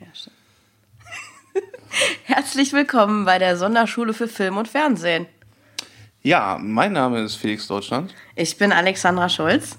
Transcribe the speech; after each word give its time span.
Ja, 0.00 0.06
stimmt. 0.12 0.36
Herzlich 2.24 2.72
willkommen 2.72 3.24
bei 3.24 3.38
der 3.38 3.56
Sonderschule 3.56 4.14
für 4.14 4.28
Film 4.28 4.56
und 4.56 4.68
Fernsehen. 4.68 5.26
Ja, 6.22 6.58
mein 6.60 6.92
Name 6.92 7.22
ist 7.22 7.36
Felix 7.36 7.66
Deutschland. 7.66 8.14
Ich 8.36 8.58
bin 8.58 8.72
Alexandra 8.72 9.28
Schulz. 9.28 9.78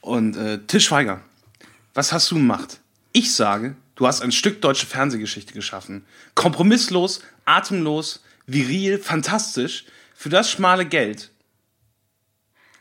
Und 0.00 0.36
äh, 0.36 0.58
Till 0.66 0.80
Schweiger, 0.80 1.20
was 1.94 2.12
hast 2.12 2.30
du 2.30 2.36
gemacht? 2.36 2.80
Ich 3.12 3.34
sage, 3.34 3.76
du 3.94 4.06
hast 4.06 4.22
ein 4.22 4.32
Stück 4.32 4.60
deutsche 4.60 4.86
Fernsehgeschichte 4.86 5.52
geschaffen. 5.52 6.04
Kompromisslos, 6.34 7.22
atemlos, 7.44 8.22
viril, 8.46 8.98
fantastisch, 8.98 9.84
für 10.14 10.30
das 10.30 10.50
schmale 10.50 10.84
Geld. 10.84 11.30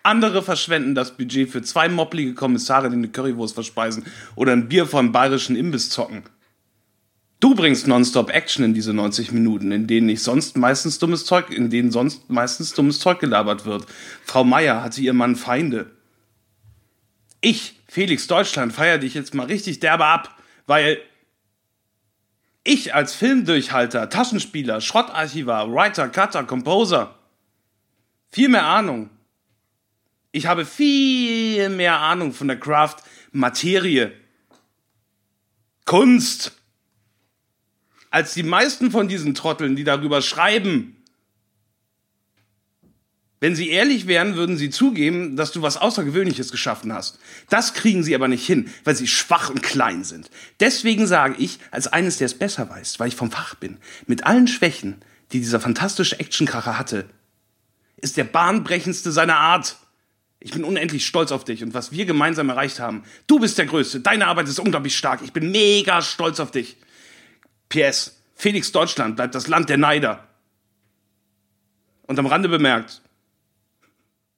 Andere 0.07 0.41
verschwenden 0.41 0.95
das 0.95 1.17
Budget 1.17 1.49
für 1.49 1.61
zwei 1.61 1.89
mopplige 1.89 2.33
Kommissare, 2.33 2.89
die 2.89 2.95
eine 2.95 3.09
Currywurst 3.09 3.55
verspeisen 3.55 4.05
oder 4.35 4.53
ein 4.53 4.69
Bier 4.69 4.85
vom 4.85 5.11
bayerischen 5.11 5.57
Imbiss 5.57 5.89
zocken. 5.89 6.23
Du 7.41 7.55
bringst 7.55 7.87
nonstop 7.87 8.29
Action 8.29 8.63
in 8.63 8.73
diese 8.73 8.93
90 8.93 9.33
Minuten, 9.33 9.73
in 9.73 9.85
denen 9.85 10.07
nicht 10.07 10.23
sonst 10.23 10.55
meistens 10.55 10.97
dummes 10.97 11.25
Zeug, 11.25 11.49
in 11.49 11.69
denen 11.69 11.91
sonst 11.91 12.29
meistens 12.29 12.73
dummes 12.73 12.99
Zeug 12.99 13.19
gelabert 13.19 13.65
wird. 13.65 13.85
Frau 14.23 14.45
Meier 14.45 14.81
hatte 14.81 15.01
ihr 15.01 15.11
Mann 15.11 15.35
Feinde. 15.35 15.91
Ich, 17.41 17.75
Felix 17.89 18.27
Deutschland, 18.27 18.71
feier 18.71 18.99
dich 18.99 19.13
jetzt 19.13 19.33
mal 19.33 19.47
richtig 19.47 19.81
derbe 19.81 20.05
ab, 20.05 20.37
weil 20.67 20.99
ich 22.63 22.95
als 22.95 23.13
Filmdurchhalter, 23.13 24.09
Taschenspieler, 24.09 24.79
Schrottarchivar, 24.79 25.69
Writer, 25.69 26.07
Cutter, 26.07 26.45
Composer, 26.45 27.15
viel 28.31 28.47
mehr 28.47 28.65
Ahnung. 28.65 29.09
Ich 30.31 30.45
habe 30.45 30.65
viel 30.65 31.69
mehr 31.69 31.99
Ahnung 31.99 32.33
von 32.33 32.47
der 32.47 32.59
Craft 32.59 32.97
Materie. 33.31 34.11
Kunst 35.85 36.53
als 38.09 38.33
die 38.33 38.43
meisten 38.43 38.91
von 38.91 39.07
diesen 39.07 39.35
Trotteln, 39.35 39.75
die 39.75 39.83
darüber 39.83 40.21
schreiben. 40.21 40.97
Wenn 43.39 43.55
sie 43.55 43.69
ehrlich 43.69 44.07
wären, 44.07 44.35
würden 44.35 44.57
sie 44.57 44.71
zugeben, 44.71 45.35
dass 45.35 45.51
du 45.51 45.61
was 45.61 45.77
Außergewöhnliches 45.77 46.51
geschaffen 46.51 46.91
hast. 46.91 47.19
Das 47.49 47.75
kriegen 47.75 48.03
sie 48.03 48.15
aber 48.15 48.27
nicht 48.27 48.45
hin, 48.45 48.69
weil 48.83 48.95
sie 48.95 49.07
schwach 49.07 49.51
und 49.51 49.61
klein 49.61 50.03
sind. 50.03 50.31
Deswegen 50.59 51.05
sage 51.05 51.35
ich, 51.37 51.59
als 51.69 51.87
eines, 51.87 52.17
der 52.17 52.25
es 52.25 52.39
besser 52.39 52.67
weiß, 52.69 52.99
weil 52.99 53.09
ich 53.09 53.15
vom 53.15 53.29
Fach 53.29 53.53
bin, 53.55 53.77
mit 54.07 54.25
allen 54.25 54.47
Schwächen, 54.47 54.95
die 55.31 55.39
dieser 55.39 55.59
fantastische 55.59 56.19
Actionkracher 56.19 56.79
hatte, 56.79 57.07
ist 57.97 58.17
der 58.17 58.23
bahnbrechendste 58.23 59.11
seiner 59.11 59.37
Art. 59.37 59.77
Ich 60.47 60.53
bin 60.53 60.63
unendlich 60.63 61.05
stolz 61.05 61.33
auf 61.33 61.43
dich 61.43 61.61
und 61.61 61.73
was 61.73 61.91
wir 61.91 62.05
gemeinsam 62.05 62.47
erreicht 62.47 62.79
haben. 62.79 63.03
Du 63.27 63.37
bist 63.37 63.57
der 63.57 63.65
Größte, 63.65 63.99
deine 63.99 64.27
Arbeit 64.27 64.47
ist 64.47 64.59
unglaublich 64.59 64.97
stark. 64.97 65.19
Ich 65.21 65.33
bin 65.33 65.51
mega 65.51 66.01
stolz 66.01 66.39
auf 66.39 66.51
dich. 66.51 66.77
PS, 67.67 68.15
Felix 68.33 68.71
Deutschland 68.71 69.17
bleibt 69.17 69.35
das 69.35 69.49
Land 69.49 69.67
der 69.67 69.75
Neider. 69.75 70.25
Und 72.03 72.17
am 72.17 72.27
Rande 72.27 72.47
bemerkt, 72.47 73.01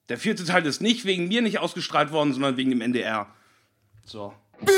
der 0.08 0.18
vierte 0.18 0.44
Teil 0.44 0.66
ist 0.66 0.80
nicht 0.80 1.04
wegen 1.04 1.28
mir 1.28 1.42
nicht 1.42 1.60
ausgestrahlt 1.60 2.10
worden, 2.10 2.32
sondern 2.32 2.56
wegen 2.56 2.70
dem 2.70 2.80
NDR. 2.80 3.28
So. 4.04 4.34
Ich 4.62 4.66
bin 4.66 4.72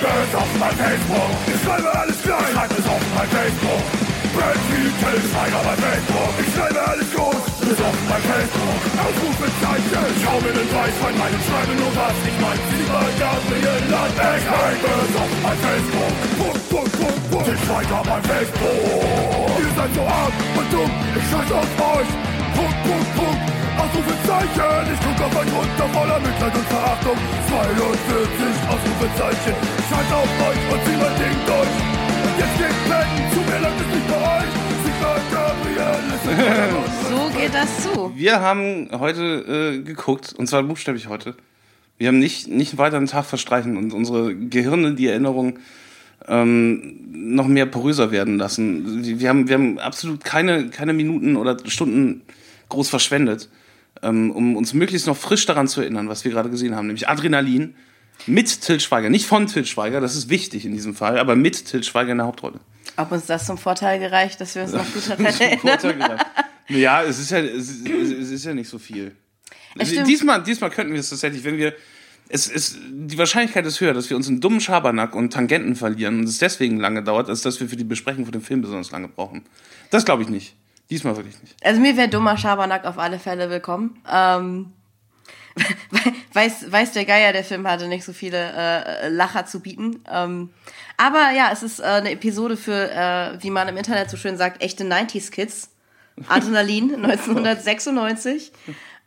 böse 0.00 0.38
auf 0.38 0.58
mein 0.58 0.74
Facebook. 0.76 1.30
Ich 1.54 1.62
schreibe 1.62 1.94
alles 1.94 2.22
klein. 2.22 2.54
Schreib 2.54 2.70
es 2.70 2.86
auf 2.86 3.02
mein 3.14 3.28
Facebook. 3.28 3.82
Brand 4.34 4.60
wie 4.70 4.88
Till 5.04 5.30
Schweiger 5.30 5.62
bei 5.62 5.76
Facebook. 5.76 6.34
Ich 6.40 6.54
schreibe 6.54 6.88
alles 6.88 7.12
groß. 7.12 7.45
Auf 7.66 7.98
mein 8.06 8.22
Facebook. 8.22 8.82
Ausrufezeichen. 8.94 10.06
Schau 10.22 10.38
mir 10.38 10.54
den 10.54 10.70
Weißwein 10.70 11.18
meinen 11.18 11.40
Schreibe 11.42 11.74
nur 11.74 11.90
was. 11.98 12.14
Ich 12.22 12.38
mein 12.38 12.58
lieber 12.70 13.02
Gabriel 13.18 13.82
Land. 13.90 14.14
Ich 14.14 14.46
böse 14.86 15.18
auf 15.18 15.34
mein 15.42 15.58
Facebook. 15.66 16.14
Punkt, 16.38 16.62
Punkt, 16.70 16.92
Punkt, 16.94 17.22
Punkt. 17.26 17.46
Till 17.50 17.58
Schweiger 17.66 18.02
bei 18.06 18.18
Facebook. 18.22 19.50
Ihr 19.58 19.72
seid 19.74 19.90
so 19.98 20.02
arm 20.06 20.34
und 20.54 20.68
dumm. 20.70 20.92
Ich 21.18 21.26
scheiß 21.26 21.50
auf 21.58 21.72
euch. 21.90 22.10
Punkt, 22.54 22.78
Punkt, 22.86 23.10
Punkt. 23.18 23.42
Ausrufezeichen. 23.82 24.82
Ich 24.86 25.00
guck 25.02 25.18
auf 25.26 25.34
euch 25.34 25.50
runter 25.50 25.88
voller 25.90 26.18
Mitleid 26.22 26.54
und 26.54 26.68
Verachtung. 26.70 27.18
42 27.50 28.54
Ausrufezeichen. 28.70 29.54
Scheiß 29.90 30.10
auf 30.14 30.30
euch 30.46 30.62
und 30.70 30.80
zieh 30.86 30.98
mein 31.02 31.14
Ding 31.18 31.38
durch. 31.50 31.74
Jetzt 32.38 32.56
geht 32.62 32.78
pennen. 32.86 33.18
Zu 33.34 33.40
mir 33.42 33.58
langt 33.58 33.85
So 37.08 37.38
geht 37.38 37.54
das 37.54 37.82
zu. 37.82 38.12
Wir 38.16 38.40
haben 38.40 38.88
heute 38.92 39.76
äh, 39.76 39.82
geguckt, 39.82 40.34
und 40.36 40.46
zwar 40.46 40.62
buchstäblich 40.62 41.08
heute. 41.08 41.34
Wir 41.98 42.08
haben 42.08 42.18
nicht, 42.18 42.48
nicht 42.48 42.72
einen 42.72 42.78
weiteren 42.78 43.06
Tag 43.06 43.24
verstreichen 43.26 43.76
und 43.76 43.92
unsere 43.92 44.34
Gehirne, 44.34 44.94
die 44.94 45.06
Erinnerung, 45.06 45.58
ähm, 46.28 46.98
noch 47.12 47.46
mehr 47.46 47.66
poröser 47.66 48.10
werden 48.10 48.38
lassen. 48.38 49.04
Wir 49.20 49.28
haben, 49.28 49.48
wir 49.48 49.54
haben 49.54 49.78
absolut 49.78 50.24
keine, 50.24 50.68
keine 50.70 50.92
Minuten 50.92 51.36
oder 51.36 51.56
Stunden 51.66 52.22
groß 52.68 52.88
verschwendet, 52.88 53.48
ähm, 54.02 54.30
um 54.30 54.56
uns 54.56 54.74
möglichst 54.74 55.06
noch 55.06 55.16
frisch 55.16 55.46
daran 55.46 55.68
zu 55.68 55.80
erinnern, 55.80 56.08
was 56.08 56.24
wir 56.24 56.32
gerade 56.32 56.50
gesehen 56.50 56.74
haben, 56.74 56.86
nämlich 56.86 57.08
Adrenalin 57.08 57.74
mit 58.26 58.60
Til 58.62 58.80
Schweiger. 58.80 59.08
Nicht 59.08 59.26
von 59.26 59.46
Til 59.46 59.64
Schweiger, 59.64 60.00
das 60.00 60.16
ist 60.16 60.30
wichtig 60.30 60.64
in 60.64 60.72
diesem 60.72 60.94
Fall, 60.94 61.18
aber 61.18 61.36
mit 61.36 61.66
Til 61.66 61.84
Schweiger 61.84 62.12
in 62.12 62.18
der 62.18 62.26
Hauptrolle. 62.26 62.60
Ob 62.96 63.12
uns 63.12 63.26
das 63.26 63.46
zum 63.46 63.58
Vorteil 63.58 63.98
gereicht, 63.98 64.40
dass 64.40 64.54
wir 64.54 64.62
uns 64.62 64.72
noch 64.72 64.92
gut 64.92 65.08
daran 65.08 65.26
erinnern? 65.26 66.18
ja, 66.68 67.02
es 67.02 67.18
ist 67.18 67.30
ja, 67.30 67.38
es 67.38 67.68
ist, 67.70 67.86
es 67.86 68.30
ist 68.30 68.44
ja 68.44 68.54
nicht 68.54 68.68
so 68.68 68.78
viel. 68.78 69.14
Stimmt. 69.82 70.08
Diesmal, 70.08 70.42
diesmal 70.42 70.70
könnten 70.70 70.92
wir 70.92 71.00
es 71.00 71.10
tatsächlich, 71.10 71.44
wenn 71.44 71.58
wir. 71.58 71.74
Es 72.28 72.48
ist, 72.48 72.78
die 72.90 73.16
Wahrscheinlichkeit 73.18 73.64
ist 73.66 73.80
höher, 73.80 73.94
dass 73.94 74.10
wir 74.10 74.16
uns 74.16 74.26
in 74.26 74.40
dummen 74.40 74.60
Schabernack 74.60 75.14
und 75.14 75.32
Tangenten 75.32 75.76
verlieren 75.76 76.18
und 76.18 76.24
es 76.24 76.38
deswegen 76.38 76.80
lange 76.80 77.04
dauert, 77.04 77.28
als 77.28 77.42
dass 77.42 77.60
wir 77.60 77.68
für 77.68 77.76
die 77.76 77.84
Besprechung 77.84 78.24
von 78.24 78.32
dem 78.32 78.42
Film 78.42 78.62
besonders 78.62 78.90
lange 78.90 79.06
brauchen. 79.06 79.42
Das 79.90 80.04
glaube 80.04 80.24
ich 80.24 80.28
nicht. 80.28 80.56
Diesmal 80.90 81.16
wirklich 81.16 81.40
nicht. 81.40 81.54
Also 81.64 81.80
mir 81.80 81.96
wäre 81.96 82.08
dummer 82.08 82.36
Schabernack 82.36 82.84
auf 82.84 82.98
alle 82.98 83.20
Fälle 83.20 83.48
willkommen. 83.48 84.02
Ähm, 84.12 84.72
weiß, 86.32 86.70
weiß 86.70 86.92
der 86.92 87.04
Geier, 87.04 87.32
der 87.32 87.44
Film 87.44 87.66
hatte 87.66 87.88
nicht 87.88 88.04
so 88.04 88.12
viele 88.12 88.38
äh, 88.38 89.08
Lacher 89.08 89.46
zu 89.46 89.60
bieten. 89.60 90.04
Ähm, 90.10 90.50
aber 90.96 91.30
ja, 91.30 91.50
es 91.52 91.62
ist 91.62 91.80
äh, 91.80 91.84
eine 91.84 92.10
Episode 92.12 92.56
für, 92.56 92.90
äh, 92.90 93.42
wie 93.42 93.50
man 93.50 93.68
im 93.68 93.76
Internet 93.76 94.10
so 94.10 94.16
schön 94.16 94.36
sagt, 94.36 94.62
echte 94.62 94.84
90s 94.84 95.30
Kids. 95.30 95.70
Adrenalin 96.28 96.94
1996. 97.04 98.52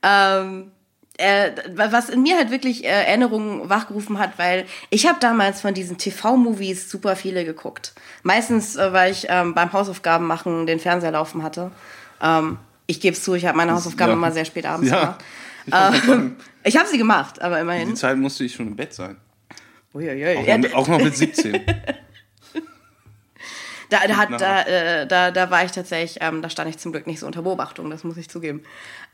Ähm, 0.04 0.72
äh, 1.18 1.52
was 1.76 2.10
in 2.10 2.22
mir 2.22 2.38
halt 2.38 2.50
wirklich 2.50 2.86
äh, 2.86 2.88
Erinnerungen 2.88 3.68
wachgerufen 3.70 4.20
hat, 4.20 4.38
weil 4.38 4.66
ich 4.90 5.06
habe 5.08 5.20
damals 5.20 5.60
von 5.60 5.74
diesen 5.74 5.98
TV-Movies 5.98 6.90
super 6.90 7.16
viele 7.18 7.44
geguckt. 7.44 7.94
Meistens, 8.24 8.76
äh, 8.78 8.94
weil 8.94 9.12
ich 9.12 9.26
ähm, 9.30 9.54
beim 9.54 9.74
Hausaufgaben 9.74 10.26
machen 10.28 10.66
den 10.66 10.80
Fernseher 10.80 11.12
laufen 11.12 11.44
hatte. 11.44 11.72
Ähm, 12.22 12.58
ich 12.88 13.02
gebe 13.02 13.16
es 13.18 13.24
zu, 13.24 13.34
ich 13.36 13.46
habe 13.46 13.58
meine 13.58 13.74
Hausaufgaben 13.74 14.12
Ja. 14.12 14.16
immer 14.18 14.32
sehr 14.32 14.46
spät 14.46 14.66
abends 14.66 14.90
Ja. 14.90 15.00
gemacht. 15.00 15.24
Ich 15.66 15.74
sagen, 15.74 16.10
Ähm, 16.10 16.36
ich 16.64 16.78
habe 16.78 16.88
sie 16.88 16.98
gemacht, 16.98 17.42
aber 17.42 17.56
die 17.56 17.62
immerhin. 17.62 17.96
Zeit 17.96 18.18
musste 18.18 18.44
ich 18.44 18.54
schon 18.56 18.68
im 18.68 18.76
Bett 18.76 18.94
sein. 18.94 19.18
Uiuiui. 19.94 20.38
Auch, 20.38 20.48
Ja, 20.48 20.58
noch, 20.58 20.74
auch 20.74 20.88
noch 20.88 21.02
mit 21.02 21.16
17. 21.18 21.60
Da, 23.90 23.98
da, 24.08 24.18
hat, 24.18 24.30
da, 24.40 24.62
äh, 24.68 25.08
da, 25.08 25.32
da 25.32 25.50
war 25.50 25.66
ich 25.66 25.72
tatsächlich, 25.72 26.20
ähm, 26.22 26.44
da 26.44 26.50
stand 26.52 26.70
ich 26.70 26.78
zum 26.78 26.92
Glück 26.92 27.08
nicht 27.08 27.20
so 27.20 27.26
unter 27.26 27.42
Beobachtung, 27.42 27.90
das 27.90 28.04
muss 28.04 28.18
ich 28.18 28.30
zugeben. 28.30 28.62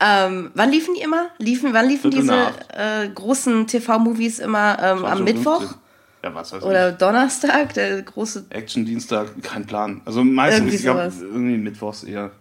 Ähm, 0.02 0.52
wann 0.54 0.70
liefen 0.70 0.96
die 0.96 1.02
immer? 1.02 1.30
Liefen, 1.38 1.74
wann 1.74 1.88
liefen 1.88 2.12
Viertel 2.12 2.22
diese 2.24 3.04
äh, 3.06 3.08
großen 3.08 3.68
TV-Movies 3.68 4.40
immer 4.40 4.78
ähm, 4.84 5.06
am 5.06 5.24
Mittwoch 5.24 5.62
20.15. 5.62 5.76
Ja, 6.24 6.36
was 6.36 6.52
weiß 6.52 6.64
oder 6.64 6.90
ich. 6.90 6.96
Donnerstag? 6.98 7.74
Der 7.76 8.02
große. 8.02 8.48
Action-Dienstag, 8.50 9.42
kein 9.44 9.66
Plan. 9.66 10.02
Also 10.04 10.26
meistens, 10.26 10.60
Irgendwie 10.64 10.76
ich 10.76 10.82
glaube, 10.82 11.14
irgendwie 11.22 11.58
mittwochs 11.58 12.04
eher. 12.04 12.32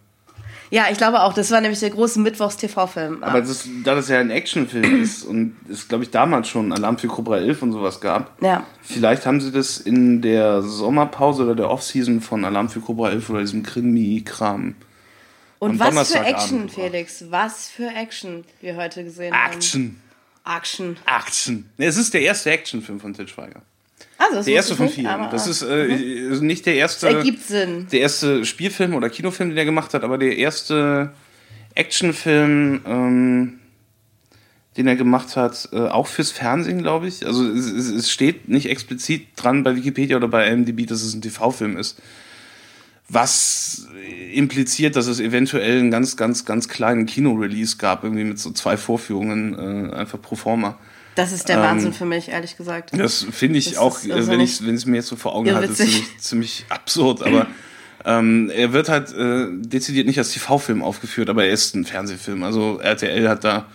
Ja, 0.70 0.86
ich 0.90 0.98
glaube 0.98 1.22
auch. 1.22 1.32
Das 1.32 1.50
war 1.50 1.60
nämlich 1.60 1.80
der 1.80 1.90
große 1.90 2.20
Mittwochs-TV-Film. 2.20 3.22
Aber 3.22 3.40
das, 3.40 3.68
da 3.84 3.94
das 3.94 4.08
ja 4.08 4.18
ein 4.18 4.30
Actionfilm 4.30 5.02
ist 5.02 5.24
und 5.24 5.56
es, 5.70 5.88
glaube 5.88 6.04
ich, 6.04 6.10
damals 6.10 6.48
schon 6.48 6.72
Alarm 6.72 6.98
für 6.98 7.08
Cobra 7.08 7.38
11 7.38 7.62
und 7.62 7.72
sowas 7.72 8.00
gab, 8.00 8.42
ja. 8.42 8.64
vielleicht 8.82 9.26
haben 9.26 9.40
sie 9.40 9.52
das 9.52 9.78
in 9.78 10.22
der 10.22 10.62
Sommerpause 10.62 11.44
oder 11.44 11.54
der 11.54 11.70
Offseason 11.70 12.20
von 12.20 12.44
Alarm 12.44 12.68
für 12.68 12.80
Cobra 12.80 13.10
11 13.10 13.30
oder 13.30 13.40
diesem 13.40 13.62
Krimi-Kram. 13.62 14.74
Und 15.58 15.78
was 15.78 16.12
für 16.12 16.18
Action. 16.18 16.68
Felix? 16.68 17.24
Was 17.30 17.68
für 17.68 17.88
Action 17.88 18.44
wir 18.60 18.76
heute 18.76 19.04
gesehen 19.04 19.34
haben. 19.34 19.54
Action. 19.54 20.00
Action. 20.44 20.96
Action. 21.06 21.70
Es 21.78 21.96
ist 21.96 22.12
der 22.12 22.20
erste 22.20 22.50
Actionfilm 22.50 23.00
von 23.00 23.14
Til 23.14 23.28
Schweiger. 23.28 23.62
Also, 24.30 24.42
Der 24.44 24.54
erste 24.54 24.76
von 24.76 24.86
nicht, 24.86 24.94
vielen. 24.96 25.06
aber- 25.06 25.28
Das 25.30 25.46
ist 25.46 25.62
äh, 25.62 26.28
also 26.30 26.44
nicht 26.44 26.66
der 26.66 26.74
erste. 26.76 27.08
Ergibt 27.08 27.42
Sinn. 27.44 27.86
der 27.92 28.00
erste 28.00 28.44
Spielfilm 28.44 28.94
oder 28.94 29.08
Kinofilm, 29.10 29.50
den 29.50 29.58
er 29.58 29.64
gemacht 29.64 29.94
hat, 29.94 30.04
aber 30.04 30.18
der 30.18 30.36
erste 30.36 31.12
Actionfilm, 31.74 32.80
ähm, 32.86 33.58
den 34.76 34.86
er 34.86 34.96
gemacht 34.96 35.36
hat, 35.36 35.68
äh, 35.72 35.76
auch 35.88 36.06
fürs 36.06 36.30
Fernsehen, 36.32 36.82
glaube 36.82 37.06
ich. 37.08 37.26
Also 37.26 37.48
es, 37.48 37.66
es, 37.66 37.88
es 37.90 38.10
steht 38.10 38.48
nicht 38.48 38.68
explizit 38.68 39.26
dran 39.36 39.62
bei 39.62 39.76
Wikipedia 39.76 40.16
oder 40.16 40.28
bei 40.28 40.48
IMDb, 40.48 40.86
dass 40.86 41.02
es 41.02 41.14
ein 41.14 41.22
TV-Film 41.22 41.76
ist. 41.76 41.98
Was 43.08 43.86
impliziert, 44.32 44.96
dass 44.96 45.06
es 45.06 45.20
eventuell 45.20 45.78
einen 45.78 45.90
ganz, 45.90 46.16
ganz, 46.16 46.44
ganz 46.46 46.68
kleinen 46.68 47.04
Kino-Release 47.06 47.76
gab, 47.76 48.02
irgendwie 48.02 48.24
mit 48.24 48.38
so 48.38 48.50
zwei 48.50 48.76
Vorführungen, 48.76 49.90
äh, 49.90 49.94
einfach 49.94 50.20
pro 50.20 50.36
forma. 50.36 50.78
Das 51.14 51.32
ist 51.32 51.48
der 51.48 51.60
Wahnsinn 51.60 51.92
für 51.92 52.04
mich, 52.06 52.28
ehrlich 52.28 52.56
gesagt. 52.56 52.90
Das 52.98 53.26
finde 53.30 53.58
ich 53.58 53.70
Das 53.70 53.78
auch, 53.78 53.98
also 53.98 54.08
äh, 54.12 54.26
wenn 54.34 54.40
ich 54.40 54.60
es 54.60 54.86
mir 54.86 54.96
jetzt 54.96 55.06
so 55.08 55.16
vor 55.16 55.34
Augen 55.34 55.46
Ja, 55.46 55.54
halte, 55.54 55.72
ziemlich, 55.72 56.18
ziemlich 56.18 56.66
absurd. 56.68 57.22
Aber 57.22 57.46
ähm, 58.04 58.50
er 58.54 58.72
wird 58.72 58.88
halt 58.88 59.12
äh, 59.12 59.46
dezidiert 59.50 60.06
nicht 60.06 60.18
als 60.18 60.32
TV-Film 60.32 60.82
aufgeführt, 60.82 61.28
aber 61.30 61.44
er 61.44 61.52
ist 61.52 61.74
ein 61.76 61.84
Fernsehfilm. 61.84 62.42
Also 62.42 62.78
RTL 62.80 63.28
hat 63.28 63.44
da 63.44 63.66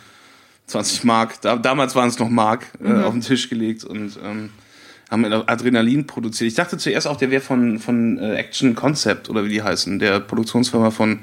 20 0.68 1.04
Mark, 1.04 1.42
da, 1.42 1.56
damals 1.56 1.96
waren 1.96 2.10
es 2.10 2.20
noch 2.20 2.30
Mark, 2.30 2.68
äh, 2.84 2.88
Mhm. 2.90 3.04
auf 3.04 3.14
den 3.14 3.22
Tisch 3.22 3.50
gelegt 3.50 3.84
und 3.84 4.20
ähm, 4.24 4.50
haben 5.10 5.26
Adrenalin 5.26 6.06
produziert. 6.06 6.48
Ich 6.50 6.54
dachte 6.56 6.78
zuerst 6.78 7.08
auch, 7.08 7.18
der 7.18 7.32
wäre 7.32 7.42
von, 7.42 7.80
von 7.80 8.20
äh, 8.20 8.36
Action 8.36 8.76
Concept 8.76 9.30
oder 9.30 9.44
wie 9.46 9.50
die 9.50 9.64
heißen, 9.64 9.98
der 9.98 10.20
Produktionsfirma 10.20 10.92
von 10.92 11.20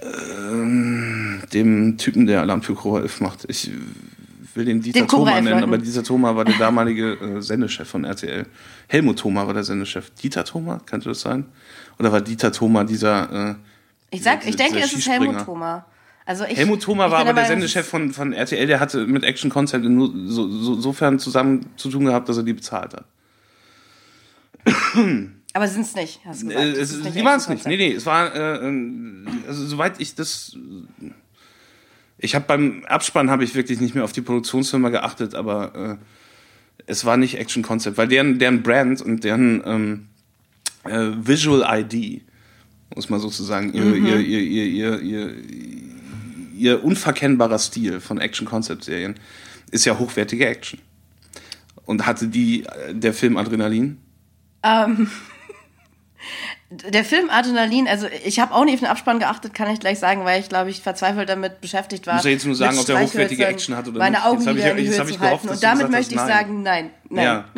ähm, 0.00 1.42
dem 1.52 1.98
Typen, 1.98 2.26
der 2.26 2.40
Alarm 2.42 2.62
für 2.62 2.74
Cobra 2.74 3.00
11 3.00 3.20
macht. 3.20 3.44
Ich 3.48 3.70
will 4.54 4.64
den 4.64 4.80
Dieter 4.80 5.00
Den 5.00 5.08
Thoma 5.08 5.30
11 5.32 5.44
nennen, 5.44 5.60
Leuten. 5.60 5.64
aber 5.74 5.78
Dieter 5.78 6.02
Thoma 6.04 6.34
war 6.36 6.44
der 6.44 6.56
damalige 6.58 7.12
äh, 7.14 7.40
Sendechef 7.42 7.88
von 7.88 8.04
RTL. 8.04 8.46
Helmut 8.88 9.18
Thoma 9.18 9.46
war 9.46 9.54
der 9.54 9.64
Sendechef. 9.64 10.10
Dieter 10.10 10.44
Thoma, 10.44 10.80
könnte 10.86 11.08
das 11.08 11.20
sein? 11.20 11.46
Oder 11.98 12.12
war 12.12 12.20
Dieter 12.20 12.52
Thoma 12.52 12.84
dieser... 12.84 13.50
Äh, 13.50 13.54
Ich 14.10 14.22
sag, 14.22 14.40
ich 14.46 14.56
dieser 14.56 14.70
denke, 14.70 14.78
es 14.84 14.92
ist? 14.92 15.08
Helmut 15.08 15.44
Thoma. 15.44 15.84
Also 16.26 16.44
ich, 16.44 16.56
Helmut 16.58 16.82
Thoma 16.82 17.06
ich 17.06 17.12
war 17.12 17.20
aber 17.20 17.32
der 17.32 17.46
Sendechef 17.46 17.86
von, 17.88 18.12
von 18.12 18.32
RTL, 18.34 18.66
der 18.66 18.80
hatte 18.80 19.06
mit 19.06 19.24
Action 19.24 19.50
Concept 19.50 19.84
nur 19.84 20.12
so, 20.26 20.48
so, 20.48 20.74
sofern 20.78 21.18
zusammen 21.18 21.66
zu 21.76 21.88
tun 21.90 22.04
gehabt, 22.04 22.28
dass 22.28 22.36
er 22.36 22.42
die 22.42 22.52
bezahlt 22.52 22.92
hat. 22.94 23.04
Aber 25.54 25.66
sind 25.66 25.82
es 25.82 25.94
nicht, 25.94 26.20
hast 26.26 26.42
du 26.42 26.48
gesagt. 26.48 26.64
Äh, 26.66 26.80
Es 26.80 27.00
die 27.00 27.24
waren 27.24 27.38
es 27.38 27.48
nicht. 27.48 27.66
Nee, 27.66 27.76
nee, 27.78 27.92
es 27.92 28.04
war, 28.06 28.34
äh, 28.34 28.68
äh, 28.68 29.26
also 29.46 29.66
soweit 29.66 29.94
ich 30.00 30.14
das. 30.14 30.56
Ich 32.18 32.34
habe 32.34 32.44
beim 32.46 32.84
Abspann 32.86 33.30
habe 33.30 33.44
ich 33.44 33.54
wirklich 33.54 33.80
nicht 33.80 33.94
mehr 33.94 34.04
auf 34.04 34.12
die 34.12 34.20
Produktionsfirma 34.20 34.88
geachtet, 34.88 35.34
aber 35.34 35.98
äh, 36.00 36.04
es 36.86 37.04
war 37.04 37.16
nicht 37.16 37.38
Action 37.38 37.62
Concept, 37.62 37.96
weil 37.96 38.08
deren, 38.08 38.38
deren 38.38 38.62
Brand 38.62 39.00
und 39.00 39.22
deren 39.22 39.62
ähm, 39.64 40.08
äh, 40.84 41.10
Visual 41.26 41.64
ID, 41.80 42.22
muss 42.94 43.08
man 43.08 43.20
sozusagen, 43.20 43.72
ihr, 43.72 43.84
Mhm. 43.84 44.06
ihr, 44.06 44.18
ihr, 44.18 45.00
ihr, 45.00 45.32
ihr, 46.56 46.84
unverkennbarer 46.84 47.58
Stil 47.58 48.00
von 48.00 48.18
Action 48.18 48.46
Concept 48.46 48.84
Serien 48.84 49.14
ist 49.70 49.84
ja 49.84 49.98
hochwertige 49.98 50.46
Action. 50.46 50.80
Und 51.84 52.06
hatte 52.06 52.28
die 52.28 52.64
äh, 52.64 52.94
der 52.94 53.14
Film 53.14 53.36
Adrenalin? 53.36 53.98
Der 56.70 57.02
Film 57.02 57.30
Adrenalin, 57.30 57.88
also 57.88 58.06
ich 58.26 58.40
habe 58.40 58.52
auch 58.54 58.64
nicht 58.64 58.74
auf 58.74 58.80
den 58.80 58.88
Abspann 58.88 59.18
geachtet, 59.18 59.54
kann 59.54 59.70
ich 59.72 59.80
gleich 59.80 59.98
sagen, 59.98 60.24
weil 60.26 60.38
ich 60.40 60.50
glaube 60.50 60.68
ich 60.68 60.82
verzweifelt 60.82 61.26
damit 61.28 61.62
beschäftigt 61.62 62.06
war. 62.06 62.16
Muss 62.16 62.24
ja 62.24 62.30
jetzt 62.30 62.44
nur 62.44 62.54
sagen, 62.54 62.78
ob 62.78 62.84
der 62.84 63.00
hochwertige 63.00 63.46
Action 63.46 63.74
hat 63.74 63.88
oder 63.88 63.98
meine 63.98 64.18
nicht. 64.18 64.24
Jetzt 64.24 64.26
Augen 64.48 64.58
ich- 64.58 64.64
jetzt 64.84 64.90
Höhe 64.94 64.98
hab 64.98 65.06
ich 65.08 65.14
zu 65.14 65.20
gehofft, 65.20 65.48
Und 65.48 65.62
damit 65.62 65.90
möchte 65.90 66.10
ich 66.12 66.16
nein. 66.20 66.28
sagen, 66.28 66.62
nein, 66.62 66.90
nein. 67.08 67.24
Ja. 67.24 67.44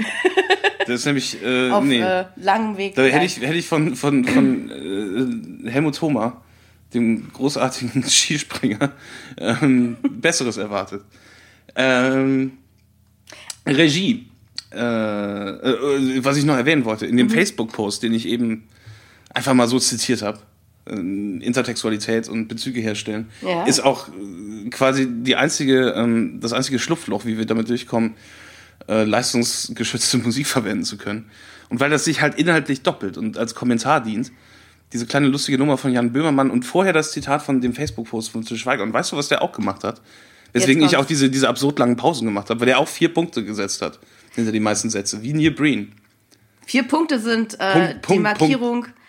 Das 0.86 1.00
ist 1.00 1.04
nämlich, 1.06 1.40
äh, 1.44 1.70
Auf 1.70 1.84
nee. 1.84 2.00
äh, 2.00 2.24
langem 2.36 2.76
Weg. 2.76 2.94
da 2.96 3.02
hätte 3.02 3.24
ich, 3.24 3.36
hätte 3.40 3.54
ich 3.54 3.66
von, 3.68 3.94
von, 3.94 4.24
von 4.24 4.70
äh, 5.66 5.70
Helmut 5.70 5.94
Thoma, 5.96 6.40
dem 6.94 7.30
großartigen 7.32 8.02
Skispringer, 8.08 8.90
ähm, 9.38 9.98
Besseres 10.02 10.56
erwartet. 10.56 11.02
Ähm, 11.76 12.52
Regie. 13.66 14.30
Äh, 14.72 14.78
äh, 14.78 16.24
was 16.24 16.36
ich 16.38 16.44
noch 16.44 16.56
erwähnen 16.56 16.84
wollte, 16.84 17.06
in 17.06 17.16
dem 17.16 17.26
Mhm. 17.26 17.30
Facebook-Post, 17.30 18.02
den 18.02 18.14
ich 18.14 18.26
eben 18.26 18.66
einfach 19.34 19.54
mal 19.54 19.68
so 19.68 19.78
zitiert 19.78 20.22
habe, 20.22 20.38
äh, 20.86 20.94
Intertextualität 20.94 22.28
und 22.28 22.48
Bezüge 22.48 22.80
herstellen, 22.80 23.28
Ja. 23.42 23.64
ist 23.64 23.80
auch 23.80 24.08
äh, 24.08 24.70
quasi 24.70 25.08
die 25.08 25.36
einzige, 25.36 25.90
ähm, 25.90 26.40
das 26.40 26.52
einzige 26.52 26.78
Schlupfloch, 26.78 27.24
wie 27.24 27.38
wir 27.38 27.46
damit 27.46 27.68
durchkommen, 27.68 28.14
äh, 28.88 29.04
leistungsgeschützte 29.04 30.18
Musik 30.24 30.46
verwenden 30.46 30.84
zu 30.84 30.96
können. 30.96 31.30
Und 31.68 31.80
weil 31.80 31.90
das 31.90 32.04
sich 32.04 32.20
halt 32.20 32.34
inhaltlich 32.36 32.82
doppelt 32.82 33.16
und 33.16 33.38
als 33.38 33.54
Kommentar 33.54 34.02
dient, 34.02 34.32
diese 34.92 35.06
kleine 35.06 35.28
lustige 35.28 35.56
Nummer 35.56 35.78
von 35.78 35.92
Jan 35.92 36.12
Böhmermann 36.12 36.50
und 36.50 36.64
vorher 36.64 36.92
das 36.92 37.12
Zitat 37.12 37.42
von 37.42 37.60
dem 37.60 37.72
Facebook-Post 37.74 38.30
von 38.30 38.44
Til 38.44 38.56
Schweiger. 38.58 38.82
Und 38.82 38.92
weißt 38.92 39.12
du, 39.12 39.16
was 39.16 39.28
der 39.28 39.40
auch 39.40 39.52
gemacht 39.52 39.84
hat? 39.84 40.00
Weswegen 40.52 40.82
Jetzt 40.82 40.92
ich 40.92 40.96
auch 40.98 41.04
diese, 41.04 41.30
diese 41.30 41.48
absurd 41.48 41.78
langen 41.78 41.94
Pausen 41.96 42.24
gemacht 42.24 42.50
habe, 42.50 42.58
weil 42.58 42.66
der 42.66 42.80
auch 42.80 42.88
vier 42.88 43.14
Punkte 43.14 43.44
gesetzt 43.44 43.82
hat 43.82 44.00
hinter 44.34 44.50
die 44.50 44.58
meisten 44.58 44.90
Sätze, 44.90 45.22
wie 45.22 45.32
Neil 45.32 45.52
Breen. 45.52 45.92
Vier 46.66 46.82
Punkte 46.84 47.20
sind 47.20 47.54
äh, 47.60 47.72
Punkt, 47.72 47.94
die 47.94 47.98
Punkt, 48.00 48.22
Markierung 48.22 48.82
Punkt. 48.82 48.99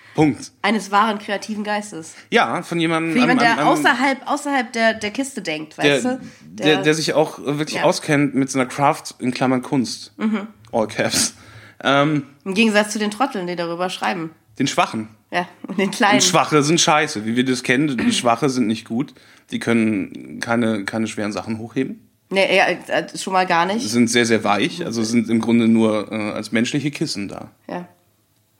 Eines 0.62 0.92
wahren 0.92 1.20
kreativen 1.20 1.64
Geistes. 1.64 2.16
Ja, 2.30 2.62
von 2.64 2.80
jemandem, 2.80 3.14
Für 3.14 3.20
jemanden, 3.20 3.46
am- 3.46 3.56
der 3.56 3.64
am- 3.66 3.68
außerhalb, 3.70 4.18
außerhalb 4.30 4.74
der, 4.74 4.94
der 4.96 5.12
Kiste 5.12 5.42
denkt, 5.42 5.78
weißt 5.78 6.06
der, 6.06 6.16
du? 6.18 6.20
der, 6.44 6.82
der 6.82 6.94
sich 6.94 7.14
auch 7.14 7.40
wirklich 7.40 7.78
Ja. 7.78 7.84
auskennt 7.84 8.36
mit 8.36 8.50
seiner 8.52 8.66
Craft 8.66 9.04
in 9.20 9.32
Klammern 9.32 9.62
Kunst. 9.62 10.14
Mhm. 10.18 10.48
All 10.72 10.88
Caps. 10.88 11.36
Ähm, 11.84 12.24
Im 12.46 12.54
Gegensatz 12.54 12.94
zu 12.94 13.00
den 13.00 13.10
Trotteln, 13.12 13.48
die 13.48 13.56
darüber 13.56 13.90
schreiben. 13.90 14.32
den 14.60 14.68
Schwachen. 14.68 15.08
Ja, 15.32 15.48
und 15.68 15.80
den 15.80 15.90
Kleinen. 15.92 16.16
Und 16.16 16.24
Schwache 16.24 16.62
sind 16.62 16.80
scheiße, 16.82 17.26
wie 17.26 17.36
wir 17.38 17.46
das 17.46 17.64
kennen. 17.64 17.98
Die 17.98 18.12
Schwache 18.12 18.50
sind 18.50 18.68
nicht 18.68 18.86
gut. 18.88 19.14
Die 19.50 19.60
können 19.60 20.40
keine, 20.42 20.84
keine 20.84 21.08
schweren 21.08 21.32
Sachen 21.32 21.58
hochheben. 21.58 22.08
Nee, 22.30 22.56
ja, 22.56 22.66
äh, 22.68 23.18
schon 23.18 23.34
mal 23.34 23.46
gar 23.48 23.66
nicht. 23.66 23.88
Sind 23.90 24.10
sehr, 24.10 24.26
sehr 24.26 24.44
weich. 24.44 24.86
Also 24.86 25.04
sind 25.04 25.30
im 25.30 25.40
Grunde 25.40 25.68
nur 25.70 26.12
äh, 26.12 26.32
als 26.32 26.52
menschliche 26.52 26.92
Kissen 26.92 27.28
da. 27.30 27.50
Ja. 27.70 27.88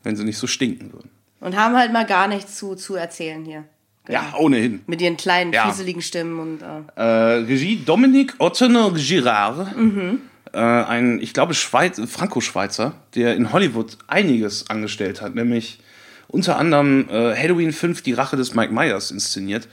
Wenn 0.02 0.16
sie 0.16 0.24
nicht 0.24 0.38
so 0.38 0.46
stinken 0.46 0.92
würden. 0.92 1.10
Und 1.42 1.56
haben 1.56 1.76
halt 1.76 1.92
mal 1.92 2.06
gar 2.06 2.28
nichts 2.28 2.56
zu, 2.56 2.74
zu 2.76 2.94
erzählen 2.94 3.44
hier. 3.44 3.64
Ja, 4.08 4.34
ohnehin. 4.38 4.80
Mit 4.86 5.00
ihren 5.00 5.16
kleinen, 5.16 5.52
Ja. 5.52 5.68
fieseligen 5.68 6.02
Stimmen 6.02 6.38
und. 6.38 6.62
Äh, 6.62 7.00
Äh, 7.00 7.44
Regie 7.44 7.76
Dominique 7.84 8.34
Ottener-Girard. 8.38 9.74
Äh, 10.52 10.58
ein, 10.58 11.20
ich 11.20 11.32
glaube, 11.34 11.54
Schweiz, 11.54 12.00
Franco-Schweizer, 12.06 12.94
der 13.14 13.34
in 13.36 13.52
Hollywood 13.52 13.96
einiges 14.06 14.68
angestellt 14.70 15.22
hat, 15.22 15.34
nämlich 15.34 15.78
unter 16.28 16.58
anderem 16.58 17.08
äh, 17.10 17.34
Halloween 17.36 17.72
5, 17.72 18.02
die 18.02 18.12
Rache 18.12 18.36
des 18.36 18.54
Mike 18.54 18.72
Myers 18.72 19.10
inszeniert. 19.10 19.68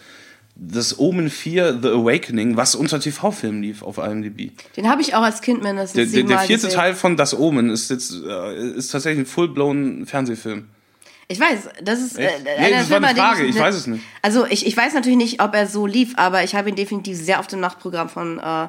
Das 0.55 0.99
Omen 0.99 1.29
4, 1.29 1.79
The 1.81 1.87
Awakening, 1.89 2.57
was 2.57 2.75
unter 2.75 2.99
TV-Filmen 2.99 3.61
lief 3.61 3.81
auf 3.81 3.97
IMDb. 3.97 4.51
den 4.75 4.89
habe 4.89 5.01
ich 5.01 5.15
auch 5.15 5.21
als 5.21 5.41
Kind 5.41 5.63
mindestens 5.63 6.11
Der, 6.11 6.21
der, 6.21 6.29
der 6.29 6.39
vierte 6.39 6.65
gesehen. 6.67 6.77
Teil 6.79 6.93
von 6.95 7.15
Das 7.15 7.37
Omen 7.37 7.69
ist 7.69 7.89
jetzt 7.89 8.13
äh, 8.13 8.71
ist 8.75 8.89
tatsächlich 8.91 9.23
ein 9.23 9.25
full-blown 9.25 10.05
Fernsehfilm. 10.05 10.65
Ich 11.31 11.39
weiß, 11.39 11.69
das 11.83 11.99
ist 11.99 12.17
äh? 12.17 12.27
Nee, 12.43 12.71
das 12.71 12.89
war 12.89 12.97
eine 12.97 13.15
Frage, 13.15 13.45
ich 13.45 13.57
weiß 13.57 13.75
es 13.75 13.87
nicht. 13.87 14.03
Also 14.23 14.47
ich, 14.47 14.65
ich 14.65 14.75
weiß 14.75 14.95
natürlich 14.95 15.17
nicht, 15.17 15.41
ob 15.41 15.53
er 15.53 15.67
so 15.67 15.85
lief, 15.85 16.13
aber 16.17 16.43
ich 16.43 16.55
habe 16.55 16.69
ihn 16.69 16.75
definitiv 16.75 17.17
sehr 17.17 17.39
auf 17.39 17.45
dem 17.45 17.59
Nachtprogramm 17.59 18.09
von 18.09 18.39
äh, 18.39 18.67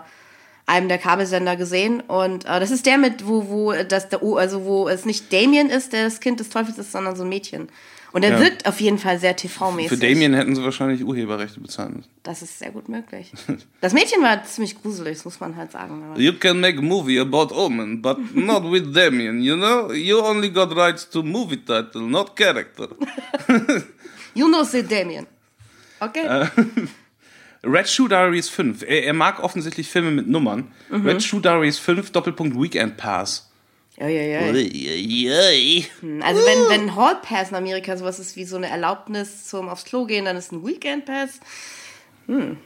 einem 0.67 0.89
der 0.89 0.99
Kabelsender 0.99 1.57
gesehen. 1.57 2.03
Und 2.03 2.45
äh, 2.45 2.61
das 2.61 2.71
ist 2.71 2.85
der 2.85 2.99
mit, 2.99 3.27
wo, 3.27 3.49
wo 3.49 3.73
das 3.73 4.11
der, 4.11 4.23
also 4.23 4.67
wo 4.67 4.89
es 4.89 5.07
nicht 5.07 5.33
Damien 5.33 5.71
ist, 5.71 5.95
der 5.95 6.05
das 6.05 6.21
Kind 6.21 6.39
des 6.39 6.51
Teufels 6.51 6.77
ist, 6.77 6.93
sondern 6.93 7.17
so 7.17 7.23
ein 7.23 7.31
Mädchen. 7.31 7.71
Und 8.13 8.25
er 8.25 8.33
Ja. 8.33 8.41
wirkt 8.41 8.67
auf 8.67 8.81
jeden 8.81 8.99
Fall 8.99 9.21
sehr 9.21 9.37
TV-mäßig. 9.37 9.89
Für 9.89 9.97
Damien 9.97 10.35
hätten 10.35 10.57
sie 10.57 10.65
wahrscheinlich 10.65 11.05
Urheberrechte 11.05 11.61
bezahlen 11.61 11.97
müssen. 11.99 12.11
Das 12.25 12.43
ist 12.43 12.59
sehr 12.59 12.71
gut 12.73 12.89
möglich. 12.89 13.33
Das 13.81 13.93
Mädchen 13.93 14.21
war 14.23 14.43
ziemlich 14.45 14.81
gruselig, 14.83 15.19
das 15.19 15.25
muss 15.25 15.39
man 15.41 15.55
halt 15.57 15.71
sagen. 15.73 16.03
You 16.17 16.33
can 16.33 16.61
make 16.61 16.79
a 16.79 16.83
movie 16.83 17.19
about 17.21 17.55
Omen, 17.55 18.03
but 18.03 18.19
not 18.35 18.65
with 18.71 18.93
Damien, 18.93 19.41
you 19.43 19.55
know? 19.57 19.93
You 19.93 20.19
only 20.19 20.51
got 20.51 20.75
rights 20.77 21.09
to 21.11 21.23
movie 21.23 21.57
title, 21.59 22.03
not 22.03 22.35
character. 22.37 22.89
you 24.35 24.49
know, 24.49 24.65
say 24.65 24.83
Damien. 24.83 25.27
Okay. 26.01 26.27
Äh. 26.27 26.47
Red 27.63 27.89
Shoe 27.89 28.09
Diaries 28.09 28.49
5. 28.49 28.83
Er, 28.83 29.05
er 29.05 29.13
mag 29.13 29.43
offensichtlich 29.43 29.89
Filme 29.89 30.11
mit 30.11 30.27
Nummern. 30.27 30.73
Mhm. 30.91 31.07
Red 31.07 31.23
Shoe 31.23 31.41
Diaries 31.41 31.79
5, 31.79 32.11
Doppelpunkt 32.11 32.59
Weekend 32.61 32.97
Pass. 32.97 33.50
Ja, 34.01 34.09
ja, 34.09 34.41
ja. 34.41 34.53
Uiuiui. 34.53 35.87
Also 36.23 36.41
wenn, 36.47 36.69
wenn 36.71 36.89
ein 36.89 36.97
Hall 36.97 37.17
Pass 37.23 37.51
in 37.51 37.57
Amerika 37.57 37.97
sowas 37.97 38.19
ist 38.19 38.35
wie 38.37 38.45
so 38.45 38.57
eine 38.57 38.69
Erlaubnis 38.69 39.47
zum 39.47 39.69
aufs 39.69 39.85
Klo 39.85 40.07
gehen, 40.07 40.25
dann 40.25 40.37
ist 40.37 40.53
ein 40.53 40.67
Weekend 40.67 41.05
Pass. 41.05 41.41
Hm. 42.27 42.57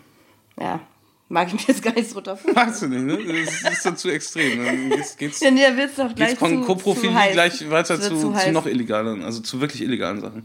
Ja, 0.60 0.80
mag 1.28 1.48
ich 1.48 1.54
mir 1.54 1.60
jetzt 1.66 1.82
gar 1.82 1.92
nicht 1.94 2.08
so 2.08 2.22
vorstellen. 2.22 2.54
Magst 2.54 2.82
du 2.82 2.86
nicht, 2.86 3.04
ne? 3.04 3.18
Das 3.64 3.72
ist 3.72 3.84
dann 3.84 3.96
zu 3.96 4.10
extrem. 4.10 4.64
Dann 4.64 4.90
geht's, 4.90 5.16
geht's, 5.16 5.40
Denn 5.40 5.56
der 5.56 5.76
wird's 5.76 5.96
doch 5.96 6.14
gleich 6.14 6.30
geht's 6.30 6.38
von 6.38 6.60
zu, 6.60 6.66
Koprophilie 6.66 7.10
zu 7.10 7.18
heiß. 7.18 7.32
gleich 7.32 7.70
weiter 7.70 8.00
zu, 8.00 8.16
zu, 8.16 8.34
heiß. 8.34 8.52
noch 8.52 8.66
illegalen, 8.66 9.22
also 9.24 9.40
zu 9.40 9.60
wirklich 9.60 9.82
illegalen 9.82 10.20
Sachen. 10.20 10.44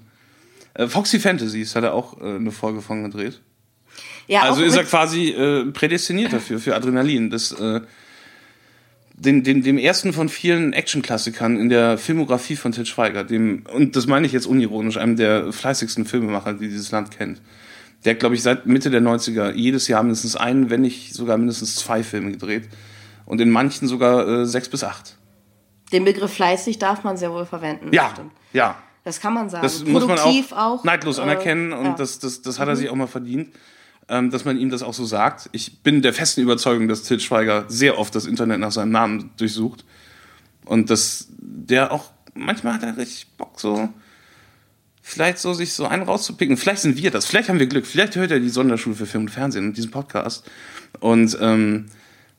Äh, 0.73 0.87
Foxy 0.87 1.19
Fantasies 1.19 1.75
hat 1.75 1.83
er 1.83 1.93
auch 1.93 2.19
äh, 2.19 2.35
eine 2.35 2.51
Folge 2.51 2.81
von 2.81 3.03
gedreht. 3.03 3.41
Ja, 4.27 4.41
Also 4.41 4.63
ist 4.63 4.75
er 4.75 4.85
quasi 4.85 5.29
äh, 5.29 5.65
prädestiniert 5.71 6.33
dafür, 6.33 6.59
für 6.59 6.75
Adrenalin. 6.75 7.29
Das, 7.29 7.51
äh, 7.51 7.81
den, 9.19 9.43
den, 9.43 9.63
dem 9.63 9.77
ersten 9.77 10.13
von 10.13 10.29
vielen 10.29 10.73
Action-Klassikern 10.73 11.59
in 11.59 11.69
der 11.69 11.97
Filmografie 11.97 12.55
von 12.55 12.71
Til 12.71 12.85
Schweiger, 12.85 13.23
dem, 13.23 13.63
und 13.73 13.95
das 13.95 14.07
meine 14.07 14.25
ich 14.25 14.31
jetzt 14.31 14.47
unironisch, 14.47 14.97
einem 14.97 15.17
der 15.17 15.51
fleißigsten 15.51 16.05
Filmemacher, 16.05 16.53
die 16.53 16.69
dieses 16.69 16.91
Land 16.91 17.11
kennt. 17.11 17.41
Der 18.05 18.13
hat, 18.13 18.19
glaube 18.19 18.35
ich, 18.35 18.41
seit 18.41 18.65
Mitte 18.65 18.89
der 18.89 19.01
90er 19.01 19.53
jedes 19.53 19.89
Jahr 19.89 20.03
mindestens 20.03 20.37
einen, 20.37 20.69
wenn 20.69 20.81
nicht 20.81 21.13
sogar 21.13 21.37
mindestens 21.37 21.75
zwei 21.75 22.01
Filme 22.01 22.31
gedreht. 22.31 22.69
Und 23.25 23.41
in 23.41 23.49
manchen 23.49 23.87
sogar 23.87 24.27
äh, 24.27 24.45
sechs 24.45 24.69
bis 24.69 24.83
acht. 24.83 25.17
den 25.91 26.05
Begriff 26.05 26.33
fleißig 26.33 26.79
darf 26.79 27.03
man 27.03 27.17
sehr 27.17 27.31
wohl 27.31 27.45
verwenden. 27.45 27.89
Ja, 27.91 28.11
stimmt. 28.13 28.31
ja. 28.53 28.75
Das 29.03 29.19
kann 29.19 29.33
man 29.33 29.49
sagen. 29.49 29.63
Das 29.63 29.83
muss 29.85 30.05
man 30.05 30.17
auch, 30.17 30.23
Produktiv 30.23 30.51
auch. 30.51 30.83
neidlos 30.83 31.17
äh, 31.17 31.21
anerkennen 31.21 31.73
und 31.73 31.83
ja. 31.85 31.91
Mhm. 31.91 31.95
das, 31.97 32.19
das, 32.19 32.41
das 32.41 32.59
hat 32.59 32.67
er 32.67 32.75
sich 32.75 32.89
auch 32.89 32.95
mal 32.95 33.07
verdient. 33.07 33.49
Ähm, 34.09 34.31
dass 34.31 34.45
man 34.45 34.57
ihm 34.57 34.69
das 34.69 34.83
auch 34.83 34.93
so 34.93 35.05
sagt. 35.05 35.49
Ich 35.51 35.81
bin 35.81 36.01
der 36.01 36.13
festen 36.13 36.41
Überzeugung, 36.41 36.87
dass 36.87 37.03
Til 37.03 37.19
Schweiger 37.19 37.65
sehr 37.67 37.97
oft 37.97 38.13
das 38.15 38.25
Internet 38.25 38.59
nach 38.59 38.71
seinem 38.71 38.91
Namen 38.91 39.31
durchsucht. 39.37 39.85
Und 40.65 40.89
dass 40.89 41.27
der 41.37 41.91
auch, 41.91 42.11
manchmal 42.33 42.73
hat 42.73 42.83
er 42.83 42.97
richtig 42.97 43.27
Bock, 43.37 43.59
so 43.59 43.89
vielleicht 45.01 45.39
so 45.39 45.53
sich 45.53 45.73
so 45.73 45.87
einen 45.87 46.03
rauszupicken. 46.03 46.57
Vielleicht 46.57 46.81
sind 46.81 46.97
wir 46.97 47.11
das, 47.11 47.25
vielleicht 47.25 47.49
haben 47.49 47.59
wir 47.59 47.67
Glück, 47.67 47.85
vielleicht 47.85 48.15
hört 48.15 48.31
er 48.31 48.39
die 48.39 48.49
Sonderschule 48.49 48.95
für 48.95 49.05
Film 49.05 49.23
und 49.23 49.29
Fernsehen 49.29 49.67
und 49.67 49.77
diesen 49.77 49.91
Podcast 49.91 50.47
und 50.99 51.37
ähm, 51.41 51.87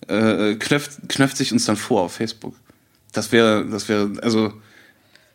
äh, 0.06 0.54
knöpft, 0.54 1.08
knöpft 1.08 1.36
sich 1.36 1.52
uns 1.52 1.64
dann 1.64 1.76
vor 1.76 2.02
auf 2.02 2.14
Facebook. 2.14 2.54
Das 3.12 3.32
wäre, 3.32 3.66
das 3.66 3.88
wäre, 3.88 4.12
also 4.22 4.52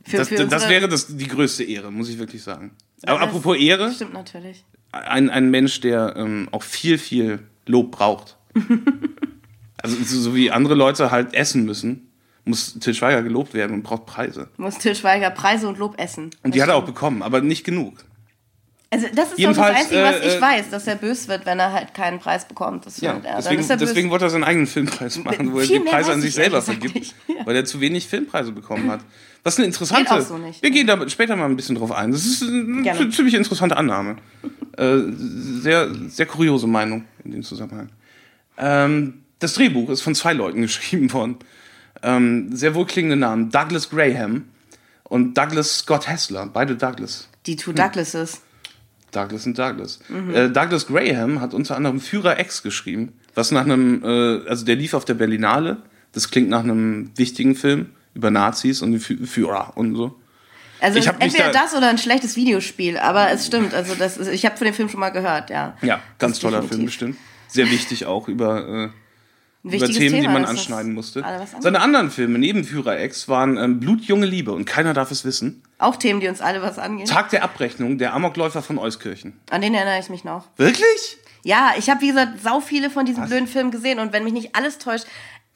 Für, 0.06 0.18
das, 0.18 0.30
für 0.30 0.48
das 0.48 0.70
wäre 0.70 0.88
das, 0.88 1.08
die 1.18 1.28
größte 1.28 1.64
Ehre, 1.64 1.92
muss 1.92 2.10
ich 2.10 2.18
wirklich 2.18 2.42
sagen. 2.42 2.72
Aber 3.04 3.20
das 3.20 3.28
apropos 3.28 3.58
Ehre, 3.58 3.92
Stimmt 3.92 4.14
natürlich. 4.14 4.64
Ein, 4.96 5.30
ein 5.30 5.52
Mensch, 5.52 5.82
der 5.82 6.16
ähm, 6.18 6.48
auch 6.52 6.64
viel, 6.64 6.98
viel 6.98 7.40
Lob 7.66 7.92
braucht. 7.92 8.38
also 9.82 9.96
so, 10.04 10.20
so 10.20 10.36
wie 10.36 10.52
andere 10.52 10.76
Leute 10.76 11.12
halt 11.12 11.34
essen 11.34 11.66
müssen, 11.66 12.12
muss 12.46 12.80
Til 12.80 12.94
Schweiger 12.94 13.24
gelobt 13.24 13.54
werden 13.54 13.74
und 13.74 13.84
braucht 13.84 14.06
Preise. 14.06 14.50
Muss 14.58 14.78
Til 14.78 14.96
Schweiger 14.96 15.32
Preise 15.32 15.68
und 15.68 15.78
Lob 15.78 16.00
essen. 16.00 16.30
Und 16.44 16.56
die 16.56 16.62
hat 16.62 16.70
er 16.70 16.76
auch 16.76 16.86
bekommen, 16.86 17.22
aber 17.22 17.42
nicht 17.42 17.64
genug. 17.64 18.06
Also 18.92 19.08
das 19.14 19.32
ist 19.32 19.40
Jedenfalls, 19.40 19.68
doch 19.68 19.74
das 19.74 19.84
Einzige, 19.84 20.04
was 20.04 20.16
äh, 20.16 20.28
ich 20.28 20.36
äh, 20.36 20.42
weiß, 20.42 20.70
dass 20.70 20.88
er 20.88 20.96
bös 20.96 21.28
wird, 21.28 21.46
wenn 21.46 21.60
er 21.60 21.74
halt 21.74 21.94
keinen 21.94 22.20
Preis 22.20 22.48
bekommt. 22.48 22.86
Das 22.86 23.02
Ja, 23.02 23.20
er. 23.24 23.38
Deswegen, 23.38 23.68
er 23.68 23.78
deswegen 23.78 24.10
wollte 24.10 24.26
er 24.26 24.30
seinen 24.30 24.44
eigenen 24.44 24.68
Filmpreis 24.68 25.18
machen, 25.24 25.54
wo 25.54 25.60
er 25.60 25.68
die 25.68 25.80
Preise 25.80 26.14
an 26.14 26.22
sich 26.22 26.30
ich 26.30 26.36
selber 26.36 26.62
vergibt. 26.62 27.14
Ja. 27.28 27.46
weil 27.46 27.56
er 27.56 27.66
zu 27.66 27.82
wenig 27.82 28.08
Filmpreise 28.08 28.52
bekommen 28.52 28.90
hat. 28.90 29.02
Was 29.44 29.58
eine 29.58 29.66
interessante. 29.68 30.04
Geht 30.04 30.12
auch 30.12 30.22
so 30.22 30.38
nicht. 30.38 30.62
Wir 30.64 30.72
gehen 30.72 30.88
da 30.88 31.08
später 31.10 31.36
mal 31.36 31.46
ein 31.46 31.56
bisschen 31.56 31.76
drauf 31.76 31.92
ein. 31.92 32.12
Das 32.12 32.26
ist 32.26 32.44
eine 32.44 32.84
Gerne. 32.84 33.10
ziemlich 33.10 33.36
interessante 33.36 33.78
Annahme. 33.78 34.18
äh, 34.78 34.98
sehr, 35.62 35.94
sehr 36.08 36.26
kuriose 36.26 36.68
Meinung 36.68 37.06
in 37.24 37.32
dem 37.32 37.44
Zusammenhang. 37.44 37.90
Ähm, 38.58 39.26
das 39.40 39.54
Drehbuch 39.54 39.90
ist 39.90 40.02
von 40.02 40.16
zwei 40.16 40.34
Leuten 40.34 40.62
geschrieben 40.64 41.12
worden. 41.12 41.38
Ähm, 42.02 42.56
sehr 42.56 42.76
wohlklingende 42.76 43.18
Namen. 43.18 43.50
Douglas 43.50 43.90
Graham 43.90 44.46
und 45.04 45.38
Douglas 45.38 45.80
Scott 45.80 46.08
Hessler. 46.08 46.48
Beide 46.48 46.76
Douglas. 46.76 47.30
Die 47.46 47.56
Two 47.56 47.74
Douglases. 47.74 48.42
Douglas 49.16 49.46
und 49.46 49.58
Douglas. 49.58 50.00
Äh, 50.34 50.50
Douglas 50.50 50.88
Graham 50.88 51.42
hat 51.42 51.54
unter 51.54 51.76
anderem 51.76 52.00
Führer 52.00 52.40
X 52.40 52.64
geschrieben, 52.64 53.14
was 53.34 53.52
nach 53.52 53.64
einem, 53.64 54.04
äh, 54.04 54.48
also 54.50 54.66
der 54.66 54.76
lief 54.76 54.94
auf 54.94 55.06
der 55.06 55.14
Berlinale. 55.16 55.78
Das 56.12 56.30
klingt 56.32 56.50
nach 56.50 56.64
einem 56.64 57.12
wichtigen 57.16 57.56
Film 57.56 57.88
über 58.14 58.32
Nazis 58.32 58.82
und 58.82 58.98
Führer 59.00 59.74
und 59.76 59.96
so. 59.96 60.16
Also 60.82 61.00
entweder 61.20 61.52
da- 61.52 61.64
das 61.64 61.74
oder 61.74 61.90
ein 61.90 61.98
schlechtes 61.98 62.36
Videospiel, 62.36 62.98
aber 62.98 63.32
es 63.32 63.46
stimmt. 63.48 63.74
Also 63.74 63.96
das 63.96 64.18
ist, 64.18 64.28
ich 64.28 64.46
habe 64.46 64.56
von 64.58 64.66
dem 64.66 64.74
Film 64.74 64.90
schon 64.90 65.00
mal 65.00 65.10
gehört, 65.10 65.50
ja. 65.50 65.76
Ja, 65.82 66.02
ganz 66.20 66.40
toller 66.40 66.62
definitiv. 66.62 66.76
Film 66.76 66.86
bestimmt. 66.86 67.18
Sehr 67.48 67.70
wichtig 67.72 68.06
auch 68.06 68.28
über, 68.28 68.68
äh, 68.68 68.90
über 69.74 69.88
Themen, 69.88 69.94
die 69.94 70.10
Thema, 70.10 70.34
man 70.34 70.42
dass 70.44 70.52
das 70.52 70.60
anschneiden 70.60 70.94
musste. 70.94 71.24
was. 71.24 71.52
Seine 71.60 71.82
anderen 71.82 72.12
Filme 72.12 72.38
neben 72.40 72.64
Führer 72.64 73.02
X 73.04 73.28
waren 73.28 73.58
ähm, 73.58 73.80
Blutjunge 73.80 74.26
Liebe 74.26 74.52
und 74.52 74.66
keiner 74.66 74.94
darf 74.94 75.12
es 75.12 75.26
wissen. 75.26 75.64
Auch 75.80 75.96
Themen, 75.96 76.20
die 76.20 76.28
uns 76.28 76.42
alle 76.42 76.62
was 76.62 76.78
angehen. 76.78 77.08
Tag 77.08 77.30
der 77.32 77.44
Abrechnung, 77.44 77.98
der 77.98 78.14
Amokläufer 78.14 78.62
von 78.62 78.78
Euskirchen. 78.78 79.40
An 79.50 79.62
den 79.62 79.74
erinnere 79.74 80.00
ich 80.00 80.10
mich 80.10 80.24
noch. 80.24 80.48
Wirklich? 80.58 81.18
Ja, 81.44 81.74
ich 81.78 81.90
habe, 81.90 82.02
wie 82.02 82.08
gesagt, 82.08 82.42
sau 82.42 82.60
viele 82.60 82.90
von 82.90 83.06
diesen 83.06 83.26
blöden 83.26 83.48
Filmen 83.48 83.72
gesehen 83.72 84.00
und 84.00 84.14
wenn 84.14 84.24
mich 84.24 84.34
nicht 84.34 84.56
alles 84.56 84.78
täuscht, 84.78 85.06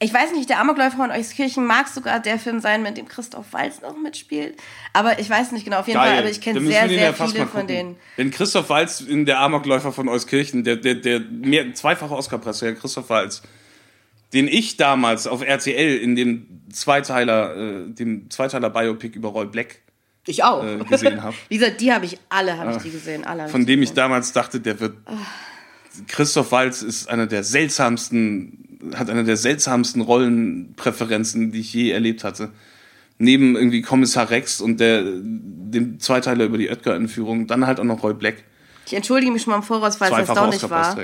ich 0.02 0.14
weiß 0.14 0.32
nicht, 0.32 0.48
der 0.48 0.58
Amokläufer 0.60 0.96
von 0.96 1.10
Euskirchen 1.10 1.66
mag 1.66 1.86
sogar 1.86 2.20
der 2.20 2.38
Film 2.38 2.60
sein, 2.60 2.82
mit 2.82 2.96
dem 2.96 3.06
Christoph 3.06 3.52
Waltz 3.52 3.82
noch 3.82 3.96
mitspielt. 3.98 4.56
Aber 4.94 5.18
ich 5.18 5.28
weiß 5.28 5.52
nicht 5.52 5.64
genau, 5.64 5.80
auf 5.80 5.88
jeden 5.88 6.00
Fall, 6.00 6.18
aber 6.18 6.30
ich 6.30 6.40
kenne 6.40 6.60
sehr, 6.62 6.88
sehr 6.88 6.98
ja 6.98 7.12
viele 7.12 7.46
von 7.46 7.66
denen. 7.66 7.96
Wenn 8.16 8.30
Christoph 8.30 8.70
Waltz 8.70 9.02
in 9.02 9.26
der 9.26 9.40
Amokläufer 9.40 9.92
von 9.92 10.08
Euskirchen, 10.08 10.64
der, 10.64 10.76
der, 10.76 10.94
der 10.94 11.20
mehr, 11.20 11.74
zweifache 11.74 12.14
Oscar-Preisträger 12.14 12.80
Christoph 12.80 13.10
Waltz, 13.10 13.42
den 14.32 14.48
ich 14.48 14.76
damals 14.76 15.26
auf 15.26 15.42
RTL 15.42 15.96
in 15.98 16.14
dem 16.16 16.46
Zweiteiler, 16.72 17.56
äh, 17.56 17.90
dem 17.90 18.30
Zweiteiler 18.30 18.70
Biopic 18.70 19.16
über 19.16 19.30
Roy 19.30 19.46
Black, 19.46 19.80
Ich 20.26 20.44
auch. 20.44 20.64
äh, 20.64 20.78
gesehen 20.84 21.22
hab. 21.22 21.34
Wie 21.48 21.58
gesagt, 21.58 21.80
die 21.80 21.92
habe 21.92 22.04
ich 22.04 22.18
alle, 22.28 22.56
habe 22.56 22.72
ich 22.72 22.82
die 22.82 22.90
gesehen. 22.90 23.24
Alle 23.24 23.48
von 23.48 23.66
dem 23.66 23.82
ich 23.82 23.92
damals 23.92 24.32
dachte, 24.32 24.60
der 24.60 24.78
wird. 24.80 24.96
Christoph 26.06 26.52
Waltz 26.52 26.82
ist 26.82 27.08
einer 27.08 27.26
der 27.26 27.42
seltsamsten, 27.42 28.78
hat 28.94 29.10
eine 29.10 29.24
der 29.24 29.36
seltsamsten 29.36 30.00
Rollenpräferenzen, 30.02 31.50
die 31.52 31.60
ich 31.60 31.72
je 31.72 31.90
erlebt 31.90 32.24
hatte. 32.24 32.50
Neben 33.18 33.56
irgendwie 33.56 33.82
Kommissar 33.82 34.30
Rex 34.30 34.60
und 34.60 34.80
der, 34.80 35.02
dem 35.04 36.00
Zweiteiler 36.00 36.44
über 36.44 36.56
die 36.56 36.70
Oetker-Entführung, 36.70 37.46
dann 37.46 37.66
halt 37.66 37.80
auch 37.80 37.84
noch 37.84 38.02
Roy 38.02 38.14
Black. 38.14 38.44
Ich 38.86 38.94
entschuldige 38.94 39.30
mich 39.30 39.42
schon 39.42 39.50
mal 39.50 39.58
im 39.58 39.62
Voraus, 39.62 40.00
weil 40.00 40.10
es 40.10 40.16
Zweifacher 40.16 40.48
erstaunlich 40.50 40.70
war. 40.70 40.96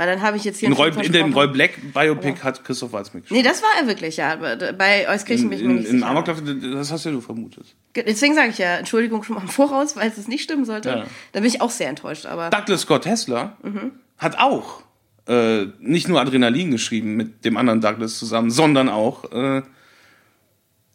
Weil 0.00 0.06
dann 0.06 0.22
habe 0.22 0.38
ich 0.38 0.44
jetzt 0.44 0.60
hier 0.60 0.68
In, 0.70 0.72
Roy, 0.72 0.88
in 1.04 1.12
dem 1.12 1.34
Roy. 1.34 1.46
Black 1.46 1.72
Biopic 1.92 2.42
hat 2.42 2.64
Christoph 2.64 2.94
Waltz 2.94 3.12
mitgespielt. 3.12 3.42
Nee, 3.44 3.46
das 3.46 3.62
war 3.62 3.68
er 3.78 3.86
wirklich, 3.86 4.16
ja. 4.16 4.34
Bei 4.78 5.06
Euskirchen 5.10 5.50
bin 5.50 5.58
ich 5.58 5.64
mir 5.64 5.70
in, 5.72 5.76
nicht 5.80 5.88
in 5.90 5.96
sicher. 5.98 6.06
Amoklauf, 6.10 6.42
das 6.72 6.90
hast 6.90 7.04
ja 7.04 7.10
du 7.10 7.20
vermutet. 7.20 7.66
Deswegen 7.94 8.34
sage 8.34 8.48
ich 8.48 8.56
ja, 8.56 8.76
Entschuldigung 8.76 9.22
schon 9.24 9.36
mal 9.36 9.42
im 9.42 9.48
Voraus, 9.48 9.96
weil 9.96 10.08
es 10.08 10.26
nicht 10.26 10.42
stimmen 10.42 10.64
sollte. 10.64 10.88
Ja. 10.88 11.04
Da 11.32 11.40
bin 11.40 11.44
ich 11.50 11.60
auch 11.60 11.68
sehr 11.68 11.90
enttäuscht. 11.90 12.24
Aber 12.24 12.48
Douglas 12.48 12.80
Scott 12.80 13.04
Hessler 13.04 13.58
Mhm. 13.62 13.90
hat 14.16 14.38
auch 14.38 14.84
äh, 15.28 15.66
nicht 15.80 16.08
nur 16.08 16.18
Adrenalin 16.18 16.70
geschrieben 16.70 17.16
mit 17.16 17.44
dem 17.44 17.58
anderen 17.58 17.82
Douglas 17.82 18.18
zusammen, 18.18 18.50
sondern 18.50 18.88
auch 18.88 19.30
äh, 19.32 19.60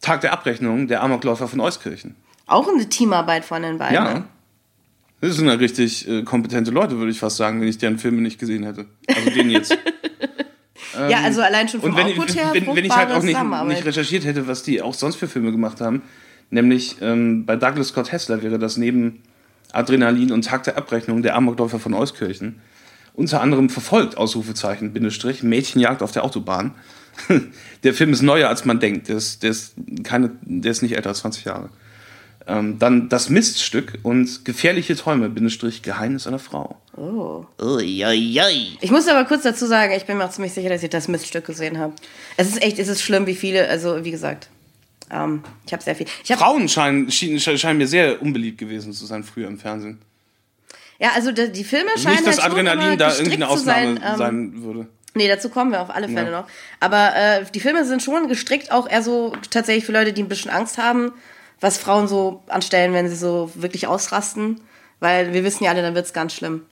Tag 0.00 0.20
der 0.22 0.32
Abrechnung, 0.32 0.88
der 0.88 1.02
Amokläufer 1.02 1.48
von 1.48 1.60
Euskirchen. 1.60 2.16
auch 2.46 2.68
eine 2.68 2.88
Teamarbeit 2.88 3.44
von 3.44 3.62
den 3.62 3.78
beiden. 3.78 3.94
Ja. 3.94 4.14
ne? 4.14 4.24
Das 5.20 5.36
sind 5.36 5.46
ja 5.46 5.54
richtig 5.54 6.08
äh, 6.08 6.22
kompetente 6.22 6.70
Leute, 6.70 6.98
würde 6.98 7.10
ich 7.10 7.18
fast 7.18 7.36
sagen, 7.36 7.60
wenn 7.60 7.68
ich 7.68 7.78
deren 7.78 7.98
Filme 7.98 8.20
nicht 8.20 8.38
gesehen 8.38 8.64
hätte. 8.64 8.86
Also 9.08 9.30
den 9.30 9.50
jetzt. 9.50 9.76
Ja, 11.10 11.20
also 11.20 11.42
allein 11.42 11.68
schon 11.68 11.82
vom 11.82 11.90
Und 11.90 11.96
wenn, 11.96 12.06
Output 12.06 12.36
her 12.36 12.50
wenn, 12.54 12.66
wenn 12.74 12.84
ich 12.86 12.90
halt 12.90 13.10
auch 13.10 13.22
nicht, 13.22 13.38
nicht 13.66 13.84
recherchiert 13.84 14.24
hätte, 14.24 14.46
was 14.46 14.62
die 14.62 14.80
auch 14.80 14.94
sonst 14.94 15.16
für 15.16 15.28
Filme 15.28 15.52
gemacht 15.52 15.82
haben, 15.82 16.00
nämlich 16.48 16.96
ähm, 17.02 17.44
bei 17.44 17.56
Douglas 17.56 17.88
Scott 17.88 18.12
Hessler 18.12 18.42
wäre 18.42 18.58
das 18.58 18.78
neben 18.78 19.22
Adrenalin 19.72 20.32
und 20.32 20.46
Tag 20.46 20.62
der 20.62 20.78
Abrechnung 20.78 21.22
der 21.22 21.36
Amokläufer 21.36 21.78
von 21.78 21.92
Euskirchen 21.92 22.62
unter 23.16 23.40
anderem 23.40 23.70
verfolgt, 23.70 24.16
Ausrufezeichen, 24.16 24.92
Bindestrich, 24.92 25.42
Mädchenjagd 25.42 26.02
auf 26.02 26.12
der 26.12 26.22
Autobahn. 26.24 26.74
der 27.82 27.94
Film 27.94 28.12
ist 28.12 28.22
neuer, 28.22 28.48
als 28.48 28.66
man 28.66 28.78
denkt. 28.78 29.08
Der 29.08 29.16
ist, 29.16 29.42
der 29.42 29.50
ist, 29.50 29.74
keine, 30.04 30.32
der 30.42 30.70
ist 30.70 30.82
nicht 30.82 30.94
älter 30.96 31.08
als 31.08 31.20
20 31.20 31.46
Jahre. 31.46 31.70
Ähm, 32.48 32.78
dann 32.78 33.08
das 33.08 33.28
Miststück 33.28 33.98
und 34.04 34.44
gefährliche 34.44 34.94
Träume, 34.94 35.28
Bindestrich, 35.28 35.82
Geheimnis 35.82 36.28
einer 36.28 36.38
Frau. 36.38 36.76
Oh. 36.96 37.44
Uiuiui. 37.60 38.78
Ich 38.80 38.90
muss 38.92 39.08
aber 39.08 39.24
kurz 39.24 39.42
dazu 39.42 39.66
sagen, 39.66 39.92
ich 39.96 40.04
bin 40.06 40.16
mir 40.18 40.24
auch 40.26 40.30
ziemlich 40.30 40.52
sicher, 40.52 40.68
dass 40.68 40.82
ich 40.82 40.90
das 40.90 41.08
Miststück 41.08 41.44
gesehen 41.44 41.78
habe. 41.78 41.94
Es 42.36 42.48
ist 42.48 42.62
echt, 42.62 42.78
es 42.78 42.86
ist 42.86 43.02
schlimm, 43.02 43.26
wie 43.26 43.34
viele, 43.34 43.68
also 43.68 44.04
wie 44.04 44.12
gesagt, 44.12 44.48
ähm, 45.10 45.42
ich 45.66 45.72
habe 45.72 45.82
sehr 45.82 45.96
viel. 45.96 46.06
Hab, 46.30 46.38
Frauen 46.38 46.68
scheinen, 46.68 47.10
scheinen, 47.10 47.40
scheinen 47.40 47.78
mir 47.78 47.88
sehr 47.88 48.22
unbeliebt 48.22 48.58
gewesen 48.58 48.92
zu 48.92 49.06
sein 49.06 49.24
früher 49.24 49.48
im 49.48 49.58
Fernsehen. 49.58 49.98
ja, 51.00 51.10
also 51.16 51.32
die, 51.32 51.50
die 51.50 51.64
Filme 51.64 51.90
scheinen 51.98 52.14
Nicht, 52.16 52.26
dass 52.28 52.42
halt 52.42 52.52
Adrenalin 52.52 52.96
da 52.96 53.12
irgendwie 53.16 53.34
eine 53.42 53.48
zu 53.48 53.58
sein, 53.58 53.98
Ausnahme 53.98 54.12
ähm, 54.12 54.18
sein 54.18 54.62
würde. 54.62 54.86
Nee, 55.14 55.28
dazu 55.28 55.48
kommen 55.48 55.72
wir 55.72 55.80
auf 55.80 55.90
alle 55.90 56.08
Fälle 56.08 56.30
Ja. 56.30 56.42
noch. 56.42 56.46
Aber 56.78 57.16
äh, 57.16 57.44
die 57.52 57.60
Filme 57.60 57.84
sind 57.84 58.02
schon 58.02 58.28
gestrickt, 58.28 58.70
auch 58.70 58.88
eher 58.88 59.02
so 59.02 59.32
tatsächlich 59.50 59.84
für 59.84 59.92
Leute, 59.92 60.12
die 60.12 60.22
ein 60.22 60.28
bisschen 60.28 60.50
Angst 60.50 60.78
haben, 60.78 61.12
was 61.60 61.78
Frauen 61.78 62.08
so 62.08 62.42
anstellen, 62.48 62.92
wenn 62.92 63.08
sie 63.08 63.16
so 63.16 63.50
wirklich 63.54 63.86
ausrasten. 63.86 64.60
Weil 65.00 65.32
wir 65.32 65.44
wissen 65.44 65.64
ja 65.64 65.70
alle, 65.70 65.82
dann 65.82 65.94
wird's 65.94 66.12
ganz 66.12 66.32
schlimm. 66.34 66.62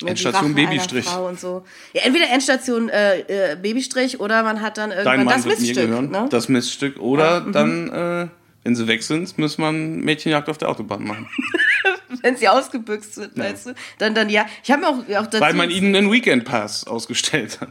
Ja, 0.00 0.06
die 0.06 0.10
Endstation 0.10 0.54
Babystrich. 0.54 1.16
Und 1.16 1.40
so. 1.40 1.64
Ja, 1.92 2.02
entweder 2.02 2.30
Endstation 2.30 2.88
äh, 2.88 3.52
äh, 3.52 3.56
Babystrich 3.56 4.20
oder 4.20 4.42
man 4.42 4.60
hat 4.60 4.78
dann 4.78 4.90
Dein 4.90 4.98
irgendwann 4.98 5.24
Mann 5.24 5.34
das 5.34 5.44
wird 5.44 5.58
mir 5.60 5.66
Miststück. 5.66 5.86
gehören. 5.86 6.10
Ne? 6.10 6.26
Das 6.30 6.48
Miststück. 6.48 7.00
Oder 7.00 7.40
dann, 7.40 7.90
äh, 7.90 8.28
wenn 8.62 8.76
sie 8.76 8.86
weg 8.86 9.02
sind, 9.02 9.36
muss 9.38 9.58
man 9.58 10.00
Mädchenjagd 10.00 10.48
auf 10.48 10.58
der 10.58 10.68
Autobahn 10.68 11.04
machen. 11.04 11.28
Wenn 12.22 12.36
sie 12.36 12.48
ausgebüxt 12.48 13.14
sind, 13.14 13.36
meinst 13.36 13.66
du? 13.66 13.74
Dann, 13.98 14.14
dann 14.14 14.30
ja. 14.30 14.46
Ich 14.62 14.70
habe 14.70 14.82
mir 14.82 14.88
auch, 14.88 15.22
auch 15.22 15.26
dazu. 15.26 15.40
Weil 15.40 15.54
man 15.54 15.70
ihnen 15.70 15.94
einen 15.94 16.10
Weekend 16.10 16.44
Pass 16.44 16.86
ausgestellt 16.86 17.60
hat. 17.60 17.70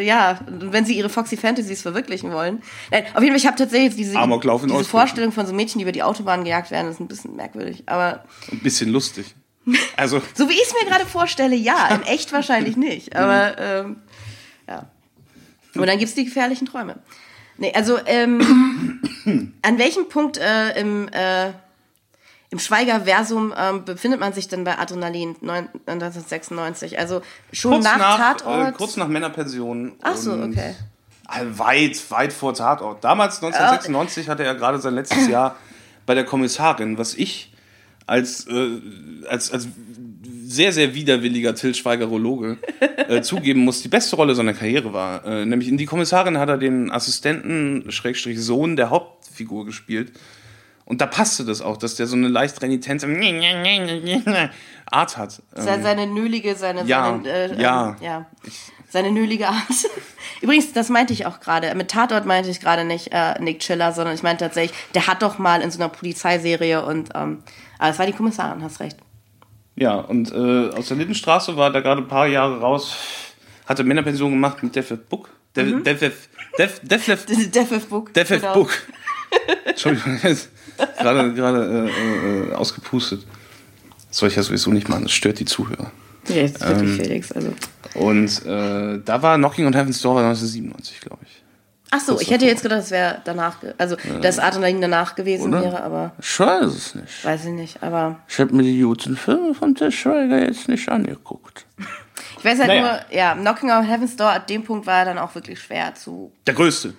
ja, 0.00 0.40
wenn 0.48 0.84
sie 0.84 0.96
ihre 0.96 1.08
Foxy 1.08 1.36
Fantasies 1.36 1.82
verwirklichen 1.82 2.32
wollen. 2.32 2.62
Nein, 2.90 3.04
auf 3.14 3.22
jeden 3.22 3.32
Fall, 3.32 3.38
ich 3.38 3.46
habe 3.46 3.56
tatsächlich 3.56 3.94
diese, 3.96 4.10
diese. 4.10 4.18
Vorstellung 4.84 5.32
von 5.32 5.46
so 5.46 5.52
Mädchen, 5.52 5.78
die 5.78 5.82
über 5.82 5.92
die 5.92 6.02
Autobahn 6.02 6.44
gejagt 6.44 6.70
werden, 6.70 6.90
ist 6.90 7.00
ein 7.00 7.08
bisschen 7.08 7.36
merkwürdig. 7.36 7.84
Aber 7.86 8.24
Ein 8.50 8.60
bisschen 8.60 8.90
lustig. 8.90 9.34
Also, 9.96 10.22
so 10.34 10.48
wie 10.48 10.54
ich 10.54 10.62
es 10.62 10.74
mir 10.74 10.88
gerade 10.88 11.06
vorstelle, 11.06 11.56
ja. 11.56 11.88
In 11.88 12.02
echt 12.02 12.32
wahrscheinlich 12.32 12.76
nicht. 12.76 13.14
Aber 13.16 13.58
ähm, 13.58 13.96
ja. 14.68 14.86
Und 15.74 15.86
dann 15.86 15.98
gibt's 15.98 16.14
die 16.14 16.24
gefährlichen 16.24 16.66
Träume. 16.66 16.96
Nee, 17.58 17.72
also 17.74 17.98
ähm, 18.06 19.00
an 19.62 19.78
welchem 19.78 20.08
Punkt 20.08 20.38
äh, 20.38 20.78
im, 20.80 21.08
äh, 21.08 21.52
im 22.52 22.58
Schweiger-Versum 22.58 23.54
ähm, 23.56 23.84
befindet 23.86 24.20
man 24.20 24.34
sich 24.34 24.46
denn 24.46 24.62
bei 24.64 24.78
Adrenalin 24.78 25.36
9 25.40 25.68
1996? 25.86 26.98
Also 26.98 27.22
schon 27.50 27.72
kurz 27.72 27.84
nach, 27.84 27.98
nach, 27.98 28.36
Tatort? 28.36 28.68
äh, 28.68 28.72
kurz 28.72 28.98
nach 28.98 29.08
Männerpension. 29.08 29.94
Ach 30.02 30.16
so, 30.16 30.34
okay. 30.34 30.74
Also 31.24 31.58
weit, 31.58 32.10
weit 32.10 32.30
vor 32.30 32.52
Tatort. 32.52 33.02
Damals, 33.02 33.36
1996, 33.36 34.28
hatte 34.28 34.44
er 34.44 34.54
gerade 34.54 34.78
sein 34.78 34.94
letztes 34.94 35.28
Jahr 35.28 35.56
bei 36.04 36.14
der 36.14 36.24
Kommissarin, 36.24 36.98
was 36.98 37.14
ich 37.14 37.54
als, 38.06 38.46
äh, 38.48 38.80
als, 39.30 39.50
als 39.50 39.68
sehr, 40.44 40.72
sehr 40.72 40.92
widerwilliger 40.92 41.54
Till 41.54 41.74
Schweigerologe 41.74 42.58
äh, 43.08 43.22
zugeben 43.22 43.60
muss, 43.60 43.80
die 43.80 43.88
beste 43.88 44.16
Rolle 44.16 44.34
seiner 44.34 44.52
Karriere 44.52 44.92
war. 44.92 45.24
Äh, 45.24 45.46
nämlich 45.46 45.70
in 45.70 45.78
Die 45.78 45.86
Kommissarin 45.86 46.36
hat 46.36 46.50
er 46.50 46.58
den 46.58 46.90
Assistenten, 46.90 47.90
Schrägstrich 47.90 48.38
Sohn 48.42 48.76
der 48.76 48.90
Hauptfigur 48.90 49.64
gespielt. 49.64 50.12
Und 50.84 51.00
da 51.00 51.06
passte 51.06 51.44
das 51.44 51.62
auch, 51.62 51.76
dass 51.76 51.94
der 51.94 52.06
so 52.06 52.16
eine 52.16 52.28
leicht 52.28 52.60
renitente 52.60 53.06
Art 54.90 55.16
hat. 55.16 55.32
Se- 55.32 55.42
Seine 55.82 56.06
nölige, 56.06 56.54
seine, 56.56 56.80
Ähm. 56.80 56.86
Ja, 56.86 57.04
seine, 57.22 57.28
äh, 57.28 57.60
ja. 57.62 57.88
ähm, 57.90 57.96
ja. 58.00 58.26
Seine 58.88 59.10
nölige 59.10 59.48
Art. 59.48 59.56
Übrigens, 60.42 60.72
das 60.72 60.88
meinte 60.90 61.12
ich 61.14 61.24
auch 61.24 61.40
gerade. 61.40 61.74
Mit 61.74 61.90
Tatort 61.90 62.26
meinte 62.26 62.50
ich 62.50 62.60
gerade 62.60 62.84
nicht 62.84 63.08
äh, 63.12 63.40
Nick 63.40 63.60
Chiller, 63.60 63.92
sondern 63.92 64.14
ich 64.14 64.22
meinte 64.22 64.44
tatsächlich, 64.44 64.76
der 64.94 65.06
hat 65.06 65.22
doch 65.22 65.38
mal 65.38 65.62
in 65.62 65.70
so 65.70 65.78
einer 65.78 65.88
Polizeiserie 65.88 66.84
und 66.84 67.10
ähm, 67.14 67.42
aber 67.78 67.90
es 67.90 67.98
war 67.98 68.06
die 68.06 68.12
Kommissarin, 68.12 68.62
hast 68.62 68.80
recht. 68.80 68.96
Ja, 69.76 69.94
und 69.94 70.30
äh, 70.32 70.68
aus 70.76 70.88
der 70.88 70.98
Lindenstraße 70.98 71.56
war 71.56 71.70
da 71.72 71.80
gerade 71.80 72.02
ein 72.02 72.08
paar 72.08 72.26
Jahre 72.26 72.60
raus, 72.60 72.94
hatte 73.66 73.82
Männerpension 73.82 74.30
gemacht 74.30 74.62
mit 74.62 74.76
Defef 74.76 74.98
Book. 75.08 75.30
Def, 75.56 75.66
Mhm. 75.66 75.84
Defef, 75.84 76.28
Def, 76.58 76.80
Defef, 76.82 77.24
Death 77.26 77.88
Book. 77.88 78.12
Defef 78.12 78.40
genau. 78.42 78.54
Book. 78.54 78.70
Entschuldigung, 79.64 80.18
jetzt 80.22 80.50
gerade, 80.98 81.34
gerade 81.34 81.90
äh, 81.90 82.50
äh, 82.50 82.54
ausgepustet. 82.54 83.26
Das 84.08 84.18
soll 84.18 84.28
ich 84.28 84.36
ja 84.36 84.42
sowieso 84.42 84.70
nicht 84.70 84.88
machen, 84.88 85.04
das 85.04 85.12
stört 85.12 85.38
die 85.40 85.44
Zuhörer. 85.44 85.90
Ja, 86.28 86.36
jetzt 86.36 86.56
ist 86.62 86.68
wirklich 86.68 86.90
Ähm, 86.90 86.96
Felix. 87.04 87.32
Also. 87.32 87.52
Und 87.94 88.46
äh, 88.46 89.00
da 89.04 89.22
war 89.22 89.36
Knocking 89.38 89.66
on 89.66 89.72
Heaven's 89.74 90.00
Door 90.02 90.16
war 90.16 90.22
1997, 90.24 91.00
glaube 91.00 91.18
ich. 91.24 91.42
Ach 91.94 92.00
so, 92.00 92.18
ich 92.20 92.30
hätte 92.30 92.46
jetzt 92.46 92.62
gedacht, 92.62 92.80
es 92.80 92.90
wäre 92.90 93.20
danach, 93.24 93.56
also 93.76 93.96
das 94.22 94.38
Adrenalin 94.38 94.80
danach 94.80 95.14
gewesen 95.14 95.52
Oder? 95.52 95.62
wäre, 95.62 95.82
aber 95.82 96.12
Ich 96.18 96.40
weiß 96.40 96.64
es 96.64 96.94
nicht. 96.94 97.22
weiß 97.24 97.44
ich 97.44 97.50
nicht. 97.52 97.82
Aber 97.82 98.18
Ich 98.28 98.38
habe 98.40 98.54
mir 98.54 98.62
die 98.62 98.80
guten 98.80 99.14
Filme 99.14 99.52
von 99.54 99.74
Til 99.74 99.92
Schweiger 99.92 100.40
jetzt 100.40 100.68
nicht 100.68 100.88
angeguckt. 100.88 101.66
ich 102.38 102.44
weiß 102.44 102.60
halt 102.60 102.68
Naja. 102.68 102.80
nur, 103.10 103.16
ja, 103.16 103.34
Knocking 103.34 103.70
on 103.70 103.82
Heaven's 103.84 104.16
Door, 104.16 104.30
ab 104.30 104.46
dem 104.46 104.64
Punkt 104.64 104.86
war 104.86 105.00
er 105.00 105.04
dann 105.04 105.18
auch 105.18 105.34
wirklich 105.34 105.60
schwer 105.60 105.94
zu. 105.94 106.32
Der 106.46 106.54
größte. 106.54 106.94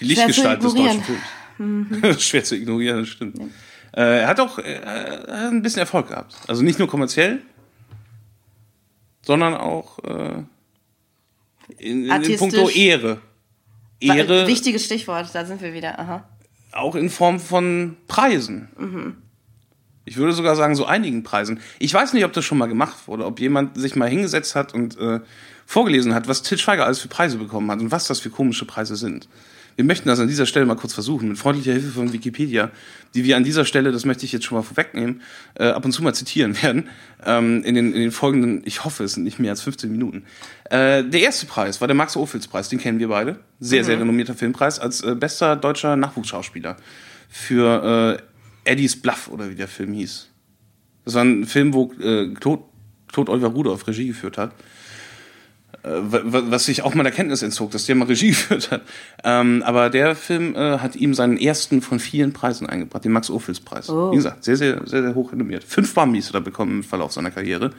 Die 0.00 0.06
Lichtgestalt 0.06 0.62
des 0.62 0.72
deutschen 0.72 0.86
ignorieren. 1.00 1.22
Films. 1.56 2.22
Schwer 2.26 2.44
zu 2.44 2.56
ignorieren, 2.56 3.00
das 3.00 3.08
stimmt. 3.08 3.38
Äh, 3.92 4.20
er 4.20 4.28
hat 4.28 4.40
auch 4.40 4.58
äh, 4.58 4.80
hat 4.80 5.52
ein 5.52 5.62
bisschen 5.62 5.80
Erfolg 5.80 6.08
gehabt. 6.08 6.34
Also 6.48 6.62
nicht 6.62 6.78
nur 6.78 6.88
kommerziell, 6.88 7.42
sondern 9.22 9.54
auch 9.54 9.98
äh, 10.04 10.42
in, 11.78 12.08
in, 12.08 12.22
in 12.22 12.36
puncto 12.38 12.68
Ehre. 12.68 13.20
Ehre, 14.00 14.46
Wichtiges 14.46 14.84
Stichwort, 14.84 15.30
da 15.32 15.44
sind 15.44 15.62
wir 15.62 15.72
wieder. 15.72 15.98
Aha. 15.98 16.28
auch 16.72 16.94
in 16.94 17.08
Form 17.08 17.40
von 17.40 17.96
Preisen. 18.08 18.68
Ich 20.04 20.16
würde 20.16 20.32
sogar 20.32 20.56
sagen, 20.56 20.74
so 20.74 20.84
einigen 20.84 21.22
Preisen. 21.22 21.60
Ich 21.78 21.94
weiß 21.94 22.12
nicht, 22.12 22.24
ob 22.24 22.32
das 22.32 22.44
schon 22.44 22.58
mal 22.58 22.66
gemacht 22.66 23.06
wurde, 23.06 23.24
ob 23.24 23.40
jemand 23.40 23.78
sich 23.78 23.96
mal 23.96 24.08
hingesetzt 24.08 24.54
hat 24.54 24.74
und 24.74 24.98
äh, 24.98 25.20
vorgelesen 25.66 26.14
hat, 26.14 26.28
was 26.28 26.42
Til 26.42 26.58
Schweiger 26.58 26.84
alles 26.84 26.98
für 26.98 27.08
Preise 27.08 27.38
bekommen 27.38 27.70
hat 27.70 27.80
und 27.80 27.90
was 27.90 28.06
das 28.06 28.20
für 28.20 28.30
komische 28.30 28.66
Preise 28.66 28.96
sind. 28.96 29.28
Wir 29.76 29.84
möchten 29.84 30.08
das 30.08 30.20
an 30.20 30.28
dieser 30.28 30.46
Stelle 30.46 30.66
mal 30.66 30.76
kurz 30.76 30.94
versuchen, 30.94 31.28
mit 31.28 31.38
freundlicher 31.38 31.72
Hilfe 31.72 31.88
von 31.88 32.12
Wikipedia, 32.12 32.70
die 33.14 33.24
wir 33.24 33.36
an 33.36 33.44
dieser 33.44 33.64
Stelle, 33.64 33.90
das 33.90 34.04
möchte 34.04 34.24
ich 34.24 34.32
jetzt 34.32 34.44
schon 34.44 34.56
mal 34.56 34.62
vorwegnehmen, 34.62 35.22
äh, 35.54 35.64
ab 35.64 35.84
und 35.84 35.92
zu 35.92 36.02
mal 36.02 36.14
zitieren 36.14 36.56
werden, 36.62 36.88
ähm, 37.24 37.62
in, 37.64 37.74
den, 37.74 37.92
in 37.92 38.00
den 38.00 38.12
folgenden, 38.12 38.62
ich 38.64 38.84
hoffe, 38.84 39.04
es 39.04 39.14
sind 39.14 39.24
nicht 39.24 39.38
mehr 39.38 39.50
als 39.50 39.62
15 39.62 39.90
Minuten. 39.90 40.24
Äh, 40.70 41.04
der 41.04 41.20
erste 41.20 41.46
Preis 41.46 41.80
war 41.80 41.88
der 41.88 41.96
Max-Ophüls-Preis, 41.96 42.68
den 42.68 42.78
kennen 42.78 42.98
wir 42.98 43.08
beide. 43.08 43.40
Sehr, 43.60 43.84
sehr 43.84 43.98
renommierter 43.98 44.34
Filmpreis 44.34 44.78
als 44.78 45.02
äh, 45.02 45.14
bester 45.14 45.56
deutscher 45.56 45.96
Nachwuchsschauspieler 45.96 46.76
für 47.28 48.20
äh, 48.64 48.70
Eddie's 48.70 49.00
Bluff 49.00 49.28
oder 49.28 49.50
wie 49.50 49.54
der 49.54 49.68
Film 49.68 49.92
hieß. 49.92 50.28
Das 51.04 51.14
war 51.14 51.24
ein 51.24 51.46
Film, 51.46 51.74
wo 51.74 51.92
äh, 52.00 52.32
Claude, 52.34 52.62
Claude 53.12 53.32
Oliver 53.32 53.48
Rudolph 53.48 53.86
Regie 53.86 54.06
geführt 54.06 54.38
hat. 54.38 54.52
Äh, 55.82 55.88
wa- 55.88 56.20
wa- 56.24 56.42
was 56.46 56.64
sich 56.66 56.82
auch 56.82 56.94
mal 56.94 57.02
der 57.02 57.12
Kenntnis 57.12 57.42
entzog, 57.42 57.70
dass 57.72 57.86
der 57.86 57.94
mal 57.96 58.06
Regie 58.06 58.28
geführt 58.30 58.70
hat. 58.70 58.82
Ähm, 59.24 59.62
aber 59.66 59.90
der 59.90 60.14
Film 60.14 60.54
äh, 60.54 60.78
hat 60.78 60.96
ihm 60.96 61.14
seinen 61.14 61.36
ersten 61.36 61.82
von 61.82 61.98
vielen 61.98 62.32
Preisen 62.32 62.68
eingebracht, 62.68 63.04
den 63.04 63.12
Max-Ophüls-Preis. 63.12 63.88
Oh. 63.90 64.12
Wie 64.12 64.16
gesagt, 64.16 64.44
sehr, 64.44 64.56
sehr, 64.56 64.80
sehr, 64.86 65.02
sehr 65.02 65.14
hoch 65.14 65.32
renommiert. 65.32 65.64
Fünf 65.64 65.92
Bambis 65.94 66.28
hat 66.28 66.34
er 66.34 66.40
bekommen 66.40 66.76
im 66.78 66.84
Verlauf 66.84 67.12
seiner 67.12 67.30
Karriere. 67.30 67.70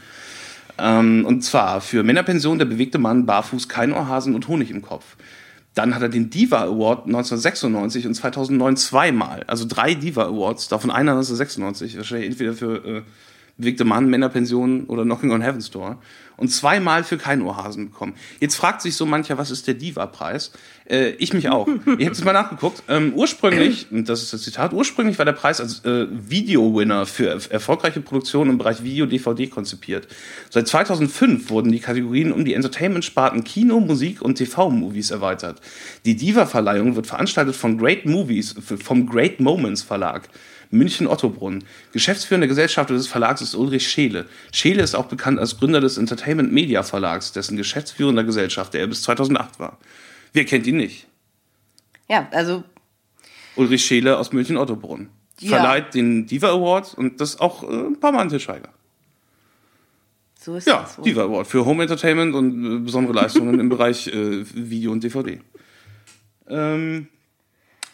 Ähm, 0.77 1.25
und 1.25 1.41
zwar 1.43 1.79
für 1.81 2.03
Männerpension, 2.03 2.57
der 2.59 2.65
bewegte 2.65 2.97
Mann, 2.97 3.25
barfuß, 3.25 3.69
kein 3.69 3.93
Ohrhasen 3.93 4.35
und 4.35 4.47
Honig 4.47 4.71
im 4.71 4.81
Kopf. 4.81 5.15
Dann 5.73 5.93
hat 5.95 6.01
er 6.01 6.09
den 6.09 6.29
Diva 6.29 6.63
Award 6.63 7.05
1996 7.05 8.07
und 8.07 8.13
2009 8.13 8.77
zweimal. 8.77 9.43
Also 9.47 9.65
drei 9.67 9.93
Diva 9.93 10.23
Awards, 10.23 10.67
davon 10.69 10.89
einer 10.89 11.11
1996. 11.13 11.97
Wahrscheinlich 11.97 12.29
entweder 12.29 12.53
für 12.53 12.85
äh, 12.85 13.01
bewegte 13.57 13.83
Mann, 13.85 14.09
Männerpension 14.09 14.85
oder 14.85 15.03
Knocking 15.03 15.31
on 15.31 15.41
Heaven's 15.41 15.71
Door. 15.71 15.97
Und 16.37 16.49
zweimal 16.49 17.03
für 17.03 17.17
keinen 17.17 17.41
Ohrhasen 17.41 17.91
bekommen. 17.91 18.15
Jetzt 18.39 18.55
fragt 18.55 18.81
sich 18.81 18.95
so 18.95 19.05
mancher, 19.05 19.37
was 19.37 19.51
ist 19.51 19.67
der 19.67 19.73
Diva-Preis? 19.73 20.51
Äh, 20.89 21.11
ich 21.11 21.33
mich 21.33 21.49
auch. 21.49 21.67
ich 21.97 22.05
habe 22.05 22.11
es 22.11 22.23
mal 22.23 22.33
nachgeguckt. 22.33 22.83
Ähm, 22.87 23.13
ursprünglich, 23.15 23.87
und 23.91 24.09
das 24.09 24.21
ist 24.21 24.33
das 24.33 24.41
Zitat, 24.43 24.73
ursprünglich 24.73 25.17
war 25.17 25.25
der 25.25 25.33
Preis 25.33 25.61
als 25.61 25.83
äh, 25.85 26.07
Video-Winner 26.09 27.05
für 27.05 27.29
er 27.29 27.51
erfolgreiche 27.51 28.01
Produktionen 28.01 28.51
im 28.51 28.57
Bereich 28.57 28.83
Video-DVD 28.83 29.47
konzipiert. 29.47 30.07
Seit 30.49 30.67
2005 30.67 31.49
wurden 31.49 31.71
die 31.71 31.79
Kategorien 31.79 32.31
um 32.31 32.45
die 32.45 32.53
Entertainment-Sparten 32.53 33.43
Kino, 33.43 33.79
Musik 33.79 34.21
und 34.21 34.35
TV-Movies 34.35 35.11
erweitert. 35.11 35.61
Die 36.05 36.15
Diva-Verleihung 36.15 36.95
wird 36.95 37.07
veranstaltet 37.07 37.55
von 37.55 37.77
Great 37.77 38.05
Movies, 38.05 38.55
vom 38.59 39.07
Great 39.07 39.39
Moments 39.39 39.81
Verlag. 39.81 40.29
München 40.77 41.07
Ottobrunn. 41.07 41.63
Geschäftsführender 41.91 42.47
Gesellschafter 42.47 42.93
des 42.93 43.07
Verlags 43.07 43.41
ist 43.41 43.55
Ulrich 43.55 43.87
Scheele. 43.87 44.25
Scheele 44.51 44.83
ist 44.83 44.95
auch 44.95 45.05
bekannt 45.05 45.39
als 45.39 45.57
Gründer 45.57 45.81
des 45.81 45.97
Entertainment 45.97 46.51
Media 46.51 46.83
Verlags, 46.83 47.31
dessen 47.31 47.57
geschäftsführender 47.57 48.23
Gesellschafter 48.23 48.79
er 48.79 48.87
bis 48.87 49.01
2008 49.03 49.59
war. 49.59 49.77
Wer 50.33 50.45
kennt 50.45 50.67
ihn 50.67 50.77
nicht? 50.77 51.07
Ja, 52.09 52.27
also 52.31 52.63
Ulrich 53.55 53.85
Scheele 53.85 54.17
aus 54.17 54.33
München 54.33 54.57
Ottobrunn. 54.57 55.09
Ja. 55.39 55.49
Verleiht 55.57 55.93
den 55.93 56.27
Diva 56.27 56.49
Award 56.49 56.93
und 56.93 57.19
das 57.19 57.39
auch 57.39 57.63
äh, 57.63 57.87
ein 57.87 57.99
paar 57.99 58.11
Mal 58.11 58.21
an 58.21 58.29
Til 58.29 58.39
Schweiger. 58.39 58.69
so 60.39 60.55
ist 60.55 60.67
Ja, 60.67 60.81
das. 60.81 61.03
Diva 61.03 61.23
Award 61.23 61.47
für 61.47 61.65
Home 61.65 61.83
Entertainment 61.83 62.33
und 62.35 62.77
äh, 62.77 62.79
besondere 62.79 63.13
Leistungen 63.13 63.59
im 63.59 63.69
Bereich 63.75 64.07
äh, 64.07 64.45
Video 64.53 64.91
und 64.91 65.03
DVD. 65.03 65.41
Ähm, 66.47 67.07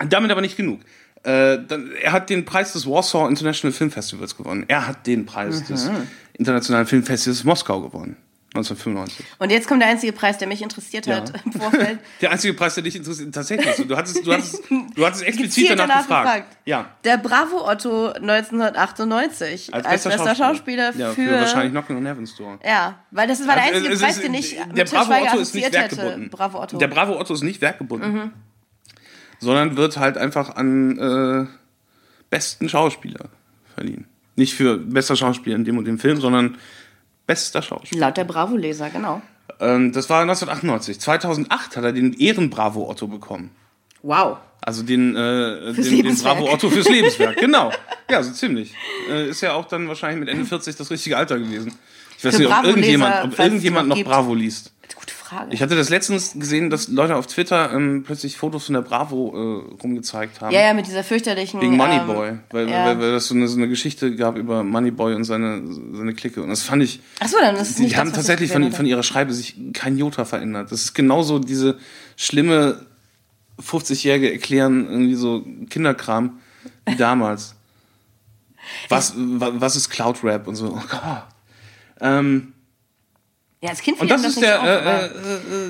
damit 0.09 0.31
aber 0.31 0.41
nicht 0.41 0.57
genug. 0.57 0.81
Äh, 1.23 1.59
dann, 1.67 1.91
er 2.01 2.11
hat 2.13 2.29
den 2.29 2.45
Preis 2.45 2.73
des 2.73 2.87
Warsaw 2.87 3.27
International 3.29 3.71
Film 3.71 3.91
Festivals 3.91 4.35
gewonnen. 4.35 4.65
Er 4.67 4.87
hat 4.87 5.05
den 5.07 5.25
Preis 5.25 5.63
des 5.65 5.89
Internationalen 6.33 6.87
Filmfestivals 6.87 7.43
Moskau 7.43 7.81
gewonnen. 7.81 8.17
1995. 8.53 9.25
Und 9.39 9.49
jetzt 9.49 9.65
kommt 9.65 9.81
der 9.81 9.87
einzige 9.87 10.11
Preis, 10.11 10.37
der 10.37 10.45
mich 10.49 10.61
interessiert 10.61 11.07
hat 11.07 11.29
Ja. 11.29 11.35
im 11.45 11.53
Vorfeld. 11.53 11.99
Der 12.21 12.31
einzige 12.31 12.53
Preis, 12.53 12.73
der 12.75 12.83
dich 12.83 12.97
interessiert, 12.97 13.33
tatsächlich. 13.33 13.73
so. 13.75 13.85
Du 13.85 13.95
hattest, 13.95 14.27
du 14.27 14.33
hattest, 14.33 14.61
du 14.69 15.05
hattest 15.05 15.23
explizit 15.23 15.61
Gezielt 15.63 15.79
danach, 15.79 15.99
gefragt. 16.01 16.57
Ja. 16.65 16.89
Der 17.05 17.15
Bravo 17.17 17.65
Otto 17.65 18.07
1998 18.09 19.73
als, 19.73 20.03
bester, 20.03 20.35
Schauspieler, 20.35 20.93
ja, 20.97 21.11
für, 21.11 21.21
für 21.23 21.31
wahrscheinlich 21.39 21.71
Knocking 21.71 21.97
on 21.97 22.05
Heaven's 22.05 22.35
Door. 22.35 22.59
Ja, 22.65 22.99
weil 23.11 23.27
das 23.27 23.45
war 23.47 23.55
der 23.55 23.63
Also, 23.63 23.75
einzige 23.77 23.93
es 23.93 24.01
Preis, 24.01 24.15
ist- 24.17 24.23
den 24.25 24.33
ich 24.33 24.55
der 24.57 24.65
mit 24.67 24.91
Bravo 24.91 25.13
Otto 25.13 25.37
ist 25.39 25.55
nicht 25.55 25.73
werkgebunden. 25.73 26.29
Bravo 26.29 26.61
Otto. 26.61 26.77
Der 26.77 26.87
Bravo 26.87 27.19
Otto 27.19 27.33
ist 27.33 27.43
nicht 27.43 27.61
werkgebunden, 27.61 28.33
sondern 29.41 29.75
wird 29.75 29.97
halt 29.97 30.17
einfach 30.17 30.55
an 30.55 30.97
äh, 30.97 31.47
besten 32.29 32.69
Schauspieler 32.69 33.25
verliehen. 33.75 34.05
Nicht 34.35 34.53
für 34.53 34.77
bester 34.77 35.15
Schauspieler 35.15 35.57
in 35.57 35.65
dem 35.65 35.77
und 35.77 35.85
dem 35.85 35.99
Film, 35.99 36.21
sondern 36.21 36.57
bester 37.27 37.61
Schauspieler. 37.61 38.07
Laut 38.07 38.17
der 38.17 38.23
Bravo-Leser, 38.23 38.89
genau. 38.89 39.21
Ähm, 39.59 39.91
das 39.91 40.09
war 40.09 40.21
1998. 40.21 40.99
2008 40.99 41.77
hat 41.77 41.83
er 41.83 41.91
den 41.91 42.13
Ehrenbravo 42.13 42.89
Otto 42.89 43.07
bekommen. 43.07 43.51
Wow. 44.03 44.37
Also 44.61 44.83
den, 44.83 45.15
äh, 45.15 45.73
Fürs 45.73 45.75
den, 45.75 45.83
den 45.83 45.95
Lebenswerk. 45.95 46.37
Bravo 46.37 46.53
Otto 46.53 46.69
fürs 46.69 46.87
Lebenswerk, 46.87 47.37
genau. 47.39 47.71
Ja, 48.09 48.21
so 48.21 48.31
ziemlich. 48.31 48.73
Äh, 49.09 49.29
ist 49.29 49.41
ja 49.41 49.53
auch 49.53 49.65
dann 49.65 49.87
wahrscheinlich 49.87 50.19
mit 50.19 50.29
Ende 50.29 50.45
40 50.45 50.75
das 50.75 50.89
richtige 50.91 51.17
Alter 51.17 51.39
gewesen. 51.39 51.73
Ich 52.17 52.25
weiß 52.25 52.35
Für 52.35 52.43
nicht, 52.43 52.51
ob 52.51 52.63
irgendjemand, 52.63 53.25
ob 53.25 53.39
irgendjemand 53.39 53.89
noch. 53.89 54.03
Bravo 54.03 54.35
liest. 54.35 54.71
Gute 54.95 55.13
Frage. 55.13 55.53
Ich 55.53 55.61
hatte 55.61 55.75
das 55.75 55.89
letztens 55.89 56.33
gesehen, 56.33 56.69
dass 56.69 56.87
Leute 56.87 57.15
auf 57.15 57.25
Twitter 57.27 57.71
ähm, 57.73 58.03
plötzlich 58.05 58.37
Fotos 58.37 58.65
von 58.65 58.73
der 58.73 58.81
Bravo 58.81 59.31
äh, 59.33 59.81
rumgezeigt 59.81 60.41
haben. 60.41 60.51
ja, 60.53 60.61
ja, 60.61 60.73
mit 60.73 60.87
dieser 60.87 61.03
fürchterlichen. 61.03 61.59
Wegen 61.61 61.73
ähm, 61.73 61.77
Moneyboy. 61.77 62.33
weil, 62.51 62.69
ja. 62.69 62.85
weil, 62.85 62.99
weil 62.99 63.11
das 63.13 63.27
so 63.27 63.35
eine, 63.35 63.47
so 63.47 63.57
eine 63.57 63.67
Geschichte 63.67 64.15
gab 64.15 64.37
über 64.37 64.63
Moneyboy 64.63 65.15
und 65.15 65.23
seine, 65.23 65.61
seine 65.93 66.13
Clique. 66.13 66.41
Und 66.41 66.49
das 66.49 66.63
fand 66.63 66.83
ich. 66.83 66.99
Achso, 67.19 67.37
dann 67.39 67.55
ist 67.55 67.69
es 67.71 67.75
Die 67.77 67.83
nicht 67.83 67.97
haben 67.97 68.07
das, 68.09 68.17
tatsächlich 68.17 68.51
von, 68.51 68.71
von 68.71 68.85
ihrer 68.85 69.03
Schreibe 69.03 69.33
sich 69.33 69.55
kein 69.73 69.97
Jota 69.97 70.25
verändert. 70.25 70.71
Das 70.71 70.81
ist 70.83 70.93
genauso 70.93 71.39
diese 71.39 71.77
schlimme 72.17 72.85
50-jährige 73.61 74.31
Erklären, 74.31 74.87
irgendwie 74.89 75.15
so 75.15 75.45
Kinderkram 75.69 76.39
wie 76.87 76.95
damals. 76.95 77.55
Was, 78.89 79.13
wa- 79.17 79.53
was 79.55 79.75
ist 79.75 79.89
Cloud 79.89 80.23
Rap 80.23 80.47
und 80.47 80.55
so? 80.55 80.67
Oh 80.77 80.83
Gott. 80.89 81.23
Ähm, 81.99 82.50
Ja, 83.63 83.69
als 83.69 83.81
Kind 83.81 84.01
und 84.01 84.09
das 84.09 84.21
ist 84.21 84.37
nicht 84.37 84.47
der, 84.47 84.59
auf, 84.59 84.65
äh, 84.65 85.05
äh, 85.05 85.05
äh, 85.05 85.11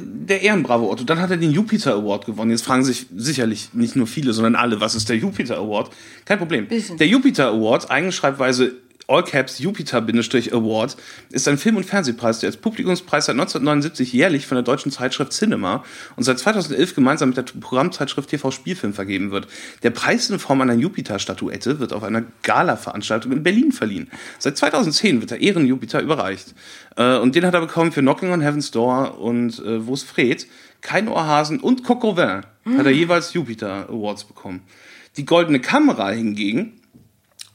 der 0.06 0.42
Ehrenbravo 0.42 0.90
Otto. 0.90 1.04
Dann 1.04 1.20
hat 1.20 1.30
er 1.30 1.36
den 1.36 1.52
Jupiter 1.52 1.94
Award 1.94 2.26
gewonnen. 2.26 2.50
Jetzt 2.52 2.64
fragen 2.64 2.86
sich 2.86 3.08
sicherlich 3.14 3.74
nicht 3.74 3.98
nur 3.98 4.08
viele, 4.08 4.32
sondern 4.32 4.56
alle, 4.56 4.80
was 4.80 4.96
ist 4.96 5.10
der 5.10 5.18
Jupiter 5.18 5.58
Award? 5.58 5.92
Kein 6.24 6.38
Problem. 6.38 6.68
Bisschen. 6.68 6.98
Der 6.98 7.08
Jupiter 7.08 7.50
Award, 7.50 7.92
Eigenschreibweise 7.92 8.76
All 9.12 9.26
Caps 9.26 9.60
Jupiter-Award 9.60 10.96
ist 11.32 11.48
ein 11.50 11.58
Film- 11.58 11.76
und 11.76 11.86
Fernsehpreis, 11.86 12.40
der 12.40 12.48
als 12.48 12.56
Publikumspreis 12.56 13.26
seit 13.26 13.34
1979 13.34 14.14
jährlich 14.14 14.48
von 14.48 14.56
der 14.56 14.64
deutschen 14.64 14.90
Zeitschrift 14.90 15.34
Cinema 15.34 15.84
und 16.16 16.24
seit 16.24 16.40
2011 16.40 16.96
gemeinsam 16.96 17.30
mit 17.30 17.38
der 17.38 17.44
Programmzeitschrift 17.44 18.30
TV 18.30 18.52
Spielfilm 18.52 18.94
vergeben 18.94 19.32
wird. 19.32 19.48
Der 19.84 19.90
Preis 19.90 20.30
in 20.30 20.40
Form 20.40 20.62
einer 20.62 20.76
Jupiter-Statuette 20.76 21.80
wird 21.80 21.92
auf 21.92 22.04
einer 22.04 22.24
Gala-Veranstaltung 22.44 23.34
in 23.34 23.44
Berlin 23.44 23.74
verliehen. 23.74 24.10
Seit 24.40 24.56
2010 24.56 25.20
wird 25.20 25.32
der 25.32 25.42
Ehren-Jupiter 25.42 26.02
überreicht. 26.02 26.56
Äh, 26.96 27.18
und 27.18 27.36
den 27.36 27.46
hat 27.46 27.54
er 27.54 27.60
bekommen 27.60 27.92
für 27.92 28.00
Knocking 28.00 28.32
on 28.32 28.40
Heaven's 28.40 28.72
Door 28.72 29.20
und 29.20 29.60
äh, 29.60 29.86
Wo's 29.86 30.04
Fred, 30.04 30.48
Kein 30.80 31.10
Ohrhasen 31.10 31.60
und 31.60 31.84
Coco 31.84 32.16
Vin 32.16 32.46
hat 32.78 32.86
er 32.86 32.92
jeweils 32.92 33.34
Jupiter 33.34 33.90
Awards 33.90 34.24
bekommen. 34.24 34.62
Die 35.18 35.26
Goldene 35.26 35.60
Kamera 35.60 36.12
hingegen 36.12 36.81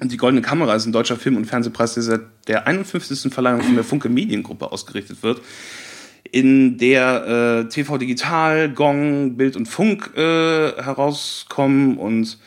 die 0.02 0.16
Goldene 0.16 0.42
Kamera 0.42 0.74
ist 0.74 0.86
ein 0.86 0.92
deutscher 0.92 1.16
Film- 1.16 1.36
und 1.36 1.46
Fernsehpreis, 1.46 1.94
der 1.94 2.02
seit 2.02 2.20
der 2.48 2.66
51. 2.66 3.32
Verleihung 3.32 3.62
von 3.62 3.74
der 3.74 3.84
Funke 3.84 4.08
Mediengruppe 4.08 4.70
ausgerichtet 4.70 5.22
wird, 5.22 5.40
in 6.30 6.76
der 6.76 7.64
äh, 7.66 7.68
TV 7.68 7.98
Digital, 7.98 8.70
Gong, 8.70 9.36
Bild 9.36 9.56
und 9.56 9.66
Funk 9.66 10.12
äh, 10.16 10.20
herauskommen 10.20 11.96
und 11.96 12.38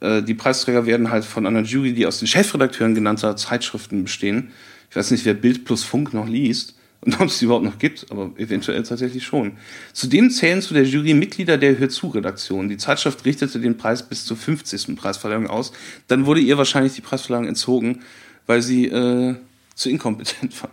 äh, 0.00 0.22
die 0.22 0.34
Preisträger 0.34 0.86
werden 0.86 1.10
halt 1.10 1.24
von 1.24 1.46
einer 1.46 1.62
Jury, 1.62 1.94
die 1.94 2.06
aus 2.06 2.18
den 2.18 2.28
Chefredakteuren 2.28 2.94
genannter 2.94 3.36
Zeitschriften 3.36 4.04
bestehen. 4.04 4.52
Ich 4.90 4.96
weiß 4.96 5.10
nicht, 5.10 5.24
wer 5.24 5.34
Bild 5.34 5.64
plus 5.64 5.82
Funk 5.82 6.14
noch 6.14 6.28
liest 6.28 6.74
und 7.04 7.20
ob 7.20 7.28
es 7.28 7.38
die 7.38 7.44
überhaupt 7.46 7.64
noch 7.64 7.78
gibt, 7.78 8.06
aber 8.10 8.30
eventuell 8.36 8.82
tatsächlich 8.82 9.24
schon. 9.24 9.58
Zudem 9.92 10.30
zählen 10.30 10.62
zu 10.62 10.74
der 10.74 10.84
Jury 10.84 11.14
Mitglieder 11.14 11.58
der 11.58 11.78
Hör 11.78 11.88
zu 11.88 12.08
Redaktion. 12.08 12.68
Die 12.68 12.76
Zeitschrift 12.76 13.24
richtete 13.24 13.60
den 13.60 13.76
Preis 13.76 14.02
bis 14.08 14.24
zur 14.24 14.36
50. 14.36 14.96
Preisverleihung 14.96 15.46
aus. 15.48 15.72
Dann 16.08 16.26
wurde 16.26 16.40
ihr 16.40 16.56
wahrscheinlich 16.58 16.94
die 16.94 17.00
Preisverleihung 17.02 17.46
entzogen, 17.46 18.00
weil 18.46 18.62
sie 18.62 18.86
äh, 18.86 19.34
zu 19.74 19.90
inkompetent 19.90 20.62
war. 20.62 20.70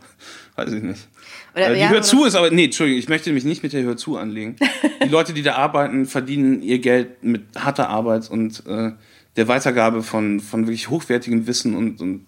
Weiß 0.55 0.73
ich 0.73 0.83
nicht. 0.83 1.07
Oder, 1.53 1.71
Äh, 1.71 1.73
die 1.75 1.79
ja, 1.81 1.89
Hör 1.89 2.01
zu 2.01 2.19
oder- 2.19 2.27
ist 2.27 2.35
aber, 2.35 2.49
nee, 2.51 2.65
Entschuldigung, 2.65 2.99
ich 2.99 3.09
möchte 3.09 3.31
mich 3.33 3.43
nicht 3.43 3.61
mit 3.63 3.73
der 3.73 3.83
Hör 3.83 3.97
zu 3.97 4.17
anlegen. 4.17 4.55
Die 5.03 5.09
Leute, 5.09 5.33
die 5.33 5.41
da 5.41 5.55
arbeiten, 5.55 6.05
verdienen 6.05 6.61
ihr 6.61 6.79
Geld 6.79 7.23
mit 7.23 7.43
harter 7.57 7.89
Arbeit 7.89 8.29
und 8.29 8.63
äh, 8.67 8.91
der 9.37 9.47
Weitergabe 9.47 10.03
von, 10.03 10.39
von 10.39 10.67
wirklich 10.67 10.89
hochwertigem 10.89 11.47
Wissen 11.47 11.75
und, 11.75 12.01
und 12.01 12.25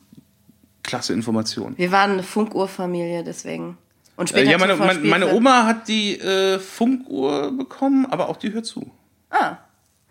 klasse 0.84 1.14
Informationen. 1.14 1.78
Wir 1.78 1.92
waren 1.92 2.12
eine 2.12 2.24
Funkuhrfamilie, 2.24 3.24
deswegen. 3.24 3.78
Und 4.16 4.30
Äh, 4.30 4.34
später 4.34 4.52
ja, 4.52 4.58
meine, 4.58 4.76
meine, 4.76 5.00
meine. 5.00 5.34
Oma 5.34 5.66
hat 5.66 5.88
die 5.88 6.20
äh, 6.20 6.60
Funkuhr 6.60 7.52
bekommen, 7.58 8.06
aber 8.06 8.30
auch 8.30 8.38
die 8.38 8.54
Hör 8.54 8.64
zu. 8.64 8.92
Ah. 9.30 9.58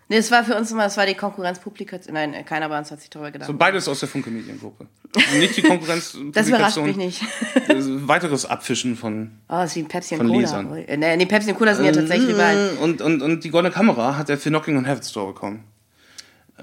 Nee, 0.09 0.17
das 0.17 0.29
war 0.31 0.43
für 0.43 0.55
uns 0.55 0.69
immer, 0.69 0.83
das 0.83 0.97
war 0.97 1.05
die 1.05 1.15
Konkurrenz 1.15 1.59
Publikation. 1.59 2.13
Nein, 2.13 2.45
keiner 2.45 2.67
bei 2.67 2.77
uns 2.77 2.91
hat 2.91 2.99
sich 2.99 3.09
darüber 3.09 3.31
gedacht. 3.31 3.47
So 3.47 3.53
beides 3.53 3.87
aus 3.87 4.01
der 4.01 4.09
Funke 4.09 4.29
Mediengruppe. 4.29 4.87
Nicht 5.39 5.57
die 5.57 5.61
Konkurrenz. 5.61 6.17
das 6.33 6.49
überrascht 6.49 6.77
mich 6.77 6.97
nicht. 6.97 7.21
ist 7.69 8.07
Weiteres 8.07 8.45
Abfischen 8.45 8.97
von. 8.97 9.31
Oh, 9.47 9.53
das 9.53 9.71
ist 9.71 9.75
wie 9.77 9.83
Pepsi 9.83 10.15
und 10.15 10.27
Cola. 10.27 10.39
Lesern. 10.39 10.75
Äh, 10.75 10.97
Nee, 10.97 11.17
nee, 11.17 11.25
Pepsi 11.25 11.51
und 11.51 11.57
Cola 11.57 11.73
sind 11.73 11.85
ja 11.85 11.93
tatsächlich 11.93 12.27
die 12.27 12.33
beiden. 12.33 12.77
Und, 12.79 13.01
und, 13.01 13.21
und 13.21 13.43
die 13.43 13.49
Goldene 13.49 13.73
Kamera 13.73 14.17
hat 14.17 14.29
er 14.29 14.37
für 14.37 14.49
Knocking 14.49 14.77
on 14.77 14.85
Heaven's 14.85 15.11
Door 15.13 15.33
bekommen. 15.33 15.63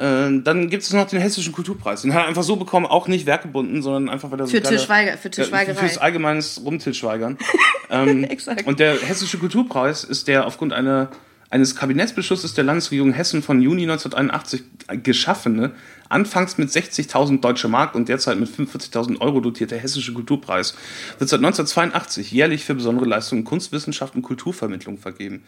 Äh, 0.01 0.41
dann 0.43 0.71
gibt 0.71 0.83
es 0.83 0.93
noch 0.95 1.07
den 1.07 1.21
Hessischen 1.21 1.53
Kulturpreis. 1.53 2.01
Den 2.03 2.15
hat 2.15 2.23
er 2.23 2.29
einfach 2.29 2.43
so 2.43 2.57
bekommen, 2.57 2.87
auch 2.87 3.07
nicht 3.07 3.27
werkgebunden, 3.27 3.83
sondern 3.83 4.09
einfach, 4.09 4.31
weil 4.31 4.41
er 4.41 4.47
so 4.47 4.53
Für 4.53 4.63
Til 4.63 4.71
geile- 4.77 4.83
Schweiger, 4.83 5.19
für 5.19 5.31
Til 5.31 5.45
Ja, 5.45 5.51
Schweigerei. 5.51 5.79
Fürs 5.79 5.99
allgemeines 5.99 6.63
Rumtilschweigern. 6.65 7.37
ähm. 7.91 8.27
Und 8.65 8.81
der 8.81 8.99
Hessische 8.99 9.37
Kulturpreis 9.37 10.05
ist 10.05 10.27
der 10.27 10.47
aufgrund 10.47 10.73
einer, 10.73 11.11
eines 11.51 11.77
Kabinettsbeschlusses 11.77 12.55
der 12.55 12.65
Landesregierung 12.65 13.13
Hessen 13.13 13.43
von 13.43 13.61
Juni 13.61 13.83
1981 13.83 14.63
geschaffene, 15.03 15.73
anfangs 16.09 16.57
mit 16.57 16.71
60.000 16.71 17.41
Deutsche 17.43 17.69
Mark 17.69 17.95
und 17.95 18.09
derzeit 18.09 18.39
mit 18.41 18.49
45.000 18.49 19.21
Euro 19.21 19.41
dotierte 19.41 19.77
Hessische 19.77 20.15
Kulturpreis 20.15 20.75
wird 21.19 21.29
seit 21.29 21.41
1982 21.41 22.33
jährlich 22.33 22.65
für 22.65 22.75
besondere 22.75 23.05
Leistungen 23.07 23.43
in 23.43 23.45
Kunst, 23.45 23.71
Wissenschaft 23.73 24.15
und 24.15 24.23
Kulturvermittlung 24.23 24.97
vergeben. 24.97 25.43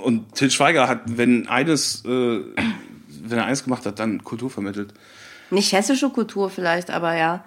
Und 0.00 0.34
Til 0.36 0.50
Schweiger 0.52 0.88
hat, 0.88 1.00
wenn 1.06 1.48
eines, 1.48 2.04
äh, 2.04 2.40
wenn 3.30 3.38
er 3.38 3.44
eines 3.46 3.64
gemacht 3.64 3.84
hat, 3.86 3.98
dann 3.98 4.22
Kultur 4.24 4.50
vermittelt. 4.50 4.94
Nicht 5.50 5.72
hessische 5.72 6.10
Kultur 6.10 6.50
vielleicht, 6.50 6.90
aber 6.90 7.16
ja, 7.16 7.44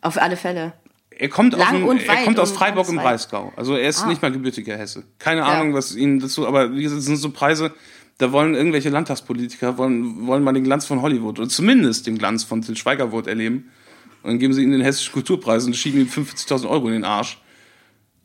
auf 0.00 0.20
alle 0.20 0.36
Fälle. 0.36 0.72
Er 1.10 1.28
kommt, 1.28 1.54
aus, 1.54 1.68
dem, 1.70 1.84
und 1.84 2.00
er 2.06 2.16
kommt 2.24 2.38
aus 2.38 2.52
Freiburg 2.52 2.88
im. 2.88 2.96
Breisgau. 2.96 3.52
Also 3.56 3.74
er 3.76 3.88
ist 3.88 4.02
Ah. 4.04 4.06
nicht 4.06 4.22
mal 4.22 4.30
gebürtiger 4.30 4.76
Hesse. 4.76 5.02
Keine 5.18 5.40
Ja. 5.40 5.46
Ahnung, 5.46 5.74
was 5.74 5.96
ihn 5.96 6.20
dazu, 6.20 6.46
aber 6.46 6.72
wie 6.74 6.82
gesagt, 6.82 7.02
sind 7.02 7.16
so 7.16 7.30
Preise, 7.30 7.72
da 8.18 8.30
wollen 8.30 8.54
irgendwelche 8.54 8.88
Landtagspolitiker, 8.90 9.78
wollen, 9.78 10.26
wollen 10.26 10.44
mal 10.44 10.52
den 10.52 10.62
Glanz 10.64 10.86
von 10.86 11.02
Hollywood 11.02 11.38
oder 11.40 11.48
zumindest 11.48 12.06
den 12.06 12.18
Glanz 12.18 12.44
von 12.44 12.62
Til 12.62 12.76
Schweigerwort 12.76 13.26
erleben. 13.26 13.70
Und 14.22 14.30
dann 14.30 14.38
geben 14.38 14.52
sie 14.52 14.62
ihm 14.62 14.70
den 14.72 14.80
Hessischen 14.80 15.12
Kulturpreis 15.12 15.64
und 15.64 15.74
schieben 15.76 16.00
ihm 16.00 16.08
50.000 16.08 16.68
Euro 16.68 16.86
in 16.88 16.92
den 16.94 17.04
Arsch. 17.04 17.40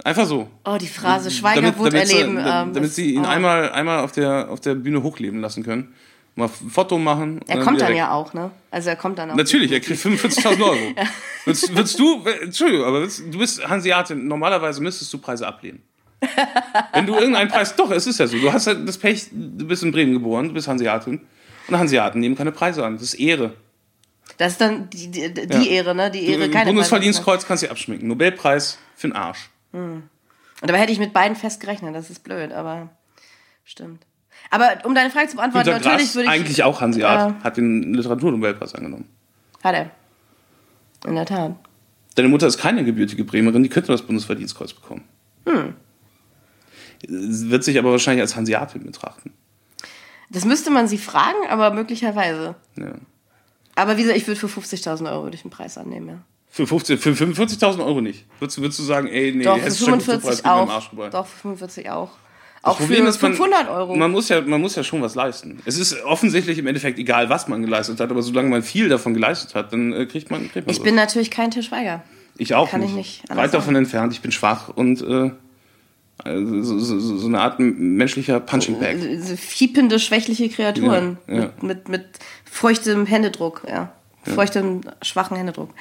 Einfach 0.04 0.26
so. 0.28 0.50
Oh, 0.66 0.78
die 0.80 0.88
Phrase 0.88 1.32
Schweigerwut 1.32 1.94
damit, 1.94 2.12
erleben. 2.12 2.36
da- 2.36 2.64
ähm, 2.64 2.74
damit 2.74 2.92
sie 2.94 3.14
ihn 3.14 3.24
oh. 3.26 3.28
einmal, 3.28 3.72
einmal 3.72 4.00
auf, 4.00 4.12
der, 4.12 4.50
auf 4.50 4.60
der 4.60 4.76
Bühne 4.76 5.02
hochleben 5.04 5.40
lassen 5.40 5.64
können. 5.64 5.94
Mal 6.36 6.46
ein 6.46 6.70
Foto 6.70 6.98
machen. 6.98 7.42
Er 7.48 7.60
kommt 7.60 7.78
wieder 7.78 7.88
dann 7.88 7.96
ja 7.96 8.12
auch, 8.12 8.34
ne? 8.34 8.50
Also 8.72 8.90
er 8.90 8.96
kommt 8.96 9.20
dann 9.20 9.30
auch. 9.32 9.36
Natürlich, 9.36 9.72
er 9.72 9.80
kriegt 9.82 10.00
45.000 10.02 10.62
Euro. 10.64 10.78
würdest, 11.46 11.76
würdest 11.76 12.00
du, 12.00 12.26
Entschuldigung, 12.42 12.86
aber 12.86 13.02
würdest, 13.02 13.24
du 13.32 13.38
bist 13.38 13.68
Hanseatin, 13.68 14.28
normalerweise 14.28 14.82
müsstest 14.82 15.14
du 15.14 15.20
Preise 15.20 15.46
ablehnen. 15.48 15.84
Wenn 16.94 17.06
du 17.06 17.14
irgendeinen 17.16 17.50
Preis, 17.50 17.76
doch, 17.76 17.92
es 17.92 18.08
ist 18.08 18.20
ja 18.20 18.28
so, 18.28 18.38
du 18.40 18.52
hast 18.52 18.66
halt 18.66 18.88
das 18.88 18.98
Pech, 18.98 19.28
du 19.32 19.68
bist 19.68 19.84
in 19.84 19.92
Bremen 19.92 20.14
geboren, 20.14 20.48
du 20.48 20.54
bist 20.54 20.68
Hanseatin 20.68 21.22
und 21.68 21.78
Hanseaten 21.78 22.20
nehmen 22.20 22.36
keine 22.36 22.52
Preise 22.52 22.84
an, 22.86 22.94
das 22.94 23.04
ist 23.04 23.14
Ehre. 23.16 23.54
Das 24.38 24.54
ist 24.54 24.62
dann 24.62 24.90
die, 24.90 25.12
die, 25.12 25.32
die 25.34 25.42
Ja. 25.54 25.64
Ehre, 25.64 25.94
ne? 25.94 26.10
Die 26.10 26.26
Ehre, 26.26 26.46
Du, 26.48 26.52
keine 26.52 26.68
Bundesverdienstkreuz 26.72 27.46
kannst 27.46 27.64
du 27.64 27.70
abschminken, 27.70 28.08
Nobelpreis 28.08 28.80
für 28.96 29.08
den 29.10 29.16
Arsch. 29.16 29.50
Und 29.74 30.04
dabei 30.62 30.80
hätte 30.80 30.94
ich 30.94 31.00
mit 31.00 31.14
beiden 31.14 31.36
fest 31.36 31.60
gerechnet, 31.60 31.94
das 31.94 32.10
ist 32.10 32.24
blöd, 32.24 32.54
aber 32.54 32.90
stimmt. 33.66 34.04
Aber 34.54 34.86
um 34.86 34.94
deine 34.94 35.10
Frage 35.10 35.30
zu 35.30 35.36
beantworten, 35.38 35.66
Günter 35.70 35.80
natürlich 35.84 36.06
Grass, 36.08 36.16
würde 36.16 36.26
ich. 36.26 36.32
eigentlich 36.32 36.64
auch 36.64 36.80
Hanseat, 36.80 37.30
Ja. 37.32 37.36
hat 37.44 37.58
den 37.58 37.94
Literaturnobelpreis 37.94 38.76
angenommen. 38.76 39.10
Hat 39.64 39.74
er. 39.74 39.90
In 41.08 41.16
der 41.16 41.26
Tat. 41.26 41.56
Deine 42.16 42.28
Mutter 42.30 42.46
ist 42.46 42.60
keine 42.60 42.84
gebürtige 42.84 43.24
Bremerin, 43.24 43.64
die 43.64 43.70
könnte 43.70 43.92
das 43.92 44.04
Bundesverdienstkreuz 44.04 44.74
bekommen. 44.74 45.04
Hm. 45.48 45.74
Wird 47.08 47.64
sich 47.64 47.78
aber 47.80 47.92
wahrscheinlich 47.92 48.22
als 48.22 48.36
Hanseatin 48.36 48.86
betrachten. 48.86 49.34
Das 50.30 50.46
müsste 50.46 50.70
man 50.72 50.88
sie 50.88 50.98
fragen, 50.98 51.48
aber 51.50 51.72
möglicherweise. 51.72 52.56
Ja. 52.76 52.94
Aber 53.76 53.98
wie 53.98 54.02
gesagt, 54.04 54.18
ich 54.20 54.28
würde 54.28 54.40
für 54.40 54.48
50.000 54.48 55.12
Euro 55.12 55.24
würde 55.24 55.36
ich 55.36 55.44
einen 55.44 55.52
Preis 55.52 55.78
annehmen, 55.80 56.08
ja. 56.08 56.18
Für, 56.48 56.68
50 56.68 57.00
für 57.02 57.10
45.000 57.14 57.84
Euro 57.84 58.02
nicht. 58.02 58.26
Würdest, 58.40 58.58
du- 58.58 58.62
würdest 58.62 58.78
du 58.80 58.84
sagen, 58.84 59.08
ey, 59.08 59.34
nee, 59.36 59.44
Doch, 59.44 59.58
für 59.58 59.64
Hessischer 59.64 59.92
Kulturpreis 59.94 60.42
45 60.42 60.44
geht 60.44 60.46
mir 60.46 60.52
am 60.62 60.70
Arsch 60.70 60.92
auch. 60.96 61.10
Doch, 61.10 61.26
für 61.26 61.38
45 61.40 61.90
auch. 61.90 62.12
Auch 62.64 62.78
Problem 62.78 63.04
für 63.04 63.10
ist, 63.10 63.22
man- 63.22 63.34
500 63.34 63.70
Euro. 63.70 63.96
Man 63.96 64.10
muss, 64.12 64.30
ja, 64.30 64.42
man 64.42 64.60
muss 64.62 64.76
ja 64.76 64.84
schon 64.84 65.02
was 65.02 65.16
leisten. 65.16 65.60
Es 65.66 65.78
ist 65.78 66.02
offensichtlich 66.04 66.58
im 66.58 66.66
Endeffekt 66.68 66.98
egal, 66.98 67.30
was 67.30 67.48
man 67.48 67.62
geleistet 67.62 68.00
hat, 68.00 68.10
aber 68.10 68.22
solange 68.22 68.50
man 68.50 68.64
viel 68.64 68.88
davon 68.90 69.14
geleistet 69.14 69.54
hat, 69.54 69.74
dann 69.74 69.92
äh, 69.94 70.06
kriegt 70.06 70.32
man, 70.32 70.44
kriegt 70.50 70.66
man 70.66 70.70
ich 70.70 70.78
sowas. 70.78 70.86
bin 70.86 70.96
natürlich 70.96 71.30
kein 71.30 71.52
Tischweiger. 71.52 72.04
ich 72.38 72.56
auch 72.56 72.70
kann 72.72 72.82
ich 72.82 72.92
nicht. 72.94 72.96
nicht 73.22 73.32
anders 73.32 73.46
Weit 73.46 73.54
davon 73.54 73.74
sagen. 73.74 73.84
entfernt. 73.84 74.14
Ich 74.14 74.22
bin 74.22 74.32
schwach 74.32 74.70
und 74.70 75.02
äh, 75.02 75.32
also 76.24 76.62
so, 76.62 76.80
so, 76.80 77.00
so 77.00 77.18
so 77.18 77.28
eine 77.28 77.42
Art 77.42 77.60
menschlicher 77.60 78.40
Punching 78.40 78.80
Bag. 78.80 78.98
Diese 79.02 79.36
fiepende, 79.36 80.00
schwächliche 80.00 80.48
Kreaturen. 80.48 81.18
Ja, 81.28 81.34
ja. 81.34 81.42
Mit, 81.42 81.64
mit, 81.64 81.90
mit 81.90 82.06
feuchtem 82.50 83.06
Händedruck, 83.06 83.64
ja. 83.68 83.92
Feuchtem, 84.24 84.82
schwachen 85.02 85.36
Händedruck. 85.36 85.72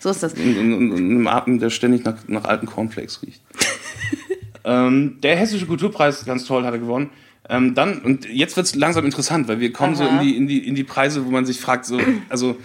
So 0.00 0.10
ist 0.10 0.24
das. 0.24 0.32
Und, 0.34 0.58
und, 0.58 0.90
und 0.90 0.96
einem 0.98 1.26
Atem, 1.28 1.60
der 1.60 1.70
ständig 1.70 2.04
nach, 2.04 2.16
nach 2.26 2.44
alten 2.46 2.66
Cornflakes 2.66 3.22
riecht. 3.22 3.40
ähm, 4.64 5.18
der 5.22 5.36
Hessische 5.36 5.66
Kulturpreis, 5.66 6.24
ganz 6.24 6.44
toll, 6.44 6.64
hat 6.64 6.72
er 6.72 6.78
gewonnen. 6.78 7.10
Ähm, 7.48 7.74
dann, 7.74 8.00
und 8.00 8.24
jetzt 8.26 8.56
wird 8.56 8.66
es 8.66 8.74
langsam 8.74 9.04
interessant, 9.04 9.48
weil 9.48 9.60
wir 9.60 9.72
kommen 9.72 9.96
so 9.96 10.04
Aha. 10.04 10.20
in 10.20 10.26
die, 10.26 10.36
in, 10.36 10.46
die, 10.46 10.66
in 10.66 10.74
die 10.74 10.84
Preise, 10.84 11.26
wo 11.26 11.30
man 11.30 11.44
sich 11.44 11.60
fragt, 11.60 11.86
so, 11.86 12.00
also 12.28 12.56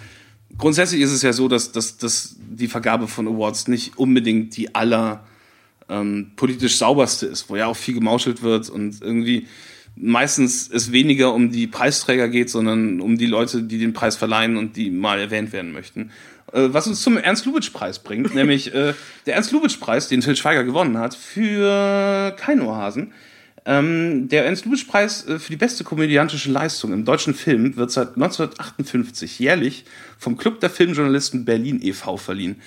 grundsätzlich 0.56 1.00
ist 1.00 1.12
es 1.12 1.22
ja 1.22 1.32
so, 1.32 1.48
dass, 1.48 1.72
dass, 1.72 1.98
dass 1.98 2.36
die 2.38 2.68
Vergabe 2.68 3.08
von 3.08 3.26
Awards 3.26 3.68
nicht 3.68 3.98
unbedingt 3.98 4.56
die 4.56 4.74
aller 4.74 5.24
ähm, 5.88 6.32
politisch 6.36 6.76
sauberste 6.76 7.26
ist, 7.26 7.50
wo 7.50 7.56
ja 7.56 7.66
auch 7.66 7.76
viel 7.76 7.94
gemauschelt 7.94 8.42
wird 8.42 8.70
und 8.70 9.02
irgendwie 9.02 9.46
meistens 9.96 10.70
es 10.70 10.92
weniger 10.92 11.34
um 11.34 11.50
die 11.50 11.66
Preisträger 11.66 12.28
geht, 12.28 12.50
sondern 12.50 13.00
um 13.00 13.18
die 13.18 13.26
Leute, 13.26 13.62
die 13.62 13.78
den 13.78 13.92
Preis 13.92 14.16
verleihen 14.16 14.56
und 14.56 14.76
die 14.76 14.90
mal 14.90 15.18
erwähnt 15.18 15.52
werden 15.52 15.72
möchten. 15.72 16.10
Äh, 16.52 16.72
was 16.72 16.86
uns 16.86 17.02
zum 17.02 17.16
Ernst-Lubitsch-Preis 17.16 17.98
bringt, 18.00 18.34
nämlich 18.34 18.74
äh, 18.74 18.94
der 19.26 19.34
Ernst-Lubitsch-Preis, 19.34 20.08
den 20.08 20.20
Til 20.20 20.36
Schweiger 20.36 20.64
gewonnen 20.64 20.98
hat, 20.98 21.14
für 21.14 22.34
kein 22.38 22.60
Ohrhasen. 22.60 23.12
Ähm, 23.66 24.28
der 24.28 24.46
Ernst-Lubitsch-Preis 24.46 25.26
äh, 25.26 25.38
für 25.38 25.50
die 25.50 25.56
beste 25.58 25.84
komödiantische 25.84 26.50
Leistung 26.50 26.92
im 26.92 27.04
deutschen 27.04 27.34
Film 27.34 27.76
wird 27.76 27.90
seit 27.90 28.14
1958 28.14 29.38
jährlich 29.38 29.84
vom 30.18 30.38
Club 30.38 30.60
der 30.60 30.70
Filmjournalisten 30.70 31.44
Berlin 31.44 31.78
e.V. 31.82 32.16
verliehen. 32.16 32.62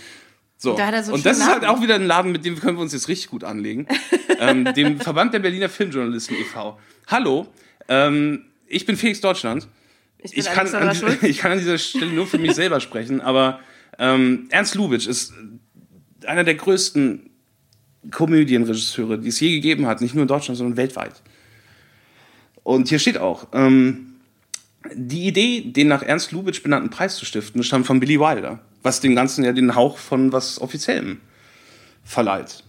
So. 0.57 0.75
Da 0.75 0.87
hat 0.87 0.93
er 0.93 1.03
so 1.03 1.13
und 1.13 1.25
das 1.25 1.39
ist 1.39 1.47
halt 1.47 1.65
auch 1.65 1.81
wieder 1.81 1.95
ein 1.95 2.05
Laden, 2.05 2.31
mit 2.31 2.45
dem 2.45 2.59
können 2.59 2.77
wir 2.77 2.83
uns 2.83 2.93
jetzt 2.93 3.07
richtig 3.07 3.31
gut 3.31 3.43
anlegen. 3.43 3.87
ähm, 4.39 4.71
dem 4.75 4.99
Verband 4.99 5.33
der 5.33 5.39
Berliner 5.39 5.69
Filmjournalisten 5.69 6.37
e.V. 6.37 6.77
Hallo, 7.07 7.47
ähm, 7.87 8.45
ich 8.67 8.85
bin 8.85 8.95
Felix 8.95 9.21
Deutschland. 9.21 9.67
Ich 10.19 10.37
Ich 10.37 10.45
kann, 10.45 10.71
an, 10.75 10.95
ich 11.23 11.39
kann 11.39 11.53
an 11.53 11.57
dieser 11.57 11.79
Stelle 11.79 12.11
nur 12.11 12.27
für 12.27 12.37
mich 12.37 12.53
selber 12.53 12.79
sprechen, 12.79 13.21
aber 13.21 13.59
Ähm, 13.99 14.47
Ernst 14.49 14.75
Lubitsch 14.75 15.07
ist 15.07 15.33
einer 16.25 16.43
der 16.43 16.55
größten 16.55 17.29
Komödienregisseure, 18.09 19.19
die 19.19 19.29
es 19.29 19.39
je 19.39 19.51
gegeben 19.51 19.85
hat, 19.85 20.01
nicht 20.01 20.15
nur 20.15 20.23
in 20.23 20.27
Deutschland, 20.27 20.57
sondern 20.57 20.77
weltweit. 20.77 21.21
Und 22.63 22.89
hier 22.89 22.99
steht 22.99 23.17
auch, 23.17 23.47
ähm, 23.53 24.15
die 24.93 25.27
Idee, 25.27 25.61
den 25.61 25.87
nach 25.87 26.01
Ernst 26.01 26.31
Lubitsch 26.31 26.63
benannten 26.63 26.89
Preis 26.89 27.15
zu 27.15 27.25
stiften, 27.25 27.63
stammt 27.63 27.85
von 27.85 27.99
Billy 27.99 28.19
Wilder, 28.19 28.59
was 28.81 28.99
dem 28.99 29.15
Ganzen 29.15 29.43
ja 29.43 29.51
den 29.51 29.75
Hauch 29.75 29.97
von 29.97 30.31
was 30.31 30.59
Offiziellem 30.59 31.21
verleiht. 32.03 32.63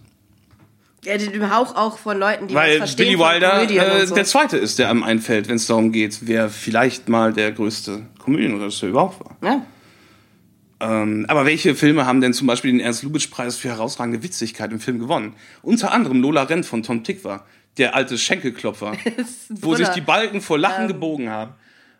Ja, 1.03 1.17
den 1.17 1.53
Hauch 1.53 1.75
auch 1.75 1.97
von 1.97 2.17
Leuten, 2.17 2.47
die 2.47 2.55
Weil 2.55 2.79
was 2.79 2.91
verstehen 2.91 3.17
Billy 3.17 3.17
von 3.17 3.33
Wilder 3.33 4.01
äh, 4.01 4.05
so. 4.05 4.15
der 4.15 4.25
Zweite 4.25 4.57
ist, 4.57 4.79
der 4.79 4.89
einem 4.89 5.03
einfällt, 5.03 5.49
wenn 5.49 5.55
es 5.55 5.67
darum 5.67 5.91
geht, 5.91 6.19
wer 6.21 6.49
vielleicht 6.49 7.09
mal 7.09 7.33
der 7.33 7.51
größte 7.51 8.03
Komödienregisseur 8.19 8.89
überhaupt 8.89 9.19
war. 9.19 9.37
ja. 9.41 9.65
Ähm, 10.83 11.25
aber 11.29 11.45
welche 11.45 11.75
Filme 11.75 12.05
haben 12.05 12.19
denn 12.19 12.33
zum 12.33 12.47
Beispiel 12.47 12.71
den 12.71 12.79
Ernst-Lubitsch-Preis 12.81 13.55
für 13.55 13.69
herausragende 13.69 14.21
Witzigkeit 14.23 14.71
im 14.71 14.79
Film 14.79 14.99
gewonnen? 14.99 15.33
Unter 15.61 15.91
anderem 15.91 16.21
Lola 16.21 16.43
Rent 16.43 16.65
von 16.65 16.83
Tom 16.83 17.03
Tikva, 17.03 17.45
der 17.77 17.95
alte 17.95 18.17
Schenkelklopfer, 18.17 18.93
wo 19.49 19.75
sich 19.75 19.87
die 19.89 20.01
Balken 20.01 20.41
vor 20.41 20.59
Lachen 20.59 20.87
gebogen 20.87 21.29
haben. 21.29 21.53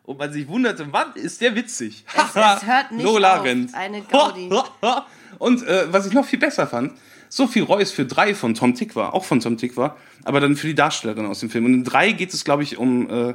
Und 0.03 0.19
man 0.19 0.33
sich 0.33 0.47
wunderte, 0.49 0.87
wann 0.91 1.13
ist 1.15 1.39
der 1.39 1.55
witzig? 1.55 2.03
Ähm. 2.17 2.23
Es- 2.25 2.35
es 2.61 2.67
hört 2.67 2.91
nicht 2.91 3.03
Lola 3.05 3.37
auf. 3.37 3.45
Rent. 3.45 3.73
Eine 3.73 4.01
Gaudi. 4.11 4.49
Und 5.39 5.65
äh, 5.65 5.85
was 5.91 6.05
ich 6.05 6.13
noch 6.13 6.25
viel 6.25 6.39
besser 6.39 6.67
fand, 6.67 6.91
Sophie 7.29 7.61
Reuss 7.61 7.91
für 7.91 8.05
drei 8.05 8.35
von 8.35 8.53
Tom 8.53 8.75
Tikva, 8.75 9.09
auch 9.09 9.23
von 9.25 9.39
Tom 9.39 9.57
Tikva, 9.57 9.95
aber 10.23 10.39
dann 10.39 10.55
für 10.55 10.67
die 10.67 10.75
Darstellerin 10.75 11.25
aus 11.25 11.39
dem 11.39 11.49
Film. 11.49 11.65
Und 11.65 11.73
in 11.73 11.83
drei 11.83 12.11
geht 12.11 12.33
es, 12.33 12.43
glaube 12.43 12.63
ich, 12.63 12.77
um 12.77 13.09
äh, 13.09 13.33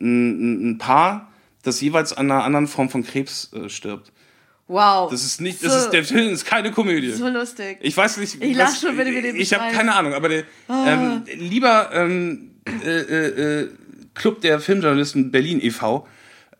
ein, 0.00 0.70
ein 0.72 0.78
Paar, 0.78 1.32
das 1.62 1.80
jeweils 1.80 2.12
an 2.12 2.30
einer 2.30 2.44
anderen 2.44 2.66
Form 2.68 2.88
von 2.90 3.02
Krebs 3.04 3.50
äh, 3.52 3.68
stirbt. 3.68 4.12
Wow. 4.72 5.10
Das 5.10 5.22
ist 5.22 5.40
nicht, 5.40 5.62
das 5.62 5.72
so, 5.72 5.78
ist, 5.78 5.90
der 5.90 6.04
Film 6.04 6.32
ist 6.32 6.46
keine 6.46 6.72
Komödie. 6.72 7.12
so 7.12 7.28
lustig. 7.28 7.78
Ich 7.82 7.94
weiß 7.96 8.16
nicht. 8.16 8.42
Ich 8.42 8.56
lach 8.56 8.74
schon, 8.74 8.96
wenn 8.96 9.06
du 9.06 9.12
mir 9.12 9.22
den 9.22 9.36
Ich 9.36 9.52
habe 9.52 9.72
keine 9.74 9.94
Ahnung, 9.94 10.14
aber 10.14 10.30
der, 10.30 10.44
ähm, 10.70 11.24
lieber 11.36 11.90
ähm, 11.92 12.52
äh, 12.84 12.88
äh, 12.88 13.60
äh, 13.60 13.68
Club 14.14 14.40
der 14.40 14.60
Filmjournalisten 14.60 15.30
Berlin 15.30 15.60
e.V., 15.60 16.06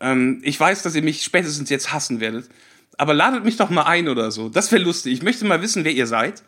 ähm, 0.01 0.41
ich 0.43 0.61
weiß, 0.61 0.83
dass 0.83 0.95
ihr 0.95 1.03
mich 1.03 1.23
spätestens 1.23 1.71
jetzt 1.71 1.93
hassen 1.93 2.21
werdet, 2.21 2.51
aber 2.99 3.15
ladet 3.15 3.45
mich 3.45 3.57
doch 3.57 3.71
mal 3.71 3.85
ein 3.85 4.09
oder 4.09 4.31
so. 4.31 4.51
Das 4.51 4.71
wäre 4.73 4.83
lustig. 4.83 5.15
Ich 5.15 5.23
möchte 5.23 5.47
mal 5.47 5.63
wissen, 5.63 5.85
wer 5.85 5.93
ihr 5.93 6.07
seid 6.07 6.43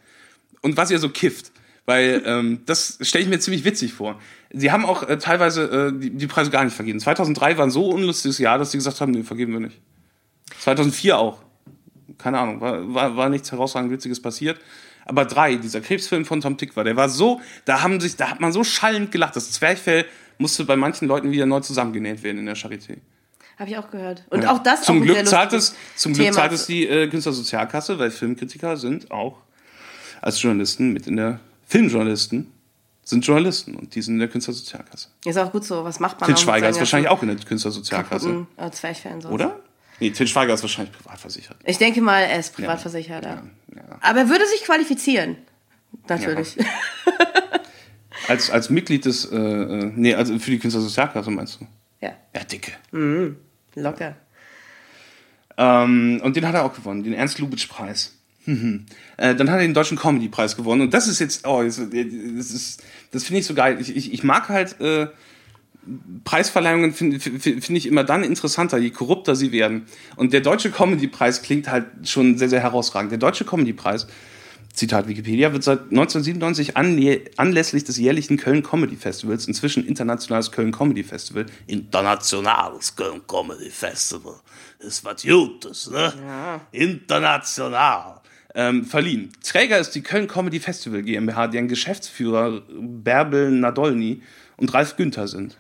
und 0.61 0.77
was 0.77 0.91
ihr 0.91 0.99
so 0.99 1.09
kifft. 1.09 1.51
Weil 1.87 2.23
ähm, 2.27 2.61
das 2.67 2.99
stelle 3.01 3.25
ich 3.25 3.31
mir 3.31 3.39
ziemlich 3.39 3.65
witzig 3.65 3.95
vor. 3.95 4.21
Sie 4.53 4.71
haben 4.71 4.85
auch 4.85 5.09
äh, 5.09 5.17
teilweise 5.19 5.93
äh, 5.95 5.99
die, 5.99 6.11
die 6.11 6.27
Preise 6.27 6.51
gar 6.51 6.65
nicht 6.65 6.77
vergeben. 6.77 7.01
2003 7.01 7.57
war 7.57 7.65
ein 7.65 7.71
so 7.71 7.89
unlustiges 7.89 8.39
Jahr, 8.39 8.59
dass 8.59 8.73
sie 8.73 8.79
gesagt 8.79 9.01
haben, 9.01 9.13
nee, 9.13 9.23
vergeben 9.23 9.55
wir 9.55 9.61
nicht. 9.61 9.81
2004 10.61 11.19
auch. 11.19 11.44
Keine 12.25 12.39
Ahnung, 12.39 12.59
war, 12.63 12.95
war, 12.95 13.17
war 13.19 13.29
nichts 13.29 13.53
herausragend 13.53 13.91
Witziges 13.93 14.21
passiert. 14.23 14.59
Aber 15.05 15.27
drei, 15.27 15.57
dieser 15.57 15.83
Krebsfilm 15.83 16.25
von 16.25 16.41
Tom 16.41 16.57
Tick 16.57 16.75
war, 16.75 16.83
der 16.83 16.97
war 16.97 17.11
so, 17.11 17.43
da 17.67 17.83
haben 17.83 18.01
sich, 18.01 18.17
da 18.17 18.31
hat 18.31 18.41
man 18.41 18.51
so 18.51 18.65
schallend 18.65 19.13
gelacht. 19.13 19.37
Das 19.37 19.53
Zwerchfell 19.53 20.07
musste 20.39 20.65
bei 20.65 20.75
manchen 20.75 21.07
Leuten 21.07 21.31
wieder 21.33 21.45
neu 21.45 21.61
zusammengenäht 21.61 22.23
werden 22.23 22.39
in 22.39 22.47
der 22.47 22.57
Charité. 22.57 22.97
Habe 23.59 23.69
ich 23.69 23.77
auch 23.77 23.91
gehört. 23.91 24.25
Und 24.31 24.43
Ja. 24.43 24.53
auch 24.53 24.63
das 24.63 24.85
zum 24.85 25.01
auch 25.01 25.05
Glück 25.05 25.27
zahlt 25.27 25.53
es, 25.53 25.75
zum 25.97 26.15
Glück 26.15 26.29
Thema. 26.29 26.37
zahlt 26.37 26.53
es 26.53 26.65
die 26.65 26.87
äh, 26.89 27.09
Künstlersozialkasse, 27.09 27.99
weil 27.99 28.11
Filmkritiker 28.11 28.79
sind 28.79 29.11
auch 29.11 29.37
als 30.23 30.41
Journalisten 30.41 30.95
mit 30.95 31.07
in 31.07 31.17
der 31.17 31.41
Filmjournalisten 31.67 32.51
sind 33.05 33.27
Journalisten 33.27 33.75
und 33.75 33.95
die 33.95 34.01
sind 34.01 34.15
in 34.15 34.21
der 34.21 34.29
Künstlersozialkasse. 34.29 35.09
Ist 35.27 35.37
auch 35.37 35.53
gut 35.53 35.65
so. 35.65 35.85
Was 35.85 36.01
macht 36.01 36.19
man 36.23 36.29
Til 36.29 36.39
Schweiger 36.39 36.71
ist 36.71 36.79
wahrscheinlich 36.79 37.11
auch 37.11 37.21
in 37.23 37.29
der 37.29 37.37
Künstlersozialkasse, 37.37 38.47
äh, 38.57 38.71
Zwerchfällen 38.71 39.21
so. 39.21 39.29
oder? 39.29 39.61
Nee, 40.01 40.11
Til 40.11 40.27
Schweiger 40.27 40.55
ist 40.55 40.63
wahrscheinlich 40.63 40.93
privat 40.97 41.21
versichert. 41.21 41.57
Ich 41.65 41.79
denke 41.79 42.01
mal, 42.01 42.21
er 42.23 42.39
ist 42.39 42.55
privatversichert, 42.55 43.25
ja. 43.25 43.43
Ja. 43.75 43.83
Aber 44.01 44.21
er 44.21 44.29
würde 44.29 44.47
sich 44.47 44.65
qualifizieren. 44.65 45.37
Natürlich. 46.09 46.57
Als, 48.29 48.51
als 48.51 48.71
Mitglied 48.71 49.05
des, 49.05 49.27
äh, 49.31 49.37
äh, 49.37 49.93
nee, 49.95 50.15
also 50.15 50.39
für 50.39 50.51
die 50.51 50.59
Künstlersozialkasse 50.59 51.31
meinst 51.31 51.61
du? 51.61 51.67
Ja, 52.01 52.15
Ja, 52.35 52.43
dicke. 52.45 52.73
locker. 53.75 54.17
Ähm, 55.57 56.21
und 56.23 56.35
den 56.35 56.47
hat 56.49 56.55
er 56.55 56.65
auch 56.65 56.75
gewonnen, 56.75 57.03
den 57.03 57.13
Ernst-Lubitsch-Preis. 57.13 58.15
Mhm. 58.47 58.87
Äh, 59.17 59.37
dann 59.37 59.49
hat 59.49 59.59
er 59.59 59.63
den 59.63 59.75
Deutschen 59.75 59.97
Comedy-Preis 59.97 60.57
gewonnen. 60.57 60.83
Und 60.83 60.95
das 60.95 61.07
ist 61.07 61.21
jetzt, 61.21 61.47
oh, 61.47 61.63
das, 61.63 61.77
das, 61.77 62.51
ist, 62.51 62.83
das 63.13 63.23
finde 63.25 63.39
ich 63.41 63.47
so 63.47 63.55
geil. 63.55 63.81
Ich, 63.81 63.95
ich, 63.95 64.13
ich 64.13 64.25
mag 64.25 64.49
halt 64.49 64.81
äh, 64.81 65.07
Preisverleihungen, 66.25 66.93
finde 66.93 67.21
find 67.21 67.71
ich 67.71 67.87
immer 67.87 68.05
dann 68.05 68.25
interessanter, 68.25 68.79
je 68.79 68.91
korrupter 68.91 69.37
sie 69.37 69.53
werden. 69.53 69.87
Und 70.17 70.33
der 70.33 70.41
Deutsche 70.41 70.71
Comedy-Preis 70.71 71.43
klingt 71.43 71.69
halt 71.69 71.87
schon 72.09 72.39
sehr, 72.39 72.49
sehr 72.49 72.61
herausragend. 72.61 73.11
Der 73.11 73.19
Deutsche 73.19 73.45
Comedy-Preis, 73.45 74.07
Zitat 74.73 75.07
Wikipedia, 75.07 75.53
wird 75.53 75.63
seit 75.63 75.81
1997 75.91 76.77
anlä- 76.77 77.31
anlässlich 77.37 77.85
des 77.85 77.97
jährlichen 77.99 78.37
Köln 78.39 78.63
Comedy 78.63 78.97
Festivals, 78.97 79.47
inzwischen 79.47 79.87
internationales 79.87 80.51
Köln 80.51 80.73
Comedy 80.73 81.05
Festival, 81.05 81.47
internationales 81.67 82.97
Köln 82.97 83.23
Comedy 83.27 83.71
Festival, 83.71 84.35
ist 84.81 85.05
was 85.05 85.23
Gutes, 85.23 85.91
ne? 85.91 86.13
International. 86.73 88.21
Ähm, 88.57 88.85
verliehen. 88.85 89.33
Träger 89.43 89.79
ist 89.81 89.91
die 89.97 90.03
Köln 90.03 90.29
Comedy 90.29 90.61
Festival 90.61 91.03
GmbH, 91.03 91.49
deren 91.49 91.67
Geschäftsführer 91.67 92.63
Bärbel 92.71 93.51
Nadolny 93.51 94.23
und 94.57 94.73
Ralf 94.73 94.95
Günther 94.97 95.27
sind. 95.27 95.57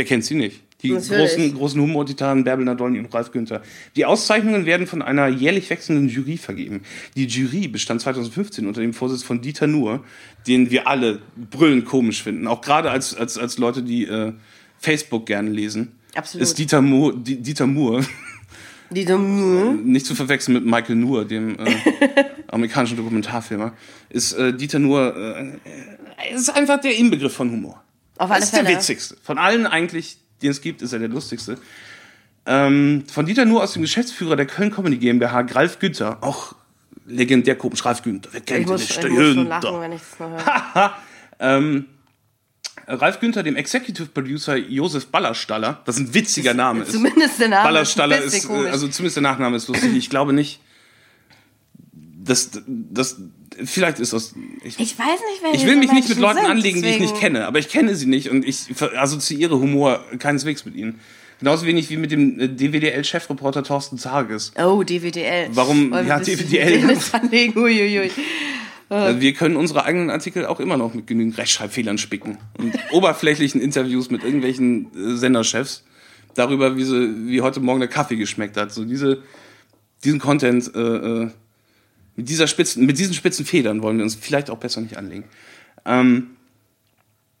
Wer 0.00 0.06
kennt 0.06 0.24
sie 0.24 0.34
nicht? 0.34 0.62
Die 0.82 0.92
Natürlich. 0.92 1.34
großen, 1.34 1.54
großen 1.54 1.78
Humor-Titanen 1.82 2.42
Bärbel 2.42 2.64
Nadolny 2.64 3.00
und 3.00 3.12
Ralf 3.12 3.32
Günther. 3.32 3.60
Die 3.96 4.06
Auszeichnungen 4.06 4.64
werden 4.64 4.86
von 4.86 5.02
einer 5.02 5.28
jährlich 5.28 5.68
wechselnden 5.68 6.08
Jury 6.08 6.38
vergeben. 6.38 6.80
Die 7.16 7.26
Jury 7.26 7.68
bestand 7.68 8.00
2015 8.00 8.66
unter 8.66 8.80
dem 8.80 8.94
Vorsitz 8.94 9.22
von 9.22 9.42
Dieter 9.42 9.66
Nuhr, 9.66 10.02
den 10.46 10.70
wir 10.70 10.88
alle 10.88 11.20
brüllend 11.50 11.84
komisch 11.84 12.22
finden. 12.22 12.46
Auch 12.46 12.62
gerade 12.62 12.90
als, 12.90 13.14
als, 13.14 13.36
als 13.36 13.58
Leute, 13.58 13.82
die 13.82 14.06
äh, 14.06 14.32
Facebook 14.78 15.26
gerne 15.26 15.50
lesen. 15.50 15.92
Absolut. 16.14 16.44
Ist 16.44 16.56
Dieter 16.56 16.80
Moore, 16.80 17.14
Di- 17.18 17.42
Dieter 17.42 17.66
Moore 17.66 18.02
Die 18.88 19.04
so, 19.04 19.18
nicht 19.18 20.06
zu 20.06 20.14
verwechseln 20.14 20.54
mit 20.54 20.64
Michael 20.64 20.96
Nuhr, 20.96 21.26
dem 21.26 21.58
äh, 21.58 21.74
amerikanischen 22.48 22.96
Dokumentarfilmer, 22.96 23.74
ist 24.08 24.32
äh, 24.32 24.54
Dieter 24.56 24.78
Nuhr, 24.78 25.14
äh, 25.14 26.34
ist 26.34 26.48
einfach 26.48 26.80
der 26.80 26.96
Inbegriff 26.96 27.34
von 27.34 27.50
Humor. 27.50 27.84
Auf 28.20 28.30
alle 28.30 28.40
Das 28.40 28.50
ist 28.50 28.56
der 28.56 28.64
Fälle. 28.64 28.76
witzigste. 28.76 29.16
Von 29.22 29.38
allen 29.38 29.66
eigentlich, 29.66 30.18
die 30.42 30.48
es 30.48 30.60
gibt, 30.60 30.82
ist 30.82 30.92
er 30.92 30.98
der 30.98 31.08
lustigste. 31.08 31.58
Ähm, 32.46 33.04
von 33.12 33.26
Dieter 33.26 33.44
Nuhr 33.44 33.62
aus 33.62 33.72
dem 33.74 33.82
Geschäftsführer 33.82 34.36
der 34.36 34.46
Köln 34.46 34.70
Comedy 34.70 34.96
GmbH, 34.98 35.40
Ralf 35.52 35.78
Günther, 35.78 36.18
auch 36.22 36.54
legendär 37.06 37.56
komisch, 37.56 37.84
Ralf 37.84 38.02
Günther, 38.02 38.30
wer 38.32 38.40
kennt 38.40 38.60
Ich 38.62 38.66
muss, 38.66 38.80
nicht? 38.80 38.90
ich 38.90 38.96
Der 38.98 39.10
muss 39.10 39.34
schon 39.34 39.48
lachen, 39.48 39.80
wenn 39.80 39.92
ich 39.92 40.00
das 40.00 40.18
nur 40.18 40.30
höre. 40.30 40.94
Ähm, 41.42 41.86
Ralf 42.86 43.18
Günther, 43.20 43.42
dem 43.42 43.56
Executive 43.56 44.06
Producer 44.08 44.56
Josef 44.56 45.06
Ballerstaller, 45.06 45.80
was 45.86 45.96
ein 45.98 46.12
witziger 46.12 46.52
Name 46.52 46.82
ist. 46.82 46.92
Zumindest 46.92 47.40
der 47.40 47.48
Name 47.48 47.62
Ballerstaller 47.62 48.18
ist 48.18 48.34
ist, 48.34 48.44
äh, 48.44 48.48
komisch. 48.48 48.70
also 48.72 48.88
zumindest 48.88 49.16
der 49.16 49.22
Nachname 49.22 49.56
ist 49.56 49.68
lustig. 49.68 49.94
Ich 49.96 50.10
glaube 50.10 50.32
nicht, 50.34 50.60
dass 51.92 52.50
das 52.66 53.16
vielleicht 53.64 53.98
ist 54.00 54.12
das. 54.12 54.34
Ich, 54.64 54.78
ich 54.78 54.98
weiß 54.98 55.06
nicht, 55.06 55.42
wer 55.42 55.54
ich 55.54 55.66
will 55.66 55.76
mich 55.76 55.92
nicht 55.92 56.08
mit 56.08 56.18
Leuten 56.18 56.38
sind, 56.40 56.46
anlegen, 56.50 56.82
die 56.82 56.88
ich 56.88 56.98
nicht 57.00 57.12
deswegen- 57.12 57.20
kenne, 57.20 57.46
aber 57.46 57.58
ich 57.58 57.68
kenne 57.68 57.94
sie 57.94 58.06
nicht 58.06 58.30
und 58.30 58.44
ich 58.46 58.66
assoziiere 58.96 59.58
Humor 59.58 60.04
keineswegs 60.18 60.64
mit 60.64 60.74
ihnen. 60.74 61.00
Genauso 61.38 61.64
wenig 61.66 61.88
wie 61.88 61.96
mit 61.96 62.10
dem 62.12 62.38
äh, 62.38 62.48
DWDL-Chefreporter 62.48 63.62
Thorsten 63.62 63.96
Zages. 63.96 64.52
Oh, 64.62 64.82
DWDL. 64.82 65.48
Warum- 65.52 65.90
Wollen 65.90 66.06
ja, 66.06 66.18
DWDL. 66.20 66.96
Uiuiui. 67.56 68.10
Also 68.92 69.20
wir 69.20 69.34
können 69.34 69.54
unsere 69.54 69.84
eigenen 69.84 70.10
Artikel 70.10 70.46
auch 70.46 70.58
immer 70.58 70.76
noch 70.76 70.94
mit 70.94 71.06
genügend 71.06 71.38
Rechtschreibfehlern 71.38 71.96
spicken 71.96 72.38
und 72.58 72.74
oberflächlichen 72.90 73.60
Interviews 73.60 74.10
mit 74.10 74.24
irgendwelchen 74.24 74.86
äh, 74.86 75.16
Senderchefs 75.16 75.84
darüber, 76.34 76.76
wie 76.76 76.82
sie, 76.82 77.28
wie 77.28 77.40
heute 77.40 77.60
Morgen 77.60 77.78
der 77.78 77.88
Kaffee 77.88 78.16
geschmeckt 78.16 78.56
hat. 78.56 78.72
So 78.72 78.84
diese, 78.84 79.22
diesen 80.02 80.18
Content 80.18 80.74
äh, 80.74 80.80
äh, 80.80 81.30
mit 82.20 82.28
dieser 82.28 82.46
spitzen, 82.46 82.84
mit 82.84 82.98
diesen 82.98 83.14
spitzen 83.14 83.46
Federn 83.46 83.82
wollen 83.82 83.96
wir 83.96 84.04
uns 84.04 84.14
vielleicht 84.14 84.50
auch 84.50 84.58
besser 84.58 84.82
nicht 84.82 84.96
anlegen. 84.98 85.24
Ähm, 85.86 86.36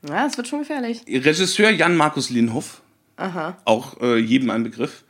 Ja, 0.08 0.26
es 0.26 0.38
wird 0.38 0.48
schon 0.48 0.60
gefährlich. 0.60 1.02
Regisseur 1.06 1.70
Jan 1.70 1.94
Markus 1.96 2.30
Linhoff, 2.30 2.80
Aha. 3.16 3.58
auch 3.66 4.00
äh, 4.00 4.16
jedem 4.16 4.48
ein 4.48 4.62
Begriff. 4.62 5.04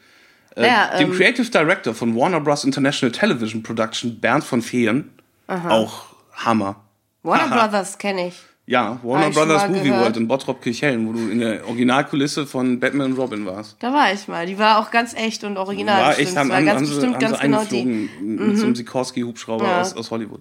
Äh, 0.56 0.66
Ja, 0.66 0.98
dem 0.98 1.12
ähm, 1.12 1.16
Creative 1.16 1.48
Director 1.48 1.94
von 1.94 2.16
Warner 2.16 2.40
Bros. 2.40 2.64
International 2.64 3.12
Television 3.12 3.62
Production, 3.62 4.18
Bernd 4.20 4.42
von 4.42 4.61
Feen, 4.61 5.11
auch 5.46 6.06
Hammer. 6.33 6.83
Warner 7.22 7.44
Aha. 7.44 7.66
Brothers 7.66 7.98
kenne 7.98 8.26
ich. 8.28 8.35
Ja, 8.70 9.00
Warner 9.02 9.24
schon 9.24 9.35
Brothers 9.35 9.68
Movie 9.68 9.80
gehört. 9.88 10.00
World 10.02 10.16
in 10.16 10.28
Bottrop 10.28 10.62
Kirchhellen, 10.62 11.09
wo 11.09 11.12
du 11.12 11.28
in 11.28 11.40
der 11.40 11.66
Originalkulisse 11.66 12.46
von 12.46 12.78
Batman 12.78 13.11
und 13.11 13.18
Robin 13.18 13.44
warst. 13.44 13.74
Da 13.80 13.92
war 13.92 14.12
ich 14.12 14.28
mal. 14.28 14.46
Die 14.46 14.59
war 14.59 14.78
auch 14.78 14.92
ganz 14.92 15.12
echt 15.12 15.42
und 15.42 15.56
original. 15.56 16.00
War 16.00 16.09
bestimmt. 16.11 16.28
echt, 16.28 16.37
haben, 16.37 16.48
war 16.50 16.56
haben, 16.59 16.66
ganz 16.66 16.76
haben, 16.80 16.87
bestimmt 16.88 17.14
haben 17.14 17.20
ganz 17.20 17.37
sie 17.37 17.42
genau 17.42 17.64
die. 17.64 17.85
mit 18.22 18.59
so 18.59 18.64
einem 18.66 18.74
Sikorsky-Hubschrauber 18.76 19.64
Ja. 19.64 19.80
aus, 19.80 19.94
aus 19.94 20.12
Hollywood. 20.12 20.40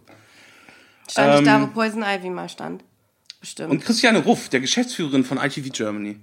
Stand 1.09 1.39
ich 1.39 1.45
da, 1.45 1.55
Ähm, 1.55 1.63
wo 1.63 1.67
Poison 1.73 2.03
Ivy 2.03 2.29
mal 2.29 2.47
stand. 2.49 2.83
Bestimmt. 3.41 3.71
Und 3.71 3.83
Christiane 3.83 4.19
Ruff, 4.19 4.49
der 4.49 4.59
Geschäftsführerin 4.59 5.23
von 5.23 5.39
ITV 5.39 5.71
Germany. 5.71 6.17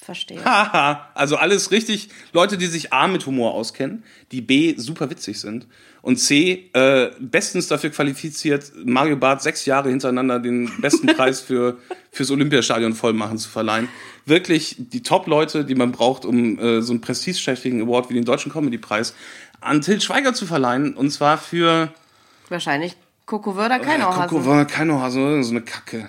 Verstehe. 0.00 0.42
Haha, 0.44 1.10
also 1.14 1.36
alles 1.36 1.70
richtig. 1.70 2.08
Leute, 2.32 2.56
die 2.56 2.66
sich 2.66 2.92
A 2.92 3.08
mit 3.08 3.26
Humor 3.26 3.54
auskennen, 3.54 4.04
die 4.32 4.40
B 4.40 4.74
super 4.76 5.10
witzig 5.10 5.40
sind 5.40 5.66
und 6.02 6.16
C 6.16 6.70
äh, 6.72 7.10
bestens 7.18 7.68
dafür 7.68 7.90
qualifiziert, 7.90 8.72
Mario 8.84 9.16
Barth 9.16 9.42
sechs 9.42 9.66
Jahre 9.66 9.90
hintereinander 9.90 10.38
den 10.38 10.70
besten 10.80 11.06
Preis 11.16 11.40
für 11.40 11.78
fürs 12.12 12.30
Olympiastadion 12.30 12.94
vollmachen 12.94 13.38
zu 13.38 13.48
verleihen. 13.48 13.88
Wirklich 14.24 14.76
die 14.78 15.02
Top-Leute, 15.02 15.64
die 15.64 15.74
man 15.74 15.92
braucht, 15.92 16.24
um 16.24 16.58
äh, 16.58 16.80
so 16.80 16.92
einen 16.92 17.00
prestigeträchtigen 17.00 17.82
Award 17.82 18.08
wie 18.08 18.14
den 18.14 18.24
Deutschen 18.24 18.52
Comedy-Preis 18.52 19.14
an 19.60 19.80
Till 19.80 20.00
Schweiger 20.00 20.32
zu 20.32 20.46
verleihen. 20.46 20.94
Und 20.94 21.10
zwar 21.10 21.38
für 21.38 21.92
Wahrscheinlich 22.48 22.96
Coco 23.28 23.56
Wörder 23.56 23.78
kein 23.78 24.00
ja, 24.00 24.06
Coco 24.06 24.46
war 24.46 24.64
kein 24.64 24.88
Ohrhasen, 24.90 25.44
so 25.44 25.50
eine 25.50 25.60
Kacke. 25.60 26.08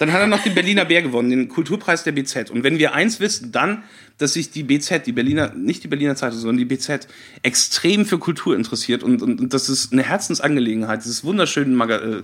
Dann 0.00 0.12
hat 0.12 0.20
er 0.20 0.26
noch 0.26 0.42
den 0.42 0.52
Berliner 0.52 0.84
Bär 0.84 1.00
gewonnen, 1.00 1.30
den 1.30 1.48
Kulturpreis 1.48 2.02
der 2.02 2.10
BZ. 2.10 2.50
Und 2.50 2.64
wenn 2.64 2.80
wir 2.80 2.92
eins 2.92 3.20
wissen, 3.20 3.52
dann, 3.52 3.84
dass 4.18 4.32
sich 4.32 4.50
die 4.50 4.64
BZ, 4.64 5.06
die 5.06 5.12
Berliner, 5.12 5.52
nicht 5.54 5.84
die 5.84 5.88
Berliner 5.88 6.16
Zeitung, 6.16 6.40
sondern 6.40 6.56
die 6.56 6.64
BZ, 6.64 7.06
extrem 7.42 8.04
für 8.04 8.18
Kultur 8.18 8.56
interessiert. 8.56 9.04
Und, 9.04 9.22
und, 9.22 9.38
und 9.40 9.54
das 9.54 9.68
ist 9.68 9.92
eine 9.92 10.02
Herzensangelegenheit 10.02 11.04
dieses 11.04 11.22
wunderschönen, 11.22 11.76
Maga 11.76 11.98
äh, 11.98 12.22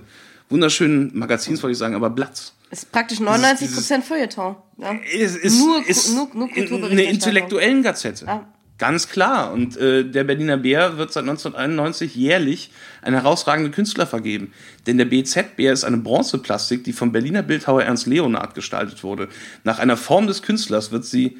wunderschönen 0.49 1.17
Magazins, 1.17 1.63
wollte 1.63 1.71
ich 1.71 1.77
sagen, 1.77 1.95
aber 1.95 2.09
Blatts. 2.09 2.53
Ist 2.69 2.91
praktisch 2.91 3.21
99 3.21 3.73
Prozent 3.73 4.03
Feuilleton. 4.03 4.57
Ja. 4.77 4.93
Es 5.17 5.37
ist, 5.37 5.57
Nur- 5.57 5.87
ist 5.87 6.13
nur- 6.13 6.27
nur 6.33 6.47
eine 6.47 6.53
Kulturberichterstattung. 6.53 7.13
intellektuellen 7.13 7.81
Gazette. 7.81 8.25
Ja. 8.25 8.45
Ganz 8.77 9.09
klar. 9.09 9.51
Und 9.51 9.75
äh, 9.77 10.03
der 10.03 10.23
Berliner 10.23 10.57
Bär 10.57 10.97
wird 10.97 11.11
seit 11.11 11.23
1991 11.23 12.15
jährlich 12.15 12.71
an 13.01 13.13
herausragende 13.13 13.71
Künstler 13.71 14.05
vergeben. 14.05 14.53
Denn 14.85 14.97
der 14.97 15.05
BZ-Bär 15.05 15.73
ist 15.73 15.83
eine 15.83 15.97
Bronzeplastik, 15.97 16.83
die 16.83 16.93
vom 16.93 17.11
Berliner 17.11 17.41
Bildhauer 17.41 17.83
Ernst 17.83 18.05
Leonhard 18.05 18.53
gestaltet 18.53 19.03
wurde. 19.03 19.29
Nach 19.63 19.79
einer 19.79 19.97
Form 19.97 20.27
des 20.27 20.43
Künstlers 20.43 20.91
wird 20.91 21.05
sie 21.05 21.37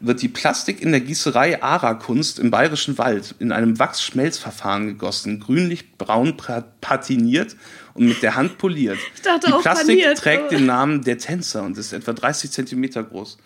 wird 0.00 0.22
die 0.22 0.28
Plastik 0.28 0.82
in 0.82 0.90
der 0.90 1.00
Gießerei 1.00 1.62
Ara-Kunst 1.62 2.38
im 2.38 2.50
Bayerischen 2.50 2.98
Wald 2.98 3.34
in 3.38 3.52
einem 3.52 3.78
Wachsschmelzverfahren 3.78 4.88
gegossen, 4.88 5.40
grünlich-braun 5.40 6.36
patiniert 6.80 7.56
und 7.94 8.06
mit 8.08 8.22
der 8.22 8.34
Hand 8.34 8.58
poliert. 8.58 8.98
dachte 9.22 9.46
die 9.46 9.52
auch 9.52 9.62
Plastik 9.62 10.00
paniert. 10.00 10.18
trägt 10.18 10.50
den 10.50 10.66
Namen 10.66 11.02
der 11.02 11.18
Tänzer 11.18 11.62
und 11.62 11.78
ist 11.78 11.92
etwa 11.92 12.12
30 12.12 12.50
Zentimeter 12.50 13.02
groß. 13.02 13.38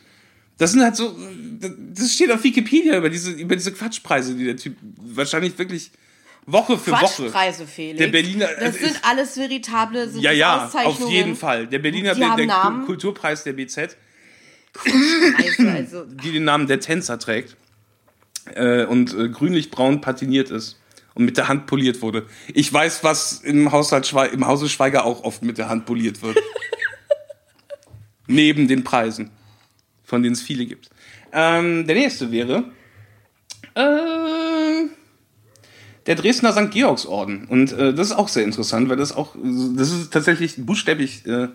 Das 0.59 0.73
sind 0.73 0.83
halt 0.83 0.97
so, 0.97 1.16
das 1.94 2.12
steht 2.12 2.31
auf 2.33 2.42
Wikipedia 2.44 2.99
über 2.99 3.09
diese, 3.11 3.31
über 3.33 3.57
diese 3.57 3.73
Quatschpreise, 3.73 4.35
die 4.35 4.44
der 4.44 4.57
Typ 4.57 4.77
wahrscheinlich 4.97 5.57
wirklich 5.59 5.90
Woche 6.47 6.79
für 6.79 6.92
Woche. 6.92 7.01
Quatschpreise, 7.01 7.66
Felix. 7.66 7.99
Der 7.99 8.09
Berliner- 8.09 8.49
Das 8.59 8.75
es 8.75 8.81
sind 8.81 8.90
ist- 8.92 9.05
alles 9.05 9.37
veritable 9.37 10.09
sind 10.09 10.23
Ja, 10.23 10.33
ja, 10.33 10.71
auf 10.85 11.09
jeden 11.11 11.37
Fall. 11.37 11.66
Der 11.66 11.79
Berliner 11.79 12.14
der 12.14 12.47
Namen. 12.47 12.87
Kulturpreis 12.87 13.44
der 13.44 13.53
BZ, 13.53 13.97
Also, 15.75 16.05
die 16.05 16.33
den 16.33 16.44
Namen 16.44 16.66
der 16.66 16.81
Tänzer 16.81 17.18
trägt 17.18 17.57
äh, 18.55 18.85
und 18.85 19.14
äh, 19.14 19.29
grünlich-braun 19.29 20.01
patiniert 20.01 20.51
ist 20.51 20.79
und 21.14 21.25
mit 21.25 21.37
der 21.37 21.49
Hand 21.49 21.66
poliert 21.66 22.01
wurde. 22.03 22.27
Ich 22.55 22.73
weiß, 22.73 23.03
was 23.05 23.40
im, 23.42 23.71
Haushalt 23.73 24.12
im 24.33 24.47
Hause 24.47 24.68
Schweiger 24.68 25.05
auch 25.05 25.25
oft 25.25 25.42
mit 25.42 25.59
der 25.59 25.68
Hand 25.68 25.85
poliert 25.87 26.23
wird. 26.23 26.38
Neben 28.27 28.68
den 28.68 28.85
Preisen, 28.85 29.31
von 30.09 30.23
denen 30.23 30.33
es 30.33 30.40
viele 30.40 30.64
gibt. 30.64 30.88
Ähm, 31.33 31.87
der 31.87 31.94
nächste 31.94 32.33
wäre 32.33 32.64
äh, 33.75 34.87
der 36.07 36.14
Dresdner 36.14 36.53
St. 36.53 36.71
Georgsorden. 36.71 37.44
Und 37.44 37.73
äh, 37.73 37.92
das 37.92 38.09
ist 38.09 38.16
auch 38.16 38.29
sehr 38.29 38.44
interessant, 38.44 38.88
weil 38.88 38.97
das 38.97 39.14
auch, 39.14 39.37
das 39.77 39.92
ist 39.92 40.11
tatsächlich 40.11 40.55
buchstäblich, 40.57 41.27
äh, 41.27 41.49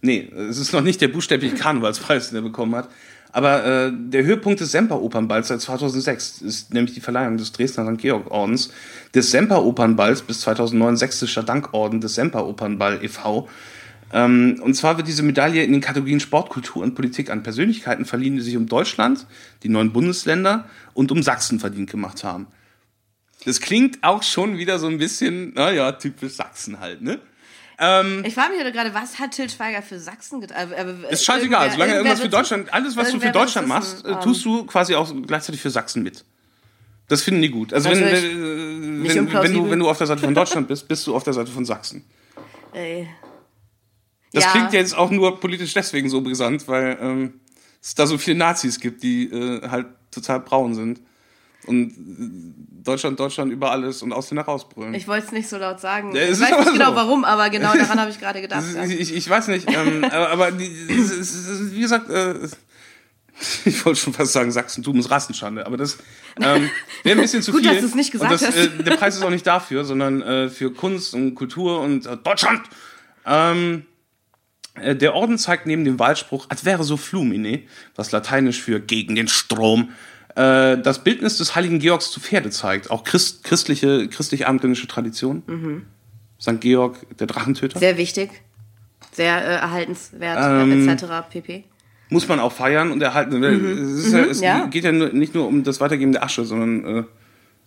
nee, 0.00 0.32
es 0.48 0.56
ist 0.56 0.72
noch 0.72 0.80
nicht 0.80 1.02
der 1.02 1.08
buchstäbliche 1.08 1.54
Karnevalspreis, 1.56 2.30
den 2.30 2.36
er 2.36 2.42
bekommen 2.42 2.74
hat. 2.74 2.88
Aber 3.30 3.66
äh, 3.66 3.92
der 3.92 4.24
Höhepunkt 4.24 4.60
des 4.60 4.72
Semperopernballs 4.72 5.48
seit 5.48 5.60
2006 5.60 6.40
ist 6.40 6.72
nämlich 6.72 6.94
die 6.94 7.02
Verleihung 7.02 7.36
des 7.36 7.52
Dresdner 7.52 7.84
St. 7.84 8.00
Georg-Ordens, 8.00 8.70
des 9.14 9.30
Semperopernballs 9.30 10.22
bis 10.22 10.40
2009 10.40 10.96
Sächsischer 10.96 11.42
Dankorden 11.42 12.00
des 12.00 12.14
Semperopernball 12.14 13.04
e.V. 13.04 13.46
Ähm, 14.12 14.60
und 14.62 14.74
zwar 14.74 14.96
wird 14.96 15.08
diese 15.08 15.22
Medaille 15.22 15.64
in 15.64 15.72
den 15.72 15.80
Kategorien 15.80 16.20
Sport, 16.20 16.48
Kultur 16.48 16.82
und 16.82 16.94
Politik 16.94 17.30
an 17.30 17.42
Persönlichkeiten 17.42 18.04
verliehen, 18.04 18.36
die 18.36 18.42
sich 18.42 18.56
um 18.56 18.66
Deutschland, 18.66 19.26
die 19.62 19.68
neuen 19.68 19.92
Bundesländer 19.92 20.68
und 20.94 21.12
um 21.12 21.22
Sachsen 21.22 21.60
verdient 21.60 21.90
gemacht 21.90 22.24
haben. 22.24 22.46
Das 23.44 23.60
klingt 23.60 24.02
auch 24.02 24.22
schon 24.22 24.58
wieder 24.58 24.78
so 24.78 24.86
ein 24.86 24.98
bisschen, 24.98 25.52
naja, 25.54 25.92
typisch 25.92 26.34
Sachsen 26.34 26.80
halt, 26.80 27.02
ne? 27.02 27.20
ich 28.24 28.34
frage 28.34 28.54
mich 28.56 28.72
gerade, 28.72 28.92
was 28.92 29.20
hat 29.20 29.30
Til 29.30 29.48
Schweiger 29.48 29.82
für 29.82 30.00
Sachsen 30.00 30.40
getan? 30.40 30.72
Ist 31.10 31.24
scheißegal, 31.24 31.70
solange 31.70 31.92
er 31.92 31.98
irgendwas 31.98 32.20
für 32.20 32.28
Deutschland, 32.28 32.74
alles, 32.74 32.96
was 32.96 33.12
du 33.12 33.20
für 33.20 33.30
Deutschland 33.30 33.68
machst, 33.68 34.04
äh, 34.04 34.18
tust 34.18 34.44
du 34.44 34.64
quasi 34.64 34.96
auch 34.96 35.08
gleichzeitig 35.28 35.60
für 35.60 35.70
Sachsen 35.70 36.02
mit. 36.02 36.24
Das 37.06 37.22
finden 37.22 37.40
die 37.40 37.50
gut. 37.50 37.72
Also 37.72 37.88
wenn, 37.88 38.00
Natürlich 38.00 38.24
wenn, 38.24 38.42
äh, 38.42 38.98
nicht 38.98 39.14
wenn, 39.14 39.32
wenn, 39.32 39.54
du, 39.54 39.70
wenn 39.70 39.78
du 39.78 39.88
auf 39.88 39.96
der 39.96 40.08
Seite 40.08 40.22
von 40.22 40.34
Deutschland 40.34 40.66
bist, 40.66 40.88
bist 40.88 41.06
du 41.06 41.14
auf 41.14 41.22
der 41.22 41.34
Seite 41.34 41.52
von 41.52 41.64
Sachsen. 41.64 42.04
Ey. 42.72 43.08
Das 44.32 44.44
Ja. 44.44 44.50
klingt 44.50 44.72
jetzt 44.72 44.96
auch 44.96 45.10
nur 45.10 45.40
politisch 45.40 45.74
deswegen 45.74 46.08
so 46.08 46.20
brisant, 46.20 46.68
weil 46.68 46.98
ähm, 47.00 47.40
es 47.82 47.94
da 47.94 48.06
so 48.06 48.18
viele 48.18 48.36
Nazis 48.38 48.78
gibt, 48.80 49.02
die 49.02 49.24
äh, 49.30 49.68
halt 49.68 49.86
total 50.10 50.40
braun 50.40 50.74
sind. 50.74 51.00
Und 51.66 51.90
äh, 51.90 52.84
Deutschland, 52.84 53.18
Deutschland 53.20 53.52
über 53.52 53.70
alles 53.70 54.02
und 54.02 54.12
Ausländer 54.12 54.44
rausbrüllen. 54.44 54.94
Ich 54.94 55.06
wollte 55.08 55.26
es 55.26 55.32
nicht 55.32 55.48
so 55.48 55.58
laut 55.58 55.80
sagen. 55.80 56.14
Ja, 56.14 56.22
es 56.22 56.40
ich 56.40 56.44
weiß 56.50 56.58
nicht 56.64 56.72
genau 56.74 56.90
so. 56.90 56.96
warum, 56.96 57.24
aber 57.24 57.50
genau 57.50 57.74
daran 57.78 58.00
habe 58.00 58.10
ich 58.10 58.18
gerade 58.18 58.40
gedacht. 58.40 58.62
Ist, 58.62 58.76
ja. 58.76 58.84
ich, 58.84 59.14
ich 59.14 59.28
weiß 59.28 59.48
nicht, 59.48 59.68
ähm, 59.70 60.04
aber, 60.10 60.30
aber 60.30 60.52
die, 60.52 60.70
es 60.88 61.10
es 61.10 61.72
wie 61.74 61.80
gesagt, 61.80 62.08
äh, 62.10 62.34
ich 63.64 63.84
wollte 63.84 64.00
schon 64.00 64.12
fast 64.14 64.32
sagen, 64.32 64.50
Sachsentum 64.50 64.98
ist 64.98 65.10
Rassenschande, 65.10 65.64
aber 65.66 65.76
das 65.76 65.98
ähm, 66.40 66.70
wäre 67.02 67.16
ein 67.18 67.22
bisschen 67.22 67.42
zu 67.42 67.52
Gut, 67.52 67.62
viel. 67.62 67.72
dass 67.72 67.82
du's 67.82 67.94
nicht 67.94 68.10
gesagt 68.12 68.32
das, 68.32 68.46
hast. 68.46 68.56
Äh, 68.56 68.82
der 68.82 68.96
Preis 68.96 69.16
ist 69.16 69.22
auch 69.22 69.30
nicht 69.30 69.46
dafür, 69.46 69.84
sondern 69.84 70.22
äh, 70.22 70.48
für 70.48 70.72
Kunst 70.72 71.14
und 71.14 71.34
Kultur 71.34 71.80
und 71.80 72.06
äh, 72.06 72.16
Deutschland. 72.16 72.62
Ähm, 73.26 73.84
äh, 73.84 73.97
der 74.78 75.14
Orden 75.14 75.38
zeigt 75.38 75.66
neben 75.66 75.84
dem 75.84 75.98
Wahlspruch 75.98 76.46
Adverso 76.48 76.96
flumine, 76.96 77.60
was 77.96 78.12
lateinisch 78.12 78.60
für 78.62 78.80
gegen 78.80 79.14
den 79.14 79.28
Strom, 79.28 79.90
äh, 80.34 80.78
das 80.78 81.02
Bildnis 81.04 81.36
des 81.38 81.54
heiligen 81.54 81.78
Georgs 81.78 82.10
zu 82.10 82.20
Pferde 82.20 82.50
zeigt. 82.50 82.90
Auch 82.90 83.04
Christ, 83.04 83.44
christliche, 83.44 84.08
christlich-abendländische 84.08 84.86
Tradition. 84.86 85.42
Mhm. 85.46 85.86
St. 86.40 86.60
Georg, 86.60 86.96
der 87.18 87.26
Drachentöter. 87.26 87.78
Sehr 87.78 87.96
wichtig. 87.98 88.30
Sehr 89.12 89.36
äh, 89.44 89.54
erhaltenswert, 89.56 90.38
Ähm, 90.40 90.88
äh, 90.88 90.92
etc. 90.92 91.04
pp. 91.28 91.64
muss 92.10 92.28
man 92.28 92.38
auch 92.38 92.52
feiern 92.52 92.92
und 92.92 93.02
erhalten. 93.02 93.42
Es, 93.42 94.06
ist 94.06 94.12
ja, 94.12 94.18
es 94.20 94.38
Mhm. 94.38 94.44
ja. 94.44 94.66
geht 94.66 94.84
ja 94.84 94.92
nur, 94.92 95.08
nicht 95.08 95.34
nur 95.34 95.48
um 95.48 95.64
das 95.64 95.80
Weitergeben 95.80 96.12
der 96.12 96.22
Asche, 96.22 96.44
sondern 96.44 96.98
äh, 96.98 97.04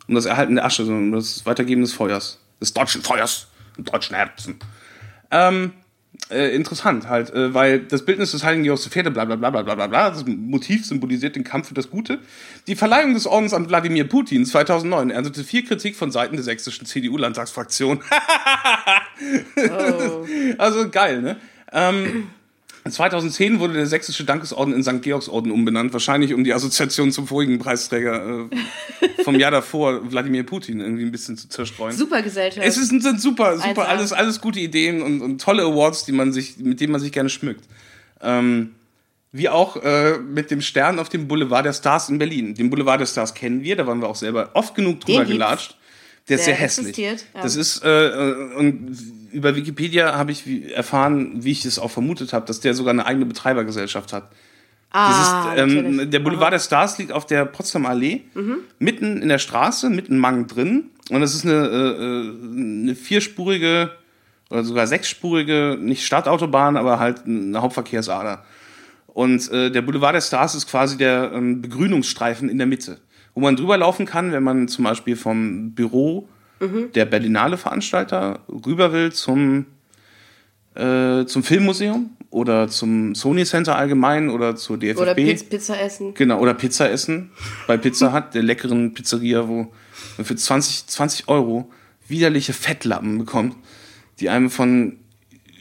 um 0.08 0.16
das 0.16 0.26
Erhalten 0.26 0.56
der 0.56 0.66
Asche, 0.66 0.86
sondern 0.86 1.06
um 1.06 1.12
das 1.12 1.46
Weitergeben 1.46 1.82
des 1.82 1.94
Feuers. 1.94 2.40
Des 2.62 2.74
deutschen 2.74 3.02
Feuers 3.02 3.48
im 3.78 3.84
deutschen 3.86 4.16
Herzen. 4.16 4.60
Ähm, 5.32 5.74
äh, 6.30 6.56
interessant 6.56 7.08
halt, 7.08 7.34
äh, 7.34 7.54
weil 7.54 7.80
das 7.80 8.06
Bildnis 8.06 8.32
des 8.32 8.44
Heiligen 8.44 8.64
Georgs 8.64 8.88
Pferde, 8.88 9.12
bla 9.12 9.26
bla 9.26 9.36
bla 9.36 9.50
bla 9.50 9.62
bla 9.62 9.76
bla 9.76 9.88
bla, 9.88 10.10
das 10.10 10.26
Motiv 10.26 10.86
symbolisiert 10.86 11.36
den 11.36 11.44
Kampf 11.44 11.70
für 11.70 11.74
das 11.74 11.90
Gute. 11.90 12.20
Die 12.68 12.76
Verleihung 12.76 13.14
des 13.14 13.28
Ordens 13.28 13.54
an 13.54 13.70
Wladimir 13.70 14.08
Putin 14.08 14.46
2009 14.46 15.10
erntete 15.10 15.44
viel 15.44 15.66
Kritik 15.66 15.96
von 15.96 16.12
Seiten 16.12 16.36
der 16.36 16.44
sächsischen 16.44 16.86
CDU-Landtagsfraktion. 16.86 18.02
Oh. 19.56 20.26
Also 20.58 20.90
geil, 20.90 21.22
ne? 21.22 21.38
Ähm, 21.72 22.30
2010 22.90 23.60
wurde 23.60 23.74
der 23.74 23.86
sächsische 23.86 24.24
Dankesorden 24.24 24.74
in 24.74 24.84
St. 24.84 25.02
Georgsorden 25.02 25.52
umbenannt, 25.52 25.94
wahrscheinlich 25.94 26.34
um 26.34 26.44
die 26.44 26.54
Assoziation 26.54 27.12
zum 27.12 27.28
vorigen 27.28 27.60
Preisträger 27.60 28.50
äh, 29.02 29.24
vom 29.24 29.40
Jahr 29.40 29.52
davor, 29.52 30.12
Wladimir 30.12 30.44
Putin, 30.44 30.80
irgendwie 30.80 31.04
ein 31.04 31.12
bisschen 31.12 31.38
zu 31.38 31.48
zerstreuen. 31.48 31.96
Super 31.96 32.22
Gesellschaft. 32.24 32.66
Es 32.66 32.78
ist, 32.78 32.90
sind 32.90 33.22
super, 33.22 33.58
super, 33.58 33.84
1A. 33.84 33.86
alles, 33.86 34.14
alles 34.14 34.42
gute 34.42 34.60
Ideen 34.60 35.02
und, 35.04 35.22
und 35.22 35.40
tolle 35.40 35.64
Awards, 35.64 36.06
die 36.06 36.12
man 36.12 36.34
sich, 36.34 36.58
mit 36.58 36.80
denen 36.80 36.92
man 36.92 37.02
sich 37.02 37.12
gerne 37.12 37.30
schmückt. 37.30 37.66
Ähm, 38.22 38.72
wie 39.32 39.48
auch 39.48 39.78
äh, 39.78 40.18
mit 40.18 40.52
dem 40.52 40.62
Stern 40.62 41.00
auf 41.00 41.10
dem 41.10 41.28
Boulevard 41.28 41.66
der 41.66 41.74
Stars 41.74 42.10
in 42.10 42.18
Berlin. 42.18 42.54
Den 42.56 42.70
Boulevard 42.70 43.00
der 43.00 43.06
Stars 43.06 43.34
kennen 43.34 43.64
wir, 43.64 43.76
da 43.76 43.88
waren 43.88 44.02
wir 44.02 44.10
auch 44.10 44.16
selber 44.16 44.50
oft 44.56 44.76
genug 44.76 45.02
drüber 45.02 45.26
gelatscht. 45.26 45.78
Der 46.30 46.38
ist 46.38 46.46
sehr 46.46 46.56
hässlich. 46.56 46.98
ja. 46.98 47.16
Das 47.42 47.56
ist, 47.56 47.84
äh, 47.84 48.08
äh, 48.08 48.56
und 48.56 48.98
über 49.32 49.56
Wikipedia 49.56 50.18
habe 50.18 50.32
ich 50.32 50.72
erfahren, 50.74 51.44
wie 51.44 51.52
ich 51.52 51.66
es 51.66 51.80
auch 51.80 51.92
vermutet 51.92 52.34
habe, 52.34 52.46
dass 52.46 52.60
der 52.60 52.74
sogar 52.74 52.92
eine 52.92 53.06
eigene 53.06 53.26
Betreibergesellschaft 53.26 54.14
hat. 54.14 54.32
ah, 54.92 55.54
ist, 55.54 55.60
ähm, 55.60 56.12
der 56.12 56.20
Boulevard 56.20 56.54
der 56.54 56.60
Stars 56.60 56.98
liegt 56.98 57.12
auf 57.12 57.26
der 57.26 57.46
Potsdamer 57.46 57.90
Allee, 57.90 58.22
mitten 58.78 59.22
in 59.22 59.30
der 59.30 59.40
Straße, 59.40 59.90
mitten 59.90 60.18
Mang 60.18 60.48
drin. 60.48 60.92
Und 61.10 61.22
das 61.22 61.34
ist 61.34 61.46
eine, 61.46 61.54
äh, 61.54 62.04
äh, 62.04 62.84
eine 62.84 62.96
vierspurige 62.96 63.92
oder 64.50 64.64
sogar 64.64 64.86
sechsspurige, 64.86 65.78
nicht 65.80 66.06
Stadtautobahn, 66.06 66.78
aber 66.78 67.00
halt 67.00 67.26
eine 67.26 67.62
Hauptverkehrsader. 67.62 68.44
Und 69.08 69.50
äh, 69.52 69.72
der 69.72 69.82
Boulevard 69.82 70.16
der 70.16 70.22
Stars 70.22 70.56
ist 70.56 70.70
quasi 70.70 70.98
der 70.98 71.32
ähm, 71.34 71.62
Begrünungsstreifen 71.62 72.50
in 72.50 72.58
der 72.58 72.68
Mitte, 72.68 73.00
wo 73.34 73.42
man 73.42 73.56
drüber 73.56 73.78
laufen 73.78 74.06
kann, 74.06 74.32
wenn 74.32 74.44
man 74.44 74.68
zum 74.68 74.86
Beispiel 74.86 75.16
vom 75.16 75.72
Büro 75.72 76.28
der 76.94 77.06
Berlinale 77.06 77.58
Veranstalter 77.58 78.42
rüber 78.48 78.94
will 78.94 79.12
zum 79.12 79.66
äh, 80.76 81.26
zum 81.26 81.44
Filmmuseum 81.44 82.12
oder 82.30 82.70
zum 82.70 83.14
Sony 83.14 83.44
Center 83.46 83.76
allgemein 83.76 84.30
oder 84.30 84.56
zur 84.56 84.78
DFFB. 84.78 85.02
Oder 85.02 85.16
Piz 85.16 85.44
Pizza 85.44 85.80
essen. 85.82 86.14
Genau, 86.14 86.40
oder 86.40 86.54
Pizza 86.54 86.90
essen 86.90 87.32
bei 87.68 87.78
Pizza 87.78 88.14
Hut, 88.14 88.34
der 88.34 88.44
leckeren 88.44 88.94
Pizzeria, 88.94 89.48
wo 89.48 89.72
man 90.18 90.26
für 90.26 90.36
20, 90.36 90.88
20 90.88 91.28
Euro 91.28 91.70
widerliche 92.08 92.54
Fettlappen 92.54 93.18
bekommt, 93.18 93.56
die 94.20 94.30
einem 94.30 94.50
von 94.50 94.98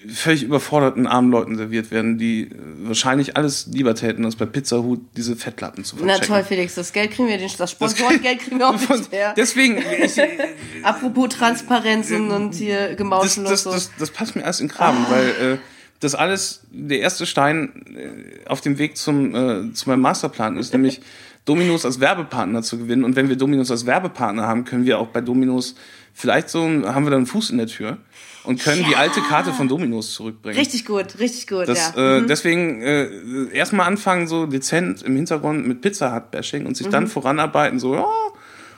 völlig 0.08 0.42
überforderten 0.44 1.06
armen 1.06 1.30
Leuten 1.30 1.56
serviert 1.56 1.90
werden, 1.90 2.16
die 2.16 2.44
äh, 2.44 2.48
wahrscheinlich 2.84 3.36
alles 3.36 3.66
lieber 3.70 3.94
täten, 3.94 4.24
als 4.24 4.34
bei 4.36 4.46
Pizza 4.46 4.82
Hut 4.82 5.00
diese 5.16 5.36
Fettlappen 5.36 5.84
zu 5.84 5.96
Na 6.00 6.06
verchecken. 6.14 6.28
toll, 6.28 6.44
Felix, 6.44 6.74
das 6.74 6.92
Geld 6.92 7.10
kriegen 7.10 7.28
wir, 7.28 7.36
den- 7.36 7.50
das 7.58 7.70
Sponsorengeld 7.70 8.38
kriegen 8.40 8.58
wir 8.58 8.68
auch 8.70 8.78
Von- 8.78 8.98
nicht 8.98 9.12
her. 9.12 9.34
Deswegen, 9.36 9.76
ich, 9.78 10.12
Apropos 10.82 11.28
Transparenz 11.30 12.10
und, 12.10 12.54
hier 12.54 12.88
das, 12.88 12.96
Gemauschel 12.96 13.44
das, 13.44 13.66
und 13.66 13.72
so. 13.72 13.78
das, 13.78 13.90
das 13.98 14.10
passt 14.10 14.36
mir 14.36 14.44
alles 14.44 14.60
in 14.60 14.68
Kram, 14.68 15.06
weil 15.10 15.54
äh, 15.54 15.58
das 16.00 16.14
alles 16.14 16.62
der 16.70 17.00
erste 17.00 17.26
Stein 17.26 17.70
äh, 17.94 18.48
auf 18.48 18.62
dem 18.62 18.78
Weg 18.78 18.96
zum, 18.96 19.34
äh, 19.34 19.72
zu 19.74 19.88
meinem 19.90 20.00
Masterplan 20.00 20.56
ist, 20.56 20.72
nämlich 20.72 21.00
Dominos 21.44 21.84
als 21.84 22.00
Werbepartner 22.00 22.62
zu 22.62 22.78
gewinnen. 22.78 23.04
Und 23.04 23.16
wenn 23.16 23.28
wir 23.28 23.36
Dominos 23.36 23.70
als 23.70 23.84
Werbepartner 23.84 24.46
haben, 24.46 24.64
können 24.64 24.84
wir 24.86 24.98
auch 24.98 25.08
bei 25.08 25.20
Dominos 25.20 25.74
vielleicht 26.14 26.48
so, 26.48 26.62
haben 26.62 27.04
wir 27.04 27.10
dann 27.10 27.14
einen 27.20 27.26
Fuß 27.26 27.50
in 27.50 27.58
der 27.58 27.66
Tür 27.66 27.98
und 28.44 28.60
können 28.62 28.84
die 28.88 28.96
alte 28.96 29.20
Karte 29.20 29.52
von 29.52 29.68
Dominos 29.68 30.14
zurückbringen. 30.14 30.58
Richtig 30.58 30.84
gut, 30.86 31.18
richtig 31.18 31.46
gut, 31.46 31.68
Das, 31.68 31.92
ja. 31.94 32.16
äh, 32.18 32.26
Deswegen 32.26 32.80
äh, 32.82 33.48
erstmal 33.52 33.86
anfangen, 33.86 34.26
so 34.28 34.46
dezent 34.46 35.02
im 35.02 35.16
Hintergrund 35.16 35.66
mit 35.66 35.80
Pizza 35.82 36.14
Hut 36.14 36.30
Bashing 36.30 36.66
und 36.66 36.76
sich 36.76 36.88
dann 36.88 37.04
Mhm. 37.04 37.08
voranarbeiten, 37.08 37.78
so, 37.78 37.94
ja, 37.94 38.06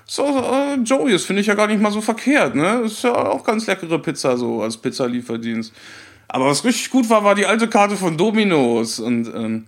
so, 0.06 0.24
äh, 0.24 0.74
Joey, 0.84 1.12
das 1.12 1.24
finde 1.24 1.40
ich 1.40 1.46
ja 1.46 1.54
gar 1.54 1.68
nicht 1.68 1.80
mal 1.80 1.92
so 1.92 2.00
verkehrt, 2.00 2.54
ne? 2.54 2.82
Ist 2.84 3.02
ja 3.04 3.14
auch 3.14 3.44
ganz 3.44 3.66
leckere 3.66 3.98
Pizza, 3.98 4.36
so 4.36 4.62
als 4.62 4.76
Pizzalieferdienst. 4.76 5.72
Aber 6.28 6.46
was 6.46 6.64
richtig 6.64 6.90
gut 6.90 7.08
war, 7.10 7.24
war 7.24 7.34
die 7.34 7.46
alte 7.46 7.68
Karte 7.68 7.96
von 7.96 8.16
Dominos. 8.16 8.98
Und 8.98 9.26
ähm, 9.34 9.66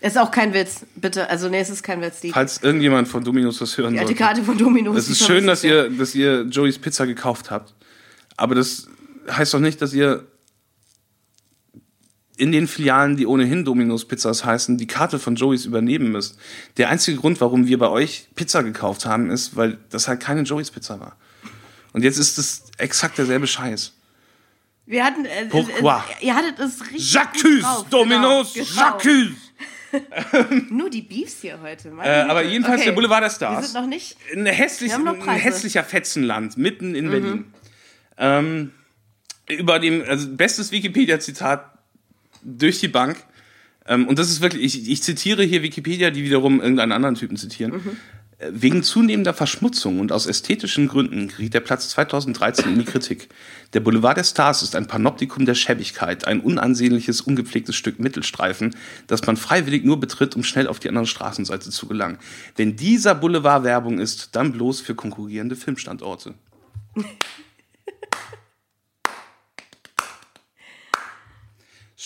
Ist 0.00 0.18
auch 0.18 0.30
kein 0.30 0.52
Witz, 0.54 0.84
bitte. 0.96 1.28
Also, 1.30 1.48
nee, 1.48 1.60
es 1.60 1.70
ist 1.70 1.82
kein 1.82 2.00
Witz. 2.02 2.20
Die, 2.20 2.30
falls 2.30 2.62
irgendjemand 2.62 3.08
von 3.08 3.24
Dominos 3.24 3.58
das 3.58 3.76
hören 3.78 3.94
die 3.94 3.98
alte 3.98 4.08
sollte. 4.10 4.22
Karte 4.22 4.42
von 4.44 4.56
Dominos. 4.58 4.96
Es 4.96 5.06
die 5.06 5.12
ist 5.12 5.26
schön, 5.26 5.46
dass 5.46 5.64
ihr, 5.64 5.88
dass 5.90 6.14
ihr 6.14 6.42
Joeys 6.42 6.78
Pizza 6.78 7.06
gekauft 7.06 7.50
habt. 7.50 7.72
Aber 8.36 8.54
das 8.54 8.88
heißt 9.30 9.54
doch 9.54 9.60
nicht, 9.60 9.80
dass 9.82 9.92
ihr 9.92 10.26
in 12.36 12.50
den 12.50 12.66
Filialen, 12.66 13.16
die 13.16 13.26
ohnehin 13.26 13.64
Domino's 13.64 14.06
Pizzas 14.08 14.44
heißen, 14.44 14.78
die 14.78 14.86
Karte 14.86 15.18
von 15.18 15.36
Joeys 15.36 15.64
übernehmen 15.64 16.10
müsst. 16.10 16.38
Der 16.76 16.88
einzige 16.88 17.18
Grund, 17.18 17.40
warum 17.40 17.66
wir 17.66 17.78
bei 17.78 17.88
euch 17.88 18.28
Pizza 18.34 18.62
gekauft 18.64 19.04
haben, 19.04 19.30
ist, 19.30 19.54
weil 19.56 19.78
das 19.90 20.08
halt 20.08 20.20
keine 20.20 20.42
Joeys 20.42 20.70
Pizza 20.70 20.98
war. 20.98 21.16
Und 21.92 22.02
jetzt 22.02 22.18
ist 22.18 22.38
es 22.38 22.64
exakt 22.78 23.18
derselbe 23.18 23.46
Scheiß. 23.46 23.92
Wir 24.86 25.04
hatten. 25.04 25.24
Äh, 25.26 25.44
Pourquoi? 25.50 26.02
äh, 26.20 26.26
ihr 26.26 26.34
hattet 26.34 26.58
es 26.58 26.80
richtig. 26.82 27.12
Jacques, 27.12 27.60
drauf. 27.60 27.86
Domino's, 27.90 28.54
Genau, 28.54 28.66
genau. 28.66 28.80
Jacques. 28.80 29.32
Nur 30.70 30.88
die 30.88 31.02
Beefs 31.02 31.42
hier 31.42 31.60
heute. 31.60 31.92
Äh, 32.02 32.22
aber 32.22 32.42
jedenfalls 32.44 32.80
Okay. 32.80 32.88
der 32.88 32.92
Boulevard 32.94 33.20
der 33.22 33.28
Wir 33.30 33.34
Stars. 33.34 33.72
sind 33.72 33.80
noch 33.80 33.86
nicht. 33.86 34.16
ein, 34.34 34.46
hässlich, 34.46 34.90
Wir 34.90 34.94
haben 34.94 35.04
noch 35.04 35.26
ein. 35.28 35.36
Mhm. 35.36 35.40
hässlicher 35.40 35.84
Fetzenland 35.84 36.56
mitten 36.56 36.94
in 36.94 37.10
Berlin. 37.10 37.44
Ähm, 38.16 38.72
über 39.48 39.78
dem, 39.78 40.02
also 40.06 40.28
bestes 40.28 40.72
Wikipedia-Zitat 40.72 41.78
durch 42.42 42.80
die 42.80 42.88
Bank. 42.88 43.16
Ähm, 43.86 44.06
und 44.08 44.18
das 44.18 44.30
ist 44.30 44.40
wirklich, 44.40 44.62
ich, 44.62 44.90
ich 44.90 45.02
zitiere 45.02 45.42
hier 45.42 45.62
Wikipedia, 45.62 46.10
die 46.10 46.24
wiederum 46.24 46.60
irgendeinen 46.60 46.92
anderen 46.92 47.14
Typen 47.14 47.36
zitieren. 47.36 47.72
Mhm. 47.72 47.96
Äh, 48.38 48.50
Wegen 48.52 48.82
zunehmender 48.82 49.34
Verschmutzung 49.34 49.98
und 49.98 50.12
aus 50.12 50.26
ästhetischen 50.26 50.88
Gründen 50.88 51.28
geriet 51.28 51.54
der 51.54 51.60
Platz 51.60 51.88
2013 51.90 52.72
in 52.72 52.78
die 52.78 52.84
Kritik. 52.84 53.28
Der 53.72 53.80
Boulevard 53.80 54.16
der 54.16 54.24
Stars 54.24 54.62
ist 54.62 54.76
ein 54.76 54.86
Panoptikum 54.86 55.46
der 55.46 55.54
Schäbigkeit, 55.54 56.26
ein 56.26 56.40
unansehnliches, 56.40 57.20
ungepflegtes 57.20 57.74
Stück 57.74 57.98
Mittelstreifen, 57.98 58.76
das 59.08 59.26
man 59.26 59.36
freiwillig 59.36 59.84
nur 59.84 59.98
betritt, 59.98 60.36
um 60.36 60.44
schnell 60.44 60.68
auf 60.68 60.78
die 60.78 60.88
andere 60.88 61.06
Straßenseite 61.06 61.70
zu 61.70 61.88
gelangen. 61.88 62.18
Wenn 62.56 62.76
dieser 62.76 63.14
Boulevard 63.14 63.64
Werbung 63.64 63.98
ist, 63.98 64.36
dann 64.36 64.52
bloß 64.52 64.80
für 64.80 64.94
konkurrierende 64.94 65.56
Filmstandorte. 65.56 66.34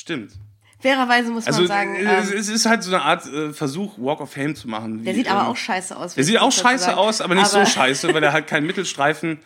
Stimmt. 0.07 0.31
Fairerweise 0.79 1.31
muss 1.33 1.47
man 1.47 1.55
Also 1.55 1.67
sagen. 1.67 1.97
äh, 1.97 2.03
Ähm, 2.21 2.33
es 2.39 2.49
ist 2.49 2.65
halt 2.67 2.85
so 2.85 2.95
eine 2.95 3.03
Art 3.03 3.27
äh, 3.27 3.53
Versuch, 3.53 3.99
Walk 3.99 4.21
of 4.21 4.31
Fame 4.33 4.55
zu 4.55 4.69
machen. 4.69 5.03
der 5.03 5.15
wie, 5.15 5.19
sieht 5.19 5.29
aber 5.31 5.41
ähm, 5.41 5.47
auch 5.49 5.57
scheiße 5.57 5.97
aus. 5.97 6.15
Der 6.15 6.23
sieht 6.23 6.39
auch 6.39 6.53
scheiße 6.53 6.97
aus, 6.97 7.21
aber 7.21 7.35
nicht 7.35 7.53
aber 7.53 7.65
so 7.67 7.71
scheiße, 7.71 8.15
weil 8.15 8.23
er 8.23 8.33
halt 8.33 8.47
keinen 8.47 8.67
Mittelstreifen 8.69 9.41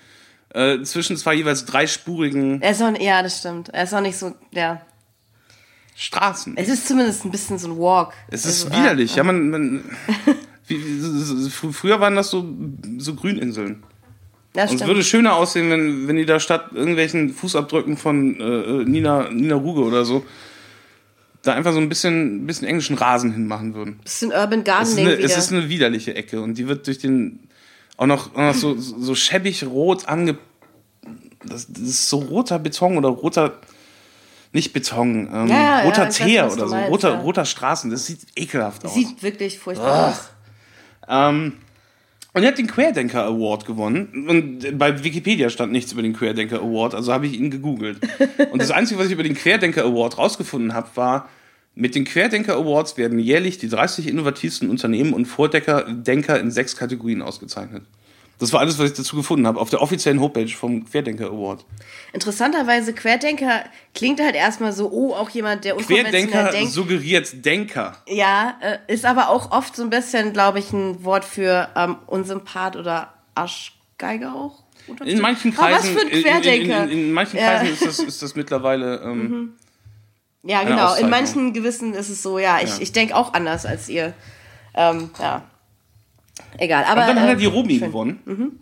äh, 0.53 0.83
zwischen 0.83 1.17
zwei 1.17 1.33
jeweils 1.35 1.65
dreispurigen 1.65 2.61
Er 2.61 2.73
ist 2.73 2.83
auch, 2.83 2.93
ja, 3.01 3.23
das 3.23 3.39
stimmt. 3.39 3.71
Er 3.71 3.85
ist 3.85 3.95
auch 3.95 4.03
nicht 4.03 4.19
so, 4.19 4.35
ja. 4.51 4.83
Straßen. 5.97 6.57
Es 6.57 6.69
ist 6.69 6.87
zumindest 6.89 7.25
ein 7.25 7.31
bisschen 7.31 7.59
so 7.59 7.69
ein 7.69 7.79
Walk. 7.79 8.13
Es 8.29 8.45
ist 8.45 8.67
Also, 8.67 8.79
widerlich. 8.79 9.17
Ja, 9.17 9.25
man, 9.25 9.51
man 9.51 9.85
wie, 10.67 10.99
so- 11.01 11.13
so- 11.19 11.37
so- 11.37 11.49
fr- 11.49 11.73
früher 11.73 12.01
waren 12.01 12.17
das 12.17 12.31
so, 12.31 12.47
so 12.99 13.15
Grüninseln. 13.15 13.83
Das 14.53 14.73
Und 14.73 14.81
es 14.81 14.87
würde 14.87 15.05
schöner 15.05 15.35
aussehen, 15.37 15.71
wenn, 15.71 16.09
wenn 16.09 16.17
die 16.17 16.27
da 16.27 16.41
statt 16.41 16.71
irgendwelchen 16.75 17.33
Fußabdrücken 17.33 17.97
von 17.97 18.41
äh, 18.41 18.85
Nina, 18.85 19.29
Nina 19.31 19.55
Ruge 19.55 19.83
oder 19.83 20.05
so, 20.05 20.25
da 21.43 21.55
einfach 21.55 21.73
so 21.73 21.79
ein 21.79 21.89
bisschen, 21.89 22.47
bisschen 22.47 22.69
englischen 22.69 22.97
Rasen 22.97 23.33
hinmachen 23.33 23.75
würden. 23.75 23.99
bisschen 24.03 24.33
Urban 24.33 24.61
Es 24.61 24.61
ist, 24.61 24.65
Gardening 24.65 25.07
eine, 25.07 25.17
es 25.17 25.37
ist 25.37 25.53
eine 25.53 25.69
widerliche 25.69 26.15
Ecke 26.15 26.41
und 26.43 26.55
die 26.55 26.69
wird 26.69 26.87
durch 26.87 26.99
den 26.99 27.49
auch 27.97 28.07
noch, 28.07 28.35
auch 28.35 28.39
noch 28.39 28.55
so, 28.55 28.77
so 28.79 29.15
schäbig 29.15 29.65
rot 29.65 30.09
ange. 30.09 30.39
Das, 31.45 31.67
das 31.69 31.83
ist 31.83 32.09
so 32.09 32.19
roter 32.19 32.59
Beton 32.59 32.97
oder 32.97 33.09
roter. 33.09 33.59
Nicht 34.53 34.73
Beton, 34.73 35.29
ähm, 35.33 35.47
Ja, 35.47 35.55
ja, 35.55 35.81
roter 35.83 36.07
weiß, 36.07 36.17
Teer 36.17 36.47
du 36.49 36.53
oder 36.55 36.69
so, 36.69 36.75
meinst, 36.75 36.91
roter, 36.91 37.11
ja. 37.11 37.21
roter 37.21 37.45
Straßen. 37.45 37.91
Das 37.91 38.07
sieht 38.07 38.21
ekelhaft 38.35 38.85
aus. 38.85 38.95
Sieht 38.95 39.23
wirklich 39.23 39.59
furchtbar 39.59 40.09
aus. 40.09 40.31
Ähm, 41.09 41.53
und 42.33 42.43
er 42.43 42.49
hat 42.49 42.59
den 42.59 42.67
Querdenker 42.67 43.25
Award 43.25 43.67
gewonnen. 43.67 44.27
Und 44.29 44.79
bei 44.79 45.03
Wikipedia 45.03 45.51
stand 45.51 45.73
nichts 45.73 45.93
über 45.93 46.03
den 46.03 46.13
Querdenker 46.13 46.61
Award, 46.61 46.95
also 46.95 47.13
habe 47.13 47.27
ich 47.27 47.39
ihn 47.39 47.51
gegoogelt. 47.51 47.99
Und 48.53 48.63
das 48.63 48.71
Einzige, 48.71 49.01
was 49.01 49.07
ich 49.07 49.13
über 49.13 49.23
den 49.23 49.35
Querdenker 49.35 49.85
Award 49.85 50.19
rausgefunden 50.19 50.75
habe, 50.75 50.89
war, 50.95 51.29
mit 51.75 51.95
den 51.95 52.05
Querdenker 52.05 52.57
Awards 52.57 52.97
werden 52.97 53.19
jährlich 53.19 53.59
die 53.59 53.69
30 53.69 54.09
innovativsten 54.09 54.69
Unternehmen 54.69 55.13
und 55.13 55.27
Vordenker 55.27 55.87
Denker 55.89 56.39
in 56.39 56.51
sechs 56.51 56.77
Kategorien 56.77 57.23
ausgezeichnet. 57.23 57.83
Das 58.41 58.53
war 58.53 58.61
alles, 58.61 58.79
was 58.79 58.91
ich 58.91 58.97
dazu 58.97 59.15
gefunden 59.17 59.47
habe, 59.47 59.61
auf 59.61 59.71
der 59.71 59.81
offiziellen 59.83 60.21
Homepage 60.21 60.49
vom 60.49 60.85
Querdenker 60.85 61.27
Award. 61.27 61.65
Interessanterweise, 62.13 62.93
Querdenker 62.95 63.65
klingt 63.95 64.21
halt 64.21 64.35
erstmal 64.35 64.73
so, 64.73 64.91
oh, 64.91 65.15
auch 65.15 65.31
jemand, 65.31 65.65
der 65.65 65.77
unkonventionell 65.77 66.27
Querdenker 66.27 66.51
denkt. 66.53 66.73
suggeriert 66.73 67.45
Denker. 67.45 67.97
Ja, 68.09 68.57
äh, 68.61 68.93
ist 68.93 69.05
aber 69.05 69.29
auch 69.29 69.53
oft 69.53 69.77
so 69.77 69.83
ein 69.83 69.91
bisschen, 69.91 70.33
glaube 70.33 70.59
ich, 70.59 70.73
ein 70.73 71.05
Wort 71.05 71.25
für 71.25 71.69
ähm, 71.77 71.97
Unsympath 72.07 72.77
oder 72.77 73.13
Arschgeiger 73.35 74.35
auch. 74.35 74.65
In 75.05 75.21
manchen 75.21 75.57
Aber 75.57 75.73
was 75.73 75.83
Kreisen, 75.83 75.95
für 75.99 76.01
ein 76.01 76.09
in, 76.09 76.17
in, 76.17 76.23
Querdenker. 76.25 76.83
in, 76.85 76.91
in 76.91 77.13
manchen 77.13 77.37
Ja. 77.39 77.57
Kreisen 77.59 77.73
ist, 77.75 77.87
das, 77.87 77.99
ist 78.01 78.23
das 78.23 78.35
mittlerweile 78.35 79.01
ähm, 79.05 79.53
Ja, 80.43 80.61
Eine 80.61 80.71
genau. 80.71 80.95
In 80.95 81.11
manchen 81.11 81.53
Gewissen 81.53 81.93
ist 81.95 82.09
es 82.09 82.23
so, 82.23 82.39
ja, 82.39 82.59
ich, 82.63 82.71
Ja. 82.71 82.77
ich 82.81 82.93
denke 82.93 83.15
auch 83.15 83.35
anders 83.35 83.67
als 83.67 83.89
ihr. 83.89 84.15
Ähm, 84.75 85.11
ja. 85.21 85.43
Egal. 86.59 86.85
Aber, 86.85 87.03
Und 87.03 87.07
dann 87.09 87.21
hat 87.21 87.29
er 87.29 87.35
äh, 87.35 87.37
die 87.37 87.47
Romi 87.47 87.79
schön. 87.79 87.89
gewonnen. 87.89 88.59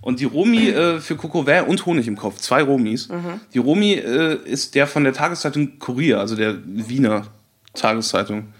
Und 0.00 0.20
die 0.20 0.24
Romi 0.26 0.68
äh, 0.68 1.00
für 1.00 1.16
Coco 1.16 1.44
Vert 1.44 1.66
und 1.66 1.84
Honig 1.86 2.06
im 2.06 2.16
Kopf, 2.16 2.38
zwei 2.38 2.62
Romis. 2.62 3.08
Die 3.54 3.58
Romi 3.58 3.92
äh, 3.94 4.38
ist 4.44 4.74
der 4.74 4.86
von 4.86 5.02
der 5.04 5.12
Tageszeitung 5.14 5.78
Kurier, 5.78 6.20
also 6.20 6.36
der 6.36 6.58
Wiener 6.64 7.26
Tageszeitung 7.74 8.52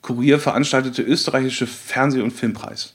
Kurier 0.00 0.38
veranstaltete 0.38 1.02
österreichische 1.02 1.66
Fernseh- 1.66 2.22
und 2.22 2.30
Filmpreis. 2.32 2.94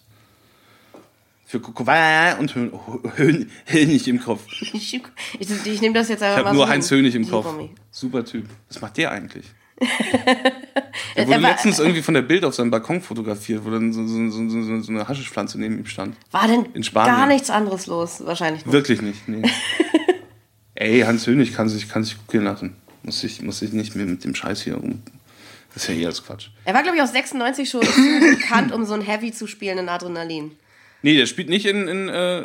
Für 1.46 1.60
Coco 1.62 1.86
Vert 1.86 2.40
und 2.40 2.54
Hö 2.56 2.70
Hö 3.16 3.46
Hönig 3.68 4.08
im 4.08 4.20
Kopf. 4.22 4.44
Ich, 4.74 4.94
ich, 4.94 5.66
ich 5.66 5.82
nehme 5.82 5.94
das 5.94 6.10
jetzt 6.10 6.22
einfach 6.24 6.38
Ich 6.40 6.44
mal 6.44 6.50
habe 6.50 6.58
nur 6.58 6.66
so 6.66 6.72
Heinz. 6.72 6.92
Hönig 6.92 7.16
im 7.16 7.30
Kopf. 7.30 7.46
Romy. 7.46 7.70
Super 7.92 8.26
Typ. 8.26 8.46
Was 8.70 8.82
macht 8.82 8.98
der 8.98 9.12
eigentlich? 9.12 9.46
Er 11.18 11.28
wurde 11.28 11.42
war- 11.44 11.52
letztens 11.52 11.80
irgendwie 11.80 12.02
von 12.02 12.14
der 12.14 12.22
Bild 12.22 12.44
auf 12.46 12.54
seinem 12.56 12.72
Balkon 12.72 13.02
fotografiert, 13.02 13.64
wo 13.66 13.70
dann 13.72 13.92
so, 13.92 14.06
so, 14.08 14.30
so, 14.30 14.82
so, 14.82 14.92
eine 14.92 15.08
Haschischpflanze 15.08 15.60
neben 15.60 15.78
ihm 15.80 15.86
stand. 15.86 16.16
War 16.32 16.48
denn 16.48 16.66
In 16.74 16.84
Spanien. 16.84 17.16
gar 17.16 17.28
nichts 17.28 17.50
anderes 17.50 17.88
los? 17.88 18.22
Wahrscheinlich 18.26 18.66
nicht. 18.66 18.72
Wirklich 18.74 19.02
nicht, 19.02 19.28
nee. 19.28 19.42
Ey, 20.76 21.02
Hans 21.02 21.26
Hönig 21.26 21.54
kann 21.56 21.70
sich, 21.70 21.90
kann 21.90 22.04
sich 22.04 22.18
kopieren 22.18 22.46
lassen. 22.46 22.76
Muss 23.04 23.24
ich, 23.24 23.42
muss 23.42 23.62
ich 23.62 23.72
nicht 23.74 23.96
mehr 23.96 24.06
mit 24.06 24.24
dem 24.24 24.36
Scheiß 24.36 24.62
hier 24.62 24.76
rum. 24.76 25.02
Das 25.74 25.84
ist 25.84 25.90
ja 25.90 25.96
eh 25.96 26.06
alles 26.06 26.24
Quatsch. 26.24 26.50
Er 26.66 26.74
war, 26.74 26.84
glaube 26.84 26.98
ich, 26.98 27.04
auch 27.04 27.08
96 27.08 27.70
schon 27.70 27.82
bekannt, 28.40 28.72
um 28.72 28.86
so 28.86 28.94
ein 28.94 29.02
Heavy 29.02 29.32
zu 29.32 29.48
spielen 29.48 29.78
in 29.80 29.90
Adrenalin. 29.90 30.52
Nee, 31.04 31.16
der 31.16 31.26
spielt 31.28 31.50
nicht 31.50 31.66
in, 31.66 31.88
in 31.88 32.10
äh, 32.10 32.42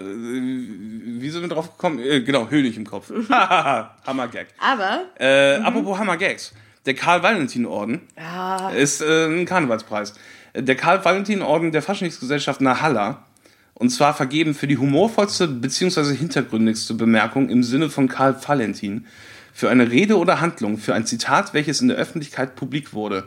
wie 1.20 1.30
sind 1.30 1.40
wir 1.42 1.48
drauf 1.48 1.72
gekommen? 1.72 1.98
Äh, 1.98 2.20
genau, 2.22 2.48
Hönig 2.50 2.76
im 2.76 2.86
Kopf. 2.86 3.10
Hammergag. 3.30 4.48
Aber 4.58 5.04
Äh, 5.18 5.56
Apropos 5.56 5.98
Hammergags. 5.98 6.52
Der 6.86 6.94
Karl-Valentin-Orden 6.94 8.00
ist 8.76 9.02
äh, 9.02 9.26
ein 9.26 9.46
Karnevalspreis. 9.46 10.14
Der 10.54 10.74
Karl-Valentin-Orden 10.74 11.72
der 11.72 11.82
Faschingsgesellschaft 11.82 12.60
Nahalla. 12.60 13.24
Und 13.74 13.90
zwar 13.90 14.14
vergeben 14.14 14.54
für 14.54 14.66
die 14.66 14.78
humorvollste 14.78 15.48
bzw. 15.48 16.14
hintergründigste 16.14 16.94
Bemerkung 16.94 17.48
im 17.48 17.62
Sinne 17.62 17.88
von 17.88 18.08
Karl 18.08 18.36
Valentin 18.46 19.06
für 19.52 19.70
eine 19.70 19.90
Rede 19.90 20.18
oder 20.18 20.40
Handlung, 20.40 20.78
für 20.78 20.94
ein 20.94 21.06
Zitat, 21.06 21.54
welches 21.54 21.80
in 21.80 21.88
der 21.88 21.96
Öffentlichkeit 21.96 22.54
publik 22.54 22.92
wurde. 22.94 23.24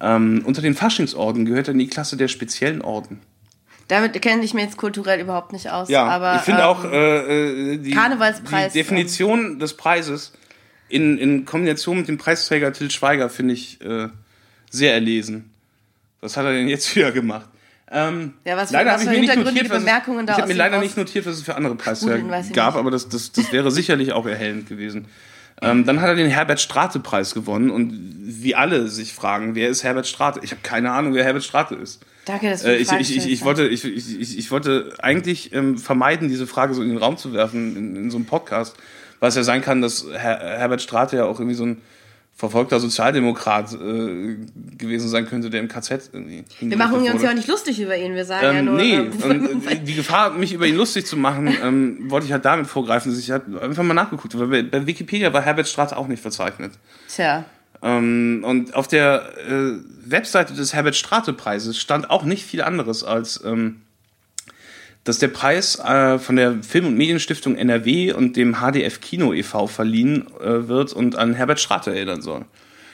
Ähm, 0.00 0.42
unter 0.44 0.62
den 0.62 0.74
Faschingsorden 0.74 1.44
gehört 1.46 1.68
er 1.68 1.72
in 1.72 1.78
die 1.78 1.88
Klasse 1.88 2.16
der 2.16 2.28
speziellen 2.28 2.82
Orden. 2.82 3.20
Damit 3.88 4.20
kenne 4.20 4.44
ich 4.44 4.52
mich 4.52 4.64
jetzt 4.64 4.76
kulturell 4.76 5.20
überhaupt 5.20 5.52
nicht 5.52 5.70
aus. 5.70 5.88
Ja, 5.88 6.04
aber, 6.06 6.36
ich 6.36 6.42
finde 6.42 6.62
ähm, 6.62 6.66
auch 6.66 6.84
äh, 6.84 7.74
äh, 7.74 7.78
die, 7.78 7.92
Karnevalspreis, 7.92 8.72
die 8.72 8.78
Definition 8.80 9.58
des 9.58 9.74
Preises 9.74 10.32
in, 10.88 11.18
in 11.18 11.44
Kombination 11.44 11.98
mit 11.98 12.08
dem 12.08 12.18
Preisträger 12.18 12.72
Till 12.72 12.90
Schweiger 12.90 13.28
finde 13.28 13.54
ich 13.54 13.80
äh, 13.80 14.08
sehr 14.70 14.94
erlesen. 14.94 15.50
Was 16.20 16.36
hat 16.36 16.44
er 16.44 16.52
denn 16.52 16.68
jetzt 16.68 16.94
wieder 16.96 17.12
gemacht? 17.12 17.48
Ähm, 17.90 18.34
Ja, 18.44 18.56
was 18.56 18.70
leider 18.70 18.92
habe 18.92 19.02
ich 19.02 19.08
mir 19.08 19.20
nicht 19.20 19.36
notiert, 19.36 19.70
was 19.70 19.78
Bemerkungen 19.78 20.26
da 20.26 20.32
ich 20.32 20.38
habe 20.40 20.48
mir 20.48 20.58
leider 20.58 20.80
nicht 20.80 20.96
notiert, 20.96 21.24
was 21.24 21.36
es 21.36 21.42
für 21.42 21.54
andere 21.54 21.76
Preisträger 21.76 22.42
gab, 22.52 22.74
aber 22.74 22.90
das, 22.90 23.08
das, 23.08 23.30
das 23.30 23.52
wäre 23.52 23.70
sicherlich 23.70 24.12
auch 24.12 24.26
erhellend 24.26 24.68
gewesen. 24.68 25.06
Ähm, 25.62 25.86
dann 25.86 26.00
hat 26.00 26.08
er 26.08 26.16
den 26.16 26.28
Herbert 26.28 26.60
Strate 26.60 27.00
Preis 27.00 27.32
gewonnen 27.32 27.70
und 27.70 27.94
wie 28.20 28.54
alle 28.54 28.88
sich 28.88 29.14
fragen, 29.14 29.54
wer 29.54 29.70
ist 29.70 29.84
Herbert 29.84 30.06
Strate? 30.06 30.40
Ich 30.42 30.50
habe 30.50 30.60
keine 30.62 30.90
Ahnung, 30.90 31.14
wer 31.14 31.24
Herbert 31.24 31.44
Strate 31.44 31.76
ist. 31.76 32.04
Danke, 32.26 32.50
dass 32.50 32.62
du 32.62 32.68
Äh, 32.68 32.76
ich, 32.76 32.92
ich, 32.92 33.16
ich, 33.16 33.26
ich, 33.28 33.44
wollte, 33.44 33.66
ich, 33.66 33.84
ich, 33.84 34.20
ich, 34.20 34.36
ich 34.36 34.50
wollte 34.50 34.92
eigentlich 34.98 35.54
ähm, 35.54 35.78
vermeiden, 35.78 36.28
diese 36.28 36.46
Frage 36.46 36.74
so 36.74 36.82
in 36.82 36.88
den 36.88 36.98
Raum 36.98 37.16
zu 37.16 37.32
werfen 37.32 37.76
in, 37.76 37.96
in 37.96 38.10
so 38.10 38.18
einem 38.18 38.26
Podcast, 38.26 38.76
weil 39.20 39.28
es 39.28 39.34
ja 39.34 39.42
sein 39.42 39.62
kann, 39.62 39.82
dass 39.82 40.06
Her 40.10 40.38
Herbert 40.58 40.82
Strate 40.82 41.16
ja 41.16 41.24
auch 41.24 41.38
irgendwie 41.38 41.56
so 41.56 41.64
ein 41.66 41.82
verfolgter 42.36 42.80
Sozialdemokrat 42.80 43.72
äh, 43.72 44.36
gewesen 44.76 45.08
sein 45.08 45.26
könnte, 45.26 45.48
der 45.48 45.60
im 45.60 45.68
KZ 45.68 46.10
irgendwie. 46.12 46.44
Wir 46.60 46.76
machen 46.76 47.00
uns 47.00 47.22
ja 47.22 47.30
auch 47.30 47.34
nicht 47.34 47.48
lustig 47.48 47.80
über 47.80 47.96
ihn. 47.96 48.14
Wir 48.14 48.26
sagen 48.26 48.44
ja 48.44 48.52
Ähm, 48.58 48.64
nur. 48.66 48.74
nee, 48.76 48.94
ähm, 48.94 49.46
und 49.46 49.66
äh, 49.66 49.76
die 49.84 49.94
Gefahr, 49.94 50.30
mich 50.32 50.52
über 50.52 50.66
ihn 50.66 50.76
lustig 50.76 51.06
zu 51.06 51.16
machen, 51.16 51.48
ähm, 51.62 52.10
wollte 52.10 52.26
ich 52.26 52.32
halt 52.32 52.44
damit 52.44 52.66
vorgreifen, 52.66 53.10
dass 53.10 53.18
ich 53.18 53.30
halt 53.30 53.44
einfach 53.58 53.82
mal 53.82 53.94
nachgeguckt 53.94 54.34
habe. 54.34 54.48
Bei, 54.48 54.62
bei 54.62 54.86
Wikipedia 54.86 55.32
war 55.32 55.40
Herbert 55.40 55.66
Strate 55.66 55.96
auch 55.96 56.08
nicht 56.08 56.20
verzeichnet. 56.20 56.72
Tja. 57.08 57.46
Ähm, 57.82 58.42
und 58.46 58.74
auf 58.74 58.86
der 58.86 59.32
äh, 59.48 59.72
Webseite 60.04 60.52
des 60.52 60.74
Herbert 60.74 60.96
Strate 60.96 61.32
Preises 61.32 61.78
stand 61.78 62.10
auch 62.10 62.24
nicht 62.24 62.44
viel 62.44 62.60
anderes 62.60 63.02
als, 63.02 63.42
ähm, 63.46 63.80
dass 65.06 65.18
der 65.18 65.28
Preis 65.28 65.78
äh, 65.78 66.18
von 66.18 66.36
der 66.36 66.62
Film- 66.62 66.86
und 66.86 66.96
Medienstiftung 66.96 67.56
NRW 67.56 68.12
und 68.12 68.36
dem 68.36 68.56
HDF 68.60 69.00
Kino 69.00 69.32
e.V. 69.32 69.66
verliehen 69.68 70.26
äh, 70.40 70.68
wird 70.68 70.92
und 70.92 71.16
an 71.16 71.34
Herbert 71.34 71.60
Strate 71.60 71.94
erinnern 71.94 72.22
soll. 72.22 72.44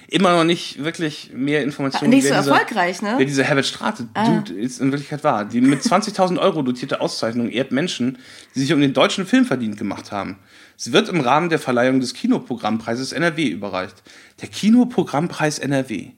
Immer 0.09 0.37
noch 0.37 0.45
nicht 0.45 0.85
wirklich 0.85 1.31
mehr 1.35 1.63
Informationen. 1.63 2.11
Nicht 2.11 2.29
so 2.29 2.35
dieser- 2.35 2.51
erfolgreich, 2.53 3.01
ne? 3.01 3.15
Wer 3.17 3.25
dieser 3.25 3.45
Herbert 3.45 3.65
Strate 3.65 4.07
Dude 4.15 4.53
ist 4.53 4.79
in 4.79 4.93
Wirklichkeit 4.93 5.25
war. 5.25 5.47
Die 5.47 5.63
mit 5.63 5.81
20.000 5.81 6.39
Euro 6.39 6.61
dotierte 6.61 7.01
Auszeichnung 7.01 7.49
ehrt 7.49 7.73
Menschen, 7.73 8.19
die 8.55 8.61
sich 8.61 8.75
um 8.75 8.81
den 8.83 8.93
deutschen 8.93 9.25
Film 9.25 9.47
verdient 9.47 9.79
gemacht 9.79 10.13
haben. 10.13 10.39
Sie 10.77 10.93
wird 10.93 11.09
im 11.09 11.21
Rahmen 11.21 11.49
der 11.49 11.59
Verleihung 11.59 12.01
des 12.01 12.13
Kinoprogrammpreises 12.13 13.13
NRW 13.13 13.47
überreicht. 13.49 14.03
Der 14.43 14.49
Kinoprogrammpreis 14.49 15.59
NRW. 15.59 16.11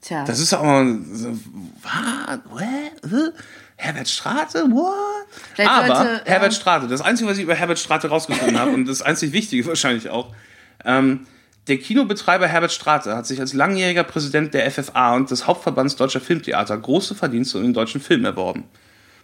Tja. 0.00 0.24
Das 0.24 0.40
ist 0.40 0.52
auch 0.54 0.84
so, 1.12 1.38
was? 1.82 2.38
What? 2.50 3.32
Herbert 3.78 4.08
Strate? 4.08 4.70
What? 4.70 4.94
Vielleicht 5.54 5.70
Aber 5.70 5.96
sollte, 5.96 6.22
äh, 6.26 6.30
Herbert 6.30 6.52
Strate, 6.52 6.88
das 6.88 7.00
Einzige, 7.00 7.30
was 7.30 7.38
ich 7.38 7.44
über 7.44 7.54
Herbert 7.54 7.78
Strate 7.78 8.08
rausgefunden 8.08 8.58
habe 8.58 8.72
und 8.72 8.86
das 8.86 9.02
einzig 9.02 9.32
Wichtige 9.32 9.64
wahrscheinlich 9.66 10.10
auch, 10.10 10.34
ähm, 10.84 11.26
der 11.68 11.78
Kinobetreiber 11.78 12.48
Herbert 12.48 12.72
Strate 12.72 13.14
hat 13.14 13.26
sich 13.26 13.40
als 13.40 13.52
langjähriger 13.52 14.02
Präsident 14.02 14.52
der 14.52 14.70
FFA 14.70 15.14
und 15.14 15.30
des 15.30 15.46
Hauptverbands 15.46 15.96
Deutscher 15.96 16.20
Filmtheater 16.20 16.76
große 16.76 17.14
Verdienste 17.14 17.58
um 17.58 17.64
den 17.64 17.74
deutschen 17.74 18.00
Film 18.00 18.24
erworben. 18.24 18.64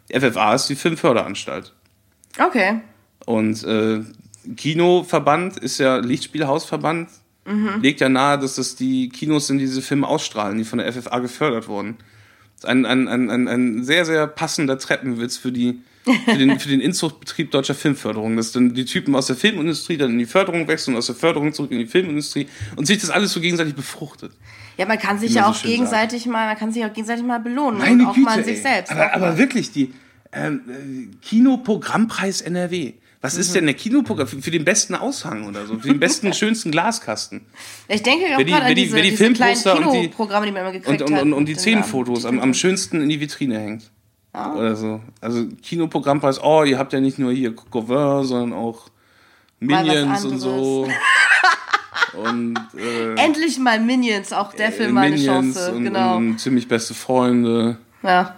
Die 0.08 0.20
FFA 0.20 0.54
ist 0.54 0.68
die 0.68 0.76
Filmförderanstalt. 0.76 1.72
okay. 2.38 2.80
Und 3.26 3.64
äh, 3.64 4.02
Kinoverband 4.56 5.56
ist 5.56 5.78
ja 5.78 5.96
Lichtspielhausverband, 5.96 7.08
legt 7.80 8.00
ja 8.00 8.08
nahe, 8.08 8.38
dass 8.38 8.56
das 8.56 8.76
die 8.76 9.08
Kinos 9.08 9.46
sind, 9.46 9.58
die 9.58 9.64
diese 9.64 9.82
Filme 9.82 10.06
ausstrahlen, 10.06 10.58
die 10.58 10.64
von 10.64 10.78
der 10.78 10.92
FFA 10.92 11.18
gefördert 11.18 11.68
wurden. 11.68 11.96
Ein, 12.64 12.86
ein, 12.86 13.08
ein, 13.08 13.48
ein, 13.48 13.84
sehr, 13.84 14.04
sehr 14.04 14.26
passender 14.26 14.78
Treppenwitz 14.78 15.36
für, 15.36 15.52
die, 15.52 15.80
für, 16.04 16.36
den, 16.36 16.58
für 16.58 16.68
den 16.68 16.80
Inzuchtbetrieb 16.80 17.50
deutscher 17.50 17.74
Filmförderung. 17.74 18.36
Dass 18.36 18.52
dann 18.52 18.74
die 18.74 18.84
Typen 18.84 19.14
aus 19.14 19.26
der 19.26 19.36
Filmindustrie 19.36 19.96
dann 19.96 20.12
in 20.12 20.18
die 20.18 20.26
Förderung 20.26 20.66
wechseln, 20.68 20.96
aus 20.96 21.06
der 21.06 21.14
Förderung 21.14 21.52
zurück 21.52 21.70
in 21.70 21.78
die 21.78 21.86
Filmindustrie 21.86 22.46
und 22.76 22.86
sich 22.86 22.98
das 22.98 23.10
alles 23.10 23.32
so 23.32 23.40
gegenseitig 23.40 23.74
befruchtet. 23.74 24.32
Ja, 24.76 24.86
man 24.86 24.98
kann 24.98 25.18
sich 25.18 25.34
ja 25.34 25.44
so 25.44 25.50
auch 25.50 25.54
schön 25.54 25.70
gegenseitig 25.70 26.26
mal, 26.26 26.46
man 26.46 26.56
kann 26.56 26.72
sich 26.72 26.84
auch 26.84 26.92
gegenseitig 26.92 27.24
mal 27.24 27.38
belohnen 27.38 27.78
Meine 27.78 28.02
und 28.02 28.08
auch 28.08 28.14
Güte, 28.14 28.26
mal 28.26 28.38
ey. 28.38 28.44
sich 28.44 28.62
selbst. 28.62 28.90
Aber, 28.90 29.14
aber 29.14 29.38
wirklich, 29.38 29.70
die 29.70 29.92
ähm, 30.32 30.60
äh, 30.68 31.16
Kinoprogrammpreis 31.26 32.40
NRW. 32.40 32.94
Was 33.24 33.36
ist 33.36 33.54
denn 33.54 33.64
der 33.64 33.74
Kinoprogramm 33.74 34.26
für, 34.26 34.42
für 34.42 34.50
den 34.50 34.64
besten 34.66 34.94
Aushang 34.94 35.48
oder 35.48 35.64
so? 35.64 35.78
Für 35.78 35.88
den 35.88 35.98
besten, 35.98 36.32
schönsten 36.34 36.70
Glaskasten? 36.70 37.40
ich 37.88 38.02
denke 38.02 38.26
auch 38.36 38.38
gerade 38.38 38.64
an 38.66 38.68
die- 38.68 38.82
diese, 38.82 38.96
die 38.96 39.10
diese 39.10 39.32
kleinen 39.32 39.56
Filmposter 39.56 39.76
und 39.78 39.92
die- 39.94 40.00
Kinoprogramme, 40.02 40.46
die 40.46 40.52
man 40.52 40.60
immer 40.62 40.72
gekriegt 40.72 41.00
Und, 41.00 41.08
und, 41.10 41.16
hat. 41.16 41.22
und, 41.22 41.32
und 41.32 41.46
die 41.46 41.54
Szenenfotos 41.54 42.26
am, 42.26 42.38
am 42.38 42.52
schönsten 42.52 43.00
in 43.00 43.08
die 43.08 43.18
Vitrine 43.20 43.58
hängt. 43.58 43.90
Ah. 44.34 44.52
Oder 44.54 44.76
so. 44.76 45.00
Also 45.22 45.46
Kinoprogrammpreis, 45.62 46.42
oh, 46.42 46.64
ihr 46.64 46.78
habt 46.78 46.92
ja 46.92 47.00
nicht 47.00 47.18
nur 47.18 47.32
hier 47.32 47.54
Cover, 47.56 48.24
sondern 48.24 48.58
auch 48.58 48.88
Minions 49.58 50.24
und 50.26 50.38
so. 50.38 50.86
und 52.24 52.58
äh, 52.76 53.14
Endlich 53.14 53.58
mal 53.58 53.80
Minions, 53.80 54.32
auch 54.32 54.52
der 54.52 54.70
Film 54.72 54.92
mal 54.92 55.06
eine 55.06 55.16
Chance. 55.16 55.72
und, 55.72 55.84
genau. 55.84 56.16
und 56.16 56.38
ziemlich 56.40 56.68
beste 56.68 56.94
Freunde. 56.94 57.78
ja. 58.02 58.34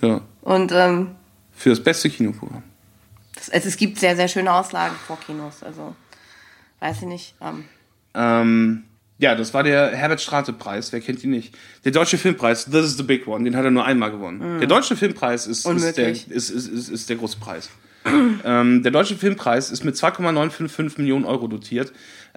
Ja. 0.00 0.20
Und 0.42 0.72
ähm, 0.72 1.12
Für 1.52 1.70
das 1.70 1.80
beste 1.82 2.10
Kinoprogramm. 2.10 2.62
Also 3.50 3.68
es 3.68 3.76
gibt 3.76 3.98
sehr, 3.98 4.16
sehr 4.16 4.28
schöne 4.28 4.52
Auslagen 4.52 4.94
vor 5.06 5.18
Kinos. 5.20 5.62
Also, 5.62 5.94
weiß 6.80 6.98
ich 7.02 7.08
nicht. 7.08 7.34
Ähm, 7.40 7.64
Ähm, 8.14 8.84
ja, 9.18 9.34
das 9.34 9.54
war 9.54 9.62
der 9.62 9.90
Herbert 9.94 10.20
Strate-Preis, 10.20 10.92
wer 10.92 11.00
kennt 11.00 11.22
ihn 11.24 11.30
nicht? 11.30 11.54
Der 11.84 11.92
Deutsche 11.92 12.18
Filmpreis, 12.18 12.64
this 12.66 12.84
is 12.84 12.96
the 12.96 13.02
big 13.04 13.26
one, 13.28 13.44
den 13.44 13.56
hat 13.56 13.64
er 13.64 13.70
nur 13.70 13.84
einmal 13.84 14.10
gewonnen. 14.10 14.58
Der 14.58 14.66
Deutsche 14.68 14.96
Filmpreis 14.96 15.46
ist, 15.46 15.64
ist, 15.66 15.96
der, 15.96 16.08
Mhm. 16.08 16.14
Ist, 16.30 16.50
ist, 16.50 16.66
ist, 16.68 16.88
ist 16.88 17.08
der 17.08 17.16
große 17.16 17.38
Preis. 17.38 17.70
ähm, 18.44 18.82
der 18.82 18.92
Deutsche 18.92 19.16
Filmpreis 19.16 19.70
ist 19.70 19.84
mit 19.84 19.96
2,955 19.96 20.98
Millionen 20.98 21.24
Euro 21.24 21.46
dotiert 21.48 21.92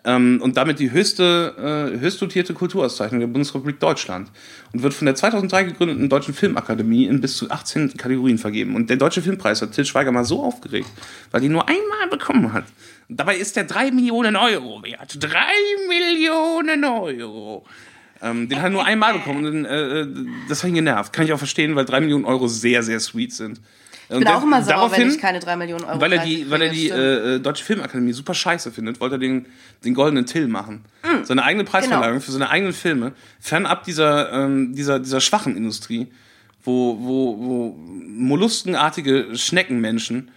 ähm, 0.08 0.40
und 0.42 0.56
damit 0.56 0.80
die 0.80 0.92
höchste, 0.92 1.92
äh, 1.94 2.00
höchst 2.00 2.22
dotierte 2.22 2.54
Kulturauszeichnung 2.54 3.20
der 3.20 3.28
Bundesrepublik 3.28 3.78
Deutschland 3.82 4.32
und 4.72 4.82
wird 4.82 4.94
von 4.94 5.06
der 5.06 5.16
2003 5.16 5.66
gegründeten 5.66 6.08
Deutschen 6.08 6.34
Filmakademie 6.34 7.06
in 7.06 7.20
bis 7.20 7.36
zu 7.36 7.52
18 7.52 7.98
Kategorien 7.98 8.38
vergeben. 8.38 8.76
Und 8.76 8.90
der 8.90 8.96
Deutsche 8.96 9.22
Filmpreis 9.22 9.62
hat 9.62 9.74
Til 9.74 9.84
Schweiger 9.84 10.14
mal 10.14 10.24
so 10.24 10.42
aufgeregt, 10.42 10.88
weil 11.32 11.42
die 11.42 11.50
nur 11.50 11.68
einmal 11.68 12.08
bekommen 12.10 12.54
hat. 12.54 12.64
Und 13.10 13.20
dabei 13.20 13.36
ist 13.36 13.58
der 13.58 13.66
3 13.66 13.92
Millionen 13.92 14.38
Euro 14.38 14.82
wert. 14.82 15.18
3 15.20 15.30
Millionen 15.90 16.86
Euro. 16.86 17.66
Ähm, 18.22 18.48
den 18.48 18.60
hat 18.60 18.68
er 18.68 18.70
nur 18.70 18.86
einmal 18.86 19.14
bekommen. 19.14 19.46
Und, 19.46 19.66
äh, 19.66 20.08
das 20.48 20.64
hat 20.64 20.70
ihn 20.70 20.76
genervt. 20.76 21.12
Kann 21.12 21.26
ich 21.26 21.34
auch 21.34 21.38
verstehen, 21.38 21.76
weil 21.76 21.84
3 21.84 22.00
Millionen 22.00 22.24
Euro 22.24 22.48
sehr, 22.48 22.82
sehr 22.82 23.02
sweet 23.02 23.34
sind. 23.34 23.60
Ich 24.10 24.18
bin 24.20 24.28
auch 24.28 24.44
immer 24.44 24.64
sauer, 24.64 24.92
wenn 24.92 25.10
ich 25.10 25.20
keine 25.20 25.40
3 25.40 25.56
Millionen 25.58 25.84
Euro 25.84 26.00
weil 26.00 26.14
er 26.14 26.24
die, 26.24 26.50
weil 26.50 26.62
er 26.62 26.70
die 26.70 26.90
äh, 26.90 27.36
äh, 27.36 27.40
Deutsche 27.40 27.64
Filmakademie 27.64 28.14
super 28.14 28.34
scheiße 28.34 28.72
findet, 28.72 29.00
wollte 29.02 29.16
er 29.16 29.20
den, 29.20 29.46
den 29.84 29.94
goldenen 29.94 30.26
Till 30.26 30.48
machen. 30.48 30.86
Seine 31.24 31.44
eigene 31.44 31.64
Preisverleihung 31.66 32.14
Genau. 32.16 32.26
für 32.26 32.32
seine 32.32 32.50
eigenen 32.50 32.74
Filme, 32.74 33.12
fernab 33.40 33.84
dieser, 33.84 34.32
ähm, 34.32 34.74
dieser, 34.76 35.00
dieser 35.00 35.20
schwachen 35.22 35.56
Industrie, 35.58 36.08
wo, 36.64 36.98
wo, 37.00 37.38
wo 37.40 37.78
molluskenartige 38.38 39.36
Schneckenmenschen 39.36 40.32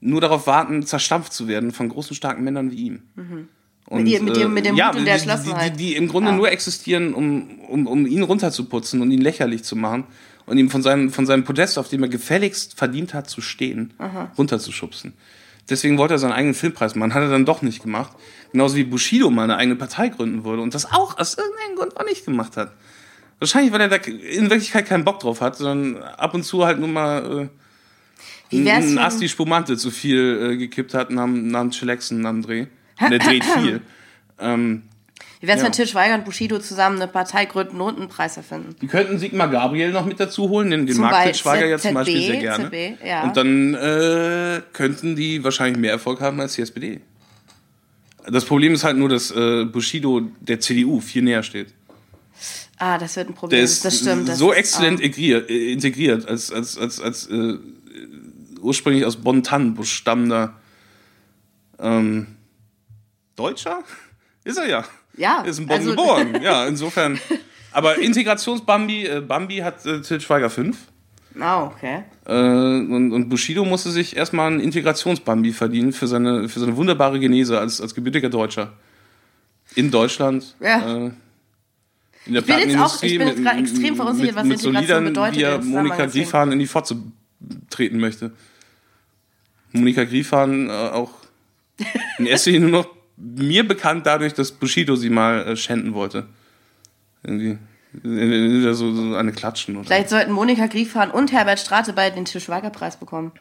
nur 0.00 0.20
darauf 0.20 0.46
warten, 0.46 0.84
zerstampft 0.84 1.32
zu 1.32 1.46
werden 1.48 1.70
von 1.72 1.88
großen, 1.88 2.16
starken 2.16 2.42
Männern 2.44 2.70
wie 2.72 2.76
ihm. 2.76 3.02
Und, 3.86 4.04
Mit 4.04 4.12
ihr- 4.12 4.22
mit 4.22 4.36
dem- 4.36 4.54
mit 4.54 4.64
dem 4.64 4.74
ja, 4.76 4.86
Mut 4.88 4.96
und 4.96 5.04
der 5.04 5.16
die- 5.16 5.20
die, 5.20 5.26
die, 5.26 5.32
Entschlossenheit. 5.32 5.78
die 5.80 5.96
im 5.96 6.08
Grunde 6.08 6.32
nur 6.32 6.50
existieren, 6.50 7.14
um, 7.14 7.60
um, 7.68 7.86
um 7.86 8.06
ihn 8.06 8.22
runterzuputzen 8.22 9.00
und 9.02 9.10
ihn 9.10 9.20
lächerlich 9.20 9.64
zu 9.64 9.76
machen 9.76 10.04
und 10.46 10.58
ihm 10.58 10.70
von 10.70 10.82
seinem, 10.82 11.10
von 11.10 11.26
seinem 11.26 11.44
Podest, 11.44 11.78
auf 11.78 11.88
dem 11.88 12.02
er 12.02 12.08
gefälligst 12.08 12.78
verdient 12.78 13.14
hat 13.14 13.28
zu 13.28 13.40
stehen, 13.40 13.94
runterzuschubsen. 14.36 15.14
Deswegen 15.68 15.96
wollte 15.98 16.14
er 16.14 16.18
seinen 16.18 16.32
eigenen 16.32 16.54
Filmpreis 16.54 16.94
machen. 16.94 17.14
Hat 17.14 17.22
er 17.22 17.30
dann 17.30 17.44
doch 17.44 17.62
nicht 17.62 17.82
gemacht. 17.82 18.12
Genauso 18.50 18.76
wie 18.76 18.84
Bushido 18.84 19.30
mal 19.30 19.44
eine 19.44 19.56
eigene 19.56 19.76
Partei 19.76 20.08
gründen 20.08 20.44
würde 20.44 20.62
und 20.62 20.74
das 20.74 20.92
auch 20.92 21.18
aus 21.18 21.38
irgendeinem 21.38 21.76
Grund 21.76 21.96
auch 21.96 22.04
nicht 22.04 22.24
gemacht 22.24 22.56
hat. 22.56 22.72
Wahrscheinlich, 23.38 23.72
weil 23.72 23.80
er 23.80 23.88
da 23.88 23.96
in 23.96 24.50
Wirklichkeit 24.50 24.86
keinen 24.86 25.04
Bock 25.04 25.20
drauf 25.20 25.40
hat, 25.40 25.56
sondern 25.56 26.02
ab 26.02 26.34
und 26.34 26.44
zu 26.44 26.64
halt 26.64 26.78
nur 26.78 26.88
mal 26.88 27.50
äh, 28.52 28.56
einen 28.56 28.98
Asti 28.98 29.28
Spumante 29.28 29.76
zu 29.76 29.90
viel 29.90 30.52
äh, 30.52 30.56
gekippt 30.56 30.94
hat 30.94 31.10
nach, 31.10 31.26
nach 31.26 31.62
dem 31.62 31.70
Chillaxen, 31.70 32.20
nach 32.20 32.30
dem 32.30 32.42
Dreh. 32.42 32.66
Und 33.00 33.10
der 33.10 33.18
dreht 33.18 33.44
viel. 33.44 33.80
Ähm, 34.38 34.82
Wie 35.42 35.48
wär's, 35.48 35.58
ja. 35.58 35.66
wenn 35.66 35.72
Til 35.72 35.88
Schweiger 35.88 36.14
und 36.14 36.24
Bushido 36.24 36.60
zusammen 36.60 37.02
eine 37.02 37.08
Partei 37.10 37.46
gründen 37.46 37.80
und 37.80 37.98
einen 37.98 38.08
Preis 38.08 38.36
erfinden? 38.36 38.76
Die 38.80 38.86
könnten 38.86 39.18
Sigmar 39.18 39.48
Gabriel 39.48 39.90
noch 39.90 40.06
mit 40.06 40.20
dazu 40.20 40.48
holen, 40.48 40.70
den, 40.70 40.86
den 40.86 40.96
mag 40.98 41.24
Til 41.24 41.34
Schweiger 41.34 41.66
ja 41.66 41.78
zum 41.78 41.94
Beispiel 41.94 42.22
sehr 42.22 42.36
gerne. 42.36 42.70
ZB, 42.70 43.04
ja. 43.04 43.24
Und 43.24 43.36
dann 43.36 43.74
äh, 43.74 44.62
könnten 44.72 45.16
die 45.16 45.42
wahrscheinlich 45.42 45.80
mehr 45.80 45.90
Erfolg 45.90 46.20
haben 46.20 46.40
als 46.40 46.54
die 46.54 46.62
SPD. 46.62 47.00
Das 48.24 48.44
Problem 48.44 48.72
ist 48.74 48.84
halt 48.84 48.96
nur, 48.96 49.08
dass 49.08 49.32
äh, 49.32 49.64
Bushido 49.64 50.20
der 50.38 50.60
CDU 50.60 51.00
viel 51.00 51.22
näher 51.22 51.42
steht. 51.42 51.74
Ah, 52.78 52.96
das 52.96 53.16
wird 53.16 53.30
ein 53.30 53.34
Problem. 53.34 53.56
Der 53.56 53.64
ist 53.64 53.84
das 53.84 53.98
stimmt. 53.98 54.28
Das 54.28 54.38
so 54.38 54.52
ist, 54.52 54.58
exzellent 54.58 55.00
ah. 55.00 55.02
integriert, 55.02 55.50
äh, 55.50 55.72
integriert 55.72 56.28
als, 56.28 56.52
als, 56.52 56.78
als, 56.78 57.00
als 57.00 57.26
äh, 57.26 57.58
ursprünglich 58.60 59.04
aus 59.04 59.16
Bonn-Tannenbusch 59.16 59.92
stammender 59.92 60.54
ähm, 61.80 62.28
Deutscher? 63.34 63.82
Ist 64.44 64.58
er 64.58 64.68
ja. 64.68 64.84
Ja, 65.16 65.42
Ist 65.42 65.58
in 65.58 65.66
Bonn 65.66 65.76
also- 65.78 65.90
geboren. 65.90 66.40
Ja, 66.42 66.66
insofern. 66.66 67.18
Aber 67.72 67.98
Integrationsbambi, 67.98 69.06
äh, 69.06 69.20
Bambi 69.20 69.58
hat 69.58 69.84
äh, 69.86 70.00
Til 70.02 70.20
Schweiger 70.20 70.50
5. 70.50 70.76
Ah, 71.40 71.64
okay. 71.64 72.04
Äh, 72.26 72.32
und, 72.34 73.12
und 73.12 73.28
Bushido 73.30 73.64
musste 73.64 73.90
sich 73.90 74.16
erstmal 74.16 74.48
einen 74.48 74.60
Integrationsbambi 74.60 75.52
verdienen 75.52 75.92
für 75.92 76.06
seine, 76.06 76.48
für 76.48 76.60
seine 76.60 76.76
wunderbare 76.76 77.18
Genese 77.18 77.58
als, 77.58 77.80
als 77.80 77.94
gebürtiger 77.94 78.28
Deutscher. 78.28 78.72
In 79.74 79.90
Deutschland. 79.90 80.54
Ja. 80.60 81.06
Äh, 81.06 81.10
in 82.26 82.34
der 82.34 82.42
bin 82.42 82.58
jetzt 82.58 82.76
auch- 82.78 83.02
ich 83.02 83.18
bin 83.18 83.28
jetzt 83.28 83.42
gerade 83.42 83.58
extrem 83.60 83.96
verunsichert, 83.96 84.36
was 84.36 84.44
mit 84.46 84.58
so 84.58 84.68
Integration 84.68 85.04
Liedern, 85.04 85.12
bedeutet 85.14 85.38
wie 85.38 85.42
er 85.42 85.58
Monika. 85.62 86.06
Griefahn 86.06 86.52
in 86.52 86.58
die 86.58 86.66
Fotze 86.66 86.96
treten 87.70 87.98
möchte. 87.98 88.32
Monika 89.72 90.04
Griefahn 90.04 90.68
äh, 90.68 90.72
auch 90.72 91.10
in 92.18 92.26
erster 92.26 92.50
Linie 92.50 92.68
nur 92.68 92.82
noch 92.82 92.88
mir 93.16 93.66
bekannt 93.66 94.06
dadurch, 94.06 94.34
dass 94.34 94.52
Bushido 94.52 94.96
sie 94.96 95.10
mal 95.10 95.46
äh, 95.46 95.56
schänden 95.56 95.94
wollte. 95.94 96.26
Irgendwie. 97.22 97.58
Äh, 98.04 98.68
äh, 98.68 98.72
So, 98.74 98.92
so 98.94 99.14
eine 99.14 99.32
Klatschen. 99.32 99.76
Oder? 99.76 99.84
Vielleicht 99.86 100.08
sollten 100.10 100.32
Monika 100.32 100.66
Griefhahn 100.66 101.10
und 101.10 101.32
Herbert 101.32 101.58
Strate 101.60 101.92
beide 101.92 102.14
den 102.16 102.24
Tischwager-Preis 102.24 102.96
bekommen. 102.98 103.32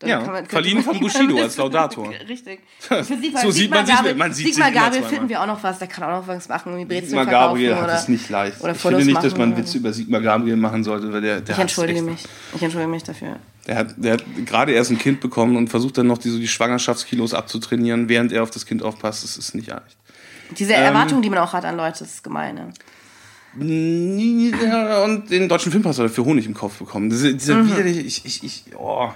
Dann 0.00 0.10
Ja, 0.10 0.20
man- 0.20 0.46
verliehen 0.46 0.80
von 0.80 1.00
Bushido 1.00 1.38
als 1.42 1.56
Laudator. 1.56 2.08
Richtig. 2.28 2.60
Für 2.78 3.02
Sigmar, 3.02 3.42
So 3.42 3.50
sieht 3.50 3.68
man 3.68 3.84
sich- 3.84 3.96
Gabriel, 3.96 4.14
man 4.14 4.32
sieht 4.32 4.46
Sigmar 4.54 4.70
Gabriel 4.70 5.02
finden 5.02 5.28
wir 5.28 5.42
auch 5.42 5.46
noch 5.46 5.60
was. 5.64 5.80
Der 5.80 5.88
kann 5.88 6.04
auch 6.04 6.20
noch 6.20 6.28
was 6.28 6.48
machen, 6.48 6.86
Sigmar 6.88 7.26
Gabriel 7.26 7.74
hat 7.74 7.90
es 8.02 8.06
nicht 8.08 8.30
leicht. 8.30 8.60
oder 8.60 8.72
ich 8.72 8.78
Fotos 8.78 8.98
finde 9.00 9.12
nicht, 9.14 9.24
dass 9.24 9.36
man 9.36 9.56
Witze 9.56 9.78
über 9.78 9.92
Sigmar 9.92 10.20
Gabriel 10.20 10.54
machen 10.56 10.84
sollte, 10.84 11.12
weil 11.12 11.20
der, 11.20 11.40
der 11.40 11.52
Ich 11.56 11.60
entschuldige 11.60 12.02
mich. 12.02 12.22
Ich 12.54 12.62
entschuldige 12.62 12.88
mich 12.92 13.02
dafür. 13.02 13.40
Der 13.68 13.76
hat, 13.76 13.94
der 13.98 14.14
hat 14.14 14.24
gerade 14.46 14.72
erst 14.72 14.90
ein 14.90 14.98
Kind 14.98 15.20
bekommen 15.20 15.56
und 15.56 15.68
versucht 15.68 15.98
dann 15.98 16.06
noch 16.08 16.18
die, 16.18 16.30
so 16.30 16.38
die 16.38 16.48
Schwangerschaftskilos 16.48 17.34
abzutrainieren, 17.34 18.08
während 18.08 18.32
er 18.32 18.42
auf 18.42 18.50
das 18.50 18.64
Kind 18.66 18.82
aufpasst. 18.82 19.22
Das 19.22 19.36
ist 19.36 19.54
nicht 19.54 19.68
leicht. 19.68 19.96
Diese 20.58 20.72
Ähm, 20.72 20.82
Erwartung, 20.84 21.20
die 21.22 21.28
man 21.28 21.38
auch 21.38 21.52
hat 21.52 21.64
an 21.66 21.76
Leute, 21.76 22.02
ist 22.04 22.24
gemein. 22.24 22.54
Ne? 22.54 24.52
Ja, 24.62 25.04
Und 25.04 25.30
den 25.30 25.48
deutschen 25.48 25.72
Filmpreis 25.72 25.98
hat 25.98 26.06
er 26.06 26.10
für 26.10 26.24
Honig 26.24 26.46
im 26.46 26.54
Kopf 26.54 26.78
bekommen. 26.78 27.10
Diese, 27.10 27.34
dieser 27.34 27.56
Mhm. 27.62 27.70
widerliche, 27.72 28.00
ich, 28.00 28.24
ich, 28.24 28.44
ich, 28.44 28.64
oh. 28.76 29.10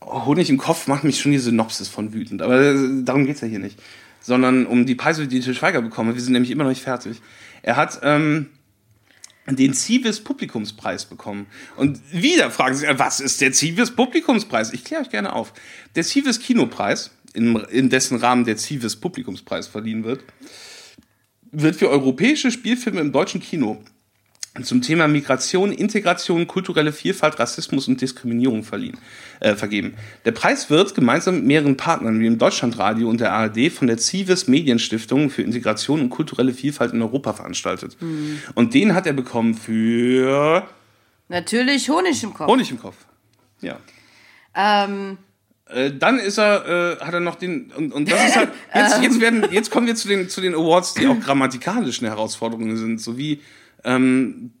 Oh, 0.00 0.24
Honig 0.26 0.50
im 0.50 0.58
Kopf 0.58 0.88
macht 0.88 1.04
mich 1.04 1.20
schon 1.20 1.32
die 1.32 1.38
Synopsis 1.38 1.88
von 1.88 2.12
wütend. 2.12 2.42
Aber 2.42 2.60
äh, 2.60 2.74
darum 3.04 3.24
geht's 3.24 3.40
ja 3.40 3.48
hier 3.48 3.58
nicht. 3.60 3.78
Sondern 4.20 4.66
um 4.66 4.86
die 4.86 4.94
Preise, 4.94 5.26
die 5.26 5.40
Til 5.40 5.54
Schweiger 5.54 5.80
bekommen. 5.82 6.14
Wir 6.14 6.20
sind 6.22 6.32
nämlich 6.32 6.50
immer 6.50 6.64
noch 6.64 6.70
nicht 6.70 6.82
fertig. 6.82 7.20
Er 7.62 7.76
hat 7.76 8.00
ähm, 8.02 8.48
den 9.46 9.74
Civis 9.74 10.20
Publikumspreis 10.20 11.04
bekommen. 11.04 11.46
Und 11.76 12.00
wieder 12.12 12.50
fragen 12.50 12.76
Sie, 12.76 12.86
was 12.90 13.20
ist 13.20 13.40
der 13.40 13.52
Civis 13.52 13.90
Publikumspreis? 13.90 14.72
Ich 14.72 14.84
kläre 14.84 15.02
euch 15.02 15.10
gerne 15.10 15.32
auf. 15.32 15.52
Der 15.94 16.04
Civis 16.04 16.40
Kinopreis, 16.40 17.10
in, 17.34 17.56
in 17.56 17.90
dessen 17.90 18.18
Rahmen 18.18 18.44
der 18.44 18.56
Civis 18.56 18.96
Publikumspreis 18.96 19.66
verliehen 19.66 20.04
wird, 20.04 20.24
wird 21.50 21.76
für 21.76 21.90
europäische 21.90 22.50
Spielfilme 22.50 23.00
im 23.00 23.12
deutschen 23.12 23.40
Kino 23.40 23.82
zum 24.62 24.82
Thema 24.82 25.08
Migration, 25.08 25.72
Integration, 25.72 26.46
kulturelle 26.46 26.92
Vielfalt, 26.92 27.38
Rassismus 27.38 27.88
und 27.88 28.00
Diskriminierung 28.00 28.64
verliehen, 28.64 28.98
äh, 29.40 29.54
vergeben. 29.54 29.94
Der 30.26 30.32
Preis 30.32 30.68
wird 30.68 30.94
gemeinsam 30.94 31.36
mit 31.36 31.44
mehreren 31.44 31.76
Partnern 31.78 32.20
wie 32.20 32.24
dem 32.24 32.38
Deutschlandradio 32.38 33.08
und 33.08 33.20
der 33.20 33.32
ARD 33.32 33.70
von 33.70 33.86
der 33.86 33.96
Civis 33.96 34.48
Medienstiftung 34.48 35.30
für 35.30 35.42
Integration 35.42 36.00
und 36.02 36.10
kulturelle 36.10 36.52
Vielfalt 36.52 36.92
in 36.92 37.00
Europa 37.00 37.32
veranstaltet. 37.32 37.96
Und 38.54 38.74
den 38.74 38.94
hat 38.94 39.06
er 39.06 39.14
bekommen 39.14 39.54
für 39.54 40.66
Natürlich 41.28 41.88
Honig 41.88 42.22
im 42.22 42.34
Kopf. 42.34 42.46
Honig 42.46 42.70
im 42.70 42.78
Kopf. 42.78 42.96
Ja. 43.62 43.78
Ähm, 44.54 45.16
Äh, 45.72 45.92
dann 45.98 46.18
ist 46.18 46.38
er, 46.38 46.98
äh, 47.00 47.04
hat 47.04 47.14
er 47.14 47.20
noch 47.20 47.36
den, 47.36 47.70
und, 47.72 47.92
und 47.92 48.10
das 48.10 48.26
ist 48.26 48.36
halt, 48.36 48.50
jetzt, 48.74 49.02
jetzt 49.02 49.20
werden, 49.20 49.46
jetzt 49.50 49.70
kommen 49.70 49.86
wir 49.86 49.94
zu 49.94 50.08
den, 50.08 50.28
zu 50.28 50.40
den 50.40 50.54
Awards, 50.54 50.94
die 50.94 51.06
auch 51.06 51.18
grammatikalisch 51.18 52.00
eine 52.00 52.10
Herausforderung 52.10 52.76
sind, 52.76 53.00
so 53.00 53.16
wie 53.16 53.40
ähm, 53.84 54.52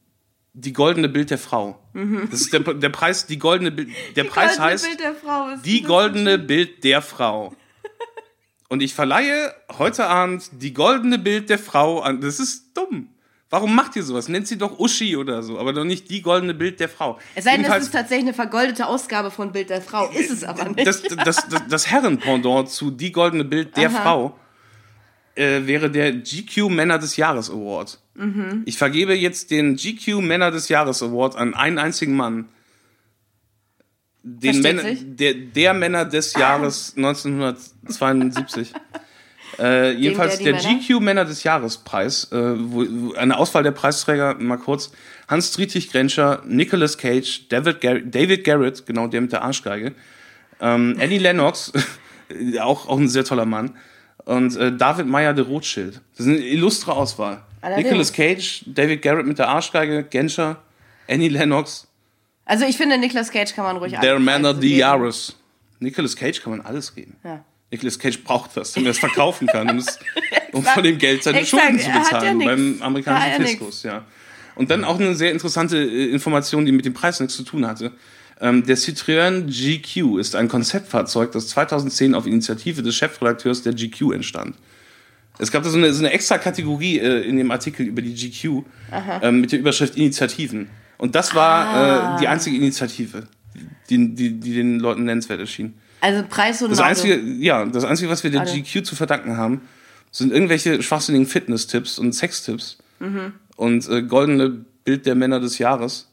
die 0.54 0.72
goldene 0.72 1.08
Bild 1.08 1.30
der 1.30 1.38
Frau. 1.38 1.78
Das 2.30 2.40
ist 2.40 2.52
der, 2.52 2.60
der 2.60 2.88
Preis, 2.88 3.26
die 3.26 3.38
goldene 3.38 3.70
Bild, 3.70 3.90
der 4.16 4.24
Preis 4.24 4.56
goldene 4.56 4.66
heißt 4.66 4.88
die 5.64 5.82
goldene 5.82 6.38
Bild 6.38 6.84
der 6.84 7.02
Frau. 7.02 7.54
Und 8.68 8.82
ich 8.82 8.94
verleihe 8.94 9.54
heute 9.76 10.06
Abend 10.06 10.48
die 10.52 10.72
goldene 10.72 11.18
Bild 11.18 11.50
der 11.50 11.58
Frau 11.58 12.00
an. 12.00 12.22
Das 12.22 12.40
ist 12.40 12.74
dumm. 12.74 13.08
Warum 13.50 13.74
macht 13.74 13.96
ihr 13.96 14.02
sowas? 14.02 14.28
Nennt 14.28 14.46
sie 14.48 14.56
doch 14.56 14.78
Uschi 14.78 15.14
oder 15.14 15.42
so, 15.42 15.58
aber 15.58 15.74
doch 15.74 15.84
nicht 15.84 16.08
die 16.08 16.22
goldene 16.22 16.54
Bild 16.54 16.80
der 16.80 16.88
Frau. 16.88 17.18
Es 17.34 17.44
sei 17.44 17.58
denn, 17.58 17.66
es 17.66 17.82
ist 17.82 17.92
tatsächlich 17.92 18.28
eine 18.28 18.34
vergoldete 18.34 18.86
Ausgabe 18.86 19.30
von 19.30 19.52
Bild 19.52 19.68
der 19.68 19.82
Frau. 19.82 20.08
Ist 20.08 20.30
es 20.30 20.42
aber 20.42 20.70
nicht. 20.70 20.86
das, 20.86 21.02
das, 21.02 21.46
das, 21.48 21.62
das 21.68 21.90
Herrenpendant 21.90 22.70
zu 22.70 22.90
Die 22.90 23.12
goldene 23.12 23.44
Bild 23.44 23.76
der 23.76 23.90
Aha. 23.90 24.00
Frau 24.02 24.38
äh, 25.34 25.66
wäre 25.66 25.90
der 25.90 26.12
GQ 26.12 26.68
Männer 26.68 26.98
des 26.98 27.16
Jahres 27.16 27.50
Award. 27.50 27.98
Mhm. 28.14 28.62
Ich 28.66 28.76
vergebe 28.76 29.14
jetzt 29.14 29.50
den 29.50 29.76
GQ 29.76 30.20
Männer 30.20 30.50
des 30.50 30.68
Jahres 30.68 31.02
Award 31.02 31.36
an 31.36 31.54
einen 31.54 31.78
einzigen 31.78 32.14
Mann. 32.16 32.48
Den 34.22 34.60
Männer, 34.60 34.82
der, 34.94 35.34
der 35.34 35.74
Männer 35.74 36.04
des 36.04 36.34
Jahres 36.34 36.94
1972. 36.96 38.72
Äh, 39.58 39.92
jedenfalls 39.92 40.38
der 40.38 40.54
Männer? 40.54 40.78
GQ 40.80 41.00
Männer 41.00 41.24
des 41.26 41.44
Jahres 41.44 41.76
Preis, 41.76 42.30
äh, 42.32 42.36
wo, 42.36 42.86
wo 42.88 43.12
eine 43.12 43.36
Auswahl 43.36 43.62
der 43.62 43.72
Preisträger, 43.72 44.34
mal 44.38 44.56
kurz, 44.56 44.92
Hans-Dietrich 45.28 45.90
Grenscher, 45.90 46.42
Nicolas 46.46 46.96
Cage, 46.96 47.48
David, 47.48 47.80
Gar 47.82 48.00
David 48.00 48.44
Garrett, 48.44 48.86
genau 48.86 49.08
der 49.08 49.20
mit 49.20 49.32
der 49.32 49.42
Arschgeige, 49.42 49.92
ähm, 50.60 50.96
Annie 50.98 51.18
Lennox, 51.18 51.72
auch, 52.60 52.88
auch 52.88 52.98
ein 52.98 53.08
sehr 53.08 53.24
toller 53.24 53.44
Mann, 53.44 53.76
und 54.24 54.56
äh, 54.56 54.76
David 54.76 55.06
Meyer 55.06 55.34
de 55.34 55.44
Rothschild. 55.44 56.00
Das 56.16 56.26
ist 56.26 56.32
eine 56.32 56.38
illustre 56.38 56.92
Auswahl. 56.92 57.42
Allerdings. 57.60 57.84
Nicolas 57.86 58.12
Cage, 58.12 58.62
David 58.66 59.02
Garrett 59.02 59.26
mit 59.26 59.38
der 59.38 59.48
Arschgeige, 59.48 60.02
Genscher, 60.04 60.62
Annie 61.08 61.28
Lennox, 61.28 61.86
Also 62.44 62.64
ich 62.64 62.76
finde, 62.76 62.98
Nicolas 62.98 63.30
Cage 63.30 63.54
kann 63.54 63.64
man 63.64 63.76
ruhig 63.76 63.92
der 63.92 63.98
Preise 64.18 64.42
des 64.42 64.60
geben. 64.60 64.78
Jahres. 64.78 65.36
Nicolas 65.78 66.16
Cage 66.16 66.42
kann 66.42 66.52
man 66.56 66.60
alles 66.60 66.94
geben. 66.94 67.16
Ja. 67.24 67.44
Nicolas 67.70 67.98
Cage 67.98 68.22
braucht 68.22 68.54
was, 68.56 68.72
damit 68.72 68.88
er 68.88 68.90
es 68.90 68.98
verkaufen 68.98 69.46
kann, 69.46 69.70
um, 69.70 69.78
es, 69.78 69.98
um 70.52 70.62
von 70.62 70.82
dem 70.82 70.98
Geld 70.98 71.22
seine 71.22 71.40
Exakt, 71.40 71.62
Schulden 71.62 71.78
zu 71.80 71.88
ja 71.88 71.98
bezahlen 71.98 72.38
nix. 72.38 72.50
beim 72.50 72.76
Er 72.80 72.86
amerikanischen 72.86 73.42
ja. 73.42 73.48
Fiskus. 73.48 73.82
Ja. 73.82 74.04
Und 74.54 74.70
dann 74.70 74.84
auch 74.84 75.00
eine 75.00 75.14
sehr 75.14 75.32
interessante 75.32 75.78
äh, 75.78 76.10
Information, 76.12 76.66
die 76.66 76.72
mit 76.72 76.84
dem 76.84 76.92
Preis 76.92 77.18
nichts 77.20 77.36
zu 77.36 77.42
tun 77.44 77.66
hatte. 77.66 77.92
Ähm, 78.42 78.66
der 78.66 78.76
Citroën 78.76 79.46
GQ 79.46 80.18
ist 80.18 80.34
ein 80.36 80.48
Konzeptfahrzeug, 80.48 81.30
das 81.32 81.46
2010 81.48 82.14
auf 82.14 82.26
Initiative 82.26 82.82
des 82.82 82.94
Chefredakteurs 82.96 83.62
der 83.62 83.72
GQ 83.72 84.12
entstand. 84.12 84.56
Es 85.38 85.50
gab 85.50 85.62
da 85.62 85.70
so 85.70 85.78
eine, 85.78 85.92
so 85.94 86.00
eine 86.00 86.12
extra 86.12 86.36
Kategorie 86.38 86.98
äh, 86.98 87.22
in 87.22 87.36
dem 87.36 87.50
Artikel 87.50 87.86
über 87.86 88.02
die 88.02 88.14
GQ 88.14 88.64
ähm, 89.22 89.40
mit 89.40 89.52
der 89.52 89.60
Überschrift 89.60 89.96
Initiativen. 89.96 90.68
Und 90.98 91.14
das 91.14 91.34
war 91.34 91.66
Ah. 91.66 92.16
äh, 92.16 92.20
die 92.20 92.28
einzige 92.28 92.56
Initiative, 92.56 93.28
die, 93.88 94.14
die, 94.14 94.38
die 94.40 94.54
den 94.54 94.78
Leuten 94.80 95.04
nennenswert 95.04 95.40
erschien. 95.40 95.74
Also 96.00 96.24
Preis 96.28 96.60
und 96.62 96.70
Das 96.70 96.80
Auto. 96.80 96.88
einzige, 96.88 97.20
ja, 97.20 97.64
das 97.64 97.84
einzige, 97.84 98.10
was 98.10 98.24
wir 98.24 98.30
der 98.30 98.40
Alle. 98.42 98.50
GQ 98.60 98.84
zu 98.84 98.96
verdanken 98.96 99.36
haben, 99.36 99.62
sind 100.10 100.32
irgendwelche 100.32 100.82
schwachsinnigen 100.82 101.26
Fitness-Tipps 101.28 101.98
und 101.98 102.12
Sextipps 102.12 102.78
Mhm. 103.00 103.32
und 103.56 103.88
äh, 103.88 104.02
goldene 104.02 104.50
Bild 104.84 105.06
der 105.06 105.14
Männer 105.14 105.40
des 105.40 105.58
Jahres 105.58 106.08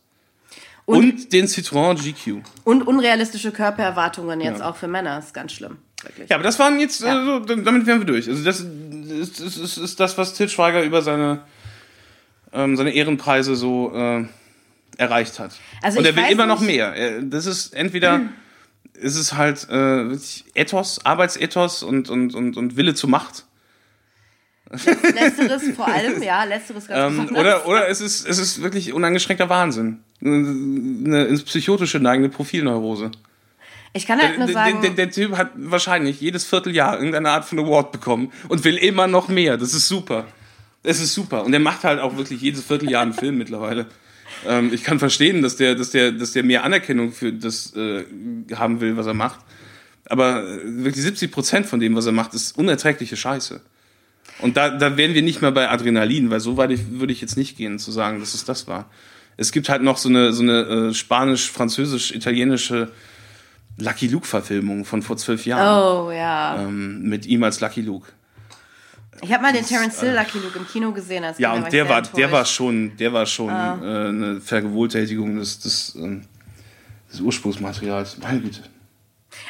und, 0.89 0.97
Und- 0.97 1.33
den 1.33 1.45
Citroën 1.45 1.95
GQ. 2.01 2.41
Und 2.63 2.81
unrealistische 2.87 3.51
Körpererwartungen 3.51 4.41
jetzt 4.41 4.59
Ja. 4.59 4.69
auch 4.69 4.75
für 4.75 4.87
Männer 4.87 5.19
ist 5.19 5.33
ganz 5.33 5.51
schlimm. 5.53 5.77
Wirklich. 6.01 6.29
Ja, 6.29 6.35
aber 6.37 6.43
das 6.43 6.57
waren 6.59 6.79
jetzt, 6.79 7.01
Ja. 7.01 7.21
äh, 7.21 7.25
so, 7.25 7.39
damit 7.55 7.85
wären 7.85 7.99
wir 7.99 8.05
durch. 8.05 8.27
Also 8.27 8.43
das 8.43 8.61
ist, 8.61 9.39
ist, 9.39 9.57
ist, 9.57 9.77
ist 9.77 9.99
das, 9.99 10.17
was 10.17 10.33
Til 10.33 10.49
Schweiger 10.49 10.81
über 10.83 11.01
seine, 11.01 11.41
ähm, 12.53 12.75
seine 12.75 12.91
Ehrenpreise 12.93 13.55
so 13.55 13.91
äh, 13.93 14.25
erreicht 14.97 15.37
hat. 15.39 15.51
Also 15.83 15.99
Und 15.99 16.05
er 16.05 16.15
will 16.15 16.23
immer 16.31 16.45
noch 16.47 16.61
mehr. 16.61 17.21
Das 17.21 17.45
ist 17.45 17.73
entweder 17.73 18.21
ist 18.93 19.15
es 19.15 19.33
halt 19.33 19.67
äh, 19.69 20.17
Ethos, 20.55 21.05
Arbeitsethos 21.05 21.83
und, 21.83 22.09
und, 22.09 22.33
und, 22.33 22.57
und 22.57 22.75
Wille 22.77 22.95
zur 22.95 23.09
Macht. 23.09 23.45
Letzteres 24.71 25.63
vor 25.75 25.87
allem, 25.87 26.21
ja, 26.21 26.43
letzteres 26.43 26.87
ganz 26.87 27.17
Ähm, 27.17 27.35
oder 27.35 27.67
oder 27.67 27.89
es, 27.89 28.01
ist, 28.01 28.27
es 28.27 28.37
ist 28.37 28.61
wirklich 28.61 28.93
uneingeschränkter 28.93 29.49
Wahnsinn. 29.49 29.99
Eine 30.21 31.25
ins 31.25 31.43
Psychotische 31.43 31.99
neigende 31.99 32.29
Profilneurose. 32.29 33.11
Ich 33.93 34.05
kann 34.05 34.21
halt 34.21 34.37
nur 34.37 34.45
Der, 34.45 34.53
sagen, 34.53 34.81
der, 34.81 34.91
der 34.91 35.09
Typ 35.09 35.35
hat 35.35 35.51
wahrscheinlich 35.55 36.21
jedes 36.21 36.45
Vierteljahr 36.45 36.97
irgendeine 36.97 37.31
Art 37.31 37.45
von 37.45 37.57
Award 37.57 37.91
bekommen 37.91 38.31
und 38.47 38.63
will 38.63 38.77
immer 38.77 39.07
noch 39.07 39.27
mehr. 39.27 39.57
Das 39.57 39.73
ist 39.73 39.87
super. 39.87 40.27
Das 40.83 40.99
ist 40.99 41.13
super. 41.13 41.43
Und 41.43 41.53
er 41.53 41.59
macht 41.59 41.83
halt 41.83 41.99
auch 41.99 42.15
wirklich 42.15 42.41
jedes 42.41 42.63
Vierteljahr 42.63 43.01
einen 43.01 43.13
Film 43.13 43.37
mittlerweile. 43.37 43.87
Ähm, 44.47 44.71
ich 44.71 44.83
kann 44.83 44.99
verstehen, 44.99 45.41
dass 45.41 45.55
der, 45.55 45.73
dass 45.73 45.89
der, 45.89 46.11
dass 46.11 46.33
der 46.33 46.43
mehr 46.43 46.63
Anerkennung 46.63 47.11
für 47.11 47.33
das 47.33 47.75
äh, 47.75 48.05
haben 48.55 48.79
will, 48.79 48.95
was 48.95 49.07
er 49.07 49.15
macht. 49.15 49.39
Aber 50.05 50.43
äh, 50.43 50.59
wirklich 50.63 51.03
70 51.03 51.31
Prozent 51.31 51.65
von 51.65 51.79
dem, 51.79 51.95
was 51.95 52.05
er 52.05 52.11
macht, 52.11 52.35
ist 52.35 52.57
unerträgliche 52.57 53.17
Scheiße. 53.17 53.61
Und 54.41 54.55
da, 54.57 54.69
da 54.69 54.95
wären 54.97 55.13
wir 55.13 55.21
nicht 55.21 55.41
mehr 55.41 55.51
bei 55.51 55.69
Adrenalin, 55.69 56.29
weil 56.29 56.39
so 56.39 56.55
weit 56.57 56.71
ich, 56.71 56.89
würde 56.91 57.11
ich 57.13 57.21
jetzt 57.21 57.35
nicht 57.37 57.57
gehen, 57.57 57.77
zu 57.79 57.91
sagen, 57.91 58.19
dass 58.19 58.33
es 58.33 58.45
das 58.45 58.67
war. 58.67 58.89
Es 59.37 59.51
gibt 59.51 59.69
halt 59.69 59.81
noch 59.83 59.97
so 59.97 60.09
eine, 60.09 60.31
so 60.33 60.43
eine 60.43 60.89
äh, 60.89 60.93
spanisch-französisch-italienische 60.93 62.91
Lucky 63.77 64.07
Luke-Verfilmung 64.07 64.85
von 64.85 65.01
vor 65.01 65.17
zwölf 65.17 65.45
Jahren 65.45 66.05
oh 66.07 66.11
ja. 66.11 66.61
ähm, 66.61 67.03
mit 67.03 67.25
ihm 67.25 67.43
als 67.43 67.61
Lucky 67.61 67.81
Luke. 67.81 68.07
Ich 69.21 69.33
habe 69.33 69.43
mal 69.43 69.51
den 69.53 69.65
Terence 69.65 69.99
Hill 69.99 70.13
Lucky 70.13 70.37
Luke 70.39 70.57
im 70.57 70.65
Kino 70.67 70.91
gesehen. 70.93 71.23
Als 71.23 71.39
Ja, 71.39 71.51
Kind, 71.51 71.61
da 71.61 71.65
und 71.65 71.73
der 71.73 71.89
war, 71.89 72.01
der 72.01 72.09
enttäuscht. 72.11 72.31
war 72.33 72.45
schon, 72.45 72.97
der 72.97 73.13
war 73.13 73.25
schon 73.25 73.49
Ah. 73.49 73.77
äh, 73.81 74.07
eine 74.09 74.41
Vergewohltätigung 74.41 75.37
des, 75.37 75.59
des, 75.59 75.95
ähm, 75.95 76.21
des 77.11 77.19
Ursprungsmaterials. 77.21 78.17
Meine 78.21 78.39
Güte. 78.41 78.61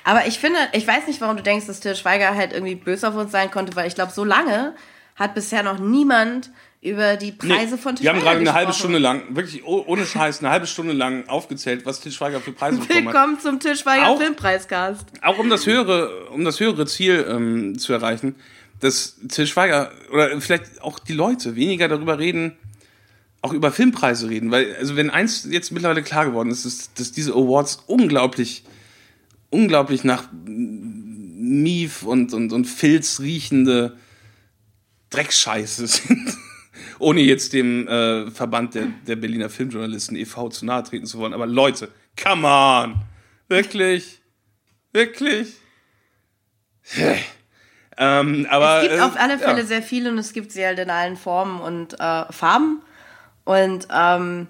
Aber 0.04 0.28
ich 0.28 0.40
finde, 0.40 0.60
ich 0.74 0.86
weiß 0.88 1.08
nicht, 1.08 1.22
warum 1.22 1.38
du 1.38 1.44
denkst, 1.44 1.68
dass 1.68 1.80
Til 1.80 1.96
Schweiger 1.96 2.36
halt 2.36 2.54
irgendwie 2.54 2.76
böse 2.76 3.08
auf 3.08 3.16
uns 3.16 3.32
sein 3.32 3.52
konnte, 3.52 3.76
weil 3.76 3.88
ich 3.88 3.96
glaube, 3.96 4.12
so 4.12 4.24
lange 4.24 4.76
hat 5.16 5.36
bisher 5.36 5.64
noch 5.64 5.80
niemand 5.80 6.50
über 6.82 7.18
die 7.18 7.34
Preise 7.34 7.78
von 7.78 7.96
Til 7.96 8.04
Wir 8.04 8.12
haben 8.12 8.22
gerade 8.22 8.40
eine 8.40 8.54
halbe. 8.54 8.72
Stunde 8.74 9.00
lang, 9.00 9.36
wirklich 9.36 9.66
oh- 9.66 9.84
ohne 9.86 10.06
Scheiß, 10.06 10.40
eine 10.40 10.50
halbe 10.50 10.66
Stunde 10.68 10.94
lang 10.94 11.28
aufgezählt, 11.28 11.86
was 11.86 12.00
Til 12.00 12.12
Schweiger 12.12 12.40
für 12.40 12.54
Preise 12.54 12.78
bekommen 12.80 13.08
hat. 13.08 13.14
Willkommen 13.14 13.40
zum 13.40 13.60
Til 13.60 13.76
Schweiger 13.76 14.08
Auch- 14.08 14.18
Filmpreiscast. 14.20 15.06
Auch 15.22 15.38
um 15.40 15.50
das 15.50 15.66
höhere, 15.66 16.28
um 16.30 16.46
das 16.46 16.60
höhere 16.60 16.86
Ziel 16.86 17.26
ähm, 17.30 17.78
zu 17.78 17.92
erreichen, 17.92 18.36
dass 18.80 19.18
Til 19.30 19.46
Schweiger 19.46 19.92
oder 20.14 20.40
vielleicht 20.40 20.82
auch 20.82 21.00
die 21.00 21.14
Leute 21.14 21.56
weniger 21.58 21.90
darüber 21.90 22.18
reden, 22.18 22.58
auch 23.42 23.52
über 23.54 23.72
Filmpreise 23.72 24.30
reden, 24.30 24.52
weil 24.52 24.76
also 24.80 24.96
wenn 24.96 25.10
eins 25.10 25.48
jetzt 25.50 25.72
mittlerweile 25.72 26.02
klar 26.04 26.26
geworden 26.26 26.50
ist, 26.50 26.66
ist, 26.66 26.98
dass 27.00 27.12
diese 27.12 27.34
Awards 27.34 27.84
unglaublich, 27.88 28.64
unglaublich 29.50 30.04
nach 30.04 30.26
Mief 30.45 32.04
und 32.04 32.34
und 32.34 32.54
und 32.54 32.66
Filz 32.66 33.20
riechende 33.20 33.97
Dreckscheiße 35.10 35.88
sind. 35.88 36.38
Ohne 37.00 37.22
jetzt 37.22 37.54
dem 37.54 37.88
äh, 37.88 38.30
Verband 38.32 38.76
der, 38.76 38.88
der 39.08 39.16
Berliner 39.16 39.50
Filmjournalisten 39.50 40.16
e.V. 40.18 40.50
zu 40.50 40.66
nahe 40.66 40.84
treten 40.84 41.06
zu 41.06 41.18
wollen. 41.18 41.34
Aber 41.34 41.47
Leute, 41.47 41.89
come 42.22 42.47
on! 42.47 42.95
Wirklich? 43.47 44.22
Wirklich? 44.91 45.54
ähm, 47.97 48.47
aber, 48.50 48.78
Es 48.78 48.89
gibt 48.89 49.00
äh, 49.00 49.02
auf 49.02 49.18
alle 49.18 49.38
Fälle 49.39 49.60
ja. 49.60 49.66
sehr 49.66 49.82
viele 49.82 50.12
und 50.12 50.18
es 50.18 50.34
gibt 50.34 50.52
sie 50.52 50.66
halt 50.66 50.80
in 50.80 50.89
allen 50.89 51.18
Formen 51.18 51.60
und 51.60 52.00
äh, 52.00 52.32
Farben. 52.32 52.82
Und 53.45 53.88
ähm, 53.91 54.47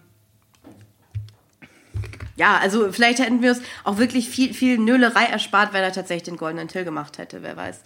ja, 2.39 2.57
also 2.57 2.91
vielleicht 2.91 3.19
hätten 3.19 3.41
wir 3.41 3.51
uns 3.51 3.61
auch 3.83 3.97
wirklich 3.97 4.29
viel, 4.29 4.53
viel 4.53 4.77
Nölerei 4.77 5.25
erspart, 5.25 5.73
wenn 5.73 5.83
er 5.83 5.91
tatsächlich 5.91 6.23
den 6.23 6.37
goldenen 6.37 6.69
Till 6.69 6.85
gemacht 6.85 7.17
hätte, 7.17 7.43
wer 7.43 7.57
weiß. 7.57 7.81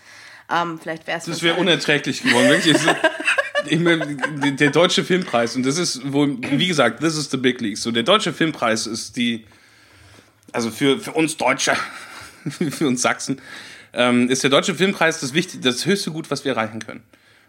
Ähm, 0.52 0.80
vielleicht 0.80 1.08
wäre 1.08 1.18
es. 1.18 1.26
Das 1.26 1.42
wäre 1.42 1.56
unerträglich 1.56 2.22
geworden. 2.22 2.50
Wirklich. 2.50 2.78
Ich 3.66 3.80
meine, 3.80 4.18
der 4.54 4.72
deutsche 4.72 5.04
Filmpreis, 5.06 5.56
und 5.56 5.66
das 5.66 5.78
ist 5.78 6.12
wohl, 6.12 6.38
wie 6.42 6.68
gesagt, 6.68 7.00
this 7.00 7.18
is 7.18 7.32
the 7.32 7.38
big 7.38 7.62
league. 7.62 7.78
So, 7.78 7.92
der 7.92 8.04
deutsche 8.04 8.34
Filmpreis 8.34 8.88
ist 8.88 9.16
die, 9.16 9.46
also 10.52 10.70
für, 10.70 11.00
für 11.00 11.14
uns 11.14 11.38
Deutsche, 11.38 11.74
für 12.70 12.88
uns 12.88 13.02
Sachsen, 13.02 13.42
ähm, 13.94 14.30
ist 14.30 14.44
der 14.44 14.50
deutsche 14.50 14.76
Filmpreis 14.76 15.22
das 15.22 15.34
wichtig, 15.34 15.62
das 15.62 15.86
höchste 15.86 16.12
Gut, 16.12 16.30
was 16.30 16.44
wir 16.44 16.52
erreichen 16.52 16.80
können. 16.80 17.04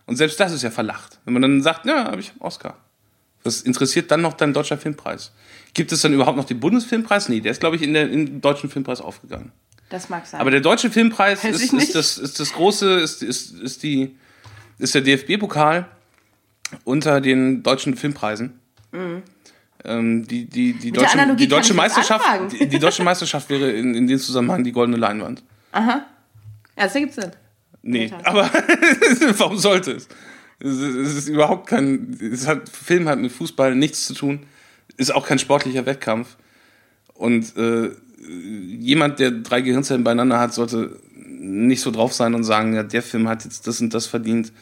Und 0.07 0.17
selbst 0.17 0.39
das 0.39 0.53
ist 0.53 0.63
ja 0.63 0.71
verlacht. 0.71 1.19
Wenn 1.25 1.35
man 1.35 1.43
dann 1.43 1.63
sagt, 1.63 1.85
ja, 1.85 2.07
aber 2.07 2.19
ich 2.19 2.31
habe 2.31 2.41
Oscar. 2.43 2.79
Was 3.45 3.61
interessiert 3.61 4.11
dann 4.11 4.23
noch 4.23 4.33
dein 4.33 4.53
deutscher 4.53 4.79
Filmpreis? 4.79 5.33
Gibt 5.75 5.93
es 5.93 6.01
dann 6.01 6.13
überhaupt 6.15 6.37
noch 6.37 6.47
den 6.47 6.61
Bundesfilmpreis? 6.61 7.29
Nee, 7.29 7.41
der 7.41 7.53
ist, 7.53 7.61
glaube 7.61 7.77
ich, 7.77 7.83
in, 7.83 7.93
der, 7.93 8.07
den 8.07 8.41
deutschen 8.41 8.71
Filmpreis 8.71 9.01
aufgegangen. 9.01 9.53
Das 9.91 10.09
mag 10.09 10.27
sein. 10.27 10.41
Aber 10.41 10.51
der 10.51 10.61
deutsche 10.61 10.91
Filmpreis 10.91 11.45
ist, 11.45 11.73
nicht. 11.73 11.89
ist, 11.89 11.95
das, 11.95 12.19
ist 12.19 12.41
das 12.41 12.53
große, 12.55 13.01
ist, 13.01 13.23
ist, 13.23 13.53
ist, 13.61 13.83
die, 13.83 14.17
ist 14.79 14.95
der 14.95 15.03
DFB-Pokal 15.03 15.87
unter 16.85 17.21
den 17.21 17.63
deutschen 17.63 17.97
Filmpreisen. 17.97 18.59
Ähm, 19.85 20.27
die, 20.27 20.47
die, 20.47 20.73
die, 20.73 20.91
der 20.91 21.03
deutsche, 21.03 21.37
die, 21.37 21.49
deutsche 21.49 21.75
Meisterschaft, 21.75 22.25
die, 22.53 22.67
die 22.67 22.79
deutsche 22.79 23.03
Meisterschaft 23.03 23.51
wäre 23.51 23.71
in, 23.71 23.95
in 23.95 24.07
dem 24.07 24.19
Zusammenhang 24.19 24.65
die 24.65 24.73
goldene 24.73 24.97
Leinwand. 24.97 25.43
ja, 25.75 26.07
das 26.77 26.95
ergibt 26.95 27.15
Sinn. 27.15 27.33
Nee, 27.83 28.11
aber 28.23 28.45
warum 29.39 29.59
sollte 29.59 29.93
es? 29.93 30.09
Es 30.65 30.79
ist, 30.79 31.29
überhaupt 31.29 31.67
kein. 31.67 32.17
Es 32.21 32.47
hat, 32.47 32.71
Film 32.71 33.07
hat 33.09 33.19
mit 33.19 33.33
Fußball 33.33 33.75
nichts 33.75 34.07
zu 34.07 34.15
tun. 34.15 34.41
Ist 34.97 35.15
auch 35.15 35.27
kein 35.27 35.39
sportlicher 35.39 35.85
Wettkampf. 35.85 36.37
Und 37.13 37.55
äh, 37.57 37.91
jemand, 38.27 39.19
der 39.19 39.31
drei 39.31 39.61
Gehirnzellen 39.61 40.05
beieinander 40.05 40.41
hat, 40.41 40.55
sollte 40.55 40.99
nicht 41.15 41.83
so 41.83 41.91
drauf 41.91 42.15
sein 42.15 42.35
und 42.35 42.45
sagen, 42.45 42.75
ja, 42.75 42.83
der 42.83 43.03
Film 43.03 43.29
hat 43.29 43.45
jetzt 43.45 43.67
das 43.67 43.81
und 43.83 43.93
das 43.93 44.07
verdient. 44.07 44.53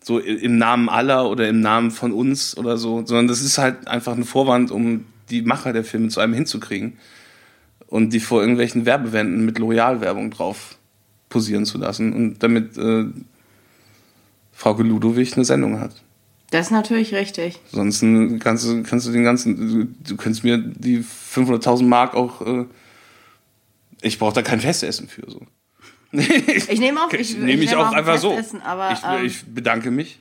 So 0.00 0.20
im 0.20 0.56
Namen 0.56 0.88
aller 0.88 1.28
oder 1.28 1.48
im 1.48 1.60
Namen 1.60 1.90
von 1.90 2.12
uns 2.12 2.56
oder 2.56 2.78
so. 2.78 3.04
Sondern 3.04 3.26
das 3.26 3.40
ist 3.40 3.58
halt 3.58 3.88
einfach 3.88 4.16
ein 4.16 4.24
Vorwand, 4.24 4.70
um 4.70 5.04
die 5.30 5.42
Macher 5.42 5.72
der 5.72 5.82
Filme 5.82 6.08
zu 6.08 6.20
einem 6.20 6.34
hinzukriegen. 6.34 6.96
Und 7.88 8.12
die 8.12 8.20
vor 8.20 8.40
irgendwelchen 8.40 8.86
Werbewänden 8.86 9.44
mit 9.44 9.58
Loyalwerbung 9.58 10.30
drauf 10.30 10.78
posieren 11.28 11.64
zu 11.64 11.78
lassen 11.78 12.12
und 12.12 12.42
damit 12.42 12.76
äh, 12.78 13.06
Frauke 14.58 14.82
Ludowig 14.82 15.34
eine 15.34 15.44
Sendung 15.44 15.78
hat. 15.78 15.92
Das 16.50 16.66
ist 16.66 16.72
natürlich 16.72 17.14
richtig. 17.14 17.60
Sonst 17.70 18.00
kannst 18.40 18.66
du, 18.66 18.82
kannst 18.82 19.06
du 19.06 19.12
den 19.12 19.22
ganzen, 19.22 19.56
du, 19.56 19.84
du 19.84 20.16
könntest 20.16 20.42
mir 20.42 20.58
die 20.58 20.98
500.000 20.98 21.84
Mark 21.84 22.16
auch, 22.16 22.44
äh, 22.44 22.64
ich 24.02 24.18
brauche 24.18 24.34
da 24.34 24.42
kein 24.42 24.60
Festessen 24.60 25.08
für 25.08 25.30
so. 25.30 25.46
Ich 26.10 26.80
nehme 26.80 27.00
auch, 27.00 27.12
ich, 27.12 27.38
nehme 27.38 27.62
ich 27.62 27.70
nehme 27.70 27.82
auch 27.82 27.92
ein 27.92 27.98
einfach 27.98 28.18
so. 28.18 28.36
Aber 28.64 28.92
ich, 28.92 28.98
ähm, 29.04 29.26
ich 29.26 29.44
bedanke 29.46 29.92
mich. 29.92 30.18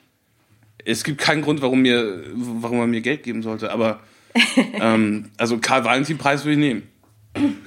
Es 0.86 1.04
gibt 1.04 1.20
keinen 1.20 1.42
Grund, 1.42 1.64
warum 1.64 1.82
mir, 1.82 2.24
warum 2.36 2.78
man 2.78 2.92
mir 2.92 3.02
Geld 3.02 3.24
geben 3.24 3.42
sollte, 3.42 3.72
aber 3.72 4.02
ähm, 4.74 5.32
also 5.38 5.58
Karl 5.58 5.84
Valentin 5.84 6.20
Preis 6.20 6.46
würde 6.46 6.54
ich 6.54 6.60
nehmen. 6.60 6.84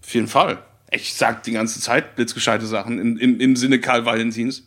Auf 0.00 0.14
jeden 0.14 0.28
Fall. 0.28 0.62
Ich 0.92 1.14
sag 1.14 1.42
die 1.42 1.52
ganze 1.52 1.80
Zeit 1.80 2.14
blitzgescheite 2.14 2.66
Sachen 2.66 3.00
im, 3.00 3.16
im, 3.16 3.40
im 3.40 3.56
Sinne 3.56 3.80
Karl 3.80 4.04
Valentins. 4.04 4.64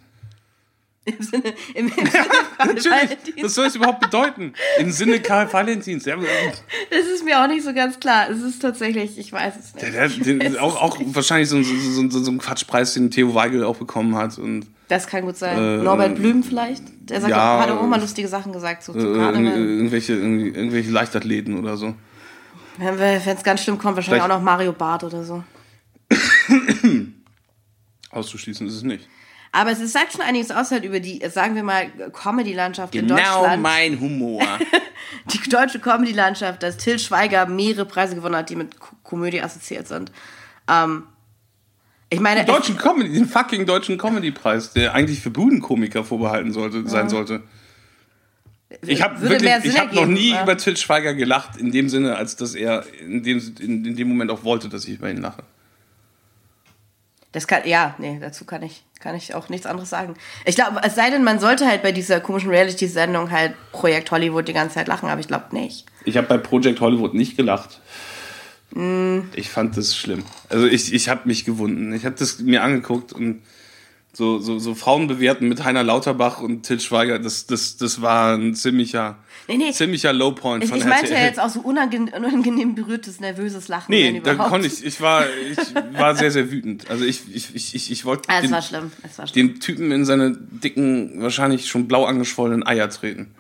Im 1.05 1.21
Sinne, 1.21 1.53
im, 1.73 1.87
im 1.87 1.93
Sinne 1.95 2.25
Natürlich. 2.57 3.17
Was 3.43 3.53
soll 3.55 3.65
es 3.67 3.75
überhaupt 3.75 3.99
bedeuten? 4.01 4.53
Im 4.79 4.91
Sinne 4.91 5.19
Karl 5.19 5.51
Valentins. 5.51 6.05
Ja, 6.05 6.15
Das 6.15 7.05
ist 7.13 7.25
mir 7.25 7.41
auch 7.43 7.47
nicht 7.47 7.63
so 7.63 7.73
ganz 7.73 7.99
klar. 7.99 8.29
Es 8.29 8.41
ist 8.41 8.59
tatsächlich, 8.61 9.17
ich 9.17 9.31
weiß 9.33 9.53
es 9.59 9.73
nicht. 9.75 9.93
der, 9.93 10.07
der, 10.09 10.49
der, 10.51 10.63
auch, 10.63 10.81
auch 10.81 10.97
wahrscheinlich 11.07 11.49
so, 11.49 11.57
ein- 11.57 11.63
so, 11.65 12.09
so, 12.09 12.23
so 12.23 12.31
ein 12.31 12.37
Quatschpreis, 12.37 12.93
den 12.93 13.11
Theo 13.11 13.35
Weigel 13.35 13.63
auch 13.63 13.75
bekommen 13.77 14.15
hat. 14.15 14.37
Und 14.37 14.67
Das 14.87 15.07
kann 15.07 15.23
gut 15.25 15.35
sein. 15.37 15.57
Äh, 15.57 15.83
Norbert 15.83 16.15
Blüm 16.15 16.43
vielleicht? 16.43 16.83
Der 17.09 17.19
sagt 17.19 17.31
ja, 17.31 17.59
hat 17.59 17.69
auch 17.69 17.83
immer 17.83 17.97
lustige 17.97 18.27
Sachen 18.29 18.53
gesagt, 18.53 18.83
so 18.83 18.93
äh, 18.93 18.95
Karneval. 19.17 19.57
irgendwelche, 19.59 20.13
irgendwelche 20.13 20.89
Leichtathleten 20.91 21.59
oder 21.59 21.75
so. 21.75 21.95
Wenn 22.77 22.97
es 22.99 23.43
ganz 23.43 23.61
schlimm 23.61 23.77
kommt, 23.77 23.97
wahrscheinlich 23.97 24.23
Vielleicht- 24.23 24.31
auch 24.33 24.37
noch 24.39 24.43
Mario 24.43 24.71
Barth 24.71 25.03
oder 25.03 25.23
so. 25.23 25.43
Auszuschließen 28.09 28.67
ist 28.67 28.75
es 28.75 28.83
nicht. 28.83 29.07
Aber 29.55 29.71
es 29.71 29.93
sagt 29.93 30.13
schon 30.13 30.21
einiges 30.21 30.49
aus 30.49 30.71
halt 30.71 30.83
über 30.83 30.99
die, 30.99 31.21
sagen 31.29 31.53
wir 31.53 31.61
mal, 31.61 31.87
Comedy-Landschaft 32.11 32.95
in 32.95 33.07
Genau 33.07 33.15
Deutschland. 33.41 33.61
mein 33.61 33.99
Humor. 33.99 34.41
die 35.31 35.47
deutsche 35.49 35.79
Comedy-Landschaft, 35.79 36.63
dass 36.63 36.77
Till 36.77 36.97
Schweiger 36.97 37.45
mehrere 37.45 37.85
Preise 37.85 38.15
gewonnen 38.15 38.35
hat, 38.35 38.49
die 38.49 38.55
mit 38.55 38.79
Ko- 38.79 38.95
Komödie 39.03 39.41
assoziiert 39.41 39.87
sind. 39.87 40.11
Ähm, 40.67 41.03
ich 42.09 42.19
meine, 42.19 42.41
Den 42.45 42.47
deutschen 42.47 42.77
Comedy, 42.77 43.13
den 43.13 43.27
fucking 43.27 43.67
deutschen 43.67 43.97
Comedy-Preis, 43.99 44.73
der 44.73 44.95
eigentlich 44.95 45.19
für 45.21 45.29
Budenkomiker 45.29 46.03
vorbehalten 46.03 46.51
sollte, 46.51 46.87
sein 46.89 47.09
sollte. 47.09 47.43
Ich 48.81 49.03
habe 49.03 49.21
wirklich, 49.21 49.51
Sinn 49.61 49.71
ich 49.71 49.79
habe 49.79 49.93
noch 49.93 50.07
nie 50.07 50.31
ja. 50.31 50.41
über 50.41 50.57
Til 50.57 50.75
Schweiger 50.77 51.13
gelacht, 51.13 51.57
in 51.57 51.71
dem 51.71 51.89
Sinne, 51.89 52.15
als 52.15 52.35
dass 52.35 52.55
er 52.55 52.85
in 53.01 53.21
dem, 53.21 53.37
in, 53.59 53.85
in 53.85 53.95
dem 53.95 54.07
Moment 54.09 54.31
auch 54.31 54.43
wollte, 54.43 54.67
dass 54.67 54.85
ich 54.85 54.95
über 54.95 55.11
ihn 55.11 55.17
lache. 55.21 55.43
Das 57.33 57.47
kann, 57.47 57.67
ja, 57.67 57.95
nee, 57.97 58.17
dazu 58.19 58.45
kann 58.45 58.61
ich, 58.61 58.83
kann 59.03 59.15
ich 59.17 59.35
auch 59.35 59.49
nichts 59.49 59.65
anderes 59.65 59.89
sagen. 59.89 60.15
Ich 60.45 60.55
glaube, 60.55 60.79
es 60.81 60.95
sei 60.95 61.09
denn, 61.09 61.25
man 61.25 61.39
sollte 61.39 61.67
halt 61.67 61.83
bei 61.83 61.91
dieser 61.91 62.21
komischen 62.21 62.49
Reality-Sendung 62.49 63.31
halt 63.31 63.53
Projekt 63.73 64.09
Hollywood 64.11 64.47
die 64.47 64.53
ganze 64.53 64.75
Zeit 64.75 64.87
lachen, 64.87 65.09
aber 65.09 65.19
ich 65.19 65.27
glaube 65.27 65.53
nicht. 65.53 65.85
Ich 66.05 66.15
habe 66.15 66.27
bei 66.27 66.37
Project 66.37 66.79
Hollywood 66.79 67.13
nicht 67.13 67.35
gelacht. 67.35 67.81
Mm. 68.71 69.19
Ich 69.35 69.49
fand 69.49 69.75
das 69.75 69.95
schlimm. 69.95 70.23
Also 70.47 70.65
ich, 70.67 70.93
ich 70.93 71.09
habe 71.09 71.21
mich 71.25 71.43
gewunden. 71.43 71.93
Ich 71.93 72.05
habe 72.05 72.15
das 72.17 72.39
mir 72.39 72.63
angeguckt 72.63 73.11
und 73.11 73.41
so, 74.15 74.37
so, 74.37 74.59
so 74.59 74.75
Frauen 74.75 75.07
bewerten 75.07 75.47
mit 75.49 75.63
Heiner 75.63 75.81
Lauterbach 75.83 76.39
und 76.39 76.63
Til 76.63 76.79
Schweiger, 76.79 77.17
das, 77.17 77.47
das, 77.47 77.77
das 77.77 78.01
war 78.01 78.35
ein 78.37 78.53
ziemlicher, 78.53 79.17
Nee, 79.47 79.57
nee. 79.57 79.71
ziemlicher 79.71 80.13
Lowpoint 80.13 80.63
Ich, 80.63 80.69
von 80.69 80.77
ich 80.77 80.85
meinte 80.85 81.11
ja 81.11 81.21
jetzt 81.21 81.39
auch 81.39 81.49
so 81.49 81.61
unangenehm, 81.61 82.75
berührtes, 82.75 83.19
nervöses 83.19 83.67
Lachen. 83.69 83.87
Nee, 83.89 84.21
da 84.23 84.35
konnte 84.35 84.67
ich, 84.67 84.85
ich 84.85 85.01
war, 85.01 85.25
ich 85.51 85.57
war 85.99 86.15
sehr, 86.15 86.29
sehr 86.29 86.51
wütend. 86.51 86.89
Also 86.91 87.05
ich, 87.05 87.23
ich, 87.33 87.55
ich, 87.55 87.73
ich, 87.73 87.91
ich 87.91 88.05
wollte 88.05 88.29
Ah, 88.29 88.35
es 88.37 88.41
den, 88.43 88.51
war 88.51 88.61
schlimm. 88.61 88.91
Es 89.01 89.17
war 89.17 89.25
schlimm. 89.25 89.47
den 89.53 89.59
Typen 89.59 89.91
in 89.91 90.05
seine 90.05 90.37
dicken, 90.37 91.19
wahrscheinlich 91.21 91.67
schon 91.67 91.87
blau 91.87 92.05
angeschwollenen 92.05 92.65
Eier 92.65 92.89
treten. 92.91 93.31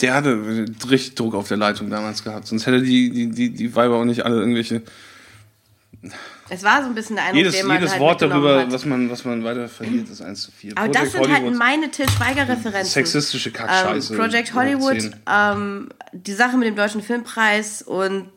Der 0.00 0.14
hatte 0.14 0.66
richtig 0.90 1.14
Druck 1.14 1.34
auf 1.34 1.46
der 1.48 1.56
Leitung 1.56 1.90
damals 1.90 2.24
gehabt. 2.24 2.46
Sonst 2.48 2.66
hätte 2.66 2.82
die, 2.82 3.10
die, 3.10 3.30
die, 3.30 3.50
die 3.50 3.76
Weiber 3.76 3.96
auch 3.96 4.04
nicht 4.04 4.24
alle 4.24 4.36
irgendwelche. 4.38 4.82
Es 6.50 6.62
war 6.62 6.82
so 6.82 6.88
ein 6.88 6.94
bisschen 6.94 7.16
der 7.16 7.26
Eindruck, 7.26 7.38
Jedes, 7.38 7.56
den 7.56 7.66
man 7.66 7.76
jedes 7.76 7.90
halt 7.92 8.00
Wort 8.00 8.22
darüber, 8.22 8.60
hat. 8.60 8.72
was 8.72 8.84
man, 8.84 9.10
was 9.10 9.24
man 9.24 9.44
weiter 9.44 9.68
verliert, 9.68 10.08
ist 10.08 10.22
eins 10.22 10.42
zu 10.42 10.50
viel. 10.50 10.72
Aber 10.76 10.88
das 10.88 11.12
sind 11.12 11.30
halt 11.30 11.54
meine 11.54 11.90
Till 11.90 12.08
Schweiger-Referenzen. 12.08 12.92
sexistische 12.92 13.50
Kackscheiße. 13.50 14.14
Ähm, 14.14 14.18
Project 14.18 14.54
Hollywood, 14.54 15.10
ähm, 15.30 15.88
die 16.12 16.32
Sache 16.32 16.56
mit 16.56 16.68
dem 16.68 16.76
Deutschen 16.76 17.02
Filmpreis 17.02 17.82
und 17.82 18.30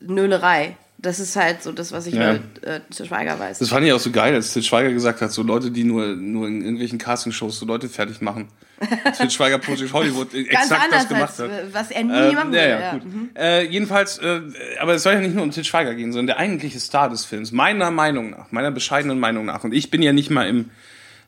Nölerei. 0.00 0.76
Das 1.02 1.18
ist 1.18 1.34
halt 1.36 1.62
so 1.62 1.72
das, 1.72 1.92
was 1.92 2.06
ich 2.06 2.14
Ja. 2.14 2.34
über 2.34 2.44
äh, 2.62 2.80
Til 2.90 3.06
Schweiger 3.06 3.38
weiß. 3.38 3.58
Das 3.58 3.68
fand 3.70 3.86
ich 3.86 3.92
auch 3.92 4.00
so 4.00 4.10
geil, 4.10 4.34
als 4.34 4.52
Til 4.52 4.62
Schweiger 4.62 4.92
gesagt 4.92 5.20
hat, 5.22 5.32
so 5.32 5.42
Leute, 5.42 5.70
die 5.70 5.84
nur, 5.84 6.08
nur 6.16 6.46
in 6.46 6.60
irgendwelchen 6.62 6.98
Castingshows 6.98 7.58
so 7.58 7.64
Leute 7.66 7.88
fertig 7.88 8.20
machen. 8.20 8.48
Til 9.16 9.30
Schweiger 9.30 9.58
Project 9.58 9.92
Hollywood 9.92 10.32
Ganz 10.32 10.46
exakt 10.46 10.70
das 10.70 10.80
anders, 10.80 11.08
gemacht 11.08 11.38
hat. 11.38 11.50
äh, 11.50 11.72
was 11.74 11.90
er 11.90 12.02
nie 12.04 12.12
Ähm, 12.12 12.34
machen 12.34 12.52
ja, 12.52 12.60
würde. 12.60 12.80
ja, 12.82 12.92
gut. 12.92 13.04
Mhm. 13.06 13.30
Äh, 13.34 13.62
jedenfalls, 13.64 14.18
äh, 14.18 14.40
aber 14.80 14.94
es 14.94 15.02
soll 15.02 15.14
ja 15.14 15.20
nicht 15.20 15.34
nur 15.34 15.44
um 15.44 15.50
Til 15.50 15.64
Schweiger 15.64 15.94
gehen, 15.94 16.12
sondern 16.12 16.26
der 16.28 16.38
eigentliche 16.38 16.80
Star 16.80 17.08
des 17.08 17.24
Films, 17.24 17.50
meiner 17.52 17.90
Meinung 17.90 18.30
nach, 18.30 18.52
meiner 18.52 18.70
bescheidenen 18.70 19.18
Meinung 19.20 19.46
nach, 19.46 19.64
und 19.64 19.72
ich 19.72 19.90
bin 19.90 20.02
ja 20.02 20.12
nicht 20.12 20.30
mal 20.30 20.48
im 20.48 20.70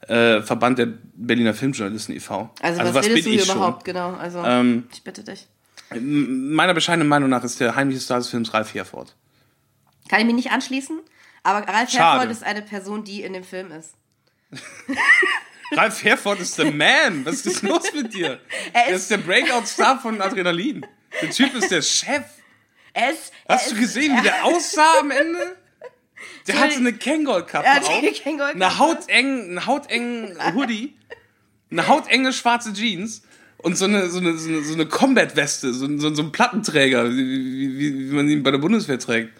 äh, 0.08 0.42
Verband 0.42 0.78
der 0.78 0.88
Berliner 1.14 1.54
Filmjournalisten 1.54 2.14
e.V. 2.16 2.50
Also, 2.60 2.80
was, 2.94 3.06
redest 3.06 3.26
du 3.26 3.30
hier 3.30 3.44
überhaupt, 3.44 3.84
genau? 3.84 4.14
Also, 4.14 4.42
Ähm, 4.44 4.84
ich 4.92 5.02
bitte 5.04 5.22
dich. 5.22 5.46
Meiner 6.00 6.74
bescheidenen 6.74 7.06
Meinung 7.08 7.28
nach 7.30 7.44
ist 7.44 7.60
der 7.60 7.74
heimliche 7.76 8.00
Star 8.00 8.18
des 8.18 8.28
Films 8.28 8.52
Ralf 8.54 8.74
Herford. 8.74 9.14
Kann 10.12 10.20
ich 10.20 10.26
mich 10.26 10.34
nicht 10.44 10.50
anschließen, 10.52 11.00
aber 11.42 11.66
Ralf 11.66 11.88
Schade. 11.90 12.18
Herford 12.18 12.30
ist 12.30 12.44
eine 12.44 12.60
Person, 12.60 13.02
die 13.02 13.22
in 13.22 13.32
dem 13.32 13.44
Film 13.44 13.72
ist. 13.72 13.94
Ralf 15.72 16.04
Herford 16.04 16.38
ist 16.40 16.58
der 16.58 16.70
Man. 16.70 17.24
Was 17.24 17.46
ist 17.46 17.62
los 17.62 17.84
mit 17.94 18.12
dir? 18.12 18.38
Er 18.74 18.88
Er 18.88 18.94
ist- 18.94 19.02
ist 19.02 19.10
der 19.10 19.16
Breakout-Star 19.18 19.98
von 20.00 20.20
Adrenalin. 20.20 20.84
Der 21.22 21.30
Typ 21.30 21.54
ist 21.54 21.70
der 21.70 21.80
Chef. 21.80 22.24
Er 22.92 23.10
ist, 23.12 23.32
Hast 23.48 23.68
er 23.68 23.70
du 23.70 23.74
ist, 23.76 23.80
gesehen, 23.80 24.18
wie 24.18 24.22
der 24.22 24.44
aussah 24.44 25.00
am 25.00 25.10
Ende? 25.10 25.56
Der 26.46 26.60
hatte 26.60 26.76
eine 26.76 26.92
Kangol-Kappe 26.92 27.66
auf, 27.70 27.88
eine 27.88 28.12
Kangol-Kappe. 28.12 28.54
eine 28.54 28.78
hautengen, 28.78 29.40
einen 29.48 29.66
hautengen 29.66 30.54
Hoodie, 30.54 30.94
eine 31.70 31.88
hautenge 31.88 32.34
schwarze 32.34 32.74
Jeans 32.74 33.22
und 33.58 33.76
so 33.78 33.86
eine, 33.86 34.10
so 34.10 34.18
eine, 34.18 34.36
so 34.36 34.74
eine, 34.74 34.84
Combat-Weste, 34.86 35.72
so, 35.72 35.86
ein- 35.86 35.98
so, 35.98 36.14
so 36.14 36.20
ein 36.22 36.32
Plattenträger, 36.32 37.08
wie, 37.10 37.78
wie, 37.78 38.10
wie 38.10 38.14
man 38.14 38.28
ihn 38.28 38.42
bei 38.42 38.50
der 38.50 38.58
Bundeswehr 38.58 38.98
trägt. 38.98 39.32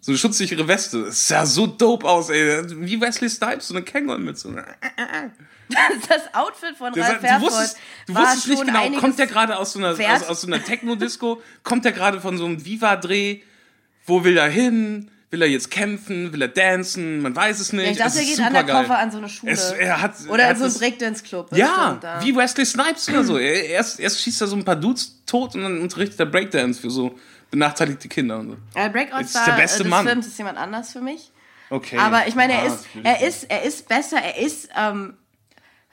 So 0.00 0.12
eine 0.12 0.18
schutzsichere 0.18 0.66
Weste. 0.68 0.98
Es 1.06 1.26
sah 1.26 1.44
so 1.44 1.66
dope 1.66 2.06
aus, 2.06 2.30
ey. 2.30 2.62
Wie 2.86 3.00
Wesley 3.00 3.28
Snipes, 3.28 3.68
so 3.68 3.74
eine 3.74 3.82
Kangol-Mütze. 3.84 4.54
das 6.08 6.34
Outfit 6.34 6.76
von 6.76 6.92
Der 6.92 7.04
Ralf 7.04 7.20
sagt, 7.22 7.40
du 7.42 7.46
wusstest, 7.46 7.76
du 8.06 8.14
wusstest 8.14 8.48
nicht 8.48 8.64
genau, 8.66 8.90
kommt 9.00 9.18
der 9.18 9.26
gerade 9.26 9.56
aus 9.56 9.72
so 9.72 9.78
einer, 9.80 9.90
aus, 10.14 10.22
aus 10.28 10.40
so 10.42 10.46
einer 10.46 10.62
Techno-Disco, 10.62 11.42
kommt 11.64 11.84
der 11.84 11.92
gerade 11.92 12.20
von 12.20 12.38
so 12.38 12.44
einem 12.44 12.64
Viva-Dreh, 12.64 13.40
wo 14.06 14.22
will 14.22 14.36
er 14.36 14.48
hin? 14.48 15.10
Will 15.30 15.42
er 15.42 15.48
jetzt 15.48 15.72
kämpfen? 15.72 16.32
Will 16.32 16.40
er 16.40 16.46
dancen? 16.48 17.20
Man 17.20 17.34
weiß 17.34 17.58
es 17.58 17.72
nicht. 17.72 17.84
Ja, 17.84 17.90
ich 17.90 17.98
dachte, 17.98 18.18
er 18.20 18.24
geht 18.24 18.36
supergeil. 18.36 18.62
undercover 18.62 18.98
an 18.98 19.10
so 19.10 19.18
eine 19.18 19.28
Schule. 19.28 19.50
Es, 19.52 19.72
er 19.72 20.00
hat, 20.00 20.12
Oder 20.28 20.44
er 20.44 20.50
in 20.50 20.50
hat 20.50 20.58
so 20.58 20.64
einen 20.64 20.72
das- 20.72 20.78
Breakdance-Club. 20.80 21.50
das 21.50 21.58
Ja, 21.58 21.98
stimmt, 22.00 22.24
wie 22.24 22.36
Wesley 22.36 22.64
Snipes 22.64 23.08
oder 23.08 23.24
so. 23.24 23.36
Er- 23.36 23.64
Erst, 23.64 23.98
erst 23.98 24.20
schießt 24.22 24.40
er 24.42 24.46
so 24.46 24.54
ein 24.54 24.64
paar 24.64 24.76
Dudes 24.76 25.20
tot 25.26 25.56
und 25.56 25.62
dann 25.64 25.80
unterrichtet 25.80 26.20
er 26.20 26.26
Breakdance 26.26 26.80
für 26.80 26.90
so 26.90 27.18
benachteiligte 27.50 28.08
Kinder 28.08 28.38
und 28.38 28.50
so. 28.50 28.56
Äh, 28.80 28.90
Breakout 28.90 29.20
Ist 29.20 29.34
der 29.46 29.52
beste 29.52 29.80
äh, 29.80 29.84
des 29.84 29.90
Mann. 29.90 30.06
Films 30.06 30.26
ist 30.26 30.38
jemand 30.38 30.58
anders 30.58 30.92
für 30.92 31.00
mich. 31.00 31.30
Okay. 31.70 31.98
Aber 31.98 32.26
ich 32.28 32.34
meine, 32.34 32.52
er 32.54 32.62
Ah, 32.62 32.66
ist, 32.66 32.86
er 33.02 33.26
ist, 33.26 33.44
er 33.50 33.62
ist 33.64 33.88
besser, 33.88 34.18
er 34.18 34.38
ist, 34.38 34.68
ähm, 34.78 35.14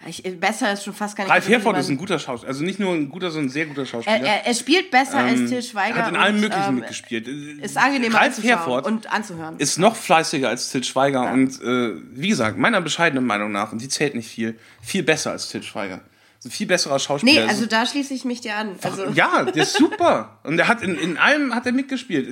ich, 0.05 0.21
besser 0.39 0.73
ist 0.73 0.83
schon 0.83 0.93
fast 0.93 1.15
gar 1.15 1.23
nicht. 1.23 1.31
Ralf 1.33 1.47
Herford 1.47 1.77
ist 1.77 1.87
ein 1.89 1.97
guter 1.97 2.19
Schauspieler. 2.19 2.49
Also 2.49 2.63
nicht 2.65 2.77
nur 2.77 2.93
ein 2.93 3.09
guter, 3.09 3.31
sondern 3.31 3.47
ein 3.47 3.51
sehr 3.53 3.65
guter 3.67 3.85
Schauspieler. 3.85 4.17
er, 4.17 4.25
er, 4.25 4.45
er 4.47 4.53
spielt 4.53 4.91
besser 4.91 5.19
als 5.19 5.49
Til 5.49 5.63
Schweiger. 5.63 5.95
hat 5.95 6.09
in 6.09 6.17
allem 6.17 6.41
Möglichen 6.41 6.69
ähm, 6.69 6.75
mitgespielt. 6.75 7.27
Ist 7.27 7.77
angenehmer 7.77 8.19
Ralf 8.19 8.43
Herford 8.43 8.85
und 8.85 9.11
anzuhören. 9.11 9.57
ist 9.59 9.79
noch 9.79 9.95
fleißiger 9.95 10.49
als 10.49 10.69
Til 10.71 10.83
Schweiger 10.83 11.31
und 11.31 11.61
äh, 11.61 11.93
wie 12.13 12.27
gesagt, 12.27 12.57
meiner 12.57 12.81
bescheidenen 12.81 13.25
Meinung 13.25 13.51
nach, 13.53 13.71
und 13.71 13.81
die 13.81 13.87
zählt 13.87 14.13
nicht 14.13 14.27
viel, 14.29 14.59
viel 14.81 15.03
besser 15.03 15.31
als 15.31 15.47
Til 15.49 15.63
Schweiger. 15.63 16.01
Ein 16.45 16.51
viel 16.51 16.67
besserer 16.67 16.99
Schauspieler. 16.99 17.33
nee, 17.33 17.45
Ist- 17.45 17.49
also 17.49 17.65
da 17.67 17.85
schließe 17.85 18.13
ich 18.13 18.25
mich 18.25 18.41
dir 18.41 18.55
an. 18.55 18.75
Also, 18.81 19.05
ja, 19.13 19.43
der 19.43 19.63
ist 19.63 19.77
super. 19.77 20.39
Und 20.43 20.59
er 20.59 20.67
hat 20.67 20.81
in, 20.81 20.95
in 20.95 21.17
allem 21.17 21.53
hat 21.55 21.65
er 21.65 21.71
mitgespielt. 21.71 22.27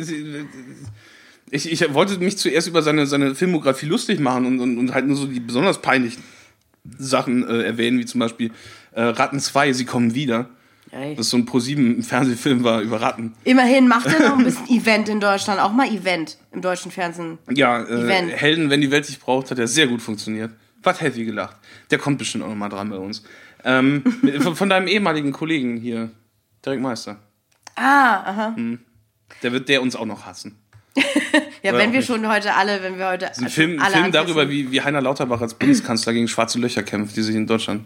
Ich, 1.50 1.70
ich 1.72 1.94
wollte 1.94 2.18
mich 2.20 2.38
zuerst 2.38 2.68
über 2.68 2.82
seine, 2.82 3.06
seine 3.08 3.36
Filmografie 3.36 3.86
lustig 3.86 4.20
machen 4.20 4.46
und, 4.46 4.60
und, 4.60 4.78
und 4.78 4.94
halt 4.94 5.08
nur 5.08 5.18
so 5.18 5.26
die 5.28 5.40
besonders 5.40 5.82
peinlichen 5.82 6.24
Sachen 6.98 7.48
äh, 7.48 7.64
erwähnen, 7.64 8.00
wie 8.00 8.06
zum 8.06 8.20
Beispiel 8.20 8.52
äh, 8.94 9.02
Ratten 9.02 9.40
2, 9.40 9.74
sie 9.74 9.86
kommen 9.86 10.16
wieder. 10.16 10.50
Ey. 10.92 11.16
Das 11.16 11.30
so 11.30 11.38
ein 11.38 11.46
Pro7 11.48 12.04
Fernsehfilm 12.04 12.64
war 12.66 12.82
über 12.82 13.00
Ratten. 13.02 13.34
Immerhin 13.46 13.88
macht 13.88 14.08
er 14.08 14.28
noch 14.30 14.38
ein 14.38 14.44
bisschen 14.44 14.68
Event 14.70 15.08
in 15.08 15.22
Deutschland, 15.22 15.62
auch 15.62 15.72
mal 15.72 15.88
Event 15.88 16.38
im 16.52 16.62
deutschen 16.62 16.92
Fernsehen. 16.92 17.38
Ja, 17.50 17.82
äh, 17.82 18.04
Event. 18.04 18.32
Helden, 18.34 18.70
wenn 18.70 18.82
die 18.82 18.92
Welt 18.92 19.06
sich 19.06 19.20
braucht, 19.20 19.52
hat 19.52 19.60
er 19.60 19.68
sehr 19.68 19.88
gut 19.88 20.02
funktioniert. 20.02 20.52
War 20.84 20.98
heavy 20.98 21.24
gelacht. 21.26 21.56
Der 21.92 21.98
kommt 21.98 22.18
bestimmt 22.18 22.44
auch 22.44 22.50
noch 22.50 22.56
mal 22.56 22.68
dran 22.70 22.90
bei 22.90 22.98
uns. 22.98 23.24
Ähm, 23.64 24.04
von, 24.42 24.56
von 24.56 24.70
deinem 24.70 24.88
ehemaligen 24.88 25.32
Kollegen 25.32 25.78
hier, 25.78 26.12
Derek 26.66 26.80
Meister. 26.80 27.18
Ah, 27.76 28.24
aha. 28.24 28.56
Der 29.44 29.52
wird 29.52 29.70
der 29.70 29.82
uns 29.82 29.96
auch 29.96 30.06
noch 30.06 30.26
hassen. 30.26 30.58
Ja, 31.64 31.70
Oder 31.70 31.80
wenn 31.80 31.92
wir 31.92 32.00
nicht. 32.00 32.08
schon 32.08 32.28
heute 32.28 32.56
alle, 32.56 32.82
wenn 32.82 32.98
wir 32.98 33.08
heute 33.08 33.28
Ein 33.38 33.48
Film, 33.48 33.80
alle 33.80 33.94
Film 33.94 34.12
darüber, 34.12 34.50
wie, 34.50 34.72
wie 34.72 34.82
Heiner 34.82 35.00
Lauterbach 35.00 35.42
als 35.42 35.54
Bundeskanzler 35.54 36.12
gegen 36.12 36.28
schwarze 36.28 36.58
Löcher 36.58 36.82
kämpft, 36.82 37.16
die 37.16 37.22
sich 37.22 37.36
in 37.36 37.46
Deutschland 37.46 37.86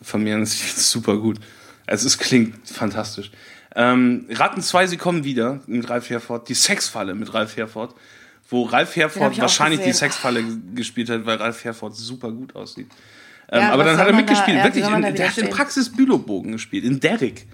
vermehren. 0.00 0.42
Ist 0.42 0.88
super 0.88 1.16
gut. 1.16 1.40
Also 1.84 2.06
es 2.06 2.16
klingt 2.16 2.54
fantastisch. 2.68 3.32
Ähm, 3.74 4.26
Ratten 4.30 4.62
2, 4.62 4.86
sie 4.86 4.98
kommen 4.98 5.24
wieder 5.24 5.60
mit 5.66 5.90
Ralf 5.90 6.10
Herford. 6.10 6.48
Die 6.48 6.54
Sexfalle 6.54 7.16
mit 7.16 7.34
Ralf 7.34 7.56
Herford. 7.56 7.92
Wo 8.48 8.64
Ralf 8.64 8.94
Herford 8.94 9.36
wahrscheinlich 9.40 9.80
die. 9.80 9.92
Sexfalle 9.92 10.44
gespielt 10.74 11.10
hat, 11.10 11.26
weil 11.26 11.38
Ralf 11.38 11.64
Herford 11.64 11.96
super 11.96 12.30
gut 12.30 12.54
aussieht. 12.54 12.88
Ähm, 13.52 13.60
Ja, 13.60 13.72
aber 13.72 13.84
dann 13.84 13.96
hat 13.98 14.06
er 14.06 14.12
da- 14.12 14.16
mitgespielt. 14.16 14.56
ja, 14.56 14.62
wie 14.62 14.66
Wirklich, 14.68 14.84
man 14.84 14.94
in, 14.96 15.02
da 15.02 15.10
der 15.10 15.28
hat 15.30 15.38
in? 15.38 15.50
Praxis 15.50 15.92
Bülowbogen 15.92 16.52
gespielt, 16.52 16.84
in 16.84 16.98
Derrick. 17.00 17.46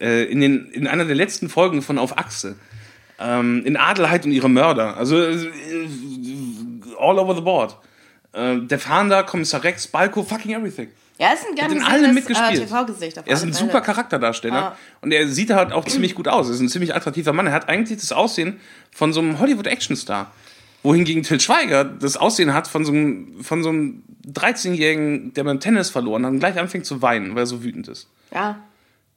Äh, 0.00 0.24
in, 0.26 0.40
den, 0.40 0.66
in 0.70 0.86
einer 0.86 1.04
der 1.04 1.16
letzten 1.16 1.48
Folgen 1.48 1.82
von 1.82 1.98
Auf 1.98 2.16
Achse. 2.18 2.54
Ähm, 3.18 3.64
in 3.66 3.76
Adelheid 3.76 4.24
und 4.24 4.30
ihre 4.32 4.48
Mörder. 4.48 4.96
Also 4.96 5.20
äh, 5.20 5.50
all 6.98 7.18
over 7.18 7.34
the 7.34 7.40
board. 7.40 7.76
Äh, 8.32 8.58
der 8.60 8.78
Fahnder, 8.78 9.24
Kommissar 9.24 9.64
Rex, 9.64 9.86
Balko, 9.88 10.22
fucking 10.22 10.52
everything. 10.54 10.88
Ja, 11.18 11.32
ist 11.32 11.44
ein 11.48 11.56
ganz 11.56 11.72
in 11.74 11.82
allem 11.82 12.14
mitgespielt. 12.14 12.60
Äh, 12.62 12.66
TV-Gesicht 12.66 13.18
auf 13.18 13.26
Er 13.26 13.32
ist 13.32 13.42
ein 13.42 13.52
Fälle. 13.52 13.66
super 13.66 13.80
Charakterdarsteller 13.80 14.54
Ja. 14.54 14.76
und 15.00 15.10
er 15.10 15.26
sieht 15.26 15.50
halt 15.50 15.72
auch 15.72 15.84
ziemlich 15.84 16.14
gut 16.14 16.28
aus. 16.28 16.46
Er 16.46 16.54
ist 16.54 16.60
ein 16.60 16.68
ziemlich 16.68 16.94
attraktiver 16.94 17.32
Mann. 17.32 17.48
Er 17.48 17.52
hat 17.54 17.68
eigentlich 17.68 17.98
das 17.98 18.12
Aussehen 18.12 18.60
von 18.92 19.12
so 19.12 19.18
einem 19.18 19.40
Hollywood-Actionstar. 19.40 20.30
Wohingegen 20.82 21.22
Til 21.22 21.40
Schweiger 21.40 21.84
das 21.84 22.16
Aussehen 22.16 22.54
hat 22.54 22.68
von 22.68 22.84
so 22.84 22.92
einem, 22.92 23.42
von 23.42 23.62
so 23.62 23.70
einem 23.70 24.02
13-Jährigen, 24.26 25.34
der 25.34 25.44
beim 25.44 25.60
Tennis 25.60 25.90
verloren 25.90 26.24
hat 26.24 26.32
und 26.32 26.38
gleich 26.38 26.58
anfängt 26.58 26.86
zu 26.86 27.02
weinen, 27.02 27.34
weil 27.34 27.42
er 27.42 27.46
so 27.46 27.64
wütend 27.64 27.88
ist. 27.88 28.08
Ja. 28.32 28.60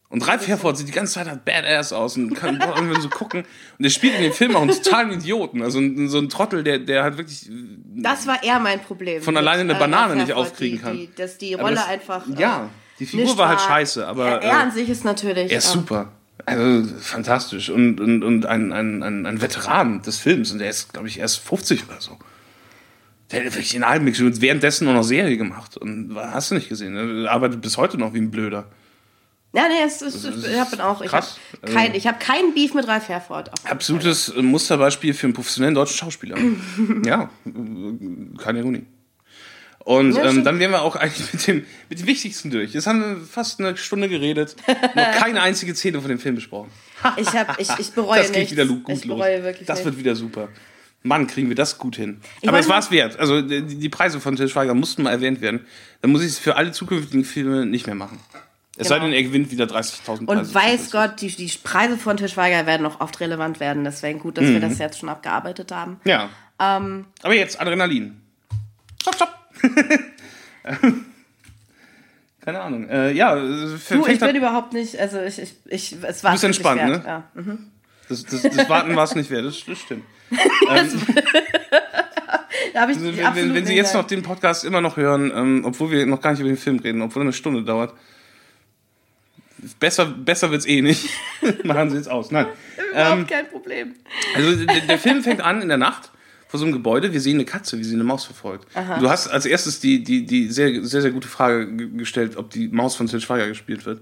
Und 0.10 0.28
Ralf 0.28 0.46
Herford 0.46 0.78
sieht 0.78 0.90
die 0.90 0.92
ganze 0.92 1.14
Zeit 1.14 1.28
halt 1.28 1.46
badass 1.46 1.94
aus 1.94 2.18
und 2.18 2.34
kann 2.34 2.62
so 3.00 3.08
gucken. 3.08 3.46
Und 3.80 3.86
er 3.86 3.90
spielt 3.90 4.16
in 4.16 4.24
dem 4.24 4.34
Film 4.34 4.58
auch 4.58 4.62
einen 4.62 4.72
totalen 4.72 5.12
Idioten. 5.12 5.62
Also 5.62 5.80
so 6.08 6.18
ein 6.18 6.28
Trottel, 6.28 6.66
der, 6.66 6.80
der 6.80 7.04
halt 7.04 7.18
wirklich. 7.18 7.50
Das 7.96 8.28
war 8.28 8.44
eher 8.44 8.60
mein 8.60 8.82
Problem. 8.82 9.22
Von 9.22 9.38
alleine 9.38 9.62
eine 9.62 9.76
äh, 9.76 9.80
Banane 9.80 10.18
nicht 10.18 10.34
aufkriegen 10.34 10.78
die, 10.80 10.84
kann. 10.84 10.98
Die, 10.98 11.10
dass 11.16 11.38
die 11.38 11.54
Rolle 11.54 11.76
das- 11.76 11.88
einfach. 11.88 12.28
Ja, 12.38 12.66
äh, 12.66 12.68
die 13.00 13.06
Figur 13.06 13.38
war 13.38 13.48
halt 13.48 13.62
scheiße, 13.62 14.06
aber. 14.06 14.28
Er, 14.28 14.42
er 14.42 14.50
äh, 14.50 14.62
an 14.62 14.72
sich 14.72 14.90
ist 14.90 15.06
natürlich. 15.06 15.50
Er 15.50 15.60
ist 15.60 15.74
ähm, 15.74 15.80
super. 15.82 16.12
Also 16.46 16.88
fantastisch. 17.00 17.70
Und, 17.70 18.00
und, 18.00 18.24
und 18.24 18.46
ein, 18.46 18.72
ein, 18.72 19.04
ein, 19.04 19.26
ein 19.26 19.42
Veteran 19.42 20.02
des 20.02 20.18
Films. 20.18 20.52
Und 20.52 20.60
der 20.60 20.70
ist, 20.70 20.94
glaube 20.94 21.08
ich, 21.08 21.20
erst 21.20 21.40
50 21.40 21.88
oder 21.88 22.02
so. 22.02 22.18
Der 23.32 23.46
hat 23.46 23.46
wirklich 23.46 23.76
in 23.76 23.84
allem 23.84 24.04
mitgespielt 24.04 24.36
und 24.36 24.42
währenddessen 24.42 24.86
noch 24.86 24.94
eine 24.94 25.04
Serie 25.04 25.38
gemacht. 25.38 25.78
Und 25.78 26.16
hast 26.16 26.52
du 26.52 26.56
nicht 26.56 26.70
gesehen. 26.70 27.26
Er 27.26 27.32
arbeitet 27.32 27.62
bis 27.62 27.78
heute 27.78 27.98
noch 27.98 28.14
wie 28.14 28.20
ein 28.20 28.32
Blöder. 28.32 28.66
Ja, 29.54 29.68
nee, 29.68 29.84
es 29.86 30.02
ist, 30.02 30.26
ich 30.26 30.60
habe 30.60 30.84
auch. 30.84 31.02
Ich 31.02 31.12
habe 31.12 31.26
kein, 31.74 31.94
ich 31.94 32.08
hab 32.08 32.22
keinen 32.22 32.54
Beef 32.54 32.74
mit 32.74 32.88
Ralf 32.88 33.10
Herford. 33.10 33.52
Absolutes 33.70 34.34
Musterbeispiel 34.38 35.14
für 35.14 35.28
einen 35.28 35.34
professionellen 35.34 35.76
deutschen 35.76 35.98
Schauspieler. 35.98 36.38
ja, 37.06 37.30
keine 38.38 38.60
Ironie. 38.60 38.86
Und 39.84 40.14
Ja, 40.16 40.26
ähm, 40.26 40.44
dann 40.44 40.60
wären 40.60 40.72
wir 40.72 40.82
auch 40.84 40.96
eigentlich 40.96 41.34
mit 41.34 41.48
dem, 41.48 41.66
mit 41.90 42.00
dem 42.00 42.08
Wichtigsten 42.08 42.52
durch. 42.52 42.74
Jetzt 42.74 42.86
haben 42.88 43.00
wir 43.02 43.26
fast 43.26 43.60
eine 43.60 43.76
Stunde 43.78 44.10
geredet, 44.10 44.56
noch 44.96 45.12
keine 45.14 45.42
einzige 45.42 45.74
Szene 45.76 46.00
von 46.02 46.10
dem 46.10 46.20
Film 46.20 46.36
besprochen. 46.36 46.70
Ich, 47.18 47.28
hab, 47.30 47.60
ich, 47.60 47.70
ich 47.80 47.92
bereue 47.96 48.20
das 48.20 48.28
geht 48.32 48.38
nichts. 48.42 48.52
wieder 48.52 48.66
gut 48.66 48.84
ich 48.90 49.06
los. 49.06 49.24
das 49.66 49.84
wird 49.84 49.98
wieder 49.98 50.16
super. 50.16 50.50
Mann, 51.04 51.26
kriegen 51.26 51.50
wir 51.50 51.56
das 51.56 51.80
gut 51.80 51.96
hin. 51.96 52.22
Ich 52.42 52.48
Aber 52.48 52.60
es 52.60 52.70
war 52.70 52.78
es 52.78 52.92
wert. 52.92 53.18
Also 53.20 53.42
die, 53.42 53.64
die 53.64 53.90
Preise 53.90 54.20
von 54.20 54.36
Til 54.36 54.48
Schweiger 54.48 54.76
mussten 54.76 55.02
mal 55.02 55.10
erwähnt 55.10 55.42
werden. 55.42 55.66
Dann 56.02 56.12
muss 56.12 56.22
ich 56.22 56.28
es 56.28 56.38
für 56.40 56.58
alle 56.58 56.72
zukünftigen 56.74 57.26
Filme 57.26 57.66
nicht 57.66 57.88
mehr 57.88 57.96
machen. 57.96 58.20
Es 58.78 58.88
sei 58.88 58.96
Genau. 59.00 59.08
denn, 59.08 59.16
er 59.16 59.24
gewinnt 59.24 59.50
wieder 59.50 59.66
30.000 59.66 60.06
Preise. 60.06 60.26
Und 60.28 60.54
weiß 60.54 60.92
Gott, 60.92 61.20
die, 61.22 61.30
die 61.36 61.50
Preise 61.64 61.98
von 61.98 62.18
Til 62.18 62.28
Schweiger 62.30 62.68
werden 62.68 62.84
noch 62.84 63.02
oft 63.02 63.20
relevant 63.20 63.60
werden. 63.60 63.84
Deswegen 63.84 64.20
gut, 64.20 64.38
dass 64.38 64.46
wir 64.46 64.58
Mhm. 64.58 64.62
das 64.62 64.78
jetzt 64.78 65.00
schon 65.00 65.10
abgearbeitet 65.10 65.72
haben. 65.72 66.00
Ja. 66.06 66.30
Ähm, 66.60 67.06
Aber 67.24 67.34
jetzt 67.34 67.60
Adrenalin. 67.60 68.22
Stopp, 69.02 69.16
stopp. 69.16 69.30
Keine 72.42 72.60
Ahnung. 72.60 72.90
Äh, 72.90 73.12
ja, 73.12 73.36
du, 73.36 74.08
ich 74.08 74.20
bin 74.20 74.36
überhaupt 74.36 74.74
nicht, 74.74 75.00
also 75.00 75.22
ich, 75.22 75.40
ich, 75.40 75.54
ich 75.68 75.96
es 76.02 76.24
war 76.24 76.32
bist 76.32 76.44
entspannt, 76.44 76.84
ne? 76.84 77.04
Ja. 77.06 77.24
Mhm. 77.36 77.68
das, 78.10 78.24
das, 78.26 78.42
das 78.42 78.68
Warten 78.70 78.96
war 78.96 79.04
es 79.04 79.14
nicht 79.16 79.30
wert. 79.30 79.46
Das, 79.46 79.64
das 79.66 79.78
stimmt. 79.80 80.04
Da 82.74 82.82
habe 82.82 82.92
ich 82.94 83.02
wenn, 83.02 83.36
wenn, 83.36 83.54
wenn 83.54 83.66
Sie 83.66 83.76
jetzt 83.76 83.94
noch 83.94 84.08
den 84.08 84.22
Podcast 84.22 84.64
immer 84.64 84.80
noch 84.82 84.96
hören, 84.96 85.32
ähm, 85.36 85.64
obwohl 85.66 85.92
wir 85.92 86.06
noch 86.06 86.22
gar 86.22 86.32
nicht 86.32 86.40
über 86.40 86.48
den 86.48 86.58
Film 86.58 86.80
reden, 86.80 87.02
obwohl 87.02 87.22
er 87.22 87.26
eine 87.26 87.34
Stunde 87.34 87.64
dauert, 87.64 87.94
Besser, 89.80 90.06
besser 90.06 90.50
wird's 90.50 90.66
eh 90.66 90.82
nicht. 90.82 91.08
Machen 91.64 91.92
Sie 91.92 91.98
jetzt 91.98 92.10
aus. 92.10 92.32
Nein. 92.32 92.48
Überhaupt 92.92 93.20
Ähm, 93.20 93.28
kein 93.28 93.48
Problem. 93.48 93.96
also 94.34 94.66
der, 94.66 94.82
der 94.82 94.98
Film 94.98 95.22
fängt 95.22 95.42
an 95.42 95.62
in 95.62 95.68
der 95.68 95.78
Nacht 95.78 96.12
vor 96.52 96.60
so 96.60 96.66
einem 96.66 96.74
Gebäude. 96.74 97.14
Wir 97.14 97.22
sehen 97.22 97.36
eine 97.38 97.46
Katze, 97.46 97.80
wie 97.80 97.84
sie 97.84 97.96
eine 97.96 98.04
Maus 98.04 98.26
verfolgt. 98.26 98.68
Du 99.00 99.10
hast 99.10 99.28
als 99.30 99.46
erstes 99.46 99.80
die, 99.80 100.04
die, 100.04 100.26
die 100.26 100.50
sehr, 100.50 100.84
sehr, 100.86 101.02
sehr 101.02 101.12
gute 101.12 101.30
Frage 101.30 101.72
ge- 101.76 101.90
gestellt, 101.98 102.36
ob 102.36 102.50
die 102.52 102.68
Maus 102.68 102.96
von 102.98 103.08
Til 103.08 103.22
Schweiger 103.22 103.48
gespielt 103.48 103.86
wird. 103.86 104.02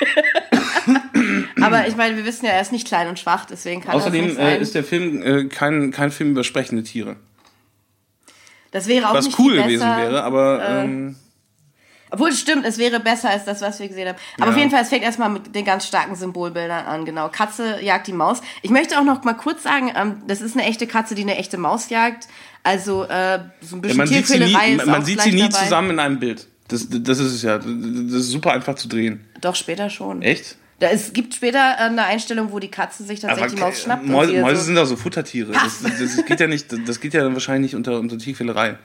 Aber 1.60 1.86
ich 1.86 1.96
meine, 1.96 2.16
wir 2.16 2.24
wissen 2.24 2.46
ja, 2.46 2.52
er 2.52 2.60
ist 2.62 2.72
nicht 2.72 2.86
klein 2.86 3.08
und 3.08 3.18
schwach, 3.18 3.44
deswegen 3.46 3.80
kann 3.82 3.92
das 3.92 4.02
Außerdem 4.02 4.24
nicht 4.26 4.38
äh, 4.38 4.58
ist 4.60 4.74
der 4.74 4.84
Film 4.84 5.22
äh, 5.22 5.44
kein, 5.44 5.90
kein 5.90 6.10
Film 6.10 6.30
über 6.32 6.44
sprechende 6.44 6.82
Tiere. 6.82 7.16
das 8.70 8.86
wäre 8.88 9.08
auch 9.10 9.14
Was 9.14 9.26
nicht 9.26 9.38
cool 9.38 9.54
gewesen 9.54 9.86
wäre, 9.86 10.22
aber 10.24 10.62
ähm, 10.66 11.16
Obwohl 12.14 12.28
es 12.28 12.38
stimmt, 12.38 12.64
es 12.64 12.78
wäre 12.78 13.00
besser 13.00 13.28
als 13.30 13.44
das, 13.44 13.60
was 13.60 13.80
wir 13.80 13.88
gesehen 13.88 14.06
haben. 14.08 14.18
Aber 14.36 14.46
Ja. 14.46 14.52
auf 14.52 14.56
jeden 14.56 14.70
Fall, 14.70 14.82
es 14.82 14.88
fängt 14.88 15.02
erstmal 15.02 15.30
mit 15.30 15.52
den 15.52 15.64
ganz 15.64 15.84
starken 15.84 16.14
Symbolbildern 16.14 16.86
an. 16.86 17.04
Genau, 17.04 17.28
Katze 17.28 17.82
jagt 17.82 18.06
die 18.06 18.12
Maus. 18.12 18.40
Ich 18.62 18.70
möchte 18.70 18.98
auch 19.00 19.04
noch 19.04 19.24
mal 19.24 19.34
kurz 19.34 19.64
sagen, 19.64 19.90
ähm, 19.96 20.22
das 20.28 20.40
ist 20.40 20.56
eine 20.56 20.64
echte 20.64 20.86
Katze, 20.86 21.16
die 21.16 21.22
eine 21.22 21.36
echte 21.36 21.58
Maus 21.58 21.90
jagt. 21.90 22.28
Also 22.62 23.02
äh, 23.04 23.40
so 23.60 23.76
ein 23.76 23.78
ja, 23.78 23.80
bisschen 23.80 23.96
man 23.98 24.06
sieht 24.06 24.26
sie 24.28 24.38
nie, 24.38 24.52
man, 24.76 24.86
man 24.86 25.04
sieht 25.04 25.20
sie 25.20 25.32
nie 25.32 25.48
dabei. 25.48 25.64
zusammen 25.64 25.90
in 25.90 25.98
einem 25.98 26.20
Bild. 26.20 26.46
Das, 26.68 26.86
das 26.88 27.18
ist 27.18 27.32
es 27.34 27.42
ja. 27.42 27.58
Das 27.58 27.66
ist 27.66 28.30
super 28.30 28.52
einfach 28.52 28.76
zu 28.76 28.88
drehen. 28.88 29.26
Doch, 29.40 29.56
später 29.56 29.90
schon. 29.90 30.22
Echt? 30.22 30.56
Da, 30.78 30.88
es 30.88 31.12
gibt 31.12 31.34
später 31.34 31.58
äh, 31.58 31.82
eine 31.82 32.04
Einstellung, 32.04 32.52
wo 32.52 32.58
die 32.58 32.70
Katze 32.70 33.04
sich 33.04 33.20
tatsächlich 33.20 33.54
die 33.54 33.60
Maus 33.60 33.82
schnappt. 33.82 34.06
Mäuse, 34.06 34.40
Mäuse 34.40 34.56
so, 34.60 34.64
sind 34.66 34.74
doch 34.76 34.86
so 34.86 34.96
Futtertiere. 34.96 35.52
Das, 35.52 35.82
das, 35.82 35.98
das 35.98 36.24
geht 36.24 36.40
ja 36.40 36.46
nicht, 36.46 36.66
das 36.86 37.00
geht 37.00 37.14
ja 37.14 37.22
dann 37.22 37.34
wahrscheinlich 37.34 37.72
nicht 37.72 37.76
unter, 37.76 37.98
unter 37.98 38.18
Tierquälerei. 38.18 38.78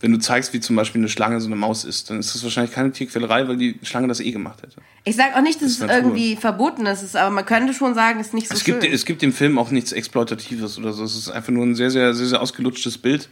Wenn 0.00 0.12
du 0.12 0.18
zeigst, 0.18 0.52
wie 0.52 0.60
zum 0.60 0.76
Beispiel 0.76 1.00
eine 1.00 1.08
Schlange 1.08 1.40
so 1.40 1.46
eine 1.48 1.56
Maus 1.56 1.84
ist, 1.84 2.08
dann 2.08 2.20
ist 2.20 2.32
das 2.34 2.44
wahrscheinlich 2.44 2.72
keine 2.72 2.92
Tierquälerei, 2.92 3.48
weil 3.48 3.56
die 3.56 3.80
Schlange 3.82 4.06
das 4.06 4.20
eh 4.20 4.30
gemacht 4.30 4.62
hätte. 4.62 4.76
ich 5.04 5.16
sage 5.16 5.34
auch 5.36 5.40
nicht, 5.42 5.60
dass 5.60 5.70
es 5.72 5.80
Natur. 5.80 5.96
irgendwie 5.96 6.36
verboten 6.36 6.86
ist, 6.86 7.16
aber 7.16 7.30
man 7.30 7.44
könnte 7.44 7.74
schon 7.74 7.94
sagen, 7.94 8.20
es 8.20 8.28
ist 8.28 8.34
nicht 8.34 8.48
so 8.48 8.54
Es 8.54 8.62
schön. 8.62 8.78
gibt, 8.78 8.94
es 8.94 9.04
gibt 9.04 9.22
im 9.24 9.32
Film 9.32 9.58
auch 9.58 9.70
nichts 9.72 9.90
Exploitatives 9.90 10.78
oder 10.78 10.92
so. 10.92 11.02
Es 11.02 11.16
ist 11.16 11.30
einfach 11.30 11.52
nur 11.52 11.66
ein 11.66 11.74
sehr, 11.74 11.90
sehr, 11.90 12.14
sehr, 12.14 12.26
sehr 12.26 12.40
ausgelutschtes 12.40 12.96
Bild 12.98 13.28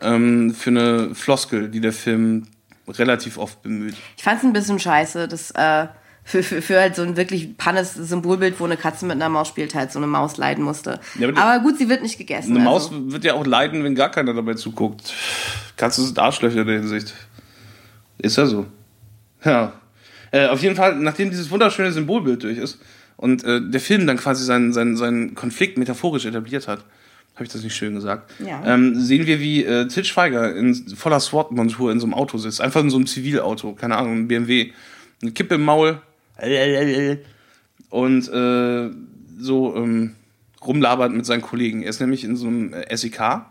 ähm, 0.00 0.54
für 0.54 0.70
eine 0.70 1.14
Floskel, 1.14 1.68
die 1.68 1.80
der 1.80 1.92
Film 1.92 2.46
relativ 2.88 3.36
oft 3.36 3.62
bemüht. 3.62 3.94
Ich 4.16 4.22
fand 4.22 4.38
es 4.38 4.44
ein 4.44 4.52
bisschen 4.52 4.78
scheiße, 4.78 5.28
dass 5.28 5.50
äh, 5.52 5.86
für, 6.24 6.42
für, 6.42 6.62
für 6.62 6.80
halt 6.80 6.94
so 6.94 7.02
ein 7.02 7.16
wirklich 7.16 7.56
pannes 7.56 7.94
Symbolbild, 7.94 8.60
wo 8.60 8.64
eine 8.64 8.76
Katze 8.76 9.04
mit 9.06 9.16
einer 9.16 9.28
Maus 9.28 9.48
spielt, 9.48 9.74
halt 9.74 9.90
so 9.92 9.98
eine 9.98 10.06
Maus 10.06 10.36
leiden 10.36 10.64
musste. 10.64 11.00
Ja, 11.18 11.28
aber 11.28 11.38
aber 11.42 11.62
gut, 11.62 11.78
sie 11.78 11.88
wird 11.88 12.02
nicht 12.02 12.18
gegessen. 12.18 12.56
Eine 12.56 12.68
also. 12.70 12.90
Maus 12.92 13.12
wird 13.12 13.24
ja 13.24 13.34
auch 13.34 13.46
leiden, 13.46 13.82
wenn 13.84 13.94
gar 13.94 14.10
keiner 14.10 14.32
dabei 14.32 14.54
zuguckt. 14.54 15.12
Katzen 15.76 16.04
sind 16.06 16.18
Arschlöcher 16.18 16.60
in 16.60 16.66
der 16.66 16.78
Hinsicht. 16.78 17.12
Ist 18.18 18.36
ja 18.36 18.46
so. 18.46 18.66
Ja. 19.44 19.72
Äh, 20.30 20.46
auf 20.46 20.62
jeden 20.62 20.76
Fall, 20.76 20.96
nachdem 20.96 21.30
dieses 21.30 21.50
wunderschöne 21.50 21.92
Symbolbild 21.92 22.42
durch 22.44 22.56
ist 22.58 22.78
und 23.16 23.44
äh, 23.44 23.60
der 23.60 23.80
Film 23.80 24.06
dann 24.06 24.16
quasi 24.16 24.44
seinen, 24.44 24.72
seinen, 24.72 24.96
seinen 24.96 25.34
Konflikt 25.34 25.76
metaphorisch 25.76 26.24
etabliert 26.24 26.68
hat, 26.68 26.84
habe 27.34 27.44
ich 27.44 27.50
das 27.52 27.62
nicht 27.62 27.74
schön 27.74 27.94
gesagt, 27.94 28.30
Ja. 28.40 28.62
ähm, 28.64 28.94
sehen 28.98 29.26
wir, 29.26 29.40
wie 29.40 29.64
äh, 29.64 29.88
Til 29.88 30.04
Schweiger 30.04 30.54
in 30.54 30.74
voller 30.96 31.18
SWAT-Montur 31.18 31.90
in 31.90 31.98
so 31.98 32.06
einem 32.06 32.14
Auto 32.14 32.38
sitzt. 32.38 32.60
Einfach 32.60 32.80
in 32.80 32.90
so 32.90 32.96
einem 32.96 33.06
Zivilauto, 33.06 33.72
keine 33.72 33.96
Ahnung, 33.96 34.18
ein 34.18 34.28
BMW. 34.28 34.72
Eine 35.20 35.32
Kippe 35.32 35.54
im 35.56 35.62
Maul. 35.62 36.00
Und 37.90 38.28
äh, 38.28 38.90
so 39.38 39.76
ähm, 39.76 40.14
rumlabert 40.64 41.12
mit 41.12 41.26
seinen 41.26 41.42
Kollegen. 41.42 41.82
Er 41.82 41.90
ist 41.90 42.00
nämlich 42.00 42.24
in 42.24 42.36
so 42.36 42.46
einem 42.46 42.72
äh, 42.72 42.96
SEK, 42.96 43.46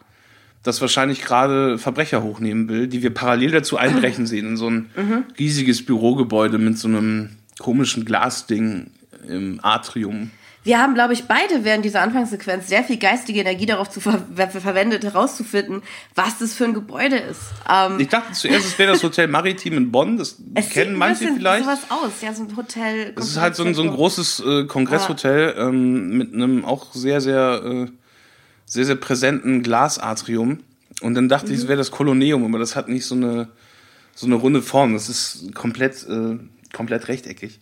das 0.64 0.82
wahrscheinlich 0.82 1.22
gerade 1.22 1.78
Verbrecher 1.78 2.24
hochnehmen 2.24 2.70
will, 2.70 2.88
die 2.88 3.02
wir 3.02 3.14
parallel 3.14 3.52
dazu 3.52 3.78
einbrechen 3.78 4.28
sehen 4.28 4.50
in 4.50 4.58
so 4.58 4.70
ein 4.70 4.92
riesiges 5.40 5.84
Bürogebäude 5.86 6.60
mit 6.60 6.78
so 6.78 6.88
einem 6.88 7.30
komischen 7.60 8.06
Glasding 8.06 8.92
im 9.28 9.60
Atrium. 9.64 10.32
Wir 10.64 10.78
haben, 10.80 10.94
glaube 10.94 11.14
ich, 11.14 11.24
beide 11.24 11.64
während 11.64 11.84
dieser 11.84 12.02
Anfangssequenz 12.02 12.68
sehr 12.68 12.84
viel 12.84 12.98
geistige 12.98 13.40
Energie 13.40 13.66
darauf 13.66 13.90
zu 13.90 14.00
ver 14.00 14.24
ver 14.36 14.48
verwendet, 14.50 15.04
herauszufinden, 15.04 15.82
was 16.14 16.38
das 16.38 16.54
für 16.54 16.66
ein 16.66 16.76
Gebäude 16.76 17.18
ist. 17.18 17.40
Ähm, 17.68 18.00
Ich 18.00 18.10
dachte 18.10 18.34
zuerst, 18.34 18.68
es 18.68 18.78
wäre 18.78 18.92
das 18.92 19.02
Hotel 19.02 19.28
Maritim 19.28 19.74
in 19.74 19.92
Bonn, 19.92 20.18
das 20.18 20.36
es 20.54 20.70
kennen 20.70 20.96
manche 20.96 21.34
vielleicht. 21.34 21.64
sowas 21.64 21.80
aus, 21.90 22.12
ja, 22.22 22.32
so 22.32 22.44
ein 22.44 22.56
Hotel. 22.56 23.14
Es 23.18 23.30
ist 23.30 23.38
halt 23.38 23.56
so 23.56 23.64
ein, 23.64 23.74
so 23.74 23.82
ein 23.82 23.90
großes 23.90 24.40
äh, 24.46 24.66
Kongresshotel 24.66 25.56
ähm, 25.58 26.18
mit 26.18 26.34
einem 26.34 26.64
auch 26.64 26.94
sehr, 26.94 27.22
sehr, 27.22 27.62
äh, 27.66 27.88
sehr, 28.66 28.86
sehr 28.86 28.96
präsenten 28.98 29.64
Glasatrium. 29.64 30.60
Und 31.02 31.16
dann 31.16 31.28
dachte 31.28 31.52
ich, 31.52 31.60
es 31.60 31.68
wäre 31.68 31.78
das 31.80 31.90
Koloneum, 31.90 32.46
aber 32.46 32.60
das 32.60 32.76
hat 32.76 32.88
nicht 32.88 33.08
so 33.08 33.16
eine, 33.16 33.48
so 34.14 34.28
eine 34.28 34.36
runde 34.36 34.62
Form. 34.62 34.94
Das 34.94 35.10
ist 35.10 35.56
komplett, 35.56 36.08
äh, 36.08 36.38
komplett 36.72 37.08
rechteckig. 37.08 37.60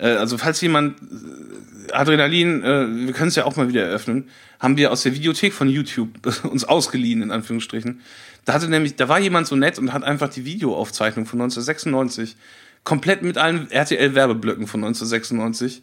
Äh, 0.00 0.08
also 0.08 0.38
falls 0.38 0.60
jemand 0.60 0.96
äh, 1.00 1.92
Adrenalin, 1.92 2.62
äh, 2.62 2.86
wir 3.06 3.12
können 3.12 3.28
es 3.28 3.36
ja 3.36 3.44
auch 3.44 3.56
mal 3.56 3.68
wieder 3.68 3.84
eröffnen, 3.84 4.28
haben 4.58 4.76
wir 4.76 4.90
aus 4.90 5.02
der 5.02 5.14
Videothek 5.14 5.52
von 5.52 5.68
YouTube 5.68 6.10
uns 6.44 6.64
ausgeliehen, 6.64 7.22
in 7.22 7.30
Anführungsstrichen. 7.30 8.00
Da 8.44 8.54
hatte 8.54 8.68
nämlich, 8.68 8.96
da 8.96 9.08
war 9.08 9.20
jemand 9.20 9.46
so 9.46 9.56
nett 9.56 9.78
und 9.78 9.92
hat 9.92 10.02
einfach 10.02 10.30
die 10.30 10.44
Videoaufzeichnung 10.44 11.26
von 11.26 11.40
1996 11.40 12.36
komplett 12.82 13.22
mit 13.22 13.36
allen 13.36 13.70
RTL-Werbeblöcken 13.70 14.66
von 14.66 14.82
1996 14.82 15.82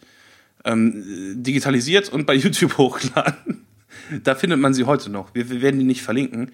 ähm, 0.66 1.04
digitalisiert 1.44 2.10
und 2.10 2.26
bei 2.26 2.34
YouTube 2.36 2.78
hochgeladen. 2.78 3.66
Da 4.24 4.36
findet 4.36 4.60
man 4.60 4.74
sie 4.74 4.86
heute 4.86 5.12
noch. 5.12 5.36
Wir, 5.36 5.50
wir 5.50 5.62
werden 5.62 5.80
die 5.80 5.86
nicht 5.86 6.02
verlinken, 6.02 6.52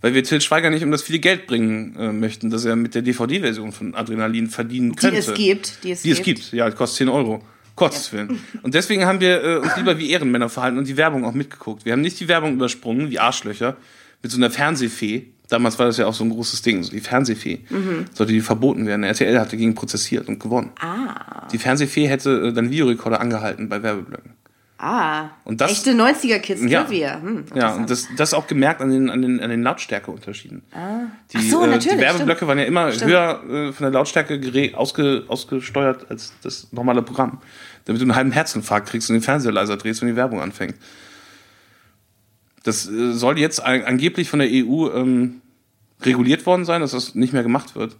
weil 0.00 0.14
wir 0.14 0.22
Till 0.24 0.40
Schweiger 0.40 0.70
nicht 0.70 0.82
um 0.84 0.90
das 0.90 1.02
viele 1.02 1.18
Geld 1.18 1.46
bringen 1.46 1.96
äh, 1.96 2.12
möchten, 2.12 2.50
dass 2.50 2.64
er 2.64 2.76
mit 2.76 2.94
der 2.94 3.02
DVD-Version 3.02 3.72
von 3.72 3.94
Adrenalin 3.94 4.48
verdienen 4.48 4.90
Die 4.92 4.96
könnte. 4.96 5.18
es 5.18 5.34
gibt. 5.34 5.84
Die 5.84 5.90
es 5.92 6.02
Die 6.02 6.10
es 6.10 6.22
gibt. 6.22 6.52
ja, 6.52 6.70
kostet 6.70 6.98
10 6.98 7.08
Euro. 7.08 7.42
Gottes 7.76 8.12
Willen. 8.12 8.40
Und 8.62 8.74
deswegen 8.74 9.04
haben 9.06 9.20
wir 9.20 9.42
äh, 9.44 9.56
uns 9.58 9.76
lieber 9.76 9.98
wie 9.98 10.10
Ehrenmänner 10.10 10.48
verhalten 10.48 10.78
und 10.78 10.88
die 10.88 10.96
Werbung 10.96 11.24
auch 11.24 11.32
mitgeguckt. 11.34 11.84
Wir 11.84 11.92
haben 11.92 12.00
nicht 12.00 12.18
die 12.18 12.26
Werbung 12.26 12.54
übersprungen, 12.54 13.08
wie 13.10 13.20
Arschlöcher, 13.20 13.76
mit 14.20 14.32
so 14.32 14.36
einer 14.36 14.50
Fernsehfee. 14.50 15.26
Damals 15.48 15.78
war 15.78 15.86
das 15.86 15.96
ja 15.96 16.06
auch 16.06 16.12
so 16.14 16.24
ein 16.24 16.30
großes 16.30 16.62
Ding, 16.62 16.82
so 16.82 16.90
die 16.90 16.98
Fernsehfee. 17.00 17.60
Sollte 18.14 18.32
die 18.32 18.40
verboten 18.40 18.84
werden. 18.86 19.04
RTL 19.04 19.38
hat 19.38 19.52
dagegen 19.52 19.74
prozessiert 19.76 20.26
und 20.28 20.40
gewonnen. 20.40 20.70
Ah, 20.80 21.46
Die 21.52 21.58
Fernsehfee 21.58 22.08
hätte 22.08 22.48
äh, 22.48 22.52
dann 22.52 22.70
Videorekorder 22.70 23.20
angehalten 23.20 23.68
bei 23.68 23.80
Werbeblöcken. 23.82 24.32
Ah. 24.78 25.30
Und 25.44 25.60
das- 25.60 25.70
Echte 25.72 25.92
90er-Kids, 25.92 26.62
Ja. 26.64 26.84
Trivia. 26.84 27.20
Hm, 27.20 27.44
Ja, 27.54 27.74
und 27.74 27.90
das, 27.90 28.08
das 28.16 28.32
auch 28.34 28.46
gemerkt 28.46 28.80
an 28.80 28.90
den, 28.90 29.10
an 29.10 29.20
den, 29.22 29.40
an 29.40 29.50
den 29.50 29.62
Lautstärkeunterschieden. 29.62 30.62
Die, 31.32 31.36
Ach 31.38 31.42
so, 31.42 31.62
äh, 31.64 31.66
natürlich, 31.66 31.96
die 31.96 32.02
Werbeblöcke 32.02 32.46
waren 32.46 32.58
ja 32.58 32.64
immer 32.64 32.90
Stimmt. 32.92 33.10
höher 33.10 33.42
äh, 33.48 33.72
von 33.72 33.84
der 33.84 33.90
Lautstärke 33.90 34.40
ausge, 34.74 35.24
ausgesteuert 35.28 36.10
als 36.10 36.32
das 36.42 36.68
normale 36.72 37.02
Programm. 37.02 37.40
Damit 37.84 38.00
du 38.00 38.04
einen 38.04 38.14
halben 38.14 38.32
Herzinfarkt 38.32 38.88
kriegst 38.88 39.08
und 39.10 39.14
den 39.14 39.22
Fernseher 39.22 39.52
leiser 39.52 39.76
drehst, 39.76 40.00
wenn 40.02 40.08
die 40.08 40.16
Werbung 40.16 40.40
anfängt. 40.40 40.74
Das 42.64 42.88
äh, 42.88 43.12
soll 43.12 43.38
jetzt 43.38 43.62
an- 43.64 43.82
angeblich 43.84 44.28
von 44.28 44.40
der 44.40 44.48
EU 44.50 44.88
ähm, 44.94 45.40
reguliert 46.02 46.44
worden 46.46 46.64
sein, 46.64 46.80
dass 46.80 46.90
das 46.92 47.14
nicht 47.14 47.32
mehr 47.32 47.42
gemacht 47.42 47.74
wird. 47.76 47.96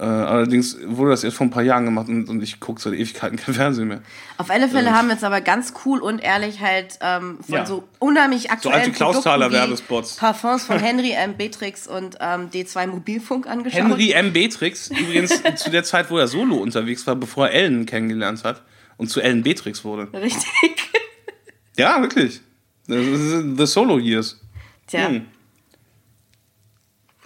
Äh, 0.00 0.04
allerdings 0.04 0.78
wurde 0.86 1.10
das 1.10 1.24
erst 1.24 1.36
vor 1.36 1.46
ein 1.46 1.50
paar 1.50 1.62
Jahren 1.62 1.84
gemacht 1.84 2.08
und, 2.08 2.26
und 2.30 2.42
ich 2.42 2.58
gucke 2.58 2.80
seit 2.80 2.94
Ewigkeiten 2.94 3.36
kein 3.36 3.54
Fernsehen 3.60 3.88
mehr. 3.88 4.00
Auf 4.38 4.48
alle 4.48 4.66
Fälle 4.66 4.92
haben 4.94 5.08
wir 5.08 5.12
jetzt 5.14 5.24
aber 5.24 5.42
ganz 5.42 5.74
cool 5.84 6.00
und 6.00 6.20
ehrlich 6.20 6.60
halt 6.60 6.98
ähm, 7.02 7.38
von 7.44 7.54
Ja. 7.54 7.66
so 7.66 7.84
unheimlich 7.98 8.50
aktuellen 8.50 8.78
alte 8.78 8.92
Klausthaler 8.92 9.48
Produkten 9.50 9.52
wie 9.52 9.58
Werbespots. 9.68 10.16
Parfums 10.16 10.64
von 10.64 10.78
Henry 10.82 11.10
M. 11.12 11.36
Beatrix 11.36 11.86
und 11.86 12.16
ähm, 12.18 12.48
D2 12.50 12.86
Mobilfunk 12.86 13.46
angeschaut. 13.46 13.78
Henry 13.82 14.12
M. 14.12 14.32
Beatrix, 14.32 14.88
übrigens 14.90 15.42
zu 15.56 15.68
der 15.70 15.84
Zeit, 15.84 16.10
wo 16.10 16.16
er 16.16 16.28
solo 16.28 16.56
unterwegs 16.56 17.06
war, 17.06 17.14
bevor 17.16 17.48
er 17.48 17.54
Ellen 17.54 17.84
kennengelernt 17.84 18.42
hat 18.42 18.62
und 18.96 19.08
zu 19.10 19.20
Ellen 19.20 19.42
Beatrix 19.42 19.84
wurde. 19.84 20.08
Richtig. 20.14 20.48
Ja, 21.76 22.00
wirklich. 22.00 22.40
Das 22.86 22.98
ist 23.06 23.44
The 23.58 23.66
Solo 23.66 23.98
Years. 23.98 24.40
Tja, 24.86 25.08
Hm. 25.08 25.26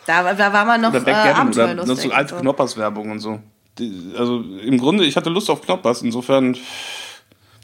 Da, 0.07 0.35
da 0.35 0.53
war 0.53 0.65
man 0.65 0.81
noch 0.81 0.91
Oder 0.91 0.99
äh, 1.01 1.03
oder 1.03 1.37
abenteuerlustig. 1.37 2.01
so 2.01 2.11
alte 2.13 2.35
so. 2.35 2.41
Knoppers-Werbung 2.41 3.11
und 3.11 3.21
so. 3.21 3.41
Die, 3.79 4.13
also 4.17 4.41
im 4.41 4.79
Grunde, 4.79 5.05
ich 5.05 5.17
hatte 5.17 5.31
Lust 5.31 5.51
auf 5.51 5.63
Knoppers, 5.63 6.03
insofern 6.03 6.57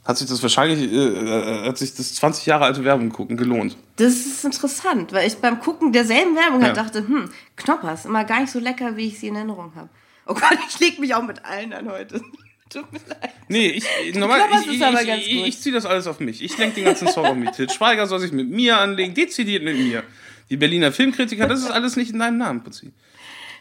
hat 0.05 0.17
sich 0.17 0.29
das 0.29 0.43
wahrscheinlich, 0.43 0.91
äh, 0.93 1.67
hat 1.69 1.79
sich 1.79 1.95
das 1.95 2.15
20 2.15 2.47
Jahre 2.47 2.65
alte 2.65 2.85
Werbung 2.85 3.11
gucken 3.11 3.37
gelohnt. 3.37 3.77
Das 3.97 4.15
ist 4.15 4.45
interessant, 4.45 5.13
weil 5.13 5.27
ich 5.29 5.37
beim 5.37 5.61
Gucken 5.61 5.93
derselben 5.93 6.35
Werbung 6.35 6.63
halt 6.65 6.77
Ja. 6.77 6.83
dachte, 6.83 7.07
hm, 7.07 7.31
Knoppers, 7.57 8.07
immer 8.07 8.25
gar 8.25 8.41
nicht 8.41 8.51
so 8.51 8.59
lecker, 8.59 8.97
wie 8.97 9.07
ich 9.09 9.21
sie 9.21 9.29
in 9.29 9.37
Erinnerung 9.37 9.73
habe. 9.77 9.89
Oh 10.27 10.35
Gott, 10.35 10.59
ich 10.69 10.81
leg 10.81 10.99
mich 10.99 11.15
auch 11.15 11.23
mit 11.23 11.45
allen 11.45 11.73
an 11.73 11.91
heute. 11.91 12.21
Tut 12.71 12.91
mir 12.93 13.01
leid. 13.09 13.31
Nee, 13.49 13.67
ich, 13.69 14.15
normal, 14.15 14.41
Knoppers 14.43 14.63
ich, 14.63 14.69
ist 14.69 14.75
ich, 14.77 14.85
aber 14.85 15.03
ich, 15.03 15.07
ganz 15.09 15.23
ich, 15.27 15.37
gut. 15.37 15.47
ich 15.49 15.61
ziehe 15.61 15.75
das 15.75 15.87
alles 15.87 16.07
auf 16.07 16.21
mich. 16.21 16.43
Ich 16.43 16.57
lenke 16.57 16.77
den 16.77 16.85
ganzen 16.85 17.09
Song 17.09 17.27
auf 17.27 17.35
mich. 17.37 17.51
Til 17.51 17.69
Schweiger 17.69 18.07
soll 18.07 18.21
sich 18.21 18.33
mit 18.33 18.49
mir 18.49 18.79
anlegen, 18.79 19.13
dezidiert 19.15 19.65
mit 19.65 19.77
mir. 19.77 20.03
Die 20.51 20.57
Berliner 20.57 20.93
Filmkritiker, 20.93 21.47
das 21.47 21.61
ist 21.61 21.71
alles 21.71 21.97
nicht 21.97 22.13
in 22.13 22.19
deinem 22.19 22.39
Namen, 22.39 22.63
Putzi. 22.63 22.93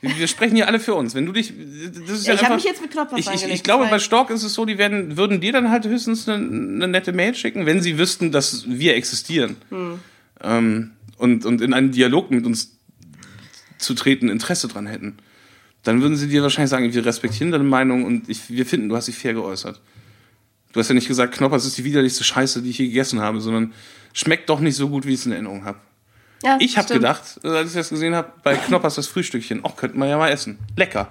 Wir, 0.02 0.28
sprechen 0.28 0.56
hier 0.56 0.68
alle 0.68 0.80
für 0.80 0.96
uns. 0.96 1.14
Wenn 1.14 1.26
du 1.26 1.34
dich, 1.34 1.54
das 2.08 2.20
ist 2.20 2.28
ja, 2.28 2.34
ich 2.34 2.44
habe 2.44 2.56
mich 2.56 2.64
jetzt 2.64 2.82
mit 2.82 2.92
Knoppers 2.92 3.20
ich, 3.20 3.30
ich, 3.30 3.44
ich 3.44 3.64
glaube, 3.64 3.88
bei 3.90 4.00
Stork 4.00 4.30
ist 4.30 4.44
es 4.44 4.54
so, 4.54 4.66
die 4.66 4.78
werden, 4.78 5.18
würden 5.18 5.42
dir 5.42 5.52
dann 5.52 5.70
halt 5.70 5.86
höchstens 5.86 6.28
eine, 6.28 6.38
eine 6.38 6.88
nette 6.88 7.12
Mail 7.12 7.36
schicken, 7.36 7.66
wenn 7.66 7.82
sie 7.82 7.98
wüssten, 7.98 8.32
dass 8.32 8.64
wir 8.70 8.96
existieren. 8.96 9.58
Hm. 9.70 10.00
Ähm, 10.42 10.92
und, 11.18 11.46
und 11.46 11.60
in 11.60 11.74
einen 11.74 11.92
Dialog 11.92 12.32
mit 12.32 12.46
uns 12.46 12.78
zu 13.78 13.94
treten 13.94 14.30
Interesse 14.30 14.70
dran 14.70 14.88
hätten. 14.88 15.18
dann 15.84 16.02
würden 16.02 16.16
sie 16.16 16.28
dir 16.28 16.44
wahrscheinlich 16.44 16.70
sagen, 16.70 16.94
wir 16.94 17.06
respektieren 17.06 17.52
deine 17.52 17.64
Meinung 17.66 18.06
und 18.06 18.30
ich, 18.30 18.50
wir 18.50 18.66
finden, 18.66 18.88
du 18.88 18.96
hast 18.96 19.08
dich 19.08 19.18
fair 19.18 19.34
geäußert. 19.34 19.82
Du 20.72 20.80
hast 20.80 20.88
ja 20.88 20.96
nicht 20.96 21.08
gesagt, 21.08 21.36
Knoppers 21.36 21.66
ist 21.66 21.78
die 21.78 21.84
widerlichste 21.84 22.24
Scheiße, 22.24 22.62
die 22.62 22.70
ich 22.70 22.78
je 22.78 22.88
gegessen 22.88 23.20
habe, 23.20 23.42
sondern 23.42 23.74
schmeckt 24.14 24.50
doch 24.50 24.60
nicht 24.60 24.76
so 24.76 24.90
gut, 24.90 25.06
wie 25.06 25.14
ich 25.14 25.20
es 25.20 25.26
in 25.26 25.32
Erinnerung 25.32 25.66
habe. 25.66 25.80
Ja, 26.44 26.58
Ich 26.60 26.78
habe 26.78 26.94
gedacht, 26.94 27.24
äh, 27.44 27.48
als 27.50 27.70
ich 27.72 27.76
das 27.76 27.90
gesehen 27.90 28.16
habe, 28.16 28.32
bei 28.44 28.56
Knoppers 28.56 28.96
das 28.96 29.08
Frühstückchen, 29.08 29.64
auch 29.66 29.76
könnte 29.76 29.98
man 29.98 30.08
ja 30.10 30.18
mal 30.18 30.30
essen. 30.30 30.58
Lecker. 30.78 31.08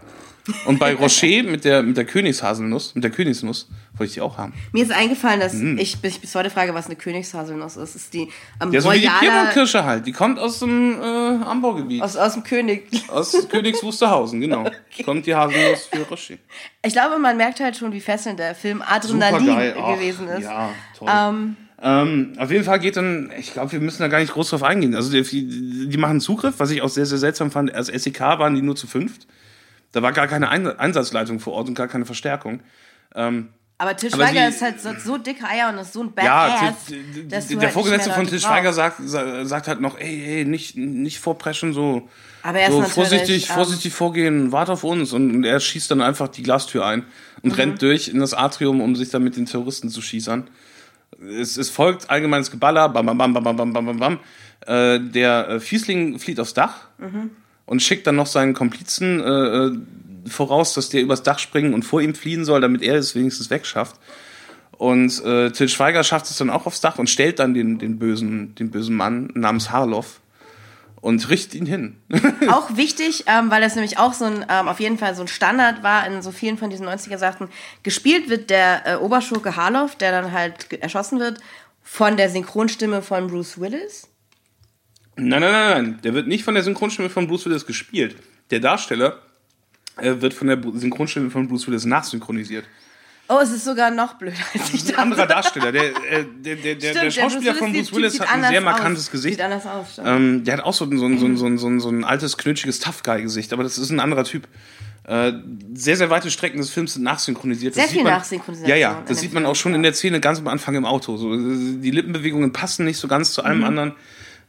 Und 0.64 0.79
bei 0.79 0.95
Rocher 0.99 1.43
mit 1.43 1.64
der, 1.66 1.83
mit 1.83 1.99
der 1.99 2.07
Königshaselnuss, 2.07 2.95
mit 2.95 3.05
der 3.05 3.11
Königsnuss, 3.11 3.68
wollte 3.99 4.05
ich 4.09 4.14
die 4.14 4.20
auch 4.22 4.39
haben. 4.39 4.55
Mir 4.72 4.83
ist 4.85 4.93
eingefallen, 4.93 5.41
dass 5.41 5.53
Mhm. 5.53 5.76
ich, 5.76 5.99
ich 6.03 6.20
bis 6.22 6.35
heute 6.35 6.49
frage, 6.49 6.72
was 6.72 6.87
eine 6.87 6.97
Königshaselnuss 6.97 7.76
ist. 7.76 7.95
ist 7.97 8.14
die 8.14 8.31
ähm, 8.62 8.72
Ja, 8.72 8.81
so 8.81 8.91
wie 8.93 9.01
die 9.01 9.09
Piemont-Kirsche 9.20 9.85
halt. 9.85 10.07
Die 10.07 10.12
kommt 10.12 10.39
aus 10.39 10.61
dem 10.61 10.99
äh, 11.03 11.05
Anbaugebiet. 11.05 12.01
Aus, 12.01 12.16
aus, 12.16 12.29
aus 12.29 12.33
dem 12.35 12.45
König. 12.45 12.87
Königs 13.51 13.83
Wusterhausen, 13.83 14.41
genau. 14.41 14.70
Kommt 15.05 15.26
die 15.26 15.35
Haselnuss 15.35 15.85
für 15.93 16.01
Rocher. 16.05 16.37
Ich 16.83 16.93
glaube, 16.95 17.18
man 17.18 17.37
merkt 17.37 17.61
halt 17.61 17.76
schon, 17.76 17.93
wie 17.93 18.01
fesselnd 18.01 18.39
der 18.39 18.55
Film 18.55 18.81
Adrenalin 18.81 19.45
gewesen 19.45 20.29
ist. 20.29 20.45
Ja, 20.45 20.70
toll. 20.97 21.09
Ähm, 21.12 21.57
Ähm, 21.81 22.33
auf 22.39 22.51
jeden 22.51 22.64
Fall 22.64 22.81
geht 22.81 22.97
dann, 22.97 23.31
ich 23.39 23.53
glaube, 23.53 23.70
wir 23.72 23.81
müssen 23.81 24.03
da 24.03 24.09
gar 24.09 24.18
nicht 24.18 24.33
groß 24.33 24.51
drauf 24.51 24.62
eingehen. 24.64 24.95
Also 24.97 25.11
die, 25.12 25.22
die, 25.22 25.89
die 25.89 25.97
machen 25.97 26.20
Zugriff, 26.20 26.55
was 26.59 26.70
ich 26.70 26.83
auch 26.83 26.89
sehr, 26.89 27.07
sehr 27.07 27.18
seltsam 27.18 27.51
fand. 27.53 27.72
Als 27.72 27.87
SEK 27.87 28.20
waren 28.20 28.55
die 28.57 28.62
nur 28.62 28.74
zu 28.74 28.87
fünft. 28.89 29.26
Da 29.93 30.03
war 30.03 30.12
gar 30.12 30.26
keine 30.26 30.49
Ein 30.49 30.66
Einsatzleitung 30.79 31.39
vor 31.41 31.53
Ort 31.55 31.68
und 31.68 31.74
gar 31.74 31.87
keine 31.89 32.05
Verstärkung. 32.05 32.61
aber 33.12 33.97
Til 33.97 34.12
Aber 34.12 34.24
Schweiger 34.26 34.51
sie- 34.51 34.57
ist 34.57 34.62
halt 34.62 34.81
so, 34.81 34.91
so 35.03 35.18
dicke 35.18 35.45
Eier 35.45 35.68
und 35.70 35.79
ist 35.79 35.93
so 35.93 36.03
ein 36.03 36.12
Ja, 36.20 36.49
Badass, 36.61 36.87
Til- 36.87 37.29
dass 37.29 37.47
der 37.47 37.61
halt 37.61 37.70
Vorgesetzte 37.72 38.11
von 38.11 38.26
Til 38.26 38.41
Schweiger 38.41 38.72
sagt, 38.72 38.97
sa- 39.05 39.45
sagt 39.45 39.68
halt 39.68 39.81
noch, 39.81 39.99
ey, 39.99 40.39
ey, 40.41 40.45
nicht, 40.45 40.76
nicht 40.76 41.20
vorpreschen, 41.20 41.72
so, 41.72 42.09
Aber 42.43 42.59
er 42.59 42.72
so 42.72 42.83
vorsichtig, 42.83 43.49
ähm, 43.49 43.55
vorsichtig 43.55 43.93
vorgehen, 43.95 44.51
wart 44.53 44.68
auf 44.68 44.83
uns. 44.85 45.12
Und, 45.12 45.31
und 45.33 45.45
er 45.45 45.61
schießt 45.61 45.91
dann 45.93 46.03
einfach 46.03 46.26
die 46.29 46.43
Glastür 46.43 46.85
ein 46.85 47.05
und 47.43 47.51
Mhm. 47.51 47.55
rennt 47.57 47.83
durch 47.83 48.09
in 48.09 48.18
das 48.18 48.35
Atrium, 48.35 48.81
um 48.81 48.97
sich 48.97 49.11
dann 49.11 49.22
mit 49.22 49.37
den 49.37 49.47
Terroristen 49.47 49.89
zu 49.91 50.03
schießern. 50.03 50.49
Es, 51.21 51.57
es 51.57 51.71
folgt 51.71 52.11
allgemeines 52.11 52.51
Geballer, 52.51 52.89
bam, 52.89 53.07
bam, 53.07 53.19
bam, 53.19 53.33
bam, 53.33 53.45
bam, 53.45 53.73
bam, 53.73 53.87
bam, 53.87 53.99
bam. 53.99 54.21
Äh, 54.66 55.01
der 55.01 55.49
äh, 55.49 55.61
Fiesling 55.61 56.19
flieht 56.19 56.39
aufs 56.41 56.55
Dach 56.55 56.89
Mhm. 56.99 57.31
und 57.66 57.83
schickt 57.83 58.07
dann 58.07 58.16
noch 58.16 58.27
seinen 58.27 58.55
Komplizen 58.55 59.21
äh, 59.21 59.66
äh, 59.66 59.79
voraus, 60.27 60.75
dass 60.75 60.89
der 60.89 61.03
übers 61.03 61.23
Dach 61.23 61.39
springen 61.39 61.75
und 61.75 61.85
vor 61.85 62.01
ihm 62.01 62.14
fliehen 62.14 62.45
soll, 62.45 62.61
damit 62.61 62.83
er 62.83 62.97
es 62.97 63.14
wenigstens 63.14 63.51
wegschafft. 63.51 63.97
Und 64.73 65.25
äh, 65.25 65.51
Til 65.51 65.69
Schweiger 65.69 66.05
schafft 66.05 66.27
es 66.27 66.37
dann 66.39 66.51
auch 66.51 66.66
aufs 66.66 66.81
Dach 66.81 66.99
und 66.99 67.09
stellt 67.11 67.39
dann 67.41 67.53
den, 67.55 67.79
den, 67.79 67.99
bösen, 67.99 68.55
den 68.55 68.71
bösen 68.71 68.95
Mann 68.95 69.31
namens 69.35 69.71
Harloff 69.71 70.21
und 71.01 71.29
richtet 71.29 71.55
ihn 71.55 71.67
hin. 71.67 71.97
Auch 72.51 72.77
wichtig, 72.77 73.25
ähm, 73.27 73.51
weil 73.51 73.61
das 73.61 73.75
nämlich 73.75 73.99
auch 73.99 74.13
so 74.13 74.25
ein, 74.25 74.45
ähm, 74.49 74.69
auf 74.69 74.81
jeden 74.81 74.99
Fall 74.99 75.15
so 75.15 75.23
ein 75.23 75.29
Standard 75.29 75.83
war 75.83 76.07
in 76.07 76.23
so 76.23 76.33
vielen 76.33 76.59
von 76.59 76.71
diesen 76.71 76.87
90er-Sachen. 76.87 77.49
Gespielt 77.83 78.29
wird 78.29 78.51
der 78.51 78.87
äh, 78.87 78.97
Oberschurke 78.97 79.57
Harloff, 79.57 79.97
der 79.97 80.11
dann 80.11 80.33
halt 80.33 80.73
erschossen 80.73 81.21
wird, 81.21 81.39
von 81.83 82.17
der 82.17 82.29
Synchronstimme 82.31 83.03
von 83.03 83.29
Bruce 83.29 83.61
Willis. 83.61 84.09
Nein, 85.17 85.41
nein, 85.41 85.53
nein, 85.53 85.71
nein. 85.71 85.99
Der 86.03 86.15
wird 86.15 86.29
nicht 86.29 86.45
von 86.45 86.55
der 86.55 86.63
Synchronstimme 86.63 87.11
von 87.11 87.27
Bruce 87.27 87.47
Willis 87.47 87.67
gespielt. 87.67 88.17
Der 88.51 88.61
Darsteller 88.61 89.21
äh, 89.97 90.21
wird 90.21 90.35
von 90.35 90.47
der 90.49 90.61
Synchronstimme 90.75 91.31
von 91.31 91.49
Bruce 91.49 91.67
Willis 91.67 91.85
nachsynchronisiert. 91.85 92.65
Oh, 93.31 93.39
es 93.43 93.51
ist 93.51 93.64
sogar 93.64 93.91
noch 93.91 94.14
blöder 94.14 94.37
als 94.55 94.72
ich 94.72 94.89
Ein 94.89 95.03
anderer 95.03 95.26
Darsteller. 95.26 95.70
Der, 95.70 95.85
äh, 95.85 95.93
der, 96.39 96.57
der, 96.57 96.57
der, 96.57 96.74
der 96.76 97.11
Stimmt, 97.11 97.12
Schauspieler 97.14 97.55
von 97.55 97.72
Bruce 97.72 97.93
Willis 97.93 98.12
sieht 98.14 98.22
hat 98.22 98.33
ein 98.33 98.51
sehr 98.51 98.61
markantes 98.62 99.05
aus. 99.05 99.11
Gesicht. 99.11 99.35
Sieht 99.37 99.45
anders 99.45 99.66
aus, 99.66 99.93
stimmt. 99.93 100.09
Ähm, 100.09 100.45
der 100.45 100.57
hat 100.59 100.64
auch 100.64 100.72
so 100.72 100.85
ein, 100.87 100.99
so 100.99 101.05
ein, 101.07 101.18
so 101.18 101.26
ein, 101.26 101.37
so 101.37 101.47
ein, 101.47 101.59
so 101.59 101.66
ein, 101.68 101.81
so 101.81 101.89
ein 101.91 102.05
altes, 102.05 102.39
knötschiges 102.39 102.81
Tough-Guy-Gesicht, 102.81 103.53
aber 103.53 103.62
das 103.64 103.76
ist 103.76 103.91
ein 103.91 104.01
anderer 104.01 104.24
Typ. 104.24 104.49
Äh, 105.05 105.33
sehr, 105.74 105.97
sehr 105.97 106.11
weite 106.11 106.31
Strecken 106.31 106.59
des 106.59 106.70
Films 106.70 106.95
sind 106.95 107.03
nachsynchronisiert. 107.03 107.74
Sehr 107.74 107.85
Das 107.85 107.93
viel 107.93 108.03
man, 108.03 108.12
Nachsynchronisation 108.14 108.68
Ja, 108.70 108.76
ja, 108.76 109.03
das 109.07 109.20
sieht 109.20 109.33
man 109.33 109.47
auch 109.47 109.57
schon 109.57 109.74
in 109.74 109.83
der 109.83 109.95
Szene 109.95 110.20
ganz 110.20 110.39
am 110.39 110.49
Anfang 110.49 110.74
im 110.74 110.85
Auto. 110.87 111.16
So, 111.16 111.35
die 111.35 111.91
Lippenbewegungen 111.91 112.53
passen 112.53 112.85
nicht 112.85 112.99
so 112.99 113.09
ganz 113.09 113.33
zu 113.33 113.41
Mhm. 113.43 113.47
allem 113.47 113.64
anderen. 113.64 113.93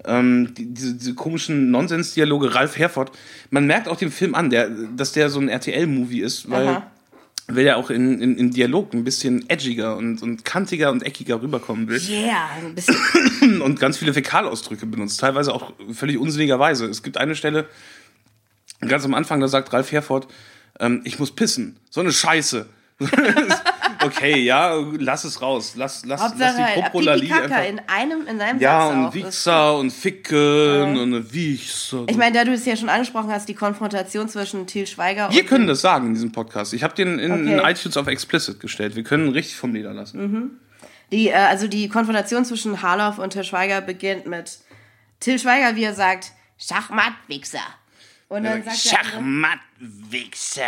Ähm, 0.06 0.54
die, 0.54 0.74
diese, 0.74 0.94
diese 0.96 1.14
komischen 1.16 1.72
Nonsensdialoge, 1.72 2.56
Ralf 2.56 2.78
Herford. 2.78 3.12
Man 3.50 3.68
merkt 3.68 3.90
auch 3.90 3.98
dem 3.98 4.12
Film 4.12 4.36
an, 4.36 4.50
der, 4.50 4.70
dass 4.70 5.12
der 5.12 5.30
so 5.30 5.40
ein 5.42 5.50
RTL-Movie 5.50 6.22
ist, 6.22 6.50
weil, 6.50 6.68
Aha. 6.70 6.92
Weil 7.50 7.66
er 7.66 7.78
auch 7.78 7.90
in, 7.90 8.22
in, 8.22 8.38
in 8.38 8.52
Dialog 8.52 8.94
ein 8.94 9.04
bisschen 9.04 9.50
edgiger 9.50 9.98
und, 9.98 10.22
und 10.22 10.46
kantiger 10.46 10.92
und 10.92 11.04
eckiger 11.04 11.42
rüberkommen 11.42 11.88
will 11.88 12.00
Yeah, 12.10 12.50
ein 12.58 12.76
bisschen. 12.76 13.62
und 13.62 13.80
ganz 13.80 13.98
viele 13.98 14.14
Fäkalausdrücke 14.14 14.86
benutzt, 14.86 15.20
teilweise 15.20 15.54
auch 15.54 15.74
völlig 15.92 16.18
unsinnigerweise. 16.18 16.86
Es 16.86 17.04
gibt 17.04 17.18
eine 17.18 17.36
Stelle, 17.36 17.68
ganz 18.82 19.04
am 19.06 19.14
Anfang, 19.14 19.40
da 19.40 19.48
sagt 19.48 19.74
Ralf 19.74 19.92
Herford, 19.92 20.28
ähm, 20.80 21.02
ich 21.04 21.20
muss 21.20 21.32
pissen. 21.32 21.78
So 21.90 22.02
eine 22.02 22.12
Scheiße. 22.12 22.68
okay, 24.04 24.40
ja, 24.40 24.74
lass 24.98 25.24
es 25.24 25.42
raus. 25.42 25.74
Lass, 25.76 26.06
lass, 26.06 26.34
lass 26.38 26.56
die 26.56 27.28
Kaka 27.28 27.44
einfach. 27.56 27.66
in 27.70 27.80
einem, 27.88 28.28
in 28.28 28.42
einem 28.42 28.60
Ja, 28.60 28.88
Satz 28.88 28.94
und 28.96 29.06
auch. 29.06 29.14
Wichser 29.14 29.78
und 29.78 29.92
Ficken 29.92 30.98
und 30.98 31.34
Wichser. 31.34 32.06
Ich 32.08 32.18
meine, 32.18 32.38
da 32.38 32.44
du 32.46 32.54
es 32.54 32.66
ja 32.66 32.76
schon 32.76 32.90
angesprochen 32.90 33.32
hast, 33.32 33.48
die 33.50 33.54
Konfrontation 33.56 34.28
zwischen 34.30 34.68
Til 34.68 34.88
Schweiger 34.88 35.30
Wir 35.32 35.42
und 35.42 35.48
können 35.48 35.68
das 35.68 35.82
sagen 35.82 36.08
in 36.08 36.14
diesem 36.14 36.32
Podcast. 36.32 36.74
Ich 36.74 36.84
habe 36.84 36.96
den 36.96 37.20
in, 37.20 37.48
in 37.48 37.60
Okay. 37.60 37.72
iTunes 37.72 37.98
auf 37.98 38.08
Explicit 38.08 38.60
gestellt. 38.60 38.96
Wir 38.96 39.04
können 39.04 39.30
richtig 39.30 39.56
vom 39.56 39.74
Leder 39.74 39.94
lassen. 39.94 40.60
Die, 41.12 41.30
äh, 41.30 41.34
also 41.34 41.68
die 41.68 41.90
Konfrontation 41.90 42.46
zwischen 42.46 42.82
Harloff 42.82 43.18
und 43.18 43.32
Til 43.32 43.44
Schweiger 43.44 43.82
beginnt 43.82 44.26
mit 44.28 44.60
Til 45.20 45.40
Schweiger, 45.40 45.76
wie 45.76 45.84
er 45.84 45.94
sagt, 45.96 46.32
Schachmatt, 46.58 47.14
Wichser. 47.28 47.60
Und 48.28 48.44
dann 48.44 48.64
sagt 48.64 48.86
der 48.92 49.00
andere, 49.00 49.12
Schachmatt-Wichser. 49.80 50.64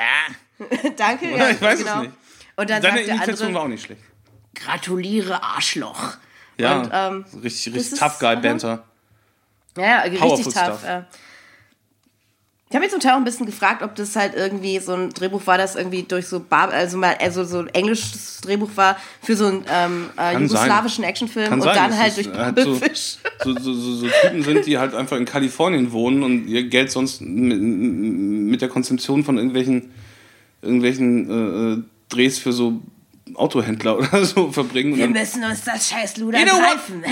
danke, 0.98 1.30
ja, 1.38 1.50
Ich 1.50 1.62
weiß 1.62 1.80
es 1.80 1.86
genau. 1.86 2.02
nicht. 2.04 2.14
Und 2.62 2.70
dann 2.70 2.82
sagt 2.82 2.95
der 2.95 3.16
Imitation 3.16 3.53
war 3.55 3.64
auch 3.64 3.68
nicht 3.68 3.84
schlecht. 3.84 4.01
gratuliere 4.53 5.41
Arschloch. 5.41 6.18
Ja, 6.57 6.80
Und, 6.80 6.89
ähm, 6.93 7.26
richtig, 7.41 7.74
richtig 7.74 7.99
tough 7.99 8.20
guy. 8.20 8.36
Banter. 8.36 8.84
Ja, 9.76 9.84
ja, 9.84 9.99
richtig 10.01 10.53
tough. 10.53 10.84
Äh. 10.84 11.03
Ich 12.70 12.76
habe 12.76 12.86
mich 12.86 12.91
zum 12.91 13.01
Teil 13.01 13.14
auch 13.14 13.18
ein 13.18 13.24
bisschen 13.24 13.47
gefragt, 13.47 13.82
ob 13.82 13.95
das 13.95 14.16
halt 14.16 14.36
irgendwie 14.36 14.80
so 14.80 14.93
ein 14.93 15.09
Drehbuch 15.09 15.45
war, 15.45 15.57
das 15.57 15.76
irgendwie 15.76 16.03
durch 16.03 16.28
so 16.28 16.39
Bar 16.39 16.70
also 16.70 16.97
mal 16.97 17.18
also 17.20 17.43
so 17.43 17.59
ein 17.59 17.68
englisches 17.70 18.39
Drehbuch 18.41 18.70
war 18.76 18.95
für 19.22 19.36
so 19.36 19.47
einen 19.47 19.66
ähm, 19.70 20.09
äh, 20.18 20.34
jugoslawischen 20.36 21.03
Actionfilm 21.03 21.49
Kann 21.49 21.59
und 21.59 21.66
sein, 21.66 21.76
dann 21.76 21.97
halt 21.97 22.16
durch 22.16 22.28
halt 22.28 22.57
so, 22.59 22.74
Babelfisch. 22.74 23.18
so, 23.43 23.53
so, 23.59 23.74
so, 23.74 23.95
so 23.95 24.07
Typen 24.22 24.43
sind, 24.43 24.66
die 24.68 24.78
halt 24.78 24.93
einfach 24.93 25.18
in 25.18 25.26
Kalifornien 25.26 25.91
wohnen 25.91 26.24
und 26.24 26.47
ihr 26.47 26.64
Geld 26.64 26.91
sonst 26.91 27.22
mit, 27.22 27.59
mit 27.59 28.62
der 28.62 28.70
Konzeption 28.70 29.26
von 29.26 29.38
irgendwelchen, 29.38 29.91
irgendwelchen 30.62 31.30
äh, 31.30 31.74
äh, 31.74 31.84
Drehs 32.12 32.38
für 32.39 32.53
so 32.53 32.82
Autohändler 33.36 33.97
oder 33.99 34.26
so 34.26 34.51
verbringen. 34.51 34.95
Wir 34.97 35.07
müssen 35.07 35.43
uns 35.43 35.64
das 35.64 35.89
scheiß 35.89 36.18
Luder 36.18 36.39
you 36.39 36.45
know 36.45 36.55
what? 36.57 36.64
greifen. 36.64 37.03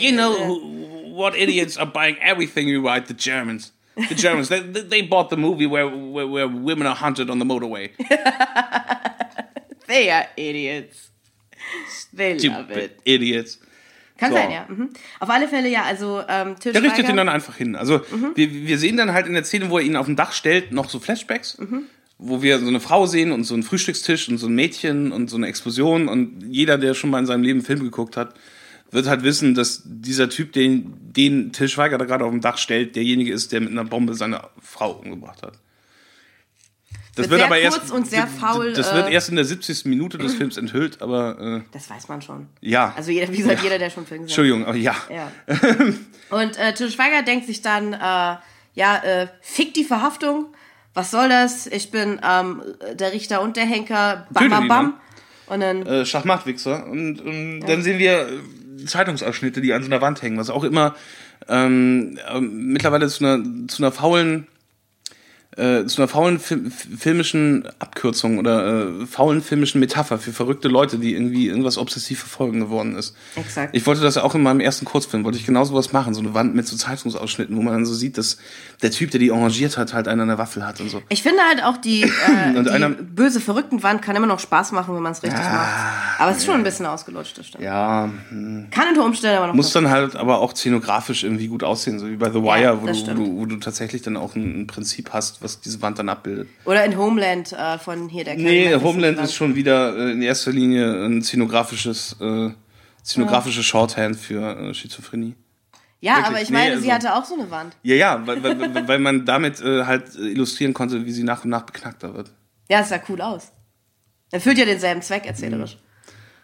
You 0.00 0.12
know, 0.12 0.34
you 0.36 0.46
know 0.46 1.14
what 1.16 1.36
idiots 1.36 1.76
are 1.76 1.86
buying 1.90 2.16
everything 2.20 2.66
you 2.68 2.80
write? 2.82 3.06
The 3.06 3.14
Germans. 3.14 3.72
The 4.08 4.14
Germans. 4.16 4.48
they, 4.48 4.60
they 4.60 5.02
bought 5.02 5.30
the 5.30 5.36
movie 5.36 5.66
where, 5.66 5.86
where, 5.88 6.26
where 6.26 6.48
women 6.48 6.86
are 6.86 6.96
hunted 6.96 7.30
on 7.30 7.38
the 7.38 7.44
motorway. 7.44 7.90
They 9.86 10.10
are 10.10 10.26
idiots. 10.36 11.10
They 12.16 12.32
love 12.34 12.40
Stupid 12.40 12.76
it. 12.76 13.00
idiots. 13.04 13.60
Kann 14.16 14.30
So. 14.30 14.36
sein, 14.38 14.50
ja. 14.50 14.66
Mhm. 14.68 14.90
Auf 15.20 15.28
alle 15.28 15.46
Fälle, 15.48 15.68
ja, 15.68 15.82
also 15.82 16.22
ähm, 16.28 16.54
Der 16.64 16.82
richtet 16.82 17.08
ihn 17.08 17.16
dann 17.16 17.28
einfach 17.28 17.56
hin. 17.56 17.76
Also 17.76 18.00
Mhm. 18.10 18.32
wir, 18.34 18.50
wir 18.52 18.78
sehen 18.78 18.96
dann 18.96 19.12
halt 19.12 19.26
in 19.26 19.34
der 19.34 19.44
Szene, 19.44 19.68
wo 19.70 19.78
er 19.78 19.84
ihn 19.84 19.96
auf 19.96 20.06
dem 20.06 20.16
Dach 20.16 20.32
stellt, 20.32 20.72
noch 20.72 20.88
so 20.88 20.98
Flashbacks, 21.00 21.58
Mhm. 21.58 21.84
Wo 22.26 22.42
wir 22.42 22.58
so 22.58 22.66
eine 22.66 22.80
Frau 22.80 23.06
sehen 23.06 23.32
und 23.32 23.44
so 23.44 23.54
einen 23.54 23.62
Frühstückstisch 23.62 24.28
und 24.28 24.38
so 24.38 24.46
ein 24.46 24.54
Mädchen 24.54 25.12
und 25.12 25.28
so 25.28 25.36
eine 25.36 25.46
Explosion 25.46 26.08
und 26.08 26.42
jeder, 26.48 26.78
der 26.78 26.94
schon 26.94 27.10
mal 27.10 27.18
in 27.18 27.26
seinem 27.26 27.42
Leben 27.42 27.58
einen 27.60 27.66
Film 27.66 27.80
geguckt 27.80 28.16
hat, 28.16 28.34
wird 28.90 29.06
halt 29.06 29.22
wissen, 29.22 29.54
dass 29.54 29.82
dieser 29.84 30.28
Typ, 30.30 30.52
den, 30.52 30.94
den 31.12 31.52
Til 31.52 31.68
Schweiger 31.68 31.98
da 31.98 32.04
gerade 32.04 32.24
auf 32.24 32.30
dem 32.30 32.40
Dach 32.40 32.58
stellt, 32.58 32.96
derjenige 32.96 33.32
ist, 33.32 33.52
der 33.52 33.60
mit 33.60 33.70
einer 33.70 33.84
Bombe 33.84 34.14
seine 34.14 34.40
Frau 34.60 34.92
umgebracht 34.92 35.42
hat. 35.42 35.58
Das 37.16 37.30
Wird 37.30 37.48
kurz 37.48 37.90
und 37.90 38.08
sehr 38.08 38.26
faul, 38.26 38.72
Das 38.72 38.92
wird 38.92 39.08
äh, 39.08 39.12
erst 39.12 39.28
in 39.28 39.36
der 39.36 39.44
70. 39.44 39.84
Minute 39.84 40.18
des 40.18 40.34
Films 40.34 40.56
enthüllt, 40.56 41.00
aber 41.00 41.38
äh, 41.38 41.60
Das 41.72 41.88
weiß 41.88 42.08
man 42.08 42.22
schon. 42.22 42.48
ja. 42.60 42.92
Also 42.96 43.12
jeder, 43.12 43.32
wie 43.32 43.36
gesagt, 43.36 43.62
jeder, 43.62 43.78
der 43.78 43.90
schon 43.90 44.04
Film 44.04 44.22
gesehen 44.26 44.44
hat. 44.44 44.66
Entschuldigung, 44.66 44.66
aber 44.66 44.76
ja. 44.76 44.96
Ja. 45.10 45.30
Und 46.36 46.56
äh, 46.58 46.74
Til 46.74 46.90
Schweiger 46.90 47.22
denkt 47.22 47.46
sich 47.46 47.62
dann, 47.62 47.92
äh, 47.92 47.96
ja, 47.96 48.96
äh, 49.04 49.28
fick 49.40 49.74
die 49.74 49.84
Verhaftung. 49.84 50.46
Was 50.94 51.10
soll 51.10 51.28
das? 51.28 51.66
Ich 51.66 51.90
bin 51.90 52.20
ähm, 52.24 52.62
der 52.94 53.12
Richter 53.12 53.42
und 53.42 53.56
der 53.56 53.64
Henker. 53.64 54.26
Bam, 54.30 54.48
bam, 54.48 54.68
bam. 54.68 54.86
ne? 54.86 54.92
Und 55.46 55.60
dann, 55.60 55.86
äh, 55.86 56.06
Schachmattwichser. 56.06 56.86
Und, 56.86 57.20
und 57.20 57.60
dann 57.60 57.82
sehen 57.82 57.98
wir 57.98 58.28
äh, 58.28 58.84
Zeitungsausschnitte, 58.86 59.60
die 59.60 59.72
an 59.72 59.82
so 59.82 59.88
einer 59.88 60.00
Wand 60.00 60.22
hängen, 60.22 60.38
was 60.38 60.50
auch 60.50 60.64
immer 60.64 60.94
ähm, 61.48 62.18
ähm, 62.28 62.72
mittlerweile 62.72 63.08
zu 63.08 63.24
einer, 63.24 63.44
zu 63.68 63.82
einer 63.82 63.92
faulen 63.92 64.46
äh, 65.56 65.84
zu 65.86 66.00
einer 66.02 66.08
faulen 66.08 66.38
Fil 66.40 66.70
filmischen 66.70 67.68
Abkürzung 67.78 68.38
oder 68.38 68.88
äh, 69.02 69.06
faulen 69.06 69.40
filmischen 69.42 69.80
Metapher 69.80 70.18
für 70.18 70.32
verrückte 70.32 70.68
Leute, 70.68 70.98
die 70.98 71.12
irgendwie 71.14 71.46
irgendwas 71.48 71.78
obsessiv 71.78 72.18
verfolgen 72.20 72.60
geworden 72.60 72.96
ist. 72.96 73.14
Exakt. 73.36 73.74
Ich 73.76 73.86
wollte 73.86 74.00
das 74.02 74.16
ja 74.16 74.22
auch 74.24 74.34
in 74.34 74.42
meinem 74.42 74.60
ersten 74.60 74.84
Kurzfilm, 74.84 75.24
wollte 75.24 75.38
ich 75.38 75.46
genau 75.46 75.64
sowas 75.64 75.92
machen, 75.92 76.14
so 76.14 76.20
eine 76.20 76.34
Wand 76.34 76.54
mit 76.54 76.66
so 76.66 76.76
Zeitungsausschnitten, 76.76 77.56
wo 77.56 77.62
man 77.62 77.74
dann 77.74 77.86
so 77.86 77.94
sieht, 77.94 78.18
dass 78.18 78.38
der 78.82 78.90
Typ, 78.90 79.10
der 79.12 79.20
die 79.20 79.30
arrangiert 79.30 79.76
hat, 79.78 79.94
halt 79.94 80.08
einen 80.08 80.22
an 80.22 80.28
der 80.28 80.38
Waffel 80.38 80.66
hat 80.66 80.80
und 80.80 80.88
so. 80.90 81.02
Ich 81.08 81.22
finde 81.22 81.40
halt 81.48 81.62
auch 81.62 81.76
die, 81.76 82.02
äh, 82.02 82.62
die 82.62 82.70
einer- 82.70 82.90
böse 82.90 83.40
verrückten 83.40 83.82
Wand 83.82 84.02
kann 84.02 84.16
immer 84.16 84.26
noch 84.26 84.40
Spaß 84.40 84.72
machen, 84.72 84.94
wenn 84.94 85.02
man 85.02 85.12
es 85.12 85.22
richtig 85.22 85.40
macht. 85.40 86.18
Aber 86.18 86.30
es 86.30 86.38
ist 86.38 86.46
schon 86.46 86.54
ein 86.56 86.64
bisschen 86.64 86.86
ausgelutscht, 86.86 87.38
das 87.38 87.46
stimmt. 87.46 87.62
Ja, 87.64 88.10
Kann 88.30 88.88
unter 88.88 89.04
Umständen 89.04 89.36
aber 89.38 89.46
noch 89.48 89.54
muss 89.54 89.72
dann 89.72 89.90
halt 89.90 90.16
aber 90.16 90.38
auch 90.40 90.54
szenografisch 90.54 91.22
irgendwie 91.24 91.46
gut 91.48 91.62
aussehen, 91.62 91.98
so 91.98 92.08
wie 92.08 92.16
bei 92.16 92.30
The 92.30 92.42
Wire, 92.42 92.78
du, 92.82 92.82
wo, 92.82 93.14
du, 93.14 93.36
wo 93.40 93.46
du 93.46 93.56
tatsächlich 93.56 94.02
dann 94.02 94.16
auch 94.16 94.34
ein, 94.34 94.62
ein 94.62 94.66
Prinzip 94.66 95.12
hast, 95.12 95.42
was 95.44 95.60
diese 95.60 95.80
Wand 95.82 95.98
dann 95.98 96.08
abbildet. 96.08 96.48
Oder 96.64 96.84
in 96.84 96.96
Homeland 96.98 97.52
äh, 97.52 97.78
von 97.78 98.08
hier 98.08 98.24
der 98.24 98.34
Nee, 98.36 98.64
Kevin 98.64 98.82
Homeland 98.82 99.20
ist 99.20 99.34
schon 99.34 99.54
wieder 99.54 99.96
äh, 99.96 100.12
in 100.12 100.22
erster 100.22 100.50
Linie 100.50 101.04
ein 101.04 101.22
szenografisches, 101.22 102.16
äh, 102.20 102.50
szenografisches 103.04 103.64
Shorthand 103.64 104.16
für 104.16 104.56
äh, 104.58 104.74
Schizophrenie. 104.74 105.34
Ja, 106.00 106.16
wirklich. 106.16 106.26
aber 106.28 106.42
ich 106.42 106.50
Nee, 106.50 106.56
meine, 106.56 106.80
sie 106.80 106.90
also- 106.90 107.08
hatte 107.08 107.16
auch 107.16 107.24
so 107.24 107.34
eine 107.34 107.50
Wand. 107.50 107.76
Ja, 107.82 107.94
ja, 107.94 108.26
weil, 108.26 108.42
weil, 108.42 108.88
weil- 108.88 108.98
man 108.98 109.24
damit 109.24 109.60
äh, 109.60 109.84
halt 109.84 110.14
äh, 110.16 110.22
illustrieren 110.32 110.74
konnte, 110.74 111.06
wie 111.06 111.12
sie 111.12 111.22
nach 111.22 111.44
und 111.44 111.50
nach 111.50 111.62
beknackter 111.62 112.14
wird. 112.14 112.32
Ja, 112.68 112.80
es 112.80 112.88
sah 112.88 113.00
cool 113.08 113.20
aus. 113.20 113.52
Erfüllt 114.30 114.58
ja 114.58 114.64
denselben 114.64 115.00
Zweck 115.02 115.26
erzählerisch. 115.26 115.78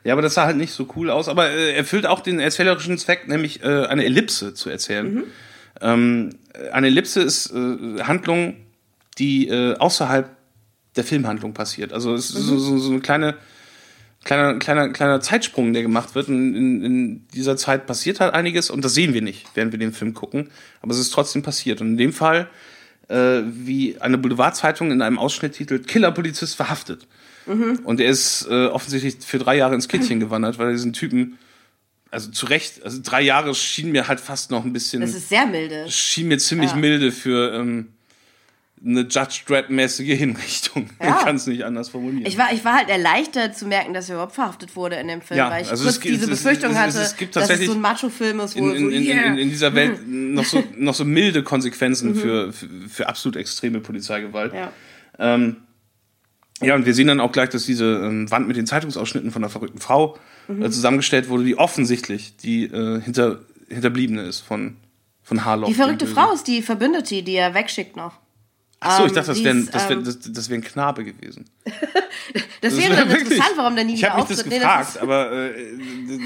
Ja, 0.05 0.15
aber 0.15 0.23
das 0.23 0.35
sah 0.35 0.47
halt 0.47 0.57
nicht 0.57 0.73
so 0.73 0.89
cool 0.97 1.11
aus. 1.11 1.29
Aber 1.29 1.51
äh, 1.51 1.75
erfüllt 1.75 2.07
auch 2.07 2.21
den 2.21 2.41
erzählerischen 2.41 2.97
Zweck, 2.97 3.29
nämlich 3.29 3.63
äh, 3.63 3.87
eine 3.87 4.05
Ellipse 4.05 4.55
zu 4.55 4.71
erzählen. 4.71 5.25
Ähm, 5.83 6.31
äh, 6.55 6.71
eine 6.71 6.87
Ellipse 6.87 7.21
ist 7.21 7.51
äh, 7.53 8.03
Handlung, 8.03 8.57
die 9.21 9.47
äh, 9.49 9.77
außerhalb 9.77 10.29
der 10.97 11.05
Filmhandlung 11.05 11.55
passiert. 11.55 11.93
Also 11.93 12.15
es 12.15 12.31
ist 12.31 12.47
so, 12.47 12.59
so, 12.59 12.79
so 12.79 12.91
eine 12.91 13.01
kleine 13.01 13.37
kleiner, 14.25 14.59
kleiner, 14.59 14.89
kleiner 14.91 15.21
Zeitsprung, 15.21 15.73
der 15.73 15.83
gemacht 15.83 16.15
wird. 16.15 16.29
Und 16.29 16.55
in, 16.55 16.85
in 16.85 17.29
dieser 17.29 17.57
Zeit 17.57 17.87
passiert 17.87 18.19
halt 18.21 18.35
einiges 18.35 18.69
und 18.71 18.85
das 18.85 18.95
sehen 18.95 19.15
wir 19.15 19.23
nicht, 19.23 19.47
während 19.55 19.73
wir 19.73 19.79
den 19.79 19.93
Film 19.93 20.13
gucken. 20.15 20.51
Aber 20.83 20.93
es 20.93 20.99
ist 20.99 21.11
trotzdem 21.13 21.43
passiert. 21.43 21.81
Und 21.81 21.89
in 21.93 21.97
dem 21.97 22.13
Fall, 22.13 22.49
äh, 23.09 23.43
wie 23.47 23.99
eine 24.01 24.19
Boulevardzeitung 24.19 24.91
in 24.91 25.01
einem 25.01 25.19
Ausschnitt 25.19 25.55
titelt, 25.55 25.87
Killerpolizist 25.87 26.57
verhaftet. 26.57 27.07
Und 27.47 27.99
er 28.01 28.11
ist 28.11 28.47
äh, 28.49 28.67
offensichtlich 28.67 29.17
für 29.27 29.39
drei 29.39 29.57
Jahre 29.57 29.75
ins 29.75 29.89
Kittchen 29.89 30.21
gewandert, 30.25 30.59
weil 30.59 30.67
er 30.69 30.73
diesen 30.73 30.93
Typen, 30.93 31.39
also 32.11 32.31
zu 32.31 32.47
Recht, 32.47 32.85
also 32.85 33.01
drei 33.03 33.23
Jahre 33.23 33.55
schien 33.55 33.91
mir 33.91 34.07
halt 34.07 34.21
fast 34.21 34.51
noch 34.53 34.65
ein 34.65 34.73
bisschen, 34.73 35.01
Das 35.01 35.15
ist 35.15 35.31
sehr 35.31 35.47
milde. 35.47 35.87
schien 35.89 36.29
mir 36.29 36.39
ziemlich 36.39 36.71
Ja. 36.73 36.77
milde 36.77 37.11
für 37.11 37.55
ähm, 37.55 37.89
eine 38.83 39.01
Judge 39.03 39.43
Dredd-mäßige 39.47 40.17
Hinrichtung. 40.17 40.89
Ja. 41.03 41.11
Ich 41.19 41.25
kann 41.25 41.37
es 41.37 41.47
nicht 41.47 41.65
anders 41.65 41.91
formulieren. 41.91 42.25
Ich 42.27 42.39
war, 42.39 42.53
ich 42.53 42.65
war 42.65 42.75
halt 42.77 42.89
erleichtert 42.89 43.57
zu 43.57 43.67
merken, 43.67 43.93
dass 43.93 44.09
er 44.09 44.15
überhaupt 44.15 44.35
verhaftet 44.35 44.75
wurde 44.75 44.97
in 44.97 45.09
dem 45.09 45.21
Film, 45.21 45.37
Ja, 45.39 45.51
weil 45.51 45.63
ich 45.63 45.71
also 45.71 45.85
kurz 45.85 45.97
es 45.97 46.01
gibt- 46.01 46.15
diese 46.15 46.25
es- 46.27 46.31
es- 46.39 46.43
Befürchtung 46.45 46.71
es- 46.73 46.77
hatte, 46.79 46.99
es 46.99 47.17
gibt 47.17 47.37
dass 47.37 47.51
es 47.51 47.67
so 47.67 47.73
ein 47.73 47.81
Macho-Film 47.81 48.41
ist, 48.41 48.57
wo 48.59 48.69
in, 48.71 48.91
in, 48.91 49.05
so, 49.05 49.11
yeah. 49.13 49.25
in, 49.25 49.39
in 49.39 49.49
dieser 49.51 49.75
Welt 49.75 50.01
noch 50.09 50.45
so, 50.45 50.65
noch 50.77 50.95
so 50.95 51.05
milde 51.05 51.43
Konsequenzen 51.43 52.11
Mhm. 52.13 52.15
für, 52.17 52.53
für, 52.55 52.69
für 52.89 53.09
absolut 53.09 53.37
extreme 53.37 53.81
Polizeigewalt. 53.81 54.55
ja. 54.55 54.73
Ähm, 55.19 55.57
ja, 56.63 56.75
und 56.75 56.85
wir 56.87 56.95
sehen 56.95 57.07
dann 57.07 57.21
auch 57.21 57.33
gleich, 57.33 57.49
dass 57.51 57.65
diese 57.67 57.85
ähm, 58.05 58.31
Wand 58.31 58.47
mit 58.49 58.57
den 58.57 58.67
Zeitungsausschnitten 58.67 59.31
von 59.31 59.43
einer 59.43 59.51
verrückten 59.51 59.79
Frau 59.81 60.19
Mhm. 60.49 60.63
äh, 60.63 60.71
zusammengestellt 60.71 61.29
wurde, 61.29 61.45
die 61.45 61.57
offensichtlich 61.59 62.37
die 62.39 62.65
äh, 62.65 63.01
hinter, 63.03 63.41
Hinterbliebene 63.69 64.23
ist 64.23 64.41
von, 64.41 64.77
von 65.23 65.45
Harlow. 65.45 65.67
Die 65.69 65.75
verrückte 65.75 66.07
Frau 66.07 66.33
ist 66.33 66.47
die 66.49 66.61
Verbündete, 66.63 67.23
die 67.23 67.35
er 67.35 67.55
wegschickt 67.55 67.97
noch. 67.97 68.15
Ach 68.83 68.97
so, 68.99 69.05
ich 69.05 69.11
Ähm, 69.11 69.15
dachte, 69.15 69.29
das 69.29 69.37
die 69.39 69.45
wäre 69.45 69.63
das 69.71 69.89
wär, 69.89 69.97
ähm, 69.99 70.05
das, 70.05 70.19
das 70.21 70.49
wär 70.49 70.57
ein 70.59 70.65
Knabe 70.65 71.05
gewesen. 71.05 71.45
Das, 71.65 71.75
Das 72.63 72.77
wäre 72.77 72.91
wär 72.91 72.97
dann 72.97 73.09
wirklich- 73.11 73.31
interessant, 73.33 73.57
warum 73.57 73.75
der 73.75 73.85
nie 73.85 73.93
Ich 73.95 73.99
wieder 74.01 74.11
habe 74.11 74.21
mich 74.21 74.29
das 74.29 74.39
auftritt. 74.39 74.53
Nee, 74.53 74.59
gefragt, 74.59 74.89
ist- 74.91 74.99
aber 74.99 75.33
äh, 75.33 75.53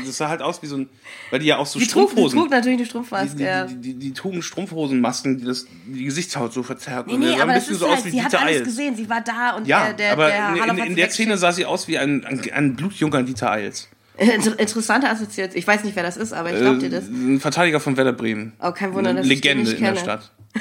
das 0.07 0.17
sah 0.17 0.29
halt 0.29 0.41
aus 0.43 0.63
wie 0.63 0.67
so 0.67 0.77
ein, 0.79 0.89
weil 1.31 1.41
die 1.41 1.47
ja 1.47 1.59
auch 1.59 1.67
so 1.67 1.79
die, 1.79 1.87
trug, 1.87 2.07
die 2.09 2.13
Strumpfhosen, 2.13 2.39
trug 2.39 2.51
natürlich 2.51 2.75
eine 2.77 2.83
die, 2.85 2.89
Strumpfmaske. 2.89 3.37
die, 3.37 3.43
ja. 3.43 3.65
die, 3.67 3.77
die, 3.77 3.95
die 3.95 4.13
trugen 4.13 4.43
Strumpfhosenmasken, 4.43 5.39
die 5.39 5.45
das 5.45 5.67
die 5.87 6.05
Gesichtshaut 6.05 6.53
so 6.53 6.63
verzerrten. 6.63 7.09
Nee, 7.11 7.15
Und 7.15 7.21
nee, 7.21 7.37
sah 7.37 7.43
aber 7.43 7.53
ein 7.53 7.59
das 7.59 7.69
ist 7.69 7.79
so 7.81 7.89
halt, 7.89 7.99
aus 7.99 8.05
wie 8.05 8.11
sie 8.11 8.23
hat 8.23 8.35
alles 8.35 8.57
Eils. 8.59 8.65
gesehen, 8.65 8.97
sie 8.97 9.09
war 9.09 9.21
da 9.21 9.57
und 9.57 9.67
Ja, 9.67 9.87
der, 9.87 9.95
der, 9.95 10.13
aber 10.13 10.27
der 10.29 10.49
in, 10.71 10.79
in, 10.79 10.85
in 10.87 10.97
der 10.97 11.11
Szene 11.11 11.37
sah 11.39 11.51
sie 11.53 11.65
aus 11.67 11.89
wie 11.89 11.99
ein, 11.99 12.25
ein, 12.25 12.41
ein 12.53 12.77
blutjunger 12.77 13.23
Dieter 13.25 13.51
Eils. 13.51 13.89
Inter- 14.17 14.57
Interessante 14.61 15.09
Assoziation. 15.11 15.59
Ich 15.59 15.67
weiß 15.67 15.83
nicht, 15.83 15.97
wer 15.97 16.05
das 16.05 16.17
ist, 16.17 16.33
aber 16.33 16.53
ich 16.53 16.61
glaub 16.61 16.79
dir 16.79 16.89
das. 16.91 17.05
Äh, 17.05 17.11
Ein 17.11 17.41
Verteidiger 17.41 17.81
von 17.81 17.97
Werder 17.97 18.13
Bremen. 18.13 18.53
Oh, 18.61 18.71
kein 18.71 18.95
Wunder, 18.95 19.13
dass 19.13 19.27
ich 19.27 19.41
den 19.41 19.59
Legende 19.65 19.73
in 19.73 19.83
der. 19.83 19.97
Stadt. 19.97 20.31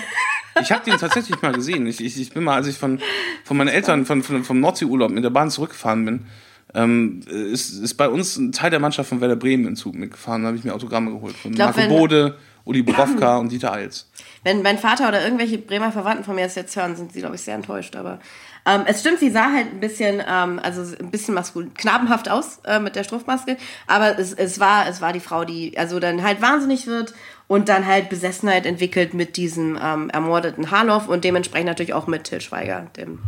Ich 0.61 0.71
habe 0.71 0.83
den 0.83 0.97
tatsächlich 0.97 1.41
mal 1.41 1.53
gesehen. 1.53 1.87
Ich, 1.87 2.03
ich, 2.03 2.19
ich 2.19 2.31
bin 2.31 2.43
mal, 2.43 2.55
als 2.55 2.67
ich 2.67 2.77
von, 2.77 2.99
von 3.43 3.57
meinen 3.57 3.69
Eltern 3.69 4.05
von, 4.05 4.23
von, 4.23 4.43
vom 4.43 4.59
Nordseeurlaub 4.59 5.11
mit 5.11 5.23
der 5.23 5.29
Bahn 5.29 5.49
zurückgefahren 5.49 6.05
bin, 6.05 6.25
ähm, 6.73 7.21
ist, 7.27 7.71
ist 7.71 7.95
bei 7.95 8.09
uns 8.09 8.37
ein 8.37 8.51
Teil 8.51 8.69
der 8.71 8.79
Mannschaft 8.79 9.09
von 9.09 9.21
Werder 9.21 9.35
Bremen 9.35 9.67
in 9.67 9.75
Zug 9.75 9.95
mitgefahren. 9.95 10.43
Da 10.43 10.47
habe 10.47 10.57
ich 10.57 10.63
mir 10.63 10.73
Autogramme 10.73 11.11
geholt 11.11 11.35
von 11.35 11.51
glaub, 11.53 11.75
Marco 11.75 11.89
Bode, 11.89 12.37
Uli 12.65 12.81
Borowka 12.81 13.37
und 13.37 13.51
Dieter 13.51 13.73
Eils. 13.73 14.09
Wenn 14.43 14.61
mein 14.61 14.77
Vater 14.77 15.07
oder 15.07 15.23
irgendwelche 15.23 15.57
Bremer 15.57 15.91
Verwandten 15.91 16.23
von 16.23 16.35
mir 16.35 16.43
das 16.43 16.55
jetzt 16.55 16.75
hören, 16.75 16.95
sind 16.95 17.13
sie, 17.13 17.19
glaube 17.19 17.35
ich, 17.35 17.41
sehr 17.41 17.55
enttäuscht. 17.55 17.95
Aber 17.95 18.19
ähm, 18.65 18.83
es 18.85 19.01
stimmt, 19.01 19.19
sie 19.19 19.29
sah 19.29 19.51
halt 19.51 19.67
ein 19.71 19.79
bisschen, 19.79 20.21
ähm, 20.27 20.59
also 20.63 20.81
ein 20.81 21.11
bisschen 21.11 21.33
maskulin, 21.33 21.73
knabenhaft 21.73 22.29
aus 22.29 22.59
äh, 22.65 22.79
mit 22.79 22.95
der 22.95 23.03
Strumpfmaske. 23.03 23.57
Aber 23.87 24.17
es, 24.17 24.33
es, 24.33 24.59
war, 24.59 24.87
es 24.87 25.01
war 25.01 25.13
die 25.13 25.19
Frau, 25.19 25.43
die 25.43 25.77
also 25.77 25.99
dann 25.99 26.23
halt 26.23 26.41
wahnsinnig 26.41 26.87
wird 26.87 27.13
und 27.47 27.69
dann 27.69 27.85
halt 27.85 28.09
Besessenheit 28.09 28.65
entwickelt 28.65 29.13
mit 29.13 29.37
diesem 29.37 29.77
ähm, 29.81 30.09
ermordeten 30.09 30.71
Harloff 30.71 31.07
und 31.07 31.23
dementsprechend 31.23 31.67
natürlich 31.67 31.93
auch 31.93 32.07
mit 32.07 32.23
Till 32.23 32.41
Schweiger, 32.41 32.87
dem, 32.97 33.19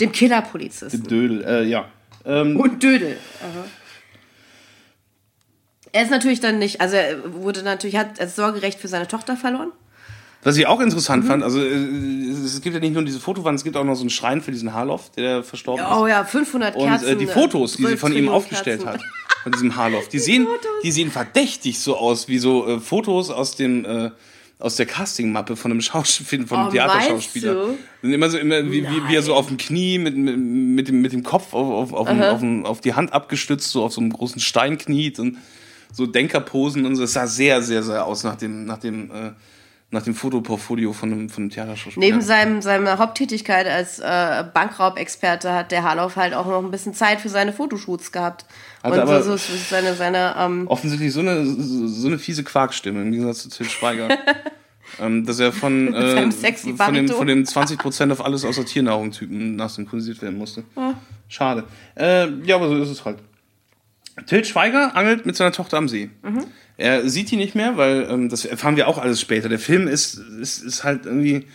dem 0.00 0.12
Killerpolizisten. 0.12 1.04
Dödel, 1.04 1.44
äh, 1.44 1.64
ja. 1.64 1.88
Ähm, 2.24 2.58
Und 2.58 2.82
Dödel. 2.82 3.16
Aha. 3.40 3.64
Er 5.92 6.02
ist 6.02 6.10
natürlich 6.10 6.40
dann 6.40 6.58
nicht, 6.58 6.80
also 6.80 6.96
er 6.96 7.34
wurde 7.34 7.62
natürlich, 7.62 7.96
hat 7.96 8.18
das 8.18 8.34
Sorgerecht 8.34 8.80
für 8.80 8.88
seine 8.88 9.08
Tochter 9.08 9.36
verloren. 9.36 9.72
Was 10.44 10.56
ich 10.56 10.66
auch 10.66 10.78
Mhm. 10.78 10.84
interessant 10.86 11.24
fand, 11.24 11.42
also 11.44 11.60
äh, 11.62 11.72
es 12.44 12.60
gibt 12.62 12.74
ja 12.74 12.80
nicht 12.80 12.94
nur 12.94 13.04
diese 13.04 13.20
Fotowand, 13.20 13.56
es 13.58 13.64
gibt 13.64 13.76
auch 13.76 13.84
noch 13.84 13.94
so 13.94 14.00
einen 14.02 14.10
Schrein 14.10 14.40
für 14.42 14.50
diesen 14.50 14.72
Harloff, 14.72 15.10
der 15.12 15.42
verstorben 15.44 15.84
ist. 15.84 15.92
Oh 15.92 16.06
ja, 16.06 16.24
500 16.24 16.74
Und 16.74 16.88
Kerzen. 16.88 17.08
äh, 17.08 17.16
die 17.16 17.26
Fotos, 17.26 17.72
die 17.76 17.82
sie 17.82 17.88
12 17.88 18.00
von 18.00 18.12
ihm 18.12 18.28
aufgestellt 18.28 18.82
Kerzen. 18.82 19.00
hat, 19.00 19.06
von 19.44 19.52
diesem 19.52 19.76
Harloff, 19.76 20.08
die 20.08 20.18
sehen, 20.18 20.46
die 20.82 20.90
sehen 20.90 21.10
verdächtig 21.12 21.78
so 21.78 21.96
aus, 21.96 22.26
wie 22.28 22.38
so 22.38 22.66
äh, 22.66 22.80
Fotos 22.80 23.30
aus 23.30 23.54
dem 23.56 23.84
äh, 23.84 24.10
aus 24.58 24.76
der 24.76 24.86
Castingmappe 24.86 25.56
von 25.56 25.72
einem 25.72 25.80
Schauspieler, 25.80 26.46
von 26.46 26.58
einem 26.58 26.68
Oh, 26.68 26.70
Theaterschauspieler. 26.70 27.66
Sind 28.00 28.12
immer 28.12 28.30
so 28.30 28.38
immer 28.38 28.64
wie, 28.70 28.84
wie, 28.86 29.08
wie 29.08 29.14
er 29.16 29.22
so 29.22 29.34
auf 29.34 29.48
dem 29.48 29.56
Knie 29.56 29.98
mit, 29.98 30.16
mit, 30.16 30.36
mit, 30.38 30.86
dem, 30.88 31.00
mit 31.02 31.12
dem 31.12 31.24
Kopf 31.24 31.52
auf, 31.52 31.92
auf, 31.92 31.92
auf, 31.92 32.08
dem- 32.08 32.22
auf, 32.22 32.38
dem- 32.40 32.66
auf 32.66 32.80
die 32.80 32.94
Hand 32.94 33.12
abgestützt, 33.12 33.70
so 33.70 33.82
auf 33.82 33.92
so 33.92 34.00
einem 34.00 34.12
großen 34.12 34.40
Stein 34.40 34.78
kniet 34.78 35.18
und 35.18 35.38
so 35.92 36.06
Denkerposen 36.06 36.86
und 36.86 36.94
so. 36.94 37.02
Es 37.02 37.12
sah 37.14 37.26
sehr, 37.26 37.60
sehr, 37.62 37.82
sehr 37.82 38.06
aus 38.06 38.22
nach 38.22 38.36
dem, 38.36 38.64
nach 38.64 38.78
dem, 38.78 39.10
äh, 39.10 39.30
nach 39.92 40.02
dem 40.02 40.14
Fotoportfolio 40.14 40.94
von 40.94 41.12
einem, 41.12 41.28
von 41.28 41.44
einem 41.44 41.50
Theaterschauspieler. 41.50 42.06
Neben 42.06 42.22
seinem, 42.22 42.62
seiner 42.62 42.96
Haupttätigkeit 42.96 43.66
als 43.66 43.98
äh, 43.98 44.44
Bankraubexperte 44.52 45.52
hat 45.52 45.70
der 45.70 45.82
Harloff 45.82 46.16
halt 46.16 46.32
auch 46.32 46.46
noch 46.46 46.64
ein 46.64 46.70
bisschen 46.70 46.94
Zeit 46.94 47.20
für 47.20 47.28
seine 47.28 47.52
Fotoshoots 47.52 48.10
gehabt. 48.10 48.46
Hat 48.82 48.92
und 48.92 48.98
er 48.98 49.02
aber- 49.02 49.22
so, 49.22 49.36
so, 49.36 49.52
seine, 49.68 49.94
seine 49.94 50.34
ähm, 50.38 50.66
offensichtlich 50.66 51.12
so 51.12 51.20
eine, 51.20 51.44
so 51.44 52.08
eine 52.08 52.18
fiese 52.18 52.42
Quarkstimme 52.42 53.02
im 53.02 53.12
Gegensatz 53.12 53.42
zu 53.42 53.50
Til 53.50 53.68
Schweiger. 53.68 54.08
ähm, 55.00 55.26
dass 55.26 55.38
er 55.38 55.52
von, 55.52 55.92
äh, 55.92 56.30
von, 56.32 56.76
Bariton. 56.76 57.16
von 57.16 57.26
den 57.26 57.44
20% 57.44 58.12
auf 58.12 58.24
alles 58.24 58.46
außer 58.46 58.64
Tiernahrung-Typen 58.64 59.56
nachsynchronisiert 59.56 60.22
werden 60.22 60.38
musste. 60.38 60.64
Schade. 61.28 61.64
Äh, 61.96 62.28
ja, 62.44 62.56
aber 62.56 62.68
so 62.68 62.76
ist 62.78 62.88
es 62.88 63.04
halt. 63.04 63.18
Til 64.26 64.44
Schweiger 64.44 64.94
angelt 64.94 65.24
mit 65.26 65.36
seiner 65.36 65.52
Tochter 65.52 65.78
am 65.78 65.88
See. 65.88 66.10
Mhm. 66.22 66.44
Er 66.76 67.08
sieht 67.08 67.30
die 67.30 67.36
nicht 67.36 67.54
mehr, 67.54 67.76
weil 67.76 68.06
ähm, 68.10 68.28
das 68.28 68.44
erfahren 68.44 68.76
wir 68.76 68.88
auch 68.88 68.98
alles 68.98 69.20
später. 69.20 69.48
Der 69.48 69.58
Film 69.58 69.88
ist, 69.88 70.14
ist, 70.14 70.62
ist 70.62 70.84
halt 70.84 71.06
irgendwie. 71.06 71.46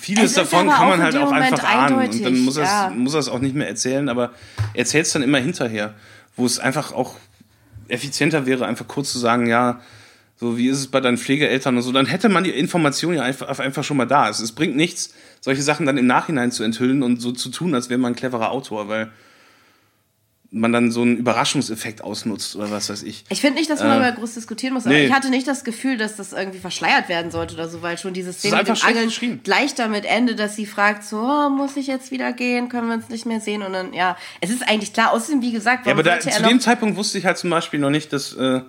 Vieles 0.00 0.32
davon 0.32 0.68
kann 0.68 0.88
man 0.88 1.02
halt 1.02 1.14
auch 1.16 1.26
Moment 1.26 1.52
einfach 1.52 1.68
ahnen. 1.68 2.08
Und 2.08 2.24
dann 2.24 2.38
muss 2.40 2.56
er 2.56 2.64
ja. 2.64 3.18
es 3.18 3.28
auch 3.28 3.40
nicht 3.40 3.54
mehr 3.54 3.68
erzählen, 3.68 4.08
aber 4.08 4.32
er 4.72 4.80
erzählt 4.80 5.06
es 5.06 5.12
dann 5.12 5.22
immer 5.22 5.38
hinterher, 5.38 5.94
wo 6.36 6.46
es 6.46 6.58
einfach 6.58 6.92
auch 6.92 7.16
effizienter 7.88 8.46
wäre, 8.46 8.66
einfach 8.66 8.88
kurz 8.88 9.12
zu 9.12 9.18
sagen, 9.18 9.46
ja, 9.46 9.80
so 10.36 10.56
wie 10.56 10.68
ist 10.68 10.78
es 10.78 10.86
bei 10.88 11.00
deinen 11.00 11.18
Pflegeeltern 11.18 11.76
und 11.76 11.82
so, 11.82 11.92
dann 11.92 12.06
hätte 12.06 12.28
man 12.28 12.44
die 12.44 12.50
Information 12.50 13.14
ja 13.14 13.22
einfach, 13.22 13.58
einfach 13.58 13.84
schon 13.84 13.98
mal 13.98 14.06
da. 14.06 14.28
Es, 14.28 14.40
es 14.40 14.52
bringt 14.52 14.74
nichts, 14.74 15.14
solche 15.40 15.62
Sachen 15.62 15.84
dann 15.84 15.98
im 15.98 16.06
Nachhinein 16.06 16.50
zu 16.50 16.64
enthüllen 16.64 17.02
und 17.02 17.20
so 17.20 17.32
zu 17.32 17.50
tun, 17.50 17.74
als 17.74 17.90
wäre 17.90 17.98
man 17.98 18.12
ein 18.12 18.16
cleverer 18.16 18.50
Autor, 18.50 18.88
weil 18.88 19.12
man 20.54 20.70
dann 20.70 20.90
so 20.90 21.00
einen 21.00 21.16
Überraschungseffekt 21.16 22.04
ausnutzt 22.04 22.54
oder 22.56 22.70
was 22.70 22.90
weiß 22.90 23.02
ich. 23.04 23.24
Ich 23.30 23.40
finde 23.40 23.58
nicht, 23.58 23.70
dass 23.70 23.80
man 23.80 23.88
darüber 23.88 24.12
groß 24.12 24.34
diskutieren 24.34 24.74
muss, 24.74 24.84
aber 24.84 24.94
nee. 24.94 25.06
ich 25.06 25.12
hatte 25.12 25.30
nicht 25.30 25.48
das 25.48 25.64
Gefühl, 25.64 25.96
dass 25.96 26.16
das 26.16 26.34
irgendwie 26.34 26.58
verschleiert 26.58 27.08
werden 27.08 27.30
sollte 27.30 27.54
oder 27.54 27.70
so, 27.70 27.80
weil 27.80 27.96
schon 27.96 28.12
diese 28.12 28.34
Szene 28.34 28.58
mit 28.58 28.68
dem 28.68 28.76
Angeln 28.82 29.40
gleich 29.42 29.74
damit 29.74 30.04
endet, 30.04 30.38
dass 30.38 30.54
sie 30.54 30.66
fragt, 30.66 31.04
so, 31.04 31.20
oh, 31.20 31.48
muss 31.48 31.76
ich 31.76 31.86
jetzt 31.86 32.10
wieder 32.10 32.34
gehen, 32.34 32.68
können 32.68 32.88
wir 32.88 32.94
uns 32.94 33.08
nicht 33.08 33.24
mehr 33.24 33.40
sehen 33.40 33.62
und 33.62 33.72
dann, 33.72 33.94
ja, 33.94 34.16
es 34.42 34.50
ist 34.50 34.62
eigentlich 34.68 34.92
klar, 34.92 35.12
außerdem, 35.12 35.40
wie 35.40 35.52
gesagt, 35.52 35.86
Ja, 35.86 35.92
aber 35.92 36.02
da, 36.02 36.20
zu 36.20 36.42
dem 36.42 36.60
Zeitpunkt 36.60 36.96
wusste 36.96 37.16
ich 37.16 37.24
halt 37.24 37.38
zum 37.38 37.48
Beispiel 37.48 37.80
noch 37.80 37.90
nicht, 37.90 38.12
dass, 38.12 38.34
äh, 38.34 38.60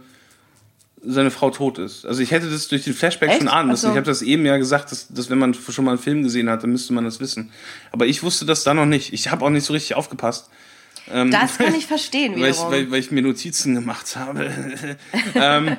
seine 1.05 1.31
Frau 1.31 1.49
tot 1.49 1.80
ist. 1.80 2.05
Also 2.05 2.22
ich 2.22 2.31
hätte 2.31 2.49
das 2.49 2.69
durch 2.69 2.85
den 2.85 2.93
Flashback 2.93 3.30
Echt? 3.30 3.39
schon 3.39 3.49
ahnen 3.49 3.69
müssen. 3.69 3.81
so. 3.81 3.89
Ich 3.89 3.97
habe 3.97 4.05
das 4.05 4.22
eben 4.22 4.45
ja 4.45 4.55
gesagt, 4.55 4.89
dass, 4.91 5.10
dass 5.10 5.30
wenn 5.30 5.38
man 5.38 5.53
schon 5.53 5.84
mal 5.84 5.91
einen 5.91 5.99
Film 5.99 6.23
gesehen 6.23 6.49
hat, 6.49 6.64
dann 6.64 6.72
müsste 6.72 6.93
man 6.93 7.03
das 7.03 7.19
wissen. 7.19 7.51
Aber 7.91 8.05
ich 8.05 8.23
wusste 8.23 8.45
das 8.45 8.64
da 8.64 8.73
noch 8.73 8.85
nicht. 8.85 9.11
Ich 9.11 9.30
habe 9.30 9.43
auch 9.43 9.49
nicht 9.49 9.65
so 9.65 9.73
richtig 9.73 9.95
aufgepasst. 9.95 10.49
Ähm, 11.11 11.31
Das 11.31 11.57
kann 11.57 11.73
ich 11.75 11.85
verstehen 11.85 12.34
weil 12.41 12.51
ich, 12.51 12.59
weil, 12.59 12.91
weil 12.91 12.99
ich 12.99 13.11
mir 13.11 13.21
Notizen 13.21 13.75
gemacht 13.75 14.15
habe. 14.15 14.51
ähm, 15.35 15.77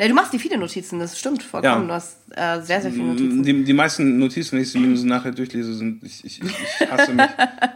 Ja, 0.00 0.06
du 0.08 0.14
machst 0.14 0.32
dir 0.32 0.38
viele 0.38 0.58
Notizen, 0.58 0.98
das 0.98 1.18
stimmt 1.18 1.42
vollkommen. 1.42 1.82
Ja. 1.82 1.86
Du 1.88 1.92
hast 1.92 2.16
äh, 2.36 2.60
sehr, 2.62 2.80
sehr 2.80 2.92
viele 2.92 3.04
Notizen. 3.04 3.42
die, 3.42 3.64
die 3.64 3.72
meisten 3.72 4.18
Notizen, 4.18 4.52
wenn 4.52 4.62
ich 4.62 4.70
sie 4.70 4.78
mir 4.78 4.96
so 4.96 5.06
nachher 5.06 5.32
durchlese, 5.32 5.74
sind, 5.74 6.02
ich, 6.04 6.24
ich, 6.24 6.40
ich 6.42 6.50
ich 6.80 6.90
hasse 6.90 7.12
mich, 7.12 7.26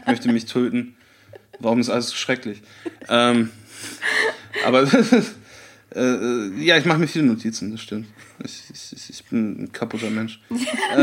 ich 0.03 0.07
möchte 0.07 0.33
mich 0.33 0.45
töten. 0.47 0.95
Warum 1.59 1.81
ist 1.81 1.91
alles 1.91 2.09
so 2.09 2.17
schrecklich? 2.17 2.63
Ähm, 3.09 3.51
aber 4.67 4.87
äh, 5.95 6.65
ja, 6.65 6.77
ich 6.77 6.85
mache 6.85 6.99
mir 6.99 7.09
viele 7.09 7.25
Notizen, 7.25 7.71
das 7.71 7.81
stimmt. 7.81 8.07
Ich, 8.45 8.63
ich, 8.73 9.11
ich 9.11 9.25
bin 9.27 9.65
ein 9.65 9.73
kaputter 9.73 10.11
Mensch. 10.11 10.41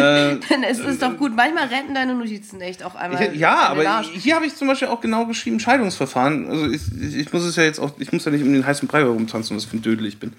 es 0.67 0.79
ist 0.79 1.01
doch 1.01 1.17
gut. 1.17 1.35
Manchmal 1.35 1.67
retten 1.67 1.93
deine 1.93 2.15
Notizen 2.15 2.59
echt 2.61 2.83
auch 2.83 2.95
einmal. 2.95 3.35
Ja, 3.35 3.71
einen 3.71 3.87
aber 3.87 4.03
hier 4.03 4.35
habe 4.35 4.45
ich 4.45 4.55
zum 4.55 4.67
Beispiel 4.67 4.87
auch 4.87 5.01
genau 5.01 5.25
geschrieben, 5.25 5.59
Scheidungsverfahren. 5.59 6.49
Also 6.49 6.67
ich, 6.67 6.81
ich, 7.01 7.15
ich 7.17 7.33
muss 7.33 7.43
es 7.43 7.55
ja 7.55 7.63
jetzt 7.63 7.79
auch, 7.79 7.91
ich 7.99 8.11
muss 8.11 8.25
ja 8.25 8.31
nicht 8.31 8.43
um 8.43 8.51
den 8.51 8.65
heißen 8.65 8.87
Brei 8.87 8.99
herumtanzen, 8.99 9.55
was 9.55 9.65
für 9.65 9.77
ein 9.77 9.81
Dödel 9.81 10.05
ich 10.05 10.19
bin. 10.19 10.33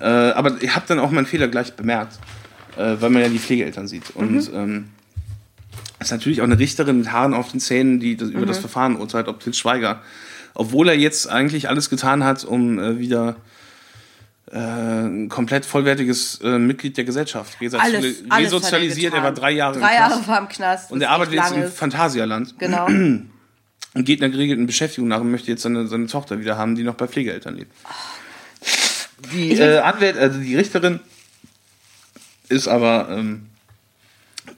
Äh, 0.00 0.04
aber 0.04 0.62
ich 0.62 0.74
habe 0.74 0.86
dann 0.88 0.98
auch 0.98 1.10
meinen 1.10 1.26
Fehler 1.26 1.48
gleich 1.48 1.74
bemerkt, 1.74 2.18
äh, 2.76 2.96
weil 3.00 3.10
man 3.10 3.22
ja 3.22 3.28
die 3.28 3.38
Pflegeeltern 3.38 3.88
sieht. 3.88 4.10
Und 4.14 4.50
ähm, 4.52 4.88
ist 6.00 6.10
natürlich 6.10 6.40
auch 6.40 6.46
eine 6.46 6.58
Richterin 6.58 6.98
mit 6.98 7.12
Haaren 7.12 7.34
auf 7.34 7.50
den 7.50 7.60
Zähnen, 7.60 8.00
die 8.00 8.16
das, 8.16 8.28
über 8.28 8.46
das 8.46 8.58
Verfahren 8.58 8.96
urteilt, 8.96 9.28
ob 9.28 9.40
Til 9.40 9.54
Schweiger, 9.54 10.02
obwohl 10.54 10.88
er 10.88 10.96
jetzt 10.96 11.28
eigentlich 11.30 11.68
alles 11.68 11.88
getan 11.88 12.24
hat, 12.24 12.44
um 12.44 12.78
äh, 12.78 12.98
wieder 12.98 13.30
äh, 13.30 13.34
ein 14.52 15.28
komplett 15.28 15.66
vollwertiges 15.66 16.40
äh, 16.40 16.58
Mitglied 16.58 16.96
der 16.96 17.04
Gesellschaft 17.04 17.56
alles, 17.60 18.22
alles 18.28 18.52
resozialisiert. 18.52 19.12
hat 19.12 19.18
Er 19.18 19.24
war 19.24 19.32
drei 19.32 19.50
Jahre 19.50 19.78
Drei 19.78 19.80
im 19.80 19.96
Knast. 19.96 20.10
Jahre 20.10 20.28
war 20.28 20.38
im 20.38 20.48
Knast. 20.48 20.92
Und 20.92 21.00
er 21.02 21.10
arbeitet 21.10 21.34
jetzt 21.34 21.52
im 21.52 21.62
ist. 21.62 21.76
Phantasialand 21.76 22.58
Genau. 22.58 22.86
und 22.86 23.30
geht 24.04 24.22
einer 24.22 24.30
geregelten 24.30 24.66
Beschäftigung 24.66 25.08
nach 25.08 25.20
und 25.20 25.30
möchte 25.30 25.50
jetzt 25.50 25.62
seine, 25.62 25.88
seine 25.88 26.06
Tochter 26.06 26.38
wieder 26.38 26.56
haben, 26.56 26.76
die 26.76 26.84
noch 26.84 26.94
bei 26.94 27.08
Pflegeeltern 27.08 27.56
lebt. 27.56 27.72
Die 29.32 29.52
äh, 29.54 29.78
Anwält, 29.78 30.16
also 30.16 30.38
die 30.38 30.54
Richterin 30.54 31.00
ist 32.48 32.68
aber, 32.68 33.08
ähm, 33.10 33.46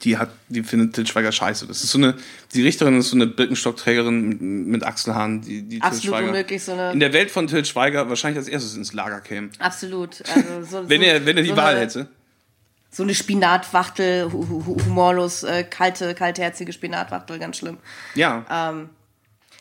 die 0.03 0.17
hat, 0.17 0.29
die 0.47 0.63
findet 0.63 0.93
Til 0.95 1.05
Schweiger 1.07 1.31
scheiße. 1.31 1.67
Das 1.67 1.83
ist 1.83 1.91
so 1.91 1.97
eine, 1.97 2.15
die 2.53 2.61
Richterin 2.63 2.97
ist 2.99 3.09
so 3.09 3.15
eine 3.15 3.27
Birkenstockträgerin 3.27 4.65
mit, 4.67 4.83
Achselhaaren, 4.83 5.41
die, 5.41 5.61
die 5.63 5.79
Til 5.79 5.81
Absolut 5.87 6.03
Schweiger 6.05 6.27
unmöglich, 6.27 6.63
so 6.63 6.71
eine- 6.73 6.91
in 6.91 6.99
der 6.99 7.13
Welt 7.13 7.31
von 7.31 7.47
Til 7.47 7.65
Schweiger 7.65 8.09
wahrscheinlich 8.09 8.37
als 8.39 8.47
erstes 8.47 8.75
ins 8.75 8.93
Lager 8.93 9.21
käme. 9.21 9.49
Absolut. 9.59 10.23
Also 10.33 10.63
so, 10.83 10.89
Wenn 10.89 11.01
er, 11.01 11.25
wenn 11.25 11.37
er 11.37 11.43
die 11.43 11.49
so 11.49 11.57
Wahl 11.57 11.73
eine, 11.75 11.81
hätte. 11.81 12.07
So 12.91 13.03
eine 13.03 13.13
Spinatwachtel, 13.13 14.31
hu 14.31 14.45
hu 14.65 14.77
humorlos, 14.85 15.43
äh, 15.43 15.63
kalte, 15.63 16.15
kaltherzige 16.15 16.73
Spinatwachtel, 16.73 17.37
ganz 17.37 17.57
schlimm. 17.57 17.77
Ja. 18.15 18.45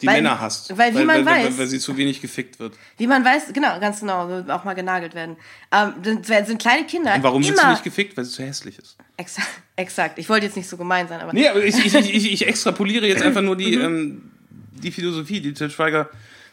Die 0.00 0.06
weil- 0.06 0.22
Männer 0.22 0.40
hasst. 0.40 0.76
weil 0.76 0.94
wie 0.96 1.04
man 1.04 1.24
weil, 1.26 1.46
weiß- 1.48 1.58
weil, 1.58 1.66
sie 1.66 1.78
zu 1.78 1.96
wenig 1.96 2.20
gefickt 2.20 2.58
wird. 2.60 2.74
Wie 2.96 3.06
man 3.06 3.24
weiß, 3.24 3.52
genau, 3.52 3.78
ganz 3.80 4.00
genau, 4.00 4.42
auch 4.48 4.64
mal 4.64 4.74
genagelt 4.74 5.14
werden. 5.14 5.36
Ähm, 5.72 5.94
sind, 6.02 6.26
sind 6.26 6.58
kleine 6.60 6.84
Kinder 6.86 7.14
Und 7.14 7.22
warum 7.22 7.42
wird 7.44 7.56
sie 7.56 7.62
immer. 7.62 7.72
nicht 7.72 7.84
gefickt? 7.84 8.16
Weil 8.16 8.24
sie 8.24 8.32
zu 8.32 8.42
hässlich 8.42 8.78
ist. 8.78 8.96
Exakt, 9.16 9.48
exakt. 9.76 10.18
Ich 10.18 10.28
wollte 10.28 10.46
jetzt 10.46 10.56
nicht 10.56 10.68
so 10.68 10.76
gemein 10.76 11.08
sein, 11.08 11.20
aber. 11.20 11.32
Nee, 11.32 11.48
aber 11.48 11.64
ich, 11.64 11.76
ich, 11.84 11.94
ich, 11.94 12.32
ich 12.32 12.46
extrapoliere 12.46 13.06
jetzt 13.06 13.22
einfach 13.22 13.42
nur 13.42 13.56
die, 13.56 13.76
Mhm. 13.76 13.84
ähm, 13.84 14.30
die 14.82 14.92
Philosophie, 14.92 15.40
die 15.40 15.52
Til 15.54 15.70
Schweiger 15.70 16.08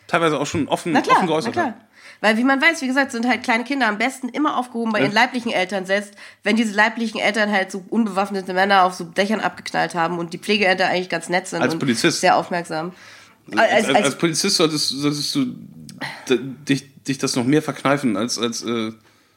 teilweise 0.07 0.39
auch 0.39 0.47
schon 0.47 0.67
offen, 0.67 0.93
klar, 0.93 1.17
offen 1.17 1.27
geäußert 1.27 1.53
klar. 1.53 1.65
hat. 1.67 1.73
Weil, 2.21 2.37
wie 2.37 2.43
man 2.43 2.61
weiß, 2.61 2.81
wie 2.81 2.87
gesagt, 2.87 3.11
sind 3.11 3.27
halt 3.27 3.43
kleine 3.43 3.65
Kinder 3.65 3.87
am 3.87 3.97
besten 3.97 4.29
immer 4.29 4.57
aufgehoben 4.57 4.91
bei 4.93 5.01
ihren 5.01 5.11
leiblichen 5.11 5.51
Eltern, 5.51 5.85
selbst 5.85 6.13
wenn 6.43 6.55
diese 6.55 6.73
leiblichen 6.73 7.19
Eltern 7.19 7.51
halt 7.51 7.71
so 7.71 7.83
unbewaffnete 7.89 8.53
Männer 8.53 8.83
auf 8.83 8.93
so 8.93 9.03
Dächern 9.03 9.41
abgeknallt 9.41 9.93
haben 9.95 10.17
und 10.17 10.33
die 10.33 10.37
Pflegeeltern 10.39 10.89
eigentlich 10.89 11.09
ganz 11.09 11.27
nett 11.29 11.47
sind 11.47 11.61
Als 11.61 11.73
und 11.73 11.79
Polizist. 11.79 12.21
sehr 12.21 12.37
aufmerksam. 12.37 12.93
Als, 13.55 13.85
als, 13.87 14.03
als 14.05 14.17
Polizist 14.17 14.57
solltest, 14.57 14.89
solltest 14.89 15.35
du 15.35 15.55
dich, 16.67 17.03
dich 17.03 17.17
das 17.17 17.35
noch 17.35 17.43
mehr 17.45 17.61
verkneifen 17.61 18.17
als, 18.17 18.37
als 18.39 18.63
äh, 18.63 18.91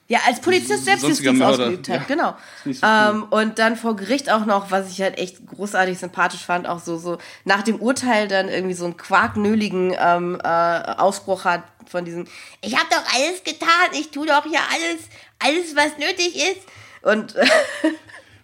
Ja, 0.09 0.21
als 0.27 0.41
Polizist 0.41 0.85
Selbstjustiz 0.87 1.41
ausgeübt 1.41 1.89
hat, 1.89 2.01
Ja. 2.01 2.05
genau. 2.07 2.37
nicht 2.65 2.81
so 2.81 2.87
cool. 2.87 3.11
ähm, 3.11 3.23
und 3.25 3.59
dann 3.59 3.77
vor 3.77 3.97
Gericht 3.97 4.31
auch 4.31 4.47
noch, 4.47 4.71
was 4.71 4.91
ich 4.91 5.03
halt 5.03 5.19
echt 5.19 5.47
großartig 5.47 5.99
sympathisch 5.99 6.41
fand, 6.45 6.67
auch 6.67 6.81
so, 6.81 6.97
so 6.97 7.19
nach 7.45 7.63
dem 7.63 7.77
Urteil 7.81 8.29
dann 8.29 8.49
irgendwie 8.49 8.75
so 8.75 8.87
einen 8.87 8.97
quarknöligen 8.97 9.95
ähm, 9.99 10.41
äh, 10.43 10.49
Ausbruch 10.49 11.45
hat 11.45 11.63
von 11.87 12.05
diesem, 12.05 12.27
ich 12.63 12.75
habe 12.77 12.87
doch 12.91 13.03
alles 13.15 13.45
getan, 13.45 13.69
ich 13.93 14.11
tue 14.11 14.27
doch 14.27 14.45
hier 14.45 14.61
alles, 14.73 15.03
alles, 15.39 15.77
was 15.77 15.99
nötig 15.99 16.37
ist. 16.37 16.61
Und 17.03 17.35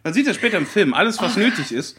Man 0.04 0.12
sieht 0.12 0.26
ja 0.26 0.34
später 0.34 0.58
im 0.58 0.66
Film, 0.66 0.92
alles, 0.94 1.20
was 1.20 1.36
nötig 1.36 1.72
ist, 1.72 1.96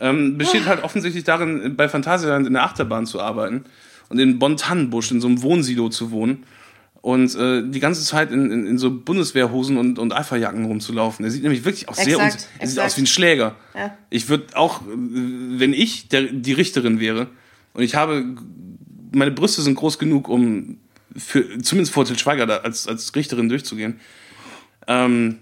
ähm, 0.00 0.38
besteht 0.38 0.66
halt 0.66 0.82
offensichtlich 0.82 1.24
darin, 1.24 1.76
bei 1.76 1.88
Phantasialand 1.88 2.46
in 2.46 2.52
der 2.54 2.64
Achterbahn 2.64 3.06
zu 3.06 3.20
arbeiten 3.20 3.64
und 4.08 4.18
in 4.18 4.38
Bonn-Tannenbusch, 4.38 5.10
in 5.10 5.20
so 5.20 5.28
einem 5.28 5.42
Wohnsilo 5.42 5.88
zu 5.88 6.10
wohnen 6.10 6.44
und 7.06 7.34
äh, 7.36 7.62
die 7.64 7.80
ganze 7.80 8.02
Zeit 8.04 8.32
in, 8.32 8.50
in, 8.50 8.66
in 8.66 8.78
so 8.78 8.90
Bundeswehrhosen 8.90 9.76
und, 9.76 9.98
und 9.98 10.12
Eiferjacken 10.12 10.64
rumzulaufen. 10.64 11.24
Er 11.24 11.30
sieht 11.30 11.42
nämlich 11.42 11.64
wirklich 11.64 11.88
auch 11.88 11.94
sehr 11.94 12.18
uns, 12.18 12.48
er 12.58 12.66
sieht 12.66 12.80
aus 12.80 12.96
wie 12.96 13.02
ein 13.02 13.06
Schläger. 13.06 13.54
Ja. 13.74 13.96
Ich 14.10 14.28
würde 14.28 14.56
auch, 14.56 14.82
äh, 14.82 14.86
wenn 14.86 15.72
ich 15.72 16.08
der, 16.08 16.22
die 16.22 16.52
Richterin 16.52 17.00
wäre 17.00 17.28
und 17.74 17.82
ich 17.82 17.94
habe, 17.94 18.24
meine 19.12 19.30
Brüste 19.30 19.62
sind 19.62 19.76
groß 19.76 19.98
genug, 19.98 20.28
um 20.28 20.78
für, 21.16 21.58
zumindest 21.62 21.94
vor 21.94 22.04
Til 22.04 22.18
Schweiger 22.18 22.46
da 22.46 22.56
als, 22.58 22.88
als 22.88 23.14
Richterin 23.14 23.48
durchzugehen, 23.48 24.00
ähm, 24.88 25.38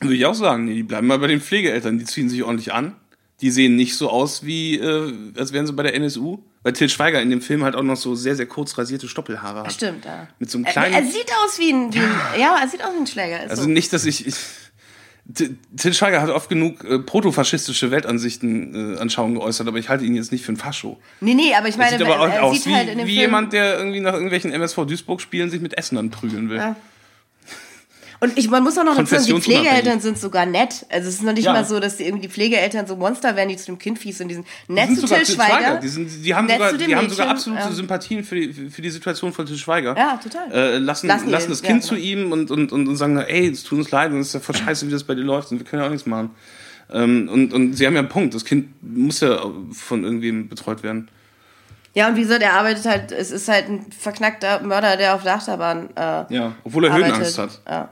würde 0.00 0.16
ich 0.16 0.26
auch 0.26 0.34
sagen, 0.34 0.66
nee, 0.66 0.74
die 0.74 0.82
bleiben 0.82 1.06
mal 1.06 1.18
bei 1.18 1.28
den 1.28 1.40
Pflegeeltern, 1.40 1.98
die 1.98 2.04
ziehen 2.04 2.28
sich 2.28 2.42
ordentlich 2.42 2.72
an. 2.72 2.94
Die 3.42 3.50
sehen 3.50 3.76
nicht 3.76 3.96
so 3.96 4.08
aus 4.08 4.44
wie, 4.46 4.76
äh, 4.78 5.12
als 5.36 5.52
wären 5.52 5.66
sie 5.66 5.72
bei 5.74 5.82
der 5.82 5.94
NSU. 5.94 6.38
Weil 6.62 6.72
Til 6.72 6.88
Schweiger 6.88 7.20
in 7.22 7.30
dem 7.30 7.40
Film 7.42 7.62
halt 7.64 7.76
auch 7.76 7.82
noch 7.82 7.96
so 7.96 8.14
sehr, 8.14 8.34
sehr 8.34 8.46
kurz 8.46 8.76
rasierte 8.78 9.08
Stoppelhaare 9.08 9.60
hat. 9.64 9.72
stimmt, 9.72 10.04
ja. 10.04 10.26
Mit 10.38 10.50
so 10.50 10.58
einem 10.58 10.64
Er, 10.64 10.72
kleinen. 10.72 10.94
er 10.94 11.04
sieht 11.04 11.30
aus 11.44 11.58
wie 11.58 11.70
ein, 11.72 11.92
wie 11.94 11.98
ein 11.98 12.40
ja, 12.40 12.56
er 12.60 12.66
sieht 12.68 12.82
aus 12.82 12.92
wie 12.94 13.00
ein 13.00 13.06
Schläger. 13.06 13.44
Ist 13.44 13.50
also 13.50 13.62
so. 13.64 13.68
nicht, 13.68 13.92
dass 13.92 14.04
ich. 14.06 14.26
ich 14.26 14.34
T- 15.34 15.56
Til 15.76 15.92
Schweiger 15.92 16.22
hat 16.22 16.30
oft 16.30 16.48
genug 16.48 16.84
äh, 16.84 17.00
protofaschistische 17.00 17.90
Weltansichten 17.90 18.94
äh, 18.94 18.98
Anschauungen 18.98 19.34
geäußert, 19.34 19.66
aber 19.66 19.78
ich 19.78 19.88
halte 19.88 20.04
ihn 20.04 20.14
jetzt 20.14 20.30
nicht 20.30 20.44
für 20.44 20.52
ein 20.52 20.56
Fascho. 20.56 20.98
Nee, 21.20 21.34
nee, 21.34 21.52
aber 21.52 21.66
ich 21.68 21.74
Er 21.74 21.78
meine, 21.78 21.98
sieht 21.98 22.06
aber 22.06 22.20
auch 22.20 22.28
er 22.28 22.44
aus 22.44 22.54
sieht 22.56 22.66
wie, 22.66 22.74
halt 22.76 22.88
in 22.88 22.98
dem 22.98 23.06
wie 23.08 23.14
Film, 23.16 23.20
jemand, 23.22 23.52
der 23.52 23.76
irgendwie 23.76 23.98
nach 24.00 24.12
irgendwelchen 24.14 24.52
MSV 24.52 24.76
Duisburg-Spielen 24.86 25.50
sich 25.50 25.60
mit 25.60 25.76
Essenern 25.76 26.10
prügeln 26.10 26.48
will. 26.48 26.58
Ja. 26.58 26.76
Und 28.20 28.38
ich, 28.38 28.48
man 28.48 28.62
muss 28.62 28.78
auch 28.78 28.84
noch 28.84 28.96
dazu 28.96 29.14
sagen, 29.14 29.26
die. 29.26 29.40
Pflegeeltern 29.40 30.00
sind 30.00 30.18
sogar 30.18 30.46
nett. 30.46 30.86
Also 30.88 31.08
es 31.08 31.16
ist 31.16 31.22
noch 31.22 31.32
nicht 31.32 31.44
Ja. 31.44 31.52
mal 31.52 31.64
so, 31.64 31.80
dass 31.80 31.96
die 31.96 32.04
irgendwie 32.04 32.26
die 32.26 32.32
Pflegeeltern 32.32 32.86
so 32.86 32.96
Monster 32.96 33.36
werden, 33.36 33.50
die 33.50 33.56
zu 33.56 33.66
dem 33.66 33.78
Kind 33.78 33.98
fies 33.98 34.20
und 34.20 34.28
die 34.28 34.34
sind 34.34 34.46
Die 34.68 34.72
nett 34.72 34.86
sind 34.86 35.00
zu 35.00 35.06
Till 35.06 35.24
Til 35.24 35.34
Schweiger. 35.34 35.78
Die, 35.80 35.88
sind, 35.88 36.24
die 36.24 36.34
haben, 36.34 36.48
sogar, 36.48 36.72
die 36.72 36.96
haben 36.96 37.10
sogar 37.10 37.28
absolute 37.28 37.62
ja. 37.62 37.72
Sympathien 37.72 38.24
für 38.24 38.34
die, 38.36 38.70
für 38.70 38.82
die 38.82 38.90
Situation 38.90 39.32
von 39.32 39.46
Til 39.46 39.56
Schweiger. 39.56 39.94
Ja, 39.96 40.18
total. 40.22 40.50
Äh, 40.52 40.78
lassen, 40.78 41.06
Lassen 41.08 41.30
lassen, 41.30 41.50
das 41.50 41.60
ja, 41.62 41.68
Kind 41.68 41.82
genau. 41.82 41.94
zu 41.94 42.00
ihm 42.00 42.32
und, 42.32 42.50
und, 42.50 42.72
und, 42.72 42.88
und 42.88 42.96
sagen, 42.96 43.18
ey, 43.18 43.48
es 43.48 43.64
tut 43.64 43.78
uns 43.78 43.90
leid 43.90 44.12
und 44.12 44.20
es 44.20 44.28
ist 44.28 44.34
ja 44.34 44.40
voll 44.40 44.56
scheiße, 44.56 44.86
wie 44.86 44.90
das 44.92 45.04
bei 45.04 45.14
dir 45.14 45.22
läuft 45.22 45.52
und 45.52 45.58
wir 45.58 45.66
können 45.66 45.82
ja 45.82 45.86
auch 45.88 45.92
nichts 45.92 46.06
machen. 46.06 46.30
Ähm, 46.92 47.28
und, 47.30 47.52
und 47.52 47.74
sie 47.74 47.86
haben 47.86 47.94
ja 47.94 48.00
einen 48.00 48.08
Punkt, 48.08 48.34
das 48.34 48.44
Kind 48.44 48.68
muss 48.82 49.20
ja 49.20 49.38
von 49.72 50.04
irgendwem 50.04 50.48
betreut 50.48 50.82
werden. 50.82 51.08
Ja, 51.94 52.08
und 52.08 52.16
wie 52.16 52.20
gesagt, 52.20 52.42
er 52.42 52.52
arbeitet 52.52 52.84
halt, 52.84 53.10
es 53.10 53.30
ist 53.30 53.48
halt 53.48 53.68
ein 53.68 53.86
verknackter 53.90 54.60
Mörder, 54.62 54.96
der 54.98 55.14
auf 55.14 55.22
der 55.22 55.34
Achterbahn 55.34 55.88
äh, 55.96 56.34
Ja, 56.34 56.52
obwohl 56.62 56.84
er 56.84 56.92
arbeitet. 56.92 57.14
Höhenangst 57.14 57.38
hat. 57.38 57.60
Ja. 57.66 57.88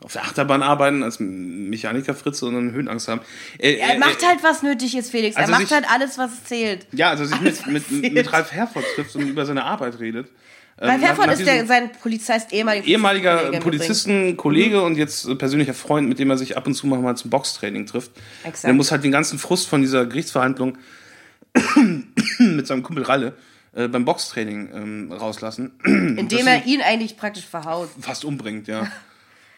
Auf 0.00 0.12
der 0.12 0.22
Achterbahn 0.22 0.62
arbeiten 0.62 1.02
als 1.02 1.18
Mechaniker 1.18 2.14
Fritze 2.14 2.46
und 2.46 2.54
dann 2.54 2.70
Höhenangst 2.72 3.08
haben. 3.08 3.20
Äh, 3.58 3.78
Er 3.78 3.94
äh, 3.94 3.98
macht 3.98 4.22
äh, 4.22 4.26
halt, 4.26 4.38
was 4.44 4.62
nötig 4.62 4.96
ist, 4.96 5.10
Felix. 5.10 5.36
Also 5.36 5.50
er 5.50 5.58
macht 5.58 5.68
sich- 5.68 5.74
halt 5.76 5.90
alles, 5.90 6.16
was 6.18 6.44
zählt. 6.44 6.86
Ja, 6.92 7.10
also 7.10 7.24
sich 7.24 7.40
mit, 7.40 7.66
mit, 7.66 7.90
mit, 7.90 8.12
zählt. 8.14 8.32
Ralf 8.32 8.52
Herford 8.52 8.84
trifft 8.94 9.16
und 9.16 9.22
über 9.28 9.44
seine 9.44 9.64
Arbeit 9.64 9.98
redet. 9.98 10.28
Weil 10.76 10.90
Ähm, 10.90 11.00
nach- 11.00 11.08
Herford 11.08 11.26
nach 11.26 11.32
ist 11.32 11.44
der, 11.44 11.66
sein 11.66 11.90
Polizist, 12.00 12.52
ehemaliger 12.52 12.86
ehemaliger 12.86 13.36
Polizistenkollege 13.58 14.36
Kollege 14.36 14.82
und 14.82 14.96
jetzt 14.96 15.36
persönlicher 15.36 15.74
Freund, 15.74 16.08
mit 16.08 16.20
dem 16.20 16.30
er 16.30 16.38
sich 16.38 16.56
ab 16.56 16.68
und 16.68 16.74
zu 16.74 16.86
mal 16.86 17.16
zum 17.16 17.30
Boxtraining 17.30 17.86
trifft. 17.86 18.12
Exakt. 18.44 18.64
Der 18.64 18.74
muss 18.74 18.92
halt 18.92 19.02
den 19.02 19.10
ganzen 19.10 19.40
Frust 19.40 19.66
von 19.68 19.80
dieser 19.80 20.06
Gerichtsverhandlung 20.06 20.78
mit 22.38 22.66
seinem 22.68 22.84
Kumpel 22.84 23.02
Ralle 23.04 23.32
beim 23.72 24.04
Boxtraining 24.04 24.68
ähm, 24.74 25.12
rauslassen. 25.12 25.72
Indem 25.84 26.46
er 26.46 26.64
ihn 26.66 26.80
eigentlich 26.82 27.16
praktisch 27.16 27.46
verhaut. 27.46 27.90
Fast 28.00 28.24
umbringt, 28.24 28.68
ja. 28.68 28.86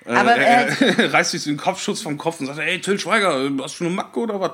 Aber, 0.04 0.34
er, 0.34 0.68
äh, 0.80 1.02
er 1.02 1.12
reißt 1.12 1.32
sich 1.32 1.44
den 1.44 1.56
Kopfschutz 1.56 2.00
vom 2.00 2.16
Kopf 2.16 2.40
und 2.40 2.46
sagt, 2.46 2.58
ey, 2.58 2.80
Till 2.80 2.98
Schweiger, 2.98 3.44
äh, 3.44 3.50
hast 3.62 3.78
du 3.80 3.84
eine 3.84 3.94
Macke 3.94 4.20
oder 4.20 4.40
was? 4.40 4.52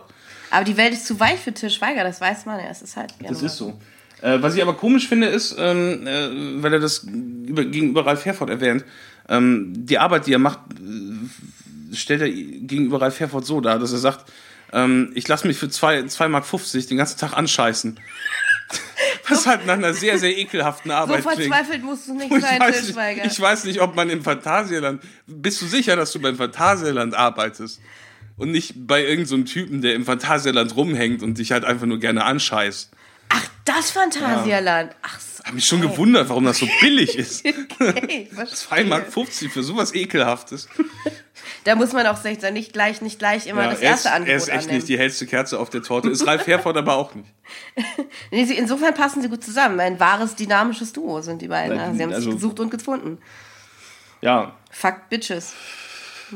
aber 0.51 0.65
die 0.65 0.77
Welt 0.77 0.93
ist 0.93 1.07
zu 1.07 1.19
weich 1.19 1.41
für 1.41 1.53
Til 1.53 1.71
Schweiger, 1.71 2.05
das 2.05 2.21
weiß 2.21 2.47
man 2.47 2.59
ja. 2.61 2.71
Es 2.71 2.83
ist 2.83 2.97
halt. 2.97 3.15
Das 3.21 3.43
ist 3.43 3.57
so. 3.57 3.79
Äh, 4.23 4.41
was 4.41 4.55
ich 4.55 4.63
aber 4.63 4.75
komisch 4.75 5.09
finde, 5.09 5.27
ist, 5.27 5.55
ähm, 5.59 6.07
äh, 6.07 6.63
weil 6.63 6.73
er 6.73 6.81
das 6.81 7.05
über, 7.05 7.65
gegenüber 7.65 8.07
Ralf 8.07 8.25
Herford 8.25 8.49
erwähnt, 8.49 8.85
ähm, 9.29 9.73
die 9.75 9.99
Arbeit, 9.99 10.27
die 10.27 10.33
er 10.33 10.39
macht, 10.39 10.61
äh, 10.73 11.95
stellt 11.95 12.23
er 12.23 12.31
gegenüber 12.31 13.01
Ralf 13.01 13.21
Herford 13.21 13.45
so 13.45 13.61
dar, 13.61 13.79
dass 13.79 13.93
er 13.93 13.99
sagt, 13.99 14.31
ähm, 14.73 15.13
ich 15.15 15.29
lasse 15.29 15.47
mich 15.47 15.59
für 15.59 15.69
2 15.69 16.03
zwei, 16.03 16.09
zwei 16.09 16.29
Mark 16.29 16.47
50 16.47 16.87
den 16.87 16.97
ganzen 16.97 17.19
Tag 17.19 17.37
anscheißen. 17.37 17.99
Was 19.29 19.47
halt 19.47 19.67
nach 19.67 19.75
einer 19.75 19.95
sehr, 19.95 20.19
sehr 20.19 20.37
ekelhaften 20.37 20.91
So 20.91 20.97
Arbeit 20.97 21.23
klingt. 21.27 21.55
verzweifelt 21.55 21.83
musst 21.83 22.09
du 22.09 22.15
nicht 22.15 22.31
Ich 22.33 22.41
sein, 22.43 22.61
weiß, 22.61 22.91
Schweiger. 22.93 23.25
ich 23.25 23.41
weiß 23.41 23.65
nicht, 23.65 23.81
ob 23.81 23.95
man 23.97 24.11
im 24.11 24.23
Phantasialand. 24.23 25.03
Bist 25.27 25.61
du 25.63 25.67
sicher, 25.67 25.97
dass 25.97 26.13
du 26.13 26.21
beim 26.21 26.37
Phantasialand 26.37 27.15
arbeitest? 27.15 27.81
Und 28.37 28.51
nicht 28.51 28.75
bei 28.87 29.03
irgendeinem 29.03 29.47
so 29.47 29.53
Typen, 29.53 29.81
der 29.81 29.95
im 29.95 30.05
Phantasialand 30.05 30.77
rumhängt 30.77 31.23
und 31.23 31.39
dich 31.39 31.53
halt 31.53 31.65
einfach 31.65 31.87
nur 31.87 31.99
gerne 31.99 32.25
anscheißt. 32.25 32.91
Ach, 33.31 33.49
das 33.65 33.91
Phantasialand. 33.91 34.95
Ach 35.03 35.19
so. 35.19 35.43
Hab 35.43 35.55
mich 35.55 35.67
schon 35.67 35.81
gewundert, 35.81 36.29
warum 36.29 36.45
das 36.45 36.59
so 36.59 36.69
billig 36.81 37.17
ist. 37.17 37.45
Okay, 37.79 38.29
verstehe. 38.33 38.79
2,50 38.79 38.85
Mark 38.87 39.13
für 39.53 39.63
sowas 39.63 39.95
Ekelhaftes. 39.95 40.69
Da 41.67 41.75
muss 41.75 41.93
man 41.93 42.07
auch 42.07 42.17
sein, 42.17 42.39
nicht 42.53 42.73
gleich, 42.73 43.01
nicht 43.03 43.19
gleich 43.19 43.47
immer 43.49 43.65
Ja, 43.65 43.71
das 43.71 43.81
er, 43.81 43.85
ist, 43.95 44.05
erste 44.05 44.13
Angebot 44.13 44.31
er 44.31 44.37
ist 44.37 44.49
echt 44.49 44.59
annehmen. 44.59 44.75
nicht 44.77 44.89
die 44.89 44.99
hellste 44.99 45.27
Kerze 45.27 45.59
auf 45.59 45.69
der 45.69 45.83
Torte. 45.83 46.09
Ist 46.09 46.25
Ralf 46.27 46.47
Herford 46.47 46.77
aber 46.77 46.95
auch 46.95 47.13
nicht. 47.15 47.29
Insofern 48.31 48.95
passen 48.95 49.21
sie 49.21 49.29
gut 49.29 49.43
zusammen. 49.43 49.81
Ein 49.81 49.99
wahres, 49.99 50.37
dynamisches 50.37 50.93
Duo 50.93 51.21
sind 51.23 51.43
die 51.43 51.49
beiden. 51.49 51.77
Nein, 51.77 51.97
sie 51.97 52.03
haben 52.05 52.13
also- 52.13 52.31
sich 52.31 52.35
gesucht 52.41 52.61
und 52.61 52.71
gefunden. 52.71 53.19
Ja, 54.23 54.57
Fuck 54.71 55.09
Bitches. 55.11 55.55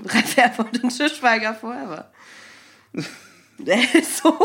Ralf 0.04 0.36
Herford 0.36 0.82
und 0.82 0.90
Tischweiger 0.90 1.54
forever. 1.54 2.10
So. 3.62 4.36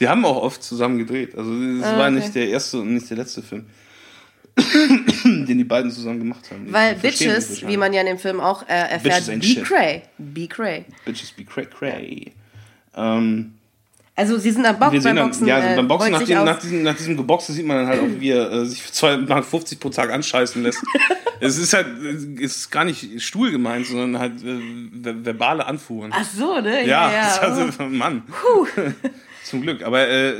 die 0.00 0.08
haben 0.08 0.24
auch 0.24 0.42
oft 0.42 0.62
zusammen 0.62 0.98
gedreht. 0.98 1.36
Also 1.36 1.52
es 1.52 1.84
Ah, 1.84 1.96
war 1.98 2.06
okay. 2.08 2.10
nicht 2.16 2.34
der 2.34 2.48
erste 2.48 2.78
und 2.80 2.92
nicht 2.94 3.08
der 3.08 3.18
letzte 3.18 3.42
Film, 3.42 3.68
den 5.24 5.46
die 5.58 5.64
beiden 5.64 5.90
zusammen 5.90 6.18
gemacht 6.18 6.50
haben. 6.50 6.72
Weil 6.72 6.94
Bitches, 6.94 7.66
wie 7.66 7.76
man 7.76 7.92
ja 7.92 8.00
in 8.00 8.06
dem 8.06 8.18
Film 8.18 8.40
auch 8.40 8.62
äh, 8.68 8.72
erfährt, 8.72 9.26
be 9.26 9.42
shit. 9.42 9.64
cray. 9.64 10.02
Be 10.18 10.46
cray. 10.46 10.84
Bitches 11.04 11.30
be 11.32 11.44
cray 11.44 11.66
cray. 11.66 12.32
Ähm, 12.96 13.52
Also 14.14 14.38
sie 14.38 14.50
sind 14.50 14.64
am 14.64 14.78
Box, 14.78 14.92
sehen 15.02 15.14
beim 15.14 15.26
Boxen. 15.26 15.46
ja, 15.46 15.58
äh, 15.72 15.76
beim 15.76 15.86
Boxen, 15.88 16.12
nach, 16.12 16.22
dem, 16.22 16.44
nach, 16.44 16.58
diesem, 16.58 16.82
nach 16.82 16.96
diesem 16.96 17.16
Geboxe 17.18 17.52
sieht 17.52 17.66
man 17.66 17.76
dann 17.76 17.86
halt 17.86 18.00
auch, 18.00 18.20
wie 18.20 18.30
er 18.30 18.50
äh, 18.50 18.64
sich 18.64 18.82
für 18.82 18.92
2,50 18.92 19.26
Mark 19.28 19.80
pro 19.80 19.90
Tag 19.90 20.10
anscheißen 20.10 20.62
lässt. 20.62 20.82
es 21.40 21.58
ist 21.58 21.74
halt, 21.74 21.86
es 22.40 22.56
ist 22.56 22.70
gar 22.70 22.86
nicht 22.86 23.22
Stuhl 23.22 23.50
gemeint, 23.50 23.86
sondern 23.86 24.18
halt 24.18 24.42
äh, 24.42 24.58
ver- 25.02 25.22
verbale 25.22 25.66
Anfuhren. 25.66 26.12
Ach 26.14 26.24
so, 26.24 26.60
ne? 26.60 26.86
Ja, 26.86 27.12
ja. 27.12 27.18
das 27.26 27.36
ja. 27.36 27.42
also, 27.42 27.82
Mann. 27.90 28.22
Zum 29.44 29.60
Glück. 29.60 29.82
Aber 29.84 30.08
äh, 30.08 30.32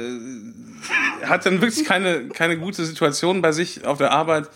hat 1.23 1.47
dann 1.47 1.61
wirklich 1.61 1.85
keine, 1.85 2.29
keine 2.29 2.59
gute 2.59 2.85
Situation 2.85 3.43
bei 3.43 3.53
sich 3.53 3.85
auf 3.85 3.99
der 3.99 4.13
Arbeit. 4.13 4.49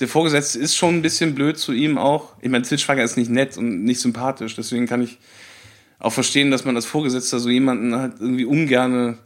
Der 0.00 0.08
Vorgesetzte 0.08 0.58
ist 0.58 0.76
schon 0.76 0.96
ein 0.96 1.02
bisschen 1.02 1.34
blöd 1.34 1.58
zu 1.58 1.72
ihm 1.72 1.98
auch. 1.98 2.32
Ich 2.40 2.50
meine, 2.50 2.64
Til 2.64 2.78
Schweiger 2.78 3.04
ist 3.04 3.16
nicht 3.16 3.30
nett 3.30 3.56
und 3.58 3.84
nicht 3.84 4.00
sympathisch. 4.00 4.56
Deswegen 4.56 4.86
kann 4.86 5.02
ich 5.02 5.18
auch 5.98 6.12
verstehen, 6.12 6.50
dass 6.50 6.64
man 6.64 6.74
als 6.74 6.86
Vorgesetzter 6.86 7.38
so 7.38 7.50
jemanden 7.50 7.94
halt 7.94 8.14
irgendwie 8.18 8.46
ungerne. 8.46 9.18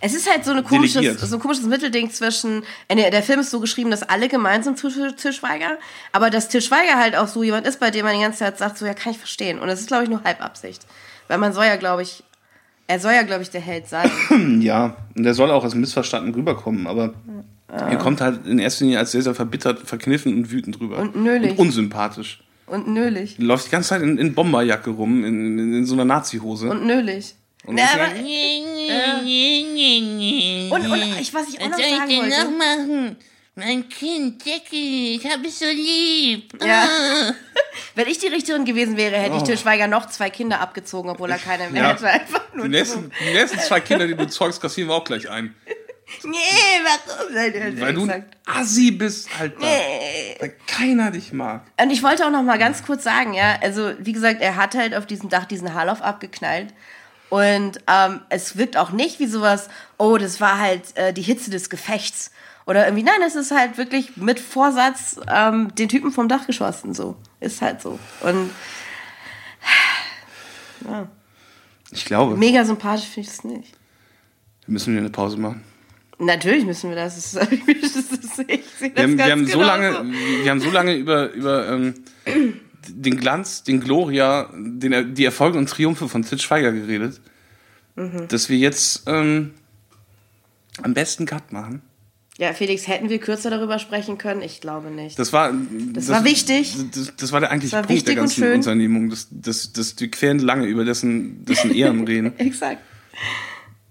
Es 0.00 0.14
ist 0.14 0.30
halt 0.30 0.44
so, 0.44 0.52
eine 0.52 0.62
komisches, 0.62 1.20
so 1.20 1.36
ein 1.36 1.40
komisches 1.40 1.64
Mittelding 1.64 2.10
zwischen, 2.10 2.62
äh, 2.86 3.10
der 3.10 3.22
Film 3.22 3.40
ist 3.40 3.50
so 3.50 3.58
geschrieben, 3.58 3.90
dass 3.90 4.02
alle 4.02 4.28
gemeint 4.28 4.64
sind 4.64 4.78
für 4.78 5.16
Til 5.16 5.32
Schweiger, 5.32 5.78
aber 6.12 6.30
dass 6.30 6.48
Til 6.48 6.60
Schweiger 6.60 6.98
halt 6.98 7.16
auch 7.16 7.26
so 7.26 7.42
jemand 7.42 7.66
ist, 7.66 7.80
bei 7.80 7.90
dem 7.90 8.04
man 8.04 8.14
die 8.14 8.22
ganze 8.22 8.40
Zeit 8.40 8.58
sagt, 8.58 8.78
so, 8.78 8.86
ja, 8.86 8.94
kann 8.94 9.12
ich 9.12 9.18
verstehen. 9.18 9.58
Und 9.58 9.66
das 9.66 9.80
ist, 9.80 9.88
glaube 9.88 10.04
ich, 10.04 10.10
nur 10.10 10.22
Halbabsicht. 10.22 10.86
Weil 11.26 11.38
man 11.38 11.52
soll 11.52 11.64
ja, 11.64 11.76
glaube 11.76 12.02
ich, 12.02 12.22
er 12.88 12.98
soll 12.98 13.12
ja, 13.12 13.22
glaube 13.22 13.42
ich, 13.42 13.50
der 13.50 13.60
Held 13.60 13.86
sein. 13.86 14.10
Ja, 14.60 14.96
und 15.16 15.22
der 15.22 15.34
soll 15.34 15.50
auch 15.52 15.62
als 15.62 15.74
missverstanden 15.76 16.34
rüberkommen, 16.34 16.86
aber 16.88 17.14
er 17.68 17.96
kommt 17.96 18.20
halt 18.20 18.46
in 18.46 18.58
erster 18.58 18.84
Linie 18.84 18.98
als 18.98 19.12
sehr, 19.12 19.22
sehr 19.22 19.34
verbittert, 19.34 19.78
verkniffen 19.80 20.34
und 20.34 20.50
wütend 20.50 20.80
rüber. 20.80 20.98
Und 20.98 21.14
nölig. 21.16 21.52
Und 21.52 21.58
unsympathisch. 21.58 22.42
Und 22.66 22.88
nölig. 22.88 23.36
Läuft 23.38 23.66
die 23.66 23.70
ganze 23.70 23.90
Zeit 23.90 24.02
in, 24.02 24.18
in 24.18 24.34
Bomberjacke 24.34 24.90
rum, 24.90 25.24
in, 25.24 25.58
in, 25.58 25.74
in 25.74 25.86
so 25.86 25.94
einer 25.94 26.04
Nazi-Hose. 26.04 26.68
Und 26.70 26.86
nölig. 26.86 27.34
Und 27.64 27.76
Na, 27.76 27.82
aber, 27.94 28.14
ja- 28.16 29.18
und, 30.70 30.90
und 30.90 31.20
ich, 31.20 31.34
was 31.34 31.48
ich 31.48 31.60
auch 31.60 31.70
Was 31.70 31.78
noch 31.78 31.78
sagen 31.78 32.08
denn 32.08 32.28
noch 32.28 32.36
wollte. 32.36 32.50
machen? 32.58 33.16
Mein 33.58 33.88
Kind, 33.88 34.44
Jackie, 34.46 35.16
ich 35.16 35.26
hab 35.26 35.44
es 35.44 35.58
so 35.58 35.64
lieb. 35.66 36.52
Ja. 36.64 36.84
Ah. 36.84 37.34
Wenn 37.96 38.06
ich 38.06 38.18
die 38.18 38.28
Richterin 38.28 38.64
gewesen 38.64 38.96
wäre, 38.96 39.16
hätte 39.16 39.36
ich 39.36 39.42
Til 39.42 39.58
Schweiger 39.58 39.88
noch 39.88 40.06
zwei 40.06 40.30
Kinder 40.30 40.60
abgezogen, 40.60 41.10
obwohl 41.10 41.30
er 41.30 41.38
keine 41.38 41.68
mehr 41.70 41.82
Oh. 41.82 41.86
Ja. 41.86 41.92
hätte. 41.92 42.06
Einfach 42.08 42.54
nur 42.54 42.66
Die 42.66 42.70
nächsten, 42.70 43.10
die 43.20 43.32
nächsten 43.34 43.58
zwei 43.58 43.80
Kinder, 43.80 44.06
die 44.06 44.14
du 44.14 44.28
zeugst, 44.28 44.60
kassieren 44.62 44.88
wir 44.88 44.94
auch 44.94 45.04
gleich 45.04 45.28
ein. 45.28 45.54
Nee, 46.24 46.36
warum? 46.84 47.34
Nein, 47.34 47.80
Weil 47.80 47.92
du 47.92 48.08
ein. 48.08 48.24
Assi 48.46 48.92
bist, 48.92 49.28
Alter. 49.38 49.58
Nee. 49.60 50.36
Weil 50.38 50.54
keiner 50.66 51.10
dich 51.10 51.34
mag. 51.34 51.66
Und 51.78 51.90
ich 51.90 52.02
wollte 52.02 52.24
auch 52.24 52.30
noch 52.30 52.42
mal 52.42 52.58
ganz 52.58 52.82
kurz 52.82 53.04
sagen, 53.04 53.34
ja, 53.34 53.58
also 53.60 53.92
wie 53.98 54.12
gesagt, 54.12 54.40
er 54.40 54.56
hat 54.56 54.74
halt 54.74 54.94
auf 54.94 55.04
diesem 55.04 55.28
Dach 55.28 55.44
diesen 55.44 55.74
Haarlauf 55.74 56.00
abgeknallt. 56.00 56.72
Und 57.28 57.72
ähm, 57.88 58.22
es 58.30 58.56
wirkt 58.56 58.78
auch 58.78 58.90
nicht 58.90 59.20
wie 59.20 59.26
sowas, 59.26 59.68
oh, 59.98 60.16
das 60.16 60.40
war 60.40 60.58
halt 60.58 60.96
äh, 60.96 61.12
die 61.12 61.20
Hitze 61.20 61.50
des 61.50 61.68
Gefechts. 61.68 62.30
Oder 62.68 62.84
irgendwie, 62.86 63.02
nein, 63.02 63.20
es 63.26 63.34
ist 63.34 63.50
halt 63.50 63.78
wirklich 63.78 64.16
mit 64.18 64.38
Vorsatz 64.38 65.18
ähm, 65.26 65.74
den 65.74 65.88
Typen 65.88 66.12
vom 66.12 66.28
Dach 66.28 66.46
geschossen. 66.46 66.92
So. 66.92 67.16
Ist 67.40 67.62
halt 67.62 67.80
so. 67.80 67.98
Und 68.20 68.50
Ich 71.90 72.04
glaube, 72.04 72.36
mega 72.36 72.64
sympathisch 72.64 73.06
finde 73.06 73.28
ich 73.28 73.34
es 73.34 73.44
nicht. 73.44 73.72
müssen 74.66 74.92
wir 74.92 75.00
eine 75.00 75.10
Pause 75.10 75.38
machen. 75.38 75.62
Natürlich 76.18 76.64
müssen 76.64 76.90
wir 76.90 76.96
das. 76.96 77.14
Das 77.32 77.48
ist, 77.48 77.62
das 77.82 77.96
ist, 77.96 78.12
das 78.12 78.38
Wir 78.38 79.02
haben, 79.02 79.18
wir 79.18 79.30
haben 79.30 79.46
so 79.46 79.62
lange, 79.62 80.12
wir 80.42 80.50
haben 80.50 80.60
so 80.60 80.70
lange 80.70 80.94
über, 80.94 81.32
über 81.32 81.68
ähm, 81.68 81.94
den 82.88 83.16
Glanz, 83.16 83.62
den 83.62 83.80
Gloria, 83.80 84.50
den, 84.54 85.14
die 85.14 85.24
Erfolge 85.24 85.56
und 85.58 85.70
Triumphe 85.70 86.08
von 86.08 86.22
Til 86.22 86.38
Schweiger 86.38 86.72
geredet, 86.72 87.20
Mhm. 87.96 88.28
dass 88.28 88.48
wir 88.48 88.56
jetzt 88.58 89.04
ähm, 89.08 89.54
am 90.82 90.94
besten 90.94 91.26
Cut 91.26 91.50
machen. 91.50 91.82
Ja, 92.38 92.52
Felix, 92.52 92.86
hätten 92.86 93.10
wir 93.10 93.18
kürzer 93.18 93.50
darüber 93.50 93.80
sprechen 93.80 94.16
können? 94.16 94.42
Ich 94.42 94.60
glaube 94.60 94.92
nicht. 94.92 95.18
Das 95.18 95.32
war, 95.32 95.52
Das 95.92 96.06
war 96.08 96.24
wichtig. 96.24 96.76
Das, 96.94 97.12
das 97.16 97.32
war 97.32 97.40
der 97.40 97.50
eigentliche 97.50 97.74
war 97.74 97.82
Punkt 97.82 98.06
der 98.06 98.14
ganzen. 98.14 98.52
Unternehmung, 98.52 99.10
dass, 99.10 99.26
dass, 99.30 99.72
dass 99.72 99.98
wir 99.98 100.08
quälen 100.08 100.38
lange 100.38 100.66
über 100.66 100.84
dessen, 100.84 101.44
dessen 101.44 101.74
Ehren 101.74 102.04
reden, 102.06 102.38
Exakt. 102.38 102.80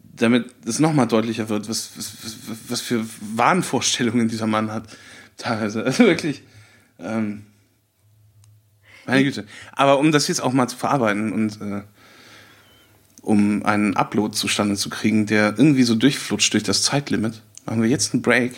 damit 0.02 0.46
es 0.66 0.80
nochmal 0.80 1.08
deutlicher 1.08 1.50
wird, 1.50 1.68
was, 1.68 1.92
was, 1.98 2.14
was, 2.24 2.38
was 2.70 2.82
für 2.82 3.06
Wahnvorstellungen 3.36 4.30
dieser 4.30 4.48
Mann 4.48 4.72
hat. 4.72 4.88
Teilweise. 5.36 5.84
Also 5.84 6.06
wirklich. 6.06 6.42
Ähm, 7.00 7.48
meine 9.06 9.24
Güte. 9.26 9.46
Aber 9.74 10.00
um 10.00 10.14
das 10.14 10.30
jetzt 10.30 10.42
auch 10.42 10.54
mal 10.54 10.70
zu 10.70 10.78
verarbeiten 10.78 11.34
und 11.34 11.62
äh, 11.62 11.82
um 13.22 13.66
einen 13.66 13.98
Upload 13.98 14.34
zustande 14.36 14.78
zu 14.78 14.90
kriegen, 14.90 15.26
der 15.26 15.56
irgendwie 15.58 15.84
so 15.84 15.96
durchflutscht 15.96 16.54
durch 16.54 16.64
das 16.64 16.84
Zeitlimit, 16.84 17.42
machen 17.68 17.84
wir 17.84 17.90
jetzt 17.90 18.14
einen 18.14 18.24
Break, 18.24 18.54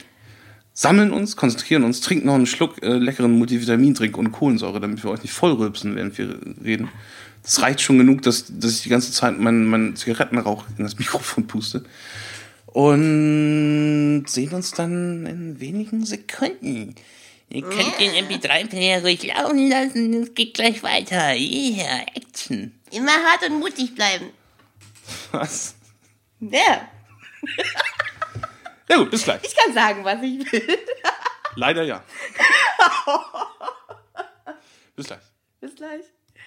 sammeln 0.73 1.11
uns, 1.11 1.35
konzentrieren 1.35 1.83
uns, 1.83 1.99
trinken 1.99 2.27
noch 2.27 2.35
einen 2.35 2.45
Schluck 2.45 2.81
äh, 2.81 2.93
leckeren 2.93 3.37
Multivitamindrink 3.37 4.17
und 4.17 4.31
Kohlensäure, 4.31 4.79
damit 4.79 5.03
wir 5.03 5.09
euch 5.09 5.23
nicht 5.23 5.33
vollrülpsen, 5.33 5.95
während 5.95 6.17
wir 6.17 6.39
reden. 6.63 6.89
Das 7.43 7.61
reicht 7.61 7.81
schon 7.81 7.97
genug, 7.97 8.21
dass, 8.21 8.45
dass 8.47 8.75
ich 8.75 8.83
die 8.83 8.89
ganze 8.89 9.11
Zeit 9.11 9.39
meinen, 9.39 9.65
meinen 9.65 9.95
Zigarettenrauch 9.95 10.65
in 10.77 10.83
das 10.83 10.97
Mikrofon 10.99 11.47
puste. 11.47 11.83
Und 12.67 14.25
sehen 14.27 14.53
uns 14.53 14.71
dann 14.71 15.25
in 15.25 15.59
wenigen 15.59 16.05
Sekunden. 16.05 16.93
Ihr 17.49 17.63
könnt 17.63 17.99
den 17.99 18.11
MP3-Player 18.11 19.01
ruhig 19.01 19.25
laufen 19.25 19.69
lassen, 19.69 20.13
es 20.21 20.35
geht 20.35 20.53
gleich 20.53 20.83
weiter. 20.83 21.33
Yeah, 21.33 22.05
Action. 22.13 22.73
Immer 22.91 23.11
hart 23.11 23.49
und 23.49 23.59
mutig 23.59 23.95
bleiben. 23.95 24.27
Was? 25.31 25.73
Ja, 26.41 26.87
Ja 28.89 28.97
gut, 28.97 29.11
bis 29.11 29.23
gleich. 29.23 29.41
ich 29.43 29.55
kann 29.55 29.73
sagen, 29.73 30.03
was 30.03 30.21
ich 30.23 30.51
will. 30.51 30.79
Leider 31.55 31.83
ja. 31.83 32.03
bis 34.95 35.07
gleich. 35.07 35.19
Bis 35.59 35.75
gleich. 35.75 36.05